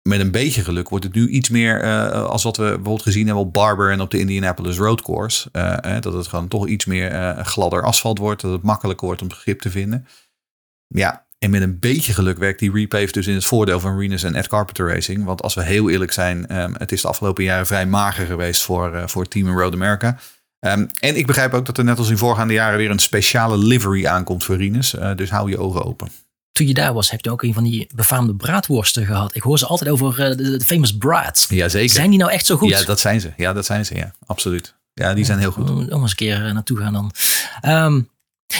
met 0.10 0.20
een 0.20 0.32
beetje 0.32 0.64
geluk 0.64 0.89
wordt 0.89 1.06
het 1.06 1.14
nu 1.14 1.28
iets 1.28 1.49
meer 1.49 1.84
uh, 1.84 2.12
als 2.26 2.43
wat 2.43 2.58
we 2.58 2.64
bijvoorbeeld 2.64 3.01
gezien 3.01 3.26
hebben 3.26 3.43
op 3.43 3.53
Barber 3.53 3.91
en 3.91 4.01
op 4.01 4.12
de 4.12 4.20
Indianapolis 4.20 4.78
Road 4.78 5.01
Course. 5.01 5.49
Uh, 5.53 5.99
dat 5.99 6.14
het 6.14 6.28
gewoon 6.28 6.47
toch 6.47 6.68
iets 6.68 6.86
meer 6.86 7.12
uh, 7.12 7.39
gladder 7.39 7.84
asfalt 7.84 8.18
wordt. 8.18 8.41
Dat 8.41 8.51
het 8.51 8.62
makkelijker 8.62 9.08
wordt 9.08 9.22
om 9.22 9.32
grip 9.32 9.60
te 9.60 9.70
vinden. 9.70 10.08
Ja, 10.88 11.26
en 11.39 11.49
met 11.49 11.62
een 11.62 11.80
beetje 11.80 12.14
geluk 12.14 12.38
werkt 12.38 12.60
die 12.60 12.72
repave 12.72 13.12
dus 13.12 13.28
in 13.28 13.34
het 13.34 13.45
voordeel 13.45 13.80
van 13.80 13.99
Renus 13.99 14.24
en 14.24 14.36
Ed 14.36 14.47
Carpenter 14.47 14.88
Racing. 14.88 15.24
Want 15.24 15.41
als 15.41 15.53
we 15.53 15.64
heel 15.64 15.89
eerlijk 15.89 16.12
zijn, 16.12 16.62
um, 16.62 16.76
het 16.78 16.91
is 16.91 17.01
de 17.01 17.08
afgelopen 17.08 17.43
jaren 17.43 17.68
vrij 17.68 17.86
mager 17.86 18.26
geweest 18.26 18.62
voor, 18.62 19.10
voor 19.10 19.28
team 19.28 19.60
Road 19.60 19.74
America. 19.74 20.18
Um, 20.60 20.88
en 20.99 21.18
ik 21.18 21.26
begrijp 21.26 21.53
ook 21.53 21.66
dat 21.66 21.78
er 21.78 21.84
net 21.84 21.97
als 21.97 22.10
in 22.10 22.18
voorgaande 22.18 22.53
jaren 22.53 22.78
weer 22.78 22.89
een 22.89 22.99
speciale 22.99 23.58
livery 23.58 24.06
aankomt 24.06 24.43
voor 24.43 24.56
Rinus. 24.56 24.95
dus 25.16 25.30
hou 25.30 25.49
je 25.49 25.58
ogen 25.58 25.86
open 25.86 26.24
toen 26.56 26.68
je 26.68 26.74
daar 26.74 26.93
was, 26.93 27.12
heb 27.12 27.24
je 27.24 27.32
ook 27.32 27.43
een 27.43 27.53
van 27.53 27.64
die 27.64 27.88
befaamde 27.95 28.36
braadworsten 28.36 29.06
gehad. 29.06 29.36
Ik 29.36 29.41
hoor 29.41 29.60
ze 29.60 29.66
altijd 29.66 29.89
over 29.89 30.20
uh, 30.20 30.38
de, 30.38 30.58
de, 30.58 30.66
famous 30.66 30.97
brats. 30.97 31.45
Jazeker. 31.49 31.89
Zijn 31.89 32.10
die 32.10 32.20
nou 32.20 32.32
echt 32.32 32.45
zo 32.45 32.58
goed? 32.58 32.70
Ja, 32.70 32.84
dat 32.84 32.99
zijn 32.99 33.22
ze. 33.22 33.34
Ja, 33.38 33.53
dat 33.53 33.66
zijn 33.66 33.86
ze. 33.86 33.95
Ja, 33.95 34.14
absoluut. 34.26 34.76
Ja, 34.93 35.14
die 35.14 35.26
zijn 35.26 35.39
heel 35.39 35.51
goed. 35.51 35.70
Om 35.70 36.01
eens 36.01 36.10
een 36.10 36.16
keer 36.16 36.45
uh, 36.45 36.53
naartoe 36.53 36.78
gaan 36.78 36.93
dan. 36.93 37.12
Um, 37.74 38.10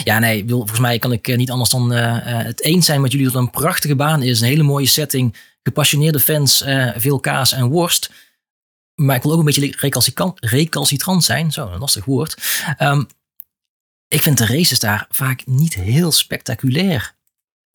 ja, 0.04 0.18
nee, 0.18 0.44
volgens 0.48 0.78
mij 0.78 0.98
kan 0.98 1.12
ik 1.12 1.28
uh, 1.28 1.36
niet 1.36 1.50
anders 1.50 1.70
dan 1.70 1.90
het 1.90 2.62
eens 2.62 2.86
zijn 2.86 3.00
met 3.00 3.10
jullie 3.10 3.26
dat 3.26 3.34
het 3.34 3.44
een 3.44 3.60
prachtige 3.60 3.96
baan 3.96 4.22
is. 4.22 4.40
Een 4.40 4.46
hele 4.46 4.62
mooie 4.62 4.86
setting. 4.86 5.36
Gepassioneerde 5.62 6.20
fans, 6.20 6.64
veel 6.96 7.20
kaas 7.20 7.52
en 7.52 7.66
worst. 7.66 8.10
Maar 8.94 9.16
ik 9.16 9.22
wil 9.22 9.32
ook 9.32 9.38
een 9.38 9.44
beetje 9.44 9.74
recalcitrant, 9.78 10.44
recalcitrant 10.44 11.24
zijn. 11.24 11.52
Zo, 11.52 11.70
een 11.72 11.78
lastig 11.78 12.04
woord. 12.04 12.36
Um, 12.78 13.06
ik 14.08 14.22
vind 14.22 14.38
de 14.38 14.46
races 14.46 14.78
daar 14.78 15.06
vaak 15.10 15.46
niet 15.46 15.74
heel 15.74 16.12
spectaculair 16.12 17.14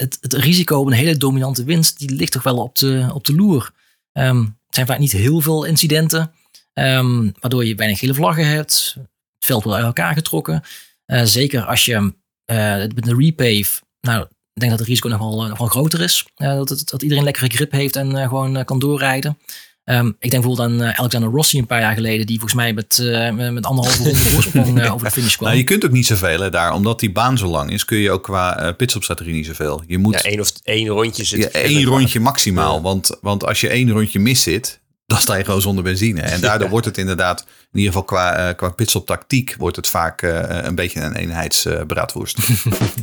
het, 0.01 0.17
het, 0.21 0.33
risico 0.33 0.79
op 0.79 0.85
een 0.85 0.93
hele 0.93 1.17
dominante 1.17 1.63
winst, 1.63 1.99
die 1.99 2.09
ligt 2.09 2.31
toch 2.31 2.43
wel 2.43 2.57
op 2.57 2.75
de, 2.75 3.09
op 3.13 3.25
de 3.25 3.35
loer. 3.35 3.71
Um, 4.13 4.57
het 4.65 4.75
zijn 4.75 4.87
vaak 4.87 4.99
niet 4.99 5.11
heel 5.11 5.41
veel 5.41 5.63
incidenten, 5.63 6.31
um, 6.73 7.33
waardoor 7.39 7.65
je 7.65 7.75
weinig 7.75 7.99
gele 7.99 8.13
vlaggen 8.13 8.47
hebt. 8.47 8.95
Het 9.35 9.45
veld 9.45 9.63
wordt 9.63 9.77
uit 9.77 9.87
elkaar 9.87 10.13
getrokken. 10.13 10.63
Uh, 11.05 11.23
zeker 11.23 11.65
als 11.65 11.85
je 11.85 11.93
uh, 11.93 12.75
met 12.75 13.07
een 13.07 13.19
repave, 13.19 13.81
nou, 14.01 14.21
ik 14.53 14.61
denk 14.61 14.71
dat 14.71 14.79
het 14.79 14.87
risico 14.87 15.09
nog 15.09 15.19
wel, 15.19 15.47
nog 15.47 15.57
wel 15.57 15.67
groter 15.67 16.01
is. 16.01 16.25
Dat, 16.35 16.69
het, 16.69 16.89
dat 16.89 17.01
iedereen 17.01 17.23
lekkere 17.23 17.49
grip 17.49 17.71
heeft 17.71 17.95
en 17.95 18.17
gewoon 18.17 18.65
kan 18.65 18.79
doorrijden. 18.79 19.37
Um, 19.85 20.15
ik 20.19 20.31
denk 20.31 20.43
bijvoorbeeld 20.43 20.81
aan 20.81 20.87
uh, 20.87 20.99
Alexander 20.99 21.29
Rossi 21.29 21.57
een 21.57 21.65
paar 21.65 21.79
jaar 21.79 21.95
geleden, 21.95 22.25
die 22.25 22.39
volgens 22.39 22.59
mij 22.59 22.73
met, 22.73 22.97
uh, 23.01 23.51
met 23.51 23.65
anderhalve 23.65 24.03
ronde 24.03 24.17
voorsprong 24.17 24.79
uh, 24.79 24.93
over 24.93 25.05
de 25.05 25.11
finish 25.11 25.35
kwam. 25.35 25.47
Nou, 25.47 25.59
je 25.59 25.65
kunt 25.65 25.85
ook 25.85 25.91
niet 25.91 26.05
zoveel 26.05 26.39
hè, 26.41 26.49
daar, 26.49 26.73
omdat 26.73 26.99
die 26.99 27.11
baan 27.11 27.37
zo 27.37 27.47
lang 27.47 27.71
is, 27.71 27.85
kun 27.85 27.97
je 27.97 28.11
ook 28.11 28.23
qua 28.23 28.71
pitstopstrategie 28.71 29.33
niet 29.33 29.45
zoveel. 29.45 29.83
Je 29.87 29.97
moet 29.97 30.13
ja, 30.13 30.21
één 30.21 30.39
of 30.39 30.51
één 30.63 30.87
rondje 30.87 31.23
zit. 31.23 31.39
Ja, 31.39 31.49
één 31.49 31.83
rondje 31.83 32.19
maximaal, 32.19 32.75
ja. 32.75 32.81
want, 32.81 33.17
want 33.21 33.45
als 33.45 33.61
je 33.61 33.67
één 33.67 33.89
rondje 33.89 34.19
mis 34.19 34.41
zit, 34.43 34.80
dan 35.11 35.21
sta 35.21 35.35
je 35.35 35.43
gewoon 35.43 35.61
zonder 35.61 35.83
benzine. 35.83 36.21
En 36.21 36.41
daardoor 36.47 36.69
wordt 36.69 36.85
het 36.85 36.97
inderdaad, 36.97 37.39
in 37.71 37.79
ieder 37.79 37.91
geval 37.91 38.03
qua, 38.03 38.49
uh, 38.49 38.55
qua 38.55 38.69
pitstop 38.69 39.05
tactiek, 39.05 39.55
wordt 39.57 39.75
het 39.75 39.87
vaak 39.87 40.21
uh, 40.21 40.43
een 40.47 40.75
beetje 40.75 41.01
een 41.01 41.15
eenheidsbraadworst. 41.15 42.37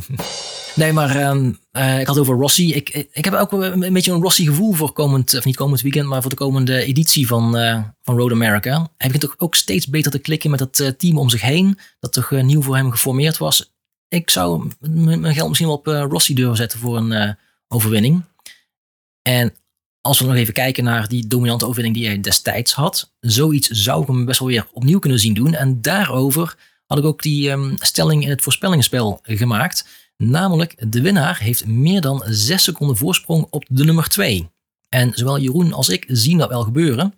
nee, 0.75 0.93
maar 0.93 1.29
um, 1.29 1.59
uh, 1.71 1.99
ik 1.99 2.07
had 2.07 2.17
over 2.17 2.35
Rossi. 2.35 2.73
Ik, 2.73 2.89
ik 3.11 3.25
heb 3.25 3.33
ook 3.33 3.51
een, 3.51 3.83
een 3.83 3.93
beetje 3.93 4.11
een 4.11 4.21
Rossi 4.21 4.45
gevoel 4.45 4.73
voor 4.73 4.91
komend, 4.91 5.37
of 5.37 5.45
niet 5.45 5.55
komend 5.55 5.81
weekend, 5.81 6.07
maar 6.07 6.21
voor 6.21 6.29
de 6.29 6.35
komende 6.35 6.83
editie 6.83 7.27
van, 7.27 7.51
van 8.01 8.17
Road 8.17 8.31
America. 8.31 8.73
Hij 8.73 9.09
begint 9.09 9.21
toch 9.21 9.35
ook 9.37 9.55
steeds 9.55 9.87
beter 9.87 10.11
te 10.11 10.19
klikken 10.19 10.49
met 10.49 10.59
het 10.59 10.99
team 10.99 11.17
om 11.17 11.29
zich 11.29 11.41
heen, 11.41 11.79
dat 11.99 12.13
toch 12.13 12.31
nieuw 12.31 12.61
voor 12.61 12.75
hem 12.75 12.91
geformeerd 12.91 13.37
was. 13.37 13.73
Ik 14.07 14.29
zou 14.29 14.71
mijn 14.79 15.33
geld 15.33 15.47
misschien 15.47 15.69
wel 15.69 15.77
op 15.77 16.11
Rossi 16.11 16.33
durven 16.33 16.57
zetten 16.57 16.79
voor 16.79 16.97
een 16.97 17.37
overwinning. 17.67 18.23
En 19.21 19.53
als 20.01 20.19
we 20.19 20.25
nog 20.25 20.35
even 20.35 20.53
kijken 20.53 20.83
naar 20.83 21.07
die 21.07 21.27
dominante 21.27 21.65
overwinning 21.65 21.95
die 21.95 22.07
hij 22.07 22.21
destijds 22.21 22.73
had, 22.73 23.13
zoiets 23.19 23.67
zou 23.67 24.01
ik 24.01 24.07
hem 24.07 24.25
best 24.25 24.39
wel 24.39 24.47
weer 24.47 24.67
opnieuw 24.71 24.99
kunnen 24.99 25.19
zien 25.19 25.33
doen. 25.33 25.53
En 25.53 25.81
daarover 25.81 26.57
had 26.85 26.97
ik 26.97 27.03
ook 27.03 27.21
die 27.21 27.49
um, 27.49 27.75
stelling 27.79 28.23
in 28.23 28.29
het 28.29 28.41
voorspellingsspel 28.41 29.19
gemaakt. 29.23 29.85
Namelijk, 30.17 30.91
de 30.91 31.01
winnaar 31.01 31.39
heeft 31.39 31.65
meer 31.65 32.01
dan 32.01 32.23
6 32.25 32.63
seconden 32.63 32.97
voorsprong 32.97 33.47
op 33.49 33.65
de 33.67 33.83
nummer 33.83 34.09
2. 34.09 34.49
En 34.89 35.11
zowel 35.13 35.39
Jeroen 35.39 35.73
als 35.73 35.89
ik 35.89 36.05
zien 36.07 36.37
dat 36.37 36.49
wel 36.49 36.63
gebeuren. 36.63 37.13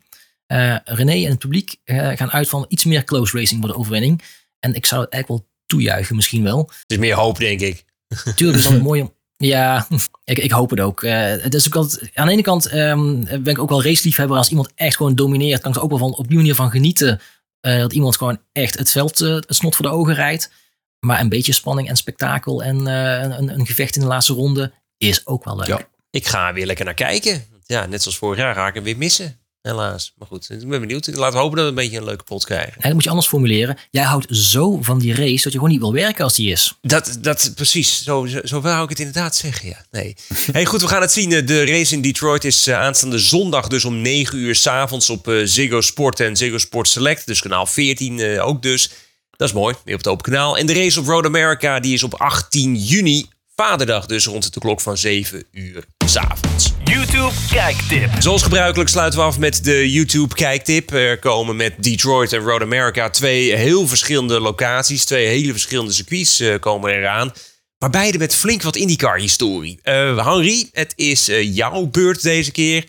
Uh, 0.48 0.76
René 0.84 1.24
en 1.26 1.30
het 1.30 1.40
publiek 1.40 1.76
uh, 1.86 2.12
gaan 2.16 2.32
uit 2.32 2.50
van 2.50 2.66
iets 2.68 2.86
meer 2.86 3.04
close 3.04 3.38
racing 3.38 3.60
voor 3.60 3.70
de 3.70 3.78
overwinning. 3.78 4.22
En 4.60 4.74
ik 4.74 4.86
zou 4.86 5.02
het 5.02 5.12
eigenlijk 5.12 5.44
wel 5.44 5.52
toejuichen 5.66 6.16
misschien 6.16 6.44
wel. 6.44 6.60
Het 6.60 6.84
is 6.88 6.98
meer 6.98 7.16
hoop, 7.16 7.38
denk 7.38 7.60
ik. 7.60 7.86
Tuurlijk 8.36 8.60
is 8.60 8.66
het 8.66 8.82
mooi 8.82 9.02
om 9.02 9.14
ja, 9.42 9.88
ik, 10.24 10.38
ik 10.38 10.52
hoop 10.52 10.70
het 10.70 10.80
ook. 10.80 11.02
Het 11.02 11.54
is 11.54 11.74
ook 11.74 12.00
aan 12.14 12.26
de 12.26 12.32
ene 12.32 12.42
kant 12.42 12.74
um, 12.74 13.24
ben 13.24 13.46
ik 13.46 13.60
ook 13.60 13.70
wel 13.70 13.84
raceliefhebber. 13.84 14.38
Als 14.38 14.50
iemand 14.50 14.72
echt 14.76 14.96
gewoon 14.96 15.16
domineert, 15.16 15.62
kan 15.62 15.72
ik 15.72 15.78
er 15.78 15.84
ook 15.84 15.90
wel 15.90 16.00
van, 16.00 16.16
op 16.16 16.28
die 16.28 16.38
manier 16.38 16.56
van 16.56 16.72
genieten. 16.72 17.22
Uh, 17.62 17.80
dat 17.80 17.94
iemand 17.94 18.18
gewoon 18.18 18.40
echt 18.52 18.78
het 18.78 18.92
veld, 18.92 19.22
uh, 19.22 19.34
het 19.34 19.46
snot 19.48 19.76
voor 19.76 19.86
de 19.86 19.92
ogen 19.92 20.14
rijdt. 20.14 20.52
Maar 21.00 21.20
een 21.20 21.30
beetje 21.30 21.54
spanning 21.54 21.90
en 21.90 21.96
spektakel 21.96 22.64
en 22.64 22.86
een, 22.86 23.54
een, 23.54 23.66
gevecht 23.66 23.96
in 23.96 24.02
de 24.02 24.08
laatste 24.08 24.34
ronde 24.34 24.74
is 24.98 25.28
ook 25.28 25.44
wel 25.44 25.56
leuk. 25.56 25.88
Ik 26.10 26.28
ga 26.28 26.54
weer 26.54 26.66
lekker 26.66 26.86
naar 26.86 26.94
kijken. 26.94 27.46
Ja, 27.66 27.86
net 27.86 28.02
zoals 28.02 28.18
vorig 28.18 28.38
jaar 28.38 28.56
ga 28.56 28.68
ik 28.68 28.74
hem 28.74 28.84
weer 28.84 28.98
missen. 28.98 29.41
Helaas. 29.62 30.14
Maar 30.18 30.28
goed, 30.28 30.50
ik 30.50 30.68
ben 30.68 30.80
benieuwd. 30.80 31.08
Laten 31.08 31.34
we 31.34 31.40
hopen 31.40 31.56
dat 31.56 31.66
we 31.66 31.70
een 31.70 31.76
beetje 31.76 31.98
een 31.98 32.04
leuke 32.04 32.24
pot 32.24 32.46
krijgen. 32.46 32.74
En 32.74 32.82
dat 32.82 32.94
moet 32.94 33.04
je 33.04 33.10
anders 33.10 33.28
formuleren. 33.28 33.78
Jij 33.90 34.04
houdt 34.04 34.26
zo 34.30 34.82
van 34.82 35.00
die 35.00 35.16
race 35.16 35.44
dat 35.44 35.44
je 35.44 35.52
gewoon 35.52 35.70
niet 35.70 35.80
wil 35.80 35.94
werken 35.94 36.24
als 36.24 36.36
die 36.36 36.52
is. 36.52 36.78
Dat, 36.82 37.18
dat 37.22 37.52
precies. 37.56 38.04
Zo, 38.04 38.26
zo, 38.26 38.40
zo 38.44 38.62
wou 38.62 38.84
ik 38.84 38.90
het 38.90 39.00
inderdaad 39.00 39.36
zeggen. 39.36 39.70
Ja, 39.70 39.86
nee. 39.92 40.16
hey, 40.52 40.66
goed, 40.66 40.82
we 40.82 40.88
gaan 40.88 41.02
het 41.02 41.12
zien. 41.12 41.30
De 41.30 41.66
race 41.66 41.94
in 41.94 42.02
Detroit 42.02 42.44
is 42.44 42.68
uh, 42.68 42.80
aanstaande 42.80 43.20
zondag, 43.20 43.68
dus 43.68 43.86
om 43.86 44.02
9 44.02 44.38
uur 44.38 44.56
s'avonds 44.56 45.10
op 45.10 45.28
uh, 45.28 45.42
Ziggo 45.46 45.82
Sport 45.82 46.20
en 46.20 46.36
Ziggo 46.36 46.58
Sport 46.58 46.88
Select. 46.88 47.28
Dus 47.28 47.42
kanaal 47.42 47.66
14 47.66 48.18
uh, 48.18 48.48
ook 48.48 48.62
dus. 48.62 48.90
Dat 49.32 49.48
is 49.48 49.56
mooi. 49.56 49.76
Weer 49.86 49.96
op 49.96 50.00
het 50.00 50.10
open 50.12 50.32
kanaal. 50.32 50.58
En 50.58 50.66
de 50.66 50.74
race 50.74 51.00
op 51.00 51.06
Road 51.06 51.26
America 51.26 51.80
die 51.80 51.94
is 51.94 52.04
op 52.04 52.14
18 52.14 52.76
juni. 52.76 53.26
Vaderdag 53.62 54.06
dus 54.06 54.26
rond 54.26 54.54
de 54.54 54.60
klok 54.60 54.82
van 54.82 54.98
7 54.98 55.44
uur 55.52 55.84
s'avonds. 56.06 56.74
YouTube 56.84 57.32
kijktip. 57.50 58.10
Zoals 58.20 58.44
gebruikelijk 58.44 58.90
sluiten 58.90 59.20
we 59.20 59.26
af 59.26 59.40
met 59.40 59.64
de 59.64 59.92
YouTube 59.92 60.36
kijktip. 60.36 60.92
Er 60.92 61.20
komen 61.20 61.56
met 61.56 61.84
Detroit 61.84 62.34
en 62.34 62.40
Road 62.40 62.62
America 62.62 63.10
twee 63.10 63.56
heel 63.56 63.88
verschillende 63.88 64.40
locaties. 64.40 65.06
Twee 65.06 65.28
hele 65.28 65.52
verschillende 65.52 65.92
circuits 65.92 66.42
uh, 66.42 66.60
komen 66.60 66.92
eraan. 66.92 67.32
Maar 67.78 67.90
beide 67.90 68.18
met 68.18 68.36
flink 68.36 68.62
wat 68.62 68.76
IndyCar-historie. 68.76 69.80
Uh, 69.84 70.26
Henry, 70.28 70.70
het 70.72 70.94
is 70.96 71.30
uh, 71.30 71.56
jouw 71.56 71.86
beurt 71.86 72.22
deze 72.22 72.52
keer. 72.52 72.86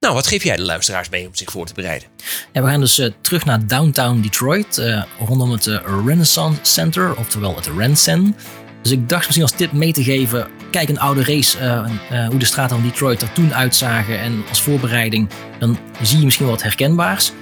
Nou, 0.00 0.14
wat 0.14 0.26
geef 0.26 0.44
jij 0.44 0.56
de 0.56 0.62
luisteraars 0.62 1.08
mee 1.08 1.26
om 1.26 1.34
zich 1.34 1.50
voor 1.50 1.66
te 1.66 1.74
bereiden? 1.74 2.08
Ja, 2.52 2.62
we 2.62 2.68
gaan 2.68 2.80
dus 2.80 2.98
uh, 2.98 3.10
terug 3.20 3.44
naar 3.44 3.66
downtown 3.66 4.20
Detroit. 4.20 4.78
Uh, 4.78 5.02
rondom 5.26 5.50
het 5.50 5.66
uh, 5.66 5.78
Renaissance 6.06 6.60
Center, 6.62 7.16
oftewel 7.16 7.56
het 7.56 7.66
RenCen. 7.66 8.36
Dus 8.82 8.92
ik 8.92 9.08
dacht 9.08 9.24
misschien 9.24 9.42
als 9.42 9.56
tip 9.56 9.72
mee 9.72 9.92
te 9.92 10.02
geven. 10.02 10.48
Kijk 10.70 10.88
een 10.88 11.00
oude 11.00 11.24
race, 11.24 11.58
uh, 11.58 11.64
uh, 12.12 12.28
hoe 12.28 12.38
de 12.38 12.44
straten 12.44 12.76
van 12.76 12.88
Detroit 12.88 13.22
er 13.22 13.32
toen 13.32 13.54
uitzagen. 13.54 14.20
En 14.20 14.44
als 14.48 14.60
voorbereiding, 14.60 15.28
dan 15.58 15.78
zie 16.02 16.18
je 16.18 16.24
misschien 16.24 16.46
wat 16.46 16.62
herkenbaars. 16.62 17.32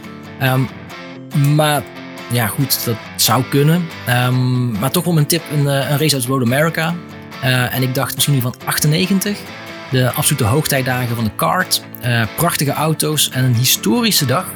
Um, 0.43 0.69
maar 1.55 1.83
ja, 2.33 2.47
goed, 2.47 2.85
dat 2.85 2.97
zou 3.17 3.45
kunnen. 3.51 3.87
Um, 4.09 4.79
maar 4.79 4.91
toch 4.91 5.05
wel 5.05 5.19
een 5.19 5.27
tip, 5.27 5.43
een, 5.53 5.67
een 5.67 5.99
race 5.99 6.15
uit 6.15 6.25
Road 6.25 6.43
America. 6.43 6.95
En 7.71 7.83
ik 7.83 7.95
dacht 7.95 8.15
misschien 8.15 8.35
nu 8.35 8.41
van 8.41 8.55
98. 8.65 9.39
De 9.91 10.11
absolute 10.11 10.45
hoogtijdagen 10.45 11.15
van 11.15 11.25
de 11.25 11.31
kart. 11.37 11.83
prachtige 12.37 12.73
auto's 12.73 13.31
en 13.31 13.45
een 13.45 13.55
historische 13.55 14.27
dag 14.27 14.47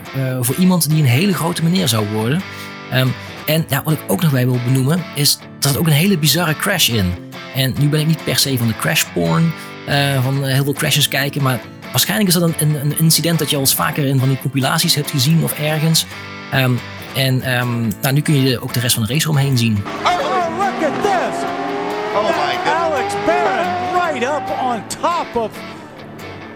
voor 0.40 0.54
iemand 0.54 0.90
die 0.90 0.98
een 0.98 1.08
hele 1.08 1.34
grote 1.34 1.64
meneer 1.64 1.88
zou 1.88 2.08
worden. 2.08 2.42
Um, 2.94 3.12
en 3.46 3.66
wat 3.84 3.92
ik 3.92 4.02
ook 4.06 4.22
nog 4.22 4.30
bij 4.30 4.46
wil 4.46 4.58
benoemen, 4.64 5.02
is 5.14 5.38
er 5.62 5.68
zat 5.68 5.78
ook 5.78 5.86
een 5.86 5.92
hele 5.92 6.18
bizarre 6.18 6.56
crash 6.56 6.88
in. 6.88 7.14
En 7.54 7.74
nu 7.78 7.88
ben 7.88 8.00
ik 8.00 8.06
niet 8.06 8.24
per 8.24 8.38
se 8.38 8.58
van 8.58 8.66
de 8.66 8.76
crash 8.76 9.04
porn, 9.12 9.52
uh, 9.88 10.22
van 10.22 10.44
heel 10.44 10.64
veel 10.64 10.72
crashes 10.72 11.08
kijken, 11.08 11.42
maar 11.42 11.60
waarschijnlijk 11.90 12.28
is 12.28 12.34
dat 12.34 12.42
een, 12.42 12.54
een, 12.58 12.74
een, 12.74 12.98
incident 12.98 13.38
dat 13.38 13.50
je 13.50 13.56
al 13.56 13.62
eens 13.62 13.74
vaker 13.74 14.04
in 14.04 14.18
van 14.18 14.28
die 14.28 14.38
compilaties 14.38 14.94
hebt 14.94 15.10
gezien 15.10 15.42
of 15.42 15.58
ergens. 15.58 16.06
Um, 16.54 16.78
en 17.14 17.58
um, 17.60 17.92
nou, 18.00 18.14
nu 18.14 18.20
kun 18.20 18.42
je 18.42 18.60
ook 18.60 18.72
de 18.72 18.80
rest 18.80 18.94
van 18.94 19.02
de 19.06 19.12
race 19.12 19.28
omheen 19.28 19.58
zien. 19.58 19.84
Oh, 20.04 20.58
look 20.58 20.90
at 20.90 21.02
this! 21.02 21.44
Oh 22.14 22.24
my 22.24 22.56
god. 22.64 22.66
Alex 22.66 23.14
Barron 23.26 23.66
right 23.94 24.22
up 24.22 24.58
on 24.60 24.82
top 25.00 25.42
of 25.42 25.50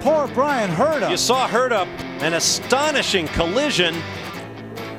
poor 0.00 0.28
Brian 0.34 0.70
Herdup. 0.70 1.08
You 1.08 1.16
saw 1.16 1.50
Herdup, 1.50 1.86
an 2.22 2.32
astonishing 2.32 3.28
collision 3.36 3.94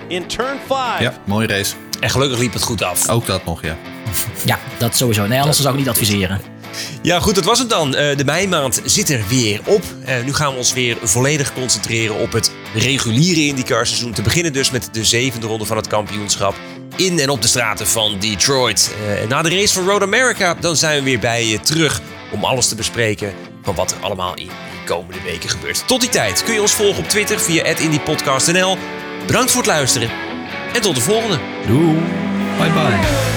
in 0.08 0.26
turn 0.28 0.58
5. 0.68 1.00
Ja, 1.00 1.14
mooie 1.24 1.48
race. 1.48 1.76
En 2.00 2.10
gelukkig 2.10 2.40
liep 2.40 2.54
het 2.54 2.64
goed 2.64 2.84
af. 2.84 3.10
Ook 3.10 3.26
dat 3.26 3.46
nog, 3.46 3.62
ja. 3.62 3.76
Ja, 4.46 4.60
dat 4.78 4.98
sowieso. 4.98 5.28
Nee, 5.28 5.40
anders 5.40 5.58
zou 5.58 5.74
ik 5.74 5.80
niet 5.80 5.90
adviseren. 5.90 6.42
Ja, 7.02 7.20
goed, 7.20 7.36
dat 7.36 7.46
was 7.46 7.60
het 7.60 7.70
dan. 7.70 7.96
Eh, 7.96 8.18
de 8.18 8.26
meimaand 8.26 8.82
zit 8.86 9.10
er 9.10 9.24
weer 9.28 9.62
op. 9.66 9.84
Eh, 10.06 10.24
nu 10.26 10.34
gaan 10.34 10.52
we 10.52 10.58
ons 10.58 10.74
weer 10.74 10.98
volledig 11.04 11.54
concentreren 11.54 12.16
op 12.16 12.32
het 12.32 12.52
reguliere 12.74 13.46
IndyCar-seizoen. 13.46 14.12
Te 14.12 14.22
beginnen 14.22 14.54
dus 14.54 14.72
met 14.72 14.90
de 14.92 15.04
zevende 15.04 15.48
ronde 15.48 15.66
van 15.66 15.78
het 15.78 15.88
kampioenschap 15.88 16.56
in 16.96 17.20
en 17.20 17.30
op 17.30 17.42
de 17.42 17.48
straten 17.48 17.88
van 17.88 18.20
Detroit. 18.20 18.96
Uh, 19.22 19.30
na 19.30 19.42
de 19.42 19.50
race 19.50 19.74
van 19.74 19.86
Road 19.88 20.02
America, 20.02 20.54
dan 20.54 20.76
zijn 20.76 20.98
we 20.98 21.04
weer 21.04 21.20
bij 21.20 21.46
je 21.46 21.60
terug 21.60 22.02
om 22.32 22.44
alles 22.44 22.68
te 22.68 22.76
bespreken 22.76 23.34
van 23.62 23.76
wat 23.76 23.92
er 23.92 23.98
allemaal 24.02 24.36
in 24.36 24.48
de 24.48 24.94
komende 24.94 25.22
weken 25.22 25.50
gebeurt. 25.50 25.88
Tot 25.88 26.02
die 26.02 26.10
tijd 26.10 26.44
kun 26.44 26.54
je 26.54 26.62
ons 26.62 26.74
volgen 26.74 27.04
op 27.04 27.10
Twitter 27.10 27.40
via 27.40 27.64
@indypodcastnl. 27.64 28.78
Bedankt 29.26 29.52
voor 29.52 29.62
het 29.62 29.72
luisteren 29.72 30.10
en 30.74 30.82
tot 30.82 30.96
de 30.96 31.02
volgende. 31.02 31.40
Doei. 31.68 31.98
Bye 32.58 32.72
bye. 32.72 33.37